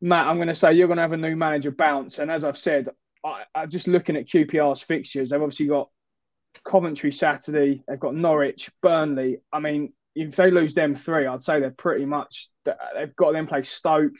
Matt, 0.00 0.26
I'm 0.26 0.36
going 0.36 0.48
to 0.48 0.54
say 0.54 0.74
you're 0.74 0.86
going 0.86 0.98
to 0.98 1.02
have 1.02 1.12
a 1.12 1.16
new 1.16 1.34
manager 1.34 1.70
bounce. 1.70 2.18
And 2.18 2.30
as 2.30 2.44
I've 2.44 2.58
said, 2.58 2.88
I, 3.24 3.44
I 3.54 3.66
just 3.66 3.88
looking 3.88 4.16
at 4.16 4.26
QPR's 4.26 4.80
fixtures, 4.80 5.30
they've 5.30 5.40
obviously 5.40 5.66
got 5.66 5.88
Coventry 6.64 7.12
Saturday, 7.12 7.82
they've 7.86 8.00
got 8.00 8.14
Norwich, 8.14 8.70
Burnley. 8.82 9.38
I 9.52 9.60
mean, 9.60 9.92
if 10.14 10.36
they 10.36 10.50
lose 10.50 10.74
them 10.74 10.94
three, 10.94 11.26
I'd 11.26 11.42
say 11.42 11.60
they're 11.60 11.70
pretty 11.70 12.04
much 12.04 12.48
they've 12.64 13.14
got 13.16 13.32
them 13.32 13.46
play 13.46 13.62
Stoke, 13.62 14.14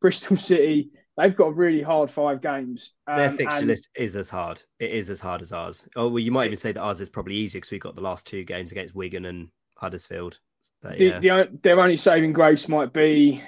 Bristol 0.00 0.36
City, 0.36 0.90
they've 1.16 1.36
got 1.36 1.48
a 1.48 1.52
really 1.52 1.82
hard 1.82 2.10
five 2.10 2.40
games. 2.40 2.94
Um, 3.06 3.18
Their 3.18 3.30
fixture 3.30 3.66
list 3.66 3.88
is 3.96 4.16
as 4.16 4.30
hard. 4.30 4.62
It 4.78 4.90
is 4.90 5.10
as 5.10 5.20
hard 5.20 5.42
as 5.42 5.52
ours. 5.52 5.86
Oh 5.96 6.08
well, 6.08 6.18
you 6.18 6.32
might 6.32 6.46
even 6.46 6.56
say 6.56 6.72
that 6.72 6.80
ours 6.80 7.00
is 7.00 7.10
probably 7.10 7.36
easier 7.36 7.60
because 7.60 7.70
we've 7.70 7.80
got 7.80 7.94
the 7.94 8.00
last 8.00 8.26
two 8.26 8.44
games 8.44 8.72
against 8.72 8.94
Wigan 8.94 9.26
and 9.26 9.48
Huddersfield. 9.76 10.38
But, 10.82 10.98
the, 10.98 11.04
yeah. 11.06 11.18
the, 11.20 11.58
their 11.62 11.80
only 11.80 11.96
saving 11.96 12.32
grace 12.32 12.68
might 12.68 12.92
be 12.92 13.42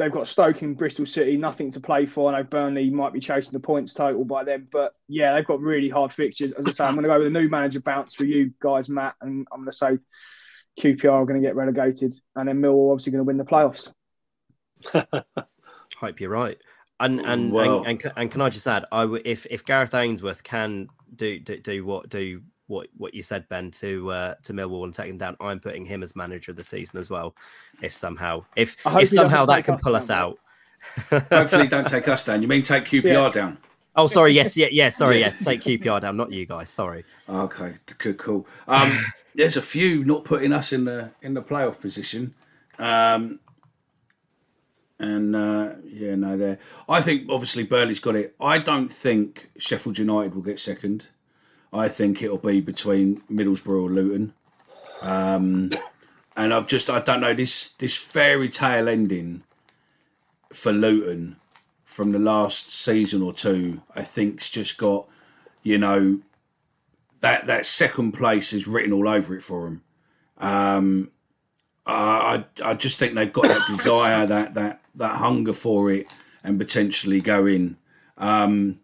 they've 0.00 0.10
got 0.10 0.26
Stoke 0.26 0.62
and 0.62 0.78
Bristol 0.78 1.04
City, 1.04 1.36
nothing 1.36 1.70
to 1.72 1.78
play 1.78 2.06
for. 2.06 2.32
I 2.32 2.38
know 2.38 2.44
Burnley 2.44 2.88
might 2.88 3.12
be 3.12 3.20
chasing 3.20 3.52
the 3.52 3.60
points 3.60 3.92
total 3.92 4.24
by 4.24 4.44
them, 4.44 4.66
but 4.72 4.94
yeah, 5.08 5.34
they've 5.34 5.46
got 5.46 5.60
really 5.60 5.90
hard 5.90 6.10
fixtures. 6.10 6.52
As 6.52 6.66
I 6.66 6.70
say, 6.70 6.84
I'm 6.84 6.94
going 6.94 7.02
to 7.02 7.10
go 7.10 7.18
with 7.18 7.26
a 7.26 7.30
new 7.30 7.50
manager 7.50 7.80
bounce 7.80 8.14
for 8.14 8.24
you 8.24 8.50
guys, 8.60 8.88
Matt, 8.88 9.14
and 9.20 9.46
I'm 9.52 9.58
going 9.58 9.70
to 9.70 9.76
say 9.76 9.98
QPR 10.80 11.12
are 11.12 11.26
going 11.26 11.42
to 11.42 11.46
get 11.46 11.54
relegated, 11.54 12.14
and 12.34 12.48
then 12.48 12.62
Millwall 12.62 12.92
obviously 12.92 13.12
going 13.12 13.20
to 13.20 13.24
win 13.24 13.36
the 13.36 13.44
playoffs. 13.44 13.92
Hope 16.00 16.18
you're 16.18 16.30
right. 16.30 16.56
And 16.98 17.20
and, 17.20 17.54
and, 17.54 17.86
and 17.86 18.12
and 18.16 18.30
can 18.30 18.40
I 18.40 18.48
just 18.48 18.66
add, 18.66 18.86
I 18.90 19.02
w- 19.02 19.22
if 19.26 19.46
if 19.50 19.66
Gareth 19.66 19.94
Ainsworth 19.94 20.42
can 20.42 20.88
do 21.14 21.38
do, 21.40 21.58
do 21.58 21.84
what 21.84 22.08
do 22.08 22.40
what 22.70 22.88
what 22.96 23.12
you 23.12 23.22
said, 23.22 23.48
Ben, 23.48 23.70
to 23.72 24.10
uh, 24.10 24.34
to 24.44 24.52
Millwall 24.52 24.84
and 24.84 24.94
take 24.94 25.10
him 25.10 25.18
down, 25.18 25.36
I'm 25.40 25.60
putting 25.60 25.84
him 25.84 26.02
as 26.02 26.16
manager 26.16 26.52
of 26.52 26.56
the 26.56 26.64
season 26.64 26.98
as 26.98 27.10
well. 27.10 27.34
If 27.82 27.94
somehow 27.94 28.44
if 28.56 28.76
if 28.86 29.08
somehow 29.10 29.44
that 29.46 29.64
can 29.64 29.76
pull 29.76 29.96
us 29.96 30.06
down, 30.06 30.36
out. 31.10 31.28
Hopefully, 31.30 31.66
don't 31.66 31.86
take 31.88 32.08
us 32.08 32.24
down. 32.24 32.40
You 32.40 32.48
mean 32.48 32.62
take 32.62 32.84
QPR 32.84 33.04
yeah. 33.04 33.30
down? 33.30 33.58
Oh, 33.96 34.06
sorry. 34.06 34.32
Yes, 34.32 34.56
yeah, 34.56 34.68
yeah. 34.70 34.88
Sorry, 34.88 35.18
yes. 35.18 35.36
Take 35.42 35.62
QPR 35.62 36.00
down, 36.00 36.16
not 36.16 36.30
you 36.30 36.46
guys. 36.46 36.70
Sorry. 36.70 37.04
Okay, 37.28 37.74
cool. 37.98 38.14
cool. 38.14 38.46
Um, 38.68 38.96
there's 39.34 39.56
a 39.56 39.62
few 39.62 40.04
not 40.04 40.24
putting 40.24 40.52
us 40.52 40.72
in 40.72 40.84
the 40.84 41.10
in 41.22 41.34
the 41.34 41.42
playoff 41.42 41.80
position. 41.80 42.34
Um, 42.78 43.40
and 44.98 45.34
uh, 45.34 45.72
yeah, 45.84 46.14
no, 46.14 46.36
there. 46.36 46.58
I 46.88 47.02
think 47.02 47.28
obviously 47.28 47.64
Burnley's 47.64 48.00
got 48.00 48.16
it. 48.16 48.34
I 48.40 48.58
don't 48.58 48.90
think 48.90 49.50
Sheffield 49.58 49.98
United 49.98 50.34
will 50.34 50.42
get 50.42 50.60
second. 50.60 51.08
I 51.72 51.88
think 51.88 52.22
it'll 52.22 52.38
be 52.38 52.60
between 52.60 53.18
Middlesbrough 53.30 53.84
or 53.84 53.90
Luton. 53.90 54.32
Um, 55.00 55.70
and 56.36 56.52
I've 56.52 56.66
just 56.66 56.90
I 56.90 57.00
don't 57.00 57.20
know 57.20 57.34
this 57.34 57.72
this 57.72 57.96
fairy 57.96 58.48
tale 58.48 58.88
ending 58.88 59.42
for 60.52 60.72
Luton 60.72 61.36
from 61.84 62.10
the 62.10 62.18
last 62.18 62.72
season 62.72 63.22
or 63.22 63.32
two. 63.32 63.82
I 63.94 64.02
think's 64.02 64.50
just 64.50 64.78
got 64.78 65.06
you 65.62 65.78
know 65.78 66.20
that 67.20 67.46
that 67.46 67.66
second 67.66 68.12
place 68.12 68.52
is 68.52 68.66
written 68.66 68.92
all 68.92 69.08
over 69.08 69.34
it 69.36 69.42
for 69.42 69.64
them. 69.64 69.82
Um, 70.38 71.10
I 71.86 72.44
I 72.62 72.74
just 72.74 72.98
think 72.98 73.14
they've 73.14 73.32
got 73.32 73.44
that 73.44 73.66
desire, 73.66 74.26
that 74.26 74.54
that 74.54 74.82
that 74.94 75.16
hunger 75.16 75.52
for 75.52 75.90
it, 75.90 76.06
and 76.42 76.58
potentially 76.58 77.20
go 77.20 77.46
in. 77.46 77.76
Um, 78.18 78.80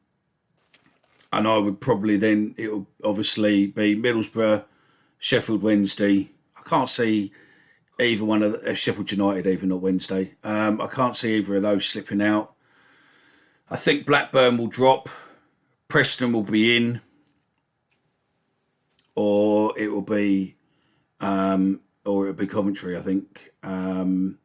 and 1.32 1.47
I 1.47 1.59
would 1.59 1.81
probably 1.81 2.16
then 2.16 2.55
it 2.57 2.73
will 2.73 2.86
obviously 3.05 3.66
be 3.66 3.97
Middlesbrough, 3.97 4.65
Sheffield 5.19 5.62
Wednesday. 5.62 6.31
I 6.57 6.69
can't 6.69 6.89
see 6.89 7.32
either 8.01 8.24
one 8.24 8.43
of 8.43 8.53
the, 8.53 8.70
uh, 8.70 8.74
Sheffield 8.74 9.11
United 9.11 9.47
even 9.47 9.70
not 9.70 9.81
Wednesday. 9.81 10.35
Um, 10.44 10.81
I 10.81 10.86
can't 10.86 11.16
see 11.16 11.36
either 11.36 11.57
of 11.57 11.62
those 11.62 11.86
slipping 11.86 12.23
out. 12.23 12.53
I 13.70 13.77
think 13.77 14.07
Blackburn 14.07 14.57
will 14.57 14.69
drop, 14.69 15.09
Preston 15.89 16.32
will 16.32 16.43
be 16.43 16.77
in, 16.77 17.01
or 19.15 19.77
it 19.78 19.89
will 19.89 20.03
be, 20.03 20.57
um, 21.20 21.81
or 22.05 22.24
it 22.24 22.28
will 22.28 22.35
be 22.35 22.47
Coventry. 22.47 22.97
I 22.97 23.01
think, 23.01 23.53
um, 23.62 24.39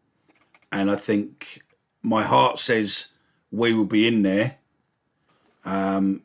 and 0.72 0.90
I 0.90 0.96
think 0.96 1.62
my 2.02 2.24
heart 2.24 2.58
says 2.58 3.10
we 3.52 3.74
will 3.74 3.86
be 3.86 4.08
in 4.08 4.24
there. 4.24 4.58
Um, 5.66 6.24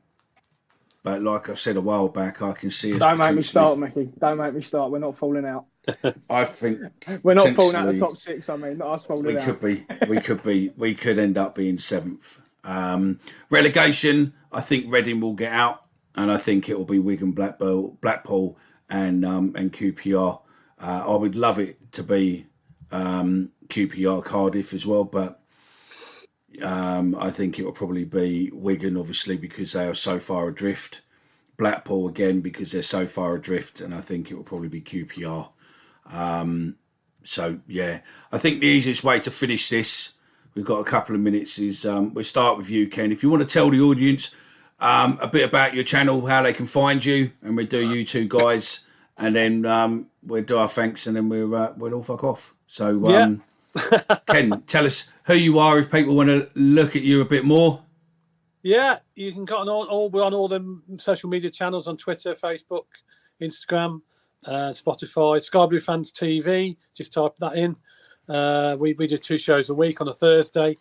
but 1.06 1.22
like 1.22 1.48
I 1.48 1.54
said 1.54 1.76
a 1.76 1.80
while 1.80 2.08
back, 2.08 2.42
I 2.42 2.50
can 2.50 2.68
see 2.68 2.92
us. 2.92 2.98
Don't 2.98 3.18
make 3.18 3.36
me 3.36 3.42
start, 3.42 3.78
Mickey. 3.78 4.10
Don't 4.18 4.38
make 4.38 4.52
me 4.52 4.60
start. 4.60 4.90
We're 4.90 4.98
not 4.98 5.16
falling 5.16 5.46
out. 5.46 5.66
I 6.28 6.44
think 6.44 6.80
We're 7.22 7.34
not 7.34 7.54
falling 7.54 7.76
out 7.76 7.86
of 7.88 7.94
the 7.94 8.00
top 8.00 8.16
six. 8.16 8.48
I 8.48 8.56
mean, 8.56 8.78
not 8.78 8.88
us 8.88 9.06
falling 9.06 9.26
We 9.26 9.38
out. 9.38 9.44
could 9.44 9.60
be, 9.60 9.86
we 10.08 10.20
could 10.20 10.42
be, 10.42 10.72
we 10.76 10.96
could 10.96 11.20
end 11.20 11.38
up 11.38 11.54
being 11.54 11.78
seventh. 11.78 12.40
Um, 12.64 13.20
relegation, 13.50 14.32
I 14.50 14.60
think 14.60 14.92
Reading 14.92 15.20
will 15.20 15.34
get 15.34 15.52
out, 15.52 15.84
and 16.16 16.28
I 16.32 16.38
think 16.38 16.68
it 16.68 16.76
will 16.76 16.84
be 16.84 16.98
Wigan, 16.98 17.30
Blackpool, 17.30 17.98
Blackpool, 18.00 18.58
and 18.90 19.24
um, 19.24 19.54
and 19.56 19.72
QPR. 19.72 20.40
Uh, 20.80 21.04
I 21.06 21.14
would 21.14 21.36
love 21.36 21.60
it 21.60 21.92
to 21.92 22.02
be 22.02 22.48
um, 22.90 23.52
QPR 23.68 24.24
Cardiff 24.24 24.74
as 24.74 24.84
well, 24.84 25.04
but 25.04 25.40
um, 26.62 27.14
I 27.18 27.30
think 27.30 27.58
it 27.58 27.64
will 27.64 27.72
probably 27.72 28.04
be 28.04 28.50
Wigan, 28.52 28.96
obviously 28.96 29.36
because 29.36 29.72
they 29.72 29.86
are 29.86 29.94
so 29.94 30.18
far 30.18 30.48
adrift. 30.48 31.02
Blackpool 31.56 32.06
again 32.06 32.40
because 32.40 32.72
they're 32.72 32.82
so 32.82 33.06
far 33.06 33.34
adrift, 33.34 33.80
and 33.80 33.94
I 33.94 34.00
think 34.00 34.30
it 34.30 34.34
will 34.34 34.44
probably 34.44 34.68
be 34.68 34.80
QPR. 34.80 35.48
Um, 36.06 36.76
so 37.24 37.60
yeah, 37.66 38.00
I 38.30 38.38
think 38.38 38.60
the 38.60 38.66
easiest 38.66 39.02
way 39.02 39.20
to 39.20 39.30
finish 39.30 39.68
this, 39.68 40.14
we've 40.54 40.64
got 40.64 40.80
a 40.80 40.84
couple 40.84 41.14
of 41.14 41.20
minutes, 41.20 41.58
is 41.58 41.86
um, 41.86 42.14
we'll 42.14 42.24
start 42.24 42.58
with 42.58 42.70
you, 42.70 42.88
Ken. 42.88 43.10
If 43.10 43.22
you 43.22 43.30
want 43.30 43.40
to 43.40 43.52
tell 43.52 43.70
the 43.70 43.80
audience 43.80 44.34
um, 44.80 45.18
a 45.20 45.26
bit 45.26 45.44
about 45.44 45.74
your 45.74 45.84
channel, 45.84 46.26
how 46.26 46.42
they 46.42 46.52
can 46.52 46.66
find 46.66 47.04
you, 47.04 47.32
and 47.42 47.56
we 47.56 47.64
do 47.64 47.80
you 47.80 48.04
two 48.04 48.28
guys, 48.28 48.86
and 49.16 49.34
then 49.34 49.64
um, 49.64 50.08
we'll 50.22 50.42
do 50.42 50.58
our 50.58 50.68
thanks, 50.68 51.06
and 51.06 51.16
then 51.16 51.28
we'll 51.28 51.54
uh, 51.54 51.72
we'll 51.76 51.94
all 51.94 52.02
fuck 52.02 52.22
off. 52.22 52.54
So 52.66 53.06
um, 53.06 53.42
Ken, 54.26 54.62
tell 54.66 54.86
us 54.86 55.10
who 55.24 55.34
you 55.34 55.58
are 55.58 55.78
if 55.78 55.90
people 55.90 56.14
want 56.14 56.28
to 56.28 56.48
look 56.54 56.96
at 56.96 57.02
you 57.02 57.20
a 57.20 57.24
bit 57.24 57.44
more. 57.44 57.82
Yeah, 58.62 58.98
you 59.14 59.32
can 59.32 59.44
get 59.44 59.56
on 59.56 59.68
all, 59.68 59.84
all 59.86 60.10
we're 60.10 60.24
on 60.24 60.34
all 60.34 60.48
the 60.48 60.80
social 60.98 61.28
media 61.28 61.50
channels 61.50 61.86
on 61.86 61.96
Twitter, 61.96 62.34
Facebook, 62.34 62.86
Instagram, 63.40 64.00
uh, 64.44 64.70
Spotify, 64.70 65.42
Sky 65.42 65.66
Blue 65.66 65.80
Fans 65.80 66.12
TV. 66.12 66.76
Just 66.94 67.12
type 67.12 67.32
that 67.38 67.56
in. 67.56 67.76
Uh, 68.28 68.76
we 68.78 68.94
we 68.94 69.06
do 69.06 69.18
two 69.18 69.38
shows 69.38 69.70
a 69.70 69.74
week 69.74 70.00
on 70.00 70.08
a 70.08 70.12
Thursday 70.12 70.76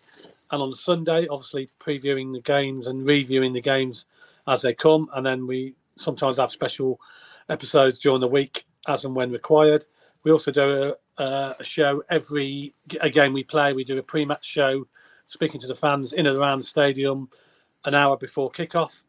and 0.51 0.61
on 0.61 0.71
a 0.71 0.75
Sunday. 0.75 1.27
Obviously, 1.27 1.69
previewing 1.79 2.33
the 2.33 2.41
games 2.41 2.87
and 2.87 3.05
reviewing 3.05 3.53
the 3.53 3.61
games 3.61 4.07
as 4.47 4.63
they 4.63 4.73
come, 4.73 5.07
and 5.13 5.25
then 5.25 5.45
we 5.45 5.75
sometimes 5.97 6.37
have 6.37 6.51
special 6.51 6.99
episodes 7.49 7.99
during 7.99 8.21
the 8.21 8.27
week 8.27 8.65
as 8.87 9.05
and 9.05 9.15
when 9.15 9.31
required. 9.31 9.85
We 10.23 10.31
also 10.31 10.51
do 10.51 10.95
a, 11.17 11.55
a 11.59 11.63
show 11.63 12.03
every 12.09 12.73
a 13.01 13.09
game 13.09 13.33
we 13.33 13.43
play. 13.43 13.73
We 13.73 13.83
do 13.83 13.97
a 13.97 14.03
pre-match 14.03 14.45
show, 14.45 14.87
speaking 15.27 15.59
to 15.61 15.67
the 15.67 15.75
fans 15.75 16.13
in 16.13 16.25
and 16.27 16.37
around 16.37 16.59
the 16.59 16.65
stadium 16.65 17.29
an 17.85 17.95
hour 17.95 18.17
before 18.17 18.51
kickoff 18.51 19.01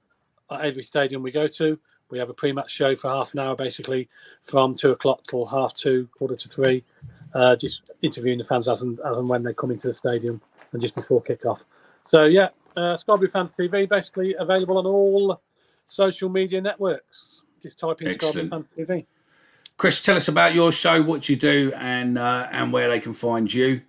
at 0.51 0.61
every 0.61 0.83
stadium 0.83 1.23
we 1.23 1.31
go 1.31 1.47
to. 1.47 1.79
We 2.09 2.19
have 2.19 2.31
a 2.31 2.35
pre-match 2.35 2.71
show 2.71 2.95
for 2.95 3.09
half 3.11 3.33
an 3.33 3.41
hour, 3.41 3.57
basically 3.57 4.09
from 4.45 4.77
two 4.77 4.93
o'clock 4.93 5.25
till 5.27 5.45
half 5.45 5.75
two, 5.75 6.09
quarter 6.17 6.37
to 6.37 6.49
three, 6.49 6.85
uh, 7.35 7.57
just 7.57 7.91
interviewing 8.03 8.39
the 8.39 8.45
fans 8.45 8.69
as 8.69 8.83
and, 8.83 9.01
as 9.01 9.17
and 9.17 9.29
when 9.29 9.43
they 9.43 9.55
come 9.55 9.73
into 9.73 9.89
the 9.89 9.95
stadium 9.95 10.41
and 10.73 10.81
just 10.81 10.95
before 10.95 11.23
kickoff. 11.23 11.65
So 12.07 12.25
yeah, 12.25 12.51
uh, 12.77 12.97
Blue 13.07 13.29
Fans 13.29 13.51
TV 13.59 13.89
basically 13.89 14.35
available 14.39 14.79
on 14.79 14.87
all 14.87 15.41
social 15.87 16.29
media 16.29 16.61
networks. 16.61 17.43
Just 17.63 17.79
type 17.81 18.03
in 18.03 18.09
Excellent. 18.09 18.51
Fans 18.51 18.67
TV. 18.77 19.07
Chris, 19.77 20.01
tell 20.03 20.17
us 20.17 20.29
about 20.29 20.55
your 20.55 20.73
show, 20.73 21.03
what 21.03 21.29
you 21.29 21.37
do, 21.37 21.73
and 21.77 22.19
uh, 22.19 22.49
and 22.51 22.73
where 22.73 22.89
they 22.89 23.01
can 23.01 23.13
find 23.15 23.53
you. 23.53 23.83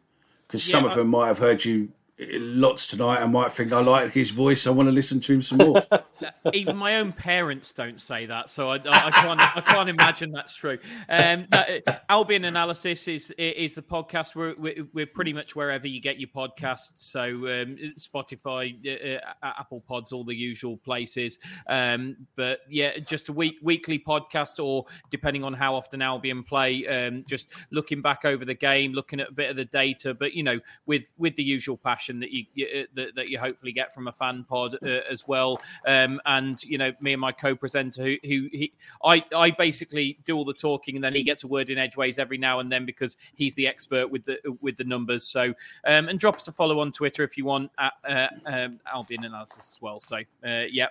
Because 0.47 0.63
some 0.63 0.83
Yeah, 0.83 0.91
of 0.91 0.95
them 0.95 1.07
might 1.09 1.27
have 1.27 1.39
heard 1.39 1.65
you 1.65 1.89
lots 2.19 2.87
tonight 2.87 3.21
I 3.21 3.27
might 3.27 3.51
think 3.51 3.71
I 3.71 3.79
like 3.81 4.11
his 4.11 4.31
voice. 4.31 4.65
I 4.65 4.71
want 4.71 4.87
to 4.87 4.93
listen 4.93 5.19
to 5.19 5.33
him 5.33 5.41
some 5.41 5.59
more. 5.59 5.83
Even 6.53 6.75
my 6.75 6.95
own 6.95 7.11
parents 7.13 7.73
don't 7.73 7.99
say 7.99 8.25
that, 8.25 8.49
so 8.49 8.69
I, 8.69 8.75
I, 8.77 9.07
I 9.07 9.11
can't. 9.11 9.57
I 9.57 9.61
can't 9.61 9.89
imagine 9.89 10.31
that's 10.31 10.55
true. 10.55 10.79
Um, 11.09 11.45
that, 11.51 12.05
Albion 12.09 12.45
Analysis 12.45 13.07
is 13.07 13.31
is 13.37 13.75
the 13.75 13.83
podcast. 13.83 14.35
We're, 14.35 14.55
we're 14.57 14.87
we're 14.93 15.05
pretty 15.05 15.33
much 15.33 15.55
wherever 15.55 15.87
you 15.87 16.01
get 16.01 16.19
your 16.19 16.29
podcasts. 16.29 16.93
So 16.95 17.23
um, 17.23 17.77
Spotify, 17.99 18.75
uh, 18.85 19.19
uh, 19.43 19.53
Apple 19.59 19.81
Pods, 19.81 20.11
all 20.11 20.23
the 20.23 20.35
usual 20.35 20.77
places. 20.77 21.37
Um, 21.67 22.17
but 22.35 22.61
yeah, 22.69 22.97
just 22.97 23.29
a 23.29 23.33
week 23.33 23.57
weekly 23.61 23.99
podcast, 23.99 24.63
or 24.63 24.85
depending 25.11 25.43
on 25.43 25.53
how 25.53 25.75
often 25.75 26.01
Albion 26.01 26.43
play, 26.43 26.87
um, 26.87 27.25
just 27.27 27.49
looking 27.69 28.01
back 28.01 28.25
over 28.25 28.43
the 28.43 28.55
game, 28.55 28.93
looking 28.93 29.19
at 29.19 29.29
a 29.29 29.33
bit 29.33 29.51
of 29.51 29.55
the 29.55 29.65
data. 29.65 30.15
But 30.15 30.33
you 30.33 30.41
know, 30.41 30.59
with 30.87 31.13
with 31.17 31.35
the 31.35 31.43
usual 31.43 31.77
passion 31.77 32.06
that 32.19 32.31
you, 32.31 32.45
you 32.53 32.87
that, 32.95 33.15
that 33.15 33.29
you 33.29 33.39
hopefully 33.39 33.71
get 33.71 33.93
from 33.93 34.07
a 34.07 34.11
fan 34.11 34.45
pod 34.47 34.77
uh, 34.81 35.01
as 35.09 35.27
well. 35.27 35.61
Um, 35.85 36.19
and 36.25 36.61
you 36.63 36.77
know, 36.77 36.91
me 36.99 37.13
and 37.13 37.21
my 37.21 37.31
co-presenter, 37.31 38.03
who, 38.03 38.17
who 38.23 38.49
he, 38.51 38.73
I, 39.03 39.23
I 39.35 39.51
basically 39.51 40.17
do 40.25 40.35
all 40.37 40.45
the 40.45 40.53
talking, 40.53 40.95
and 40.95 41.03
then 41.03 41.13
he 41.13 41.23
gets 41.23 41.43
a 41.43 41.47
word 41.47 41.69
in 41.69 41.77
edgeways 41.77 42.19
every 42.19 42.37
now 42.37 42.59
and 42.59 42.71
then 42.71 42.85
because 42.85 43.17
he's 43.35 43.53
the 43.53 43.67
expert 43.67 44.09
with 44.09 44.25
the 44.25 44.39
with 44.61 44.77
the 44.77 44.83
numbers. 44.83 45.23
So, 45.25 45.53
um, 45.85 46.09
and 46.09 46.19
drop 46.19 46.35
us 46.35 46.47
a 46.47 46.51
follow 46.51 46.79
on 46.79 46.91
Twitter 46.91 47.23
if 47.23 47.37
you 47.37 47.45
want 47.45 47.71
at 47.77 47.93
uh, 48.07 48.27
um, 48.45 48.79
Albion 48.91 49.23
Analysis 49.23 49.73
as 49.75 49.81
well. 49.81 49.99
So, 49.99 50.17
uh, 50.17 50.63
yeah, 50.71 50.87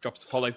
drop 0.00 0.14
us 0.14 0.24
a 0.24 0.26
follow. 0.26 0.52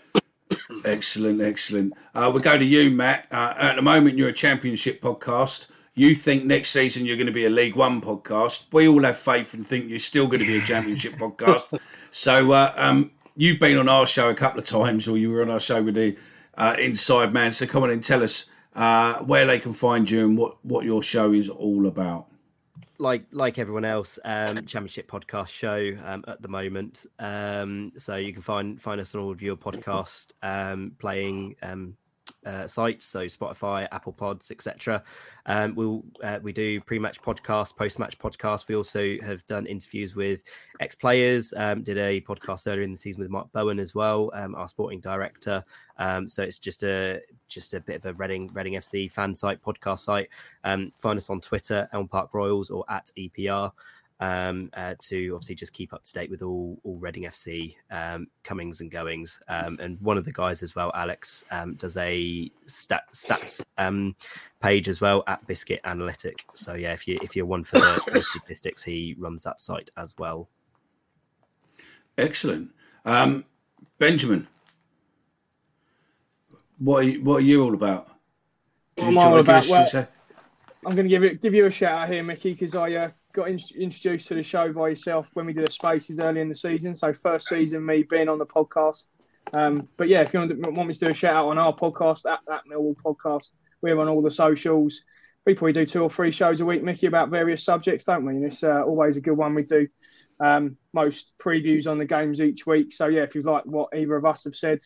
excellent, 0.85 1.41
excellent. 1.41 1.93
Uh, 2.13 2.29
we'll 2.33 2.43
go 2.43 2.57
to 2.57 2.65
you, 2.65 2.91
Matt. 2.91 3.27
Uh, 3.31 3.53
at 3.57 3.75
the 3.75 3.81
moment, 3.81 4.17
you're 4.17 4.29
a 4.29 4.33
championship 4.33 5.01
podcast. 5.01 5.71
You 5.97 6.13
think 6.13 6.43
next 6.43 6.71
season 6.71 7.05
you're 7.05 7.15
going 7.15 7.27
to 7.27 7.31
be 7.31 7.45
a 7.45 7.49
League 7.49 7.75
One 7.75 8.01
podcast. 8.01 8.65
We 8.73 8.85
all 8.85 9.03
have 9.03 9.17
faith 9.17 9.53
and 9.53 9.65
think 9.65 9.89
you're 9.89 9.99
still 9.99 10.27
going 10.27 10.41
to 10.41 10.45
be 10.45 10.57
a 10.57 10.61
championship 10.61 11.13
podcast. 11.17 11.79
So 12.11 12.51
uh, 12.51 12.73
um, 12.75 13.11
you've 13.37 13.61
been 13.61 13.77
on 13.77 13.87
our 13.87 14.05
show 14.05 14.29
a 14.29 14.35
couple 14.35 14.59
of 14.59 14.65
times, 14.65 15.07
or 15.07 15.17
you 15.17 15.31
were 15.31 15.41
on 15.41 15.49
our 15.49 15.59
show 15.59 15.81
with 15.81 15.95
the 15.95 16.17
uh, 16.57 16.75
Inside 16.77 17.31
Man. 17.31 17.53
So 17.53 17.65
come 17.65 17.83
on 17.83 17.91
and 17.91 18.03
tell 18.03 18.21
us 18.23 18.49
uh, 18.75 19.19
where 19.19 19.45
they 19.45 19.57
can 19.57 19.71
find 19.71 20.09
you 20.09 20.25
and 20.25 20.37
what, 20.37 20.57
what 20.65 20.83
your 20.83 21.01
show 21.01 21.31
is 21.31 21.47
all 21.47 21.87
about. 21.87 22.27
like 22.97 23.25
like 23.31 23.57
everyone 23.57 23.85
else, 23.85 24.19
um, 24.25 24.55
championship 24.65 25.09
podcast 25.09 25.47
show 25.47 25.97
um, 26.03 26.25
at 26.27 26.41
the 26.41 26.49
moment. 26.49 27.05
Um, 27.19 27.93
so 27.97 28.17
you 28.17 28.33
can 28.33 28.41
find 28.41 28.81
find 28.81 28.99
us 28.99 29.15
on 29.15 29.21
all 29.21 29.31
of 29.31 29.41
your 29.41 29.55
podcast 29.55 30.33
um, 30.43 30.91
playing 30.99 31.55
um, 31.61 31.95
uh, 32.45 32.67
sites, 32.67 33.05
so 33.05 33.25
Spotify, 33.25 33.87
Apple 33.91 34.13
Pods, 34.13 34.51
etc. 34.51 35.03
Um, 35.45 35.75
we'll 35.75 36.03
uh, 36.23 36.39
we 36.41 36.53
do 36.53 36.79
pre-match 36.81 37.21
podcast, 37.21 37.75
post-match 37.75 38.17
podcast. 38.19 38.67
We 38.67 38.75
also 38.75 39.17
have 39.23 39.45
done 39.45 39.65
interviews 39.65 40.15
with 40.15 40.43
ex-players. 40.79 41.53
Um, 41.57 41.83
did 41.83 41.97
a 41.97 42.21
podcast 42.21 42.67
earlier 42.67 42.83
in 42.83 42.91
the 42.91 42.97
season 42.97 43.21
with 43.21 43.29
Mark 43.29 43.51
Bowen 43.51 43.79
as 43.79 43.95
well, 43.95 44.31
um, 44.33 44.55
our 44.55 44.67
sporting 44.67 44.99
director. 44.99 45.63
Um, 45.97 46.27
so 46.27 46.43
it's 46.43 46.59
just 46.59 46.83
a 46.83 47.21
just 47.47 47.73
a 47.73 47.79
bit 47.79 47.97
of 47.97 48.05
a 48.05 48.13
Reading 48.13 48.49
Reading 48.53 48.73
FC 48.73 49.09
fan 49.09 49.33
site, 49.33 49.63
podcast 49.63 49.99
site. 49.99 50.29
Um, 50.63 50.91
find 50.97 51.17
us 51.17 51.29
on 51.29 51.41
Twitter, 51.41 51.87
Elm 51.93 52.07
Park 52.07 52.33
Royals, 52.33 52.69
or 52.69 52.85
at 52.89 53.11
EPR 53.17 53.71
um, 54.19 54.69
uh, 54.73 54.95
to 54.99 55.33
obviously 55.33 55.55
just 55.55 55.73
keep 55.73 55.93
up 55.93 56.03
to 56.03 56.13
date 56.13 56.29
with 56.29 56.41
all 56.41 56.79
all 56.83 56.97
Reading 56.97 57.23
FC 57.23 57.75
um, 57.91 58.27
comings 58.43 58.81
and 58.81 58.89
goings. 58.89 59.39
Um, 59.47 59.77
and 59.81 59.99
one 60.01 60.17
of 60.17 60.25
the 60.25 60.31
guys 60.31 60.63
as 60.63 60.75
well, 60.75 60.91
Alex, 60.95 61.43
um, 61.51 61.73
does 61.73 61.97
a 61.97 62.49
stat, 62.65 63.03
stats 63.11 63.63
um, 63.77 64.15
page 64.61 64.87
as 64.87 65.01
well 65.01 65.23
at 65.27 65.45
Biscuit 65.47 65.81
Analytic. 65.83 66.45
So 66.53 66.75
yeah, 66.75 66.93
if 66.93 67.07
you 67.07 67.17
if 67.21 67.35
you're 67.35 67.45
one 67.45 67.63
for 67.63 67.79
the, 67.79 68.01
the 68.13 68.23
statistics, 68.23 68.83
he 68.83 69.15
runs 69.17 69.43
that 69.43 69.59
site 69.59 69.91
as 69.97 70.15
well. 70.17 70.49
Excellent. 72.17 72.71
Um, 73.03 73.45
Benjamin, 73.99 74.47
what 76.79 76.99
are 76.99 77.03
you, 77.03 77.23
what 77.23 77.37
are 77.37 77.41
you 77.41 77.63
all 77.63 77.73
about? 77.73 78.07
What 78.95 79.07
am 79.07 79.17
I 79.17 79.23
all 79.23 79.39
about? 79.39 79.67
Well, 79.67 80.07
I'm 80.85 80.95
going 80.95 81.07
to 81.07 81.09
give 81.09 81.23
you 81.23 81.33
give 81.33 81.53
you 81.53 81.65
a 81.65 81.71
shout 81.71 82.03
out 82.03 82.09
here, 82.09 82.23
Mickey, 82.23 82.53
because 82.53 82.75
I 82.75 82.91
uh, 82.93 83.09
got 83.35 83.49
in, 83.49 83.59
introduced 83.77 84.27
to 84.29 84.33
the 84.33 84.41
show 84.41 84.71
by 84.71 84.89
yourself 84.89 85.29
when 85.33 85.45
we 85.45 85.53
did 85.53 85.67
the 85.67 85.71
Spaces 85.71 86.19
early 86.19 86.41
in 86.41 86.49
the 86.49 86.55
season. 86.55 86.95
So 86.95 87.13
first 87.13 87.47
season, 87.47 87.85
me 87.85 88.03
being 88.03 88.29
on 88.29 88.39
the 88.39 88.45
podcast. 88.45 89.07
Um, 89.53 89.87
but 89.97 90.07
yeah, 90.07 90.21
if 90.21 90.33
you 90.33 90.39
want, 90.39 90.51
to, 90.51 90.71
want 90.71 90.87
me 90.87 90.93
to 90.93 90.99
do 90.99 91.11
a 91.11 91.13
shout 91.13 91.35
out 91.35 91.49
on 91.49 91.57
our 91.57 91.75
podcast, 91.75 92.29
at 92.29 92.39
that 92.47 92.63
Millwall 92.71 92.95
podcast, 92.95 93.51
we're 93.81 93.99
on 93.99 94.07
all 94.07 94.21
the 94.21 94.31
socials. 94.31 95.01
We 95.45 95.53
probably 95.53 95.73
do 95.73 95.85
two 95.85 96.01
or 96.01 96.09
three 96.09 96.31
shows 96.31 96.61
a 96.61 96.65
week, 96.65 96.81
Mickey, 96.81 97.05
about 97.05 97.29
various 97.29 97.63
subjects, 97.63 98.05
don't 98.05 98.25
we? 98.25 98.33
And 98.33 98.45
it's 98.45 98.63
uh, 98.63 98.81
always 98.83 99.17
a 99.17 99.21
good 99.21 99.37
one. 99.37 99.53
We 99.53 99.63
do 99.63 99.85
um, 100.39 100.77
most 100.93 101.37
previews 101.37 101.89
on 101.89 101.99
the 101.99 102.05
games 102.05 102.41
each 102.41 102.65
week. 102.65 102.93
So 102.93 103.07
yeah, 103.07 103.21
if 103.21 103.35
you 103.35 103.43
like 103.43 103.65
what 103.65 103.89
either 103.95 104.15
of 104.15 104.25
us 104.25 104.45
have 104.45 104.55
said, 104.55 104.79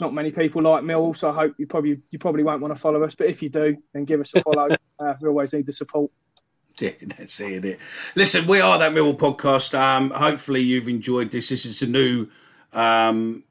not 0.00 0.14
many 0.14 0.30
people 0.30 0.62
like 0.62 0.84
Mill, 0.84 1.12
so 1.14 1.30
I 1.30 1.34
hope 1.34 1.54
you 1.58 1.66
probably 1.66 2.00
you 2.10 2.18
probably 2.18 2.42
won't 2.42 2.62
want 2.62 2.74
to 2.74 2.80
follow 2.80 3.02
us. 3.02 3.14
But 3.14 3.28
if 3.28 3.42
you 3.42 3.48
do, 3.48 3.76
then 3.92 4.04
give 4.04 4.20
us 4.20 4.34
a 4.34 4.42
follow. 4.42 4.68
uh, 4.98 5.14
we 5.20 5.28
always 5.28 5.52
need 5.52 5.66
the 5.66 5.72
support. 5.72 6.10
That's 7.18 7.40
it. 7.40 7.78
Listen, 8.14 8.46
we 8.46 8.60
are 8.60 8.78
that 8.78 8.92
Millwall 8.92 9.18
podcast. 9.18 9.78
Um, 9.78 10.10
hopefully, 10.10 10.62
you've 10.62 10.88
enjoyed 10.88 11.30
this. 11.30 11.48
This 11.48 11.64
is 11.64 11.82
a 11.82 11.86
new 11.86 12.28
um, 12.72 13.44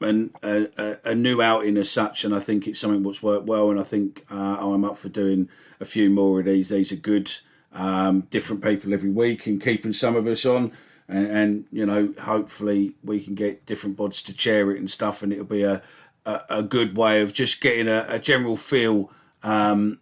and 0.00 0.30
a, 0.42 0.98
a, 1.04 1.14
new 1.14 1.40
outing 1.40 1.76
as 1.76 1.90
such, 1.90 2.24
and 2.24 2.34
I 2.34 2.40
think 2.40 2.66
it's 2.66 2.80
something 2.80 3.02
that's 3.02 3.22
worked 3.22 3.46
well. 3.46 3.70
And 3.70 3.80
I 3.80 3.84
think 3.84 4.26
uh, 4.30 4.56
I'm 4.58 4.84
up 4.84 4.98
for 4.98 5.08
doing 5.08 5.48
a 5.80 5.84
few 5.84 6.10
more 6.10 6.40
of 6.40 6.46
these. 6.46 6.68
These 6.68 6.92
are 6.92 6.96
good, 6.96 7.32
um, 7.72 8.22
different 8.30 8.62
people 8.62 8.92
every 8.92 9.10
week, 9.10 9.46
and 9.46 9.62
keeping 9.62 9.92
some 9.92 10.16
of 10.16 10.26
us 10.26 10.44
on. 10.44 10.72
And, 11.06 11.26
and, 11.26 11.64
you 11.70 11.84
know, 11.84 12.14
hopefully 12.22 12.94
we 13.02 13.20
can 13.20 13.34
get 13.34 13.66
different 13.66 13.96
bods 13.96 14.24
to 14.24 14.34
chair 14.34 14.70
it 14.70 14.78
and 14.78 14.90
stuff, 14.90 15.22
and 15.22 15.32
it'll 15.32 15.44
be 15.44 15.62
a 15.62 15.82
a, 16.26 16.40
a 16.48 16.62
good 16.62 16.96
way 16.96 17.20
of 17.20 17.32
just 17.32 17.60
getting 17.60 17.88
a, 17.88 18.06
a 18.08 18.18
general 18.18 18.56
feel 18.56 19.10
um, 19.42 20.00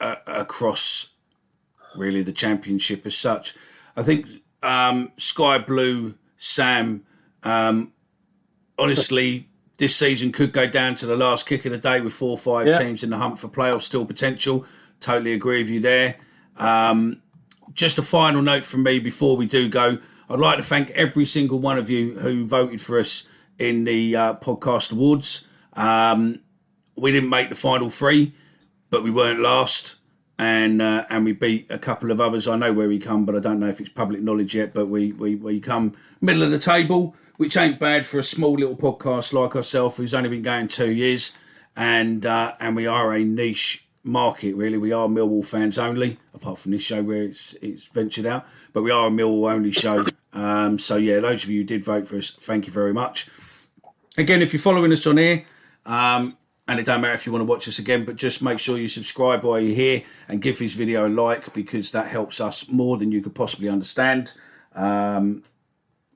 across 0.00 1.14
really 1.96 2.22
the 2.22 2.32
championship 2.32 3.06
as 3.06 3.16
such. 3.16 3.54
I 3.96 4.02
think 4.02 4.26
um, 4.62 5.12
Sky 5.16 5.58
Blue 5.58 6.14
Sam 6.36 7.04
um, 7.42 7.92
honestly, 8.78 9.48
this 9.76 9.96
season 9.96 10.32
could 10.32 10.52
go 10.52 10.66
down 10.66 10.94
to 10.96 11.06
the 11.06 11.16
last 11.16 11.46
kick 11.46 11.64
of 11.64 11.72
the 11.72 11.78
day 11.78 12.00
with 12.00 12.12
four 12.12 12.30
or 12.30 12.38
five 12.38 12.66
yeah. 12.66 12.78
teams 12.78 13.02
in 13.02 13.10
the 13.10 13.16
hunt 13.16 13.38
for 13.38 13.48
playoffs, 13.48 13.82
still 13.82 14.04
potential. 14.04 14.64
Totally 15.00 15.32
agree 15.32 15.62
with 15.62 15.70
you 15.70 15.80
there. 15.80 16.16
Um, 16.56 17.22
just 17.74 17.98
a 17.98 18.02
final 18.02 18.42
note 18.42 18.64
from 18.64 18.82
me 18.82 18.98
before 18.98 19.36
we 19.36 19.46
do 19.46 19.68
go. 19.68 19.98
I'd 20.28 20.38
like 20.38 20.58
to 20.58 20.64
thank 20.64 20.90
every 20.90 21.24
single 21.24 21.58
one 21.58 21.78
of 21.78 21.88
you 21.88 22.18
who 22.18 22.44
voted 22.44 22.80
for 22.80 22.98
us 22.98 23.28
in 23.58 23.84
the 23.84 24.16
uh, 24.16 24.34
podcast 24.34 24.92
awards. 24.92 25.46
Um, 25.74 26.40
we 26.96 27.12
didn't 27.12 27.30
make 27.30 27.48
the 27.48 27.54
final 27.54 27.88
three, 27.88 28.34
but 28.90 29.04
we 29.04 29.10
weren't 29.10 29.40
last, 29.40 29.96
and 30.38 30.80
uh, 30.80 31.04
and 31.10 31.24
we 31.24 31.32
beat 31.32 31.66
a 31.70 31.78
couple 31.78 32.10
of 32.10 32.20
others. 32.20 32.46
I 32.46 32.56
know 32.56 32.72
where 32.72 32.88
we 32.88 32.98
come, 32.98 33.24
but 33.24 33.34
I 33.34 33.40
don't 33.40 33.58
know 33.58 33.68
if 33.68 33.80
it's 33.80 33.88
public 33.88 34.22
knowledge 34.22 34.54
yet. 34.54 34.72
But 34.72 34.86
we 34.86 35.12
we, 35.12 35.34
we 35.34 35.60
come 35.60 35.94
middle 36.20 36.42
of 36.42 36.50
the 36.50 36.58
table 36.58 37.14
which 37.38 37.56
ain't 37.56 37.78
bad 37.78 38.04
for 38.04 38.18
a 38.18 38.22
small 38.22 38.54
little 38.54 38.76
podcast 38.76 39.32
like 39.32 39.54
ourselves, 39.56 39.96
who's 39.96 40.12
only 40.12 40.28
been 40.28 40.42
going 40.42 40.68
two 40.68 40.90
years, 40.90 41.38
and 41.74 42.26
uh, 42.26 42.52
and 42.60 42.76
we 42.76 42.86
are 42.86 43.14
a 43.14 43.24
niche 43.24 43.86
market. 44.02 44.54
Really, 44.54 44.76
we 44.76 44.92
are 44.92 45.06
Millwall 45.08 45.46
fans 45.46 45.78
only, 45.78 46.18
apart 46.34 46.58
from 46.58 46.72
this 46.72 46.82
show 46.82 47.02
where 47.02 47.22
it's 47.22 47.54
it's 47.62 47.84
ventured 47.84 48.26
out, 48.26 48.44
but 48.72 48.82
we 48.82 48.90
are 48.90 49.06
a 49.06 49.10
Millwall 49.10 49.50
only 49.50 49.72
show. 49.72 50.04
Um, 50.32 50.78
so 50.78 50.96
yeah, 50.96 51.20
those 51.20 51.44
of 51.44 51.50
you 51.50 51.60
who 51.60 51.64
did 51.64 51.84
vote 51.84 52.06
for 52.06 52.16
us, 52.16 52.30
thank 52.30 52.66
you 52.66 52.72
very 52.72 52.92
much. 52.92 53.30
Again, 54.18 54.42
if 54.42 54.52
you're 54.52 54.60
following 54.60 54.92
us 54.92 55.06
on 55.06 55.16
here. 55.16 55.44
Um, 55.86 56.36
and 56.68 56.78
it 56.78 56.86
don't 56.86 57.00
matter 57.00 57.14
if 57.14 57.26
you 57.26 57.32
want 57.32 57.40
to 57.40 57.50
watch 57.50 57.66
us 57.66 57.78
again, 57.78 58.04
but 58.04 58.16
just 58.16 58.42
make 58.42 58.58
sure 58.58 58.78
you 58.78 58.88
subscribe 58.88 59.42
while 59.42 59.58
you're 59.58 59.74
here 59.74 60.02
and 60.28 60.42
give 60.42 60.58
this 60.58 60.74
video 60.74 61.06
a 61.06 61.08
like 61.08 61.52
because 61.52 61.90
that 61.92 62.08
helps 62.08 62.40
us 62.40 62.68
more 62.68 62.98
than 62.98 63.10
you 63.10 63.22
could 63.22 63.34
possibly 63.34 63.68
understand. 63.68 64.34
Um, 64.74 65.42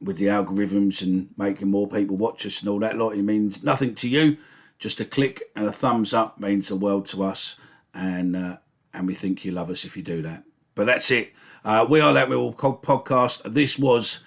with 0.02 0.16
the 0.16 0.26
algorithms 0.26 1.02
and 1.02 1.30
making 1.38 1.70
more 1.70 1.86
people 1.86 2.16
watch 2.16 2.44
us 2.44 2.60
and 2.60 2.68
all 2.68 2.80
that 2.80 2.96
lot. 2.96 3.14
It 3.14 3.22
means 3.22 3.62
nothing 3.62 3.94
to 3.96 4.08
you. 4.08 4.36
Just 4.78 5.00
a 5.00 5.04
click 5.04 5.44
and 5.54 5.66
a 5.66 5.72
thumbs 5.72 6.12
up 6.12 6.40
means 6.40 6.68
the 6.68 6.76
world 6.76 7.06
to 7.08 7.22
us, 7.22 7.58
and 7.94 8.34
uh, 8.34 8.56
and 8.92 9.06
we 9.06 9.14
think 9.14 9.44
you 9.44 9.52
love 9.52 9.70
us 9.70 9.84
if 9.84 9.96
you 9.96 10.02
do 10.02 10.22
that. 10.22 10.42
But 10.74 10.86
that's 10.86 11.10
it. 11.10 11.32
Uh, 11.64 11.86
we 11.88 12.00
are 12.00 12.12
that 12.12 12.28
Millwall 12.28 12.56
podcast. 12.56 13.42
This 13.44 13.78
was 13.78 14.24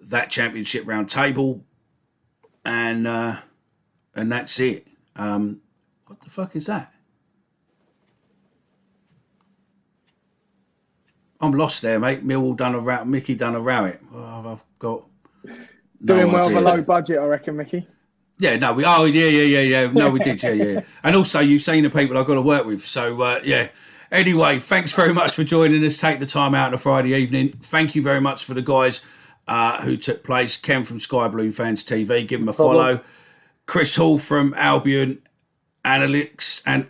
that 0.00 0.28
championship 0.28 0.86
round 0.86 1.08
table, 1.08 1.64
and 2.64 3.06
uh, 3.06 3.36
and 4.14 4.32
that's 4.32 4.58
it. 4.58 4.88
Um, 5.14 5.61
fuck 6.32 6.56
is 6.56 6.66
that? 6.66 6.92
I'm 11.40 11.52
lost 11.52 11.82
there, 11.82 11.98
mate. 11.98 12.26
Millwall 12.26 12.56
done 12.56 12.74
a 12.74 12.80
row. 12.80 13.04
Mickey 13.04 13.34
done 13.34 13.54
a 13.54 13.60
row. 13.60 13.84
It. 13.84 14.00
Oh, 14.14 14.52
I've 14.52 14.64
got 14.78 15.04
Doing 16.04 16.28
no 16.28 16.32
well 16.32 16.46
idea. 16.46 16.58
below 16.58 16.82
budget, 16.82 17.18
I 17.18 17.26
reckon, 17.26 17.56
Mickey. 17.56 17.86
Yeah, 18.38 18.56
no, 18.56 18.72
we 18.72 18.84
oh 18.84 19.04
yeah, 19.04 19.26
yeah, 19.26 19.42
yeah, 19.42 19.60
yeah. 19.60 19.92
No, 19.92 20.10
we 20.10 20.20
did, 20.20 20.42
yeah, 20.42 20.52
yeah. 20.52 20.80
And 21.04 21.14
also, 21.14 21.40
you've 21.40 21.62
seen 21.62 21.84
the 21.84 21.90
people 21.90 22.16
I've 22.16 22.26
got 22.26 22.34
to 22.34 22.42
work 22.42 22.64
with, 22.64 22.86
so 22.86 23.20
uh, 23.20 23.40
yeah. 23.44 23.68
Anyway, 24.10 24.58
thanks 24.58 24.92
very 24.92 25.12
much 25.12 25.34
for 25.34 25.44
joining 25.44 25.84
us. 25.84 25.98
Take 25.98 26.18
the 26.18 26.26
time 26.26 26.54
out 26.54 26.68
on 26.68 26.74
a 26.74 26.78
Friday 26.78 27.14
evening. 27.14 27.50
Thank 27.50 27.94
you 27.94 28.02
very 28.02 28.20
much 28.20 28.44
for 28.44 28.54
the 28.54 28.62
guys 28.62 29.04
uh, 29.48 29.82
who 29.82 29.96
took 29.96 30.24
place. 30.24 30.56
Ken 30.56 30.84
from 30.84 31.00
Sky 31.00 31.28
Blue 31.28 31.52
Fans 31.52 31.84
TV, 31.84 32.26
give 32.26 32.40
them 32.40 32.48
a 32.48 32.52
follow. 32.52 33.00
Chris 33.66 33.96
Hall 33.96 34.18
from 34.18 34.54
Albion 34.54 35.22
Analytics 35.84 36.62
and 36.66 36.86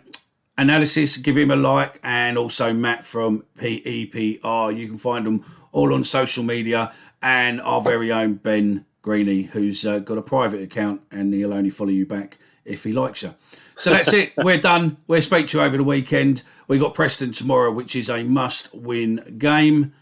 Analysis, 0.57 1.17
give 1.17 1.35
him 1.35 1.49
a 1.49 1.55
like, 1.55 1.99
and 2.03 2.37
also 2.37 2.73
Matt 2.73 3.05
from 3.05 3.43
PEPR. 3.57 4.77
You 4.77 4.87
can 4.87 4.97
find 4.99 5.25
them 5.25 5.43
all 5.71 5.93
on 5.93 6.03
social 6.03 6.43
media 6.43 6.93
and 7.23 7.59
our 7.61 7.81
very 7.81 8.11
own 8.11 8.35
Ben 8.35 8.85
Greeny, 9.01 9.43
who's 9.43 9.85
uh, 9.85 9.99
got 9.99 10.17
a 10.17 10.21
private 10.21 10.61
account 10.61 11.01
and 11.11 11.33
he'll 11.33 11.53
only 11.53 11.71
follow 11.71 11.89
you 11.89 12.05
back 12.05 12.37
if 12.65 12.83
he 12.83 12.93
likes 12.93 13.23
you. 13.23 13.33
So 13.77 13.91
that's 13.91 14.13
it. 14.13 14.33
We're 14.37 14.59
done. 14.59 14.97
We'll 15.07 15.21
speak 15.21 15.47
to 15.47 15.57
you 15.57 15.63
over 15.63 15.77
the 15.77 15.83
weekend. 15.83 16.43
We 16.67 16.77
got 16.77 16.93
Preston 16.93 17.31
tomorrow, 17.31 17.71
which 17.71 17.95
is 17.95 18.09
a 18.09 18.23
must-win 18.23 19.37
game. 19.37 19.93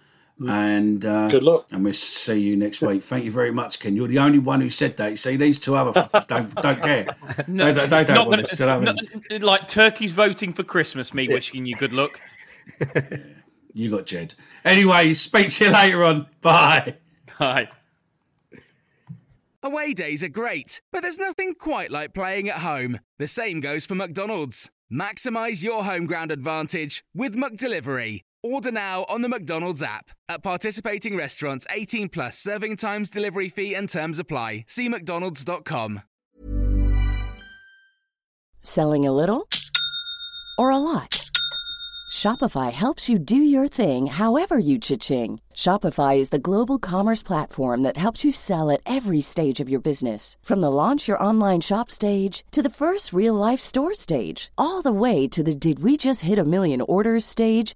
And 0.50 1.06
uh, 1.06 1.28
good 1.28 1.44
luck. 1.44 1.68
And 1.72 1.84
we'll 1.84 1.94
see 1.94 2.40
you 2.40 2.56
next 2.56 2.82
week. 2.82 3.04
Thank 3.04 3.26
you 3.26 3.32
very 3.32 3.52
much, 3.52 3.80
Ken. 3.80 3.96
You're 3.96 4.08
the 4.08 4.20
only 4.20 4.40
one 4.40 4.62
who 4.62 4.70
said 4.70 4.98
that. 4.98 5.20
See, 5.20 5.36
these 5.36 5.60
two 5.60 5.76
other 5.76 6.10
don't 6.28 6.54
don't 6.56 6.82
care. 6.82 7.08
no, 7.48 7.72
they, 7.72 7.86
they, 7.86 8.04
don't 8.04 8.30
want 8.30 8.50
gonna, 8.58 8.94
to 9.30 9.46
Like 9.46 9.68
turkeys 9.68 10.14
voting 10.14 10.54
for 10.54 10.64
Christmas. 10.64 11.14
Me 11.14 11.28
wishing 11.28 11.66
you 11.66 11.76
good 11.76 11.94
luck. 11.94 12.20
you 13.74 13.92
got 13.92 14.06
Jed. 14.06 14.34
Anyway, 14.66 15.14
speak 15.14 15.50
to 15.50 15.66
you 15.66 15.72
later 15.72 16.04
on. 16.04 16.28
Bye. 16.42 16.98
Bye. 17.38 17.70
Away 19.64 19.94
days 19.94 20.24
are 20.24 20.30
great, 20.30 20.82
but 20.92 21.02
there's 21.02 21.20
nothing 21.20 21.54
quite 21.54 21.92
like 21.92 22.16
playing 22.16 22.50
at 22.50 22.58
home. 22.58 23.00
The 23.20 23.28
same 23.28 23.60
goes 23.60 23.86
for 23.86 23.94
McDonald's. 23.94 24.72
Maximize 24.92 25.64
your 25.64 25.84
home 25.84 26.08
ground 26.08 26.32
advantage 26.32 27.04
with 27.14 27.36
McDelivery. 27.36 28.22
Order 28.44 28.72
now 28.72 29.06
on 29.08 29.22
the 29.22 29.30
McDonald's 29.30 29.84
app. 29.84 30.10
At 30.28 30.42
participating 30.42 31.16
restaurants, 31.16 31.68
18 31.70 32.10
plus 32.10 32.38
serving 32.38 32.78
times, 32.78 33.10
delivery 33.10 33.50
fee, 33.50 33.76
and 33.76 33.88
terms 33.88 34.18
apply. 34.18 34.66
See 34.68 34.90
McDonald's.com. 34.90 36.02
Selling 38.64 39.06
a 39.06 39.12
little 39.12 39.48
or 40.58 40.72
a 40.72 40.78
lot? 40.78 41.30
Shopify 42.12 42.72
helps 42.72 43.08
you 43.10 43.18
do 43.20 43.36
your 43.38 43.68
thing 43.68 44.08
however 44.08 44.58
you 44.58 44.78
cha-ching. 44.80 45.40
Shopify 45.56 46.18
is 46.18 46.30
the 46.30 46.40
global 46.40 46.78
commerce 46.80 47.22
platform 47.22 47.82
that 47.82 47.98
helps 47.98 48.26
you 48.26 48.32
sell 48.32 48.70
at 48.70 48.82
every 48.86 49.22
stage 49.22 49.60
of 49.60 49.70
your 49.70 49.80
business. 49.80 50.38
From 50.42 50.62
the 50.62 50.72
launch 50.72 51.08
your 51.08 51.24
online 51.24 51.62
shop 51.62 51.90
stage 51.90 52.44
to 52.52 52.62
the 52.64 52.70
first 52.70 53.14
real 53.14 53.36
life 53.36 53.60
store 53.60 53.94
stage, 53.94 54.52
all 54.58 54.82
the 54.82 54.92
way 54.92 55.28
to 55.28 55.44
the 55.44 55.56
did 55.56 55.84
we 55.84 55.96
just 55.96 56.22
hit 56.22 56.40
a 56.40 56.44
million 56.44 56.82
orders 56.82 57.24
stage. 57.24 57.76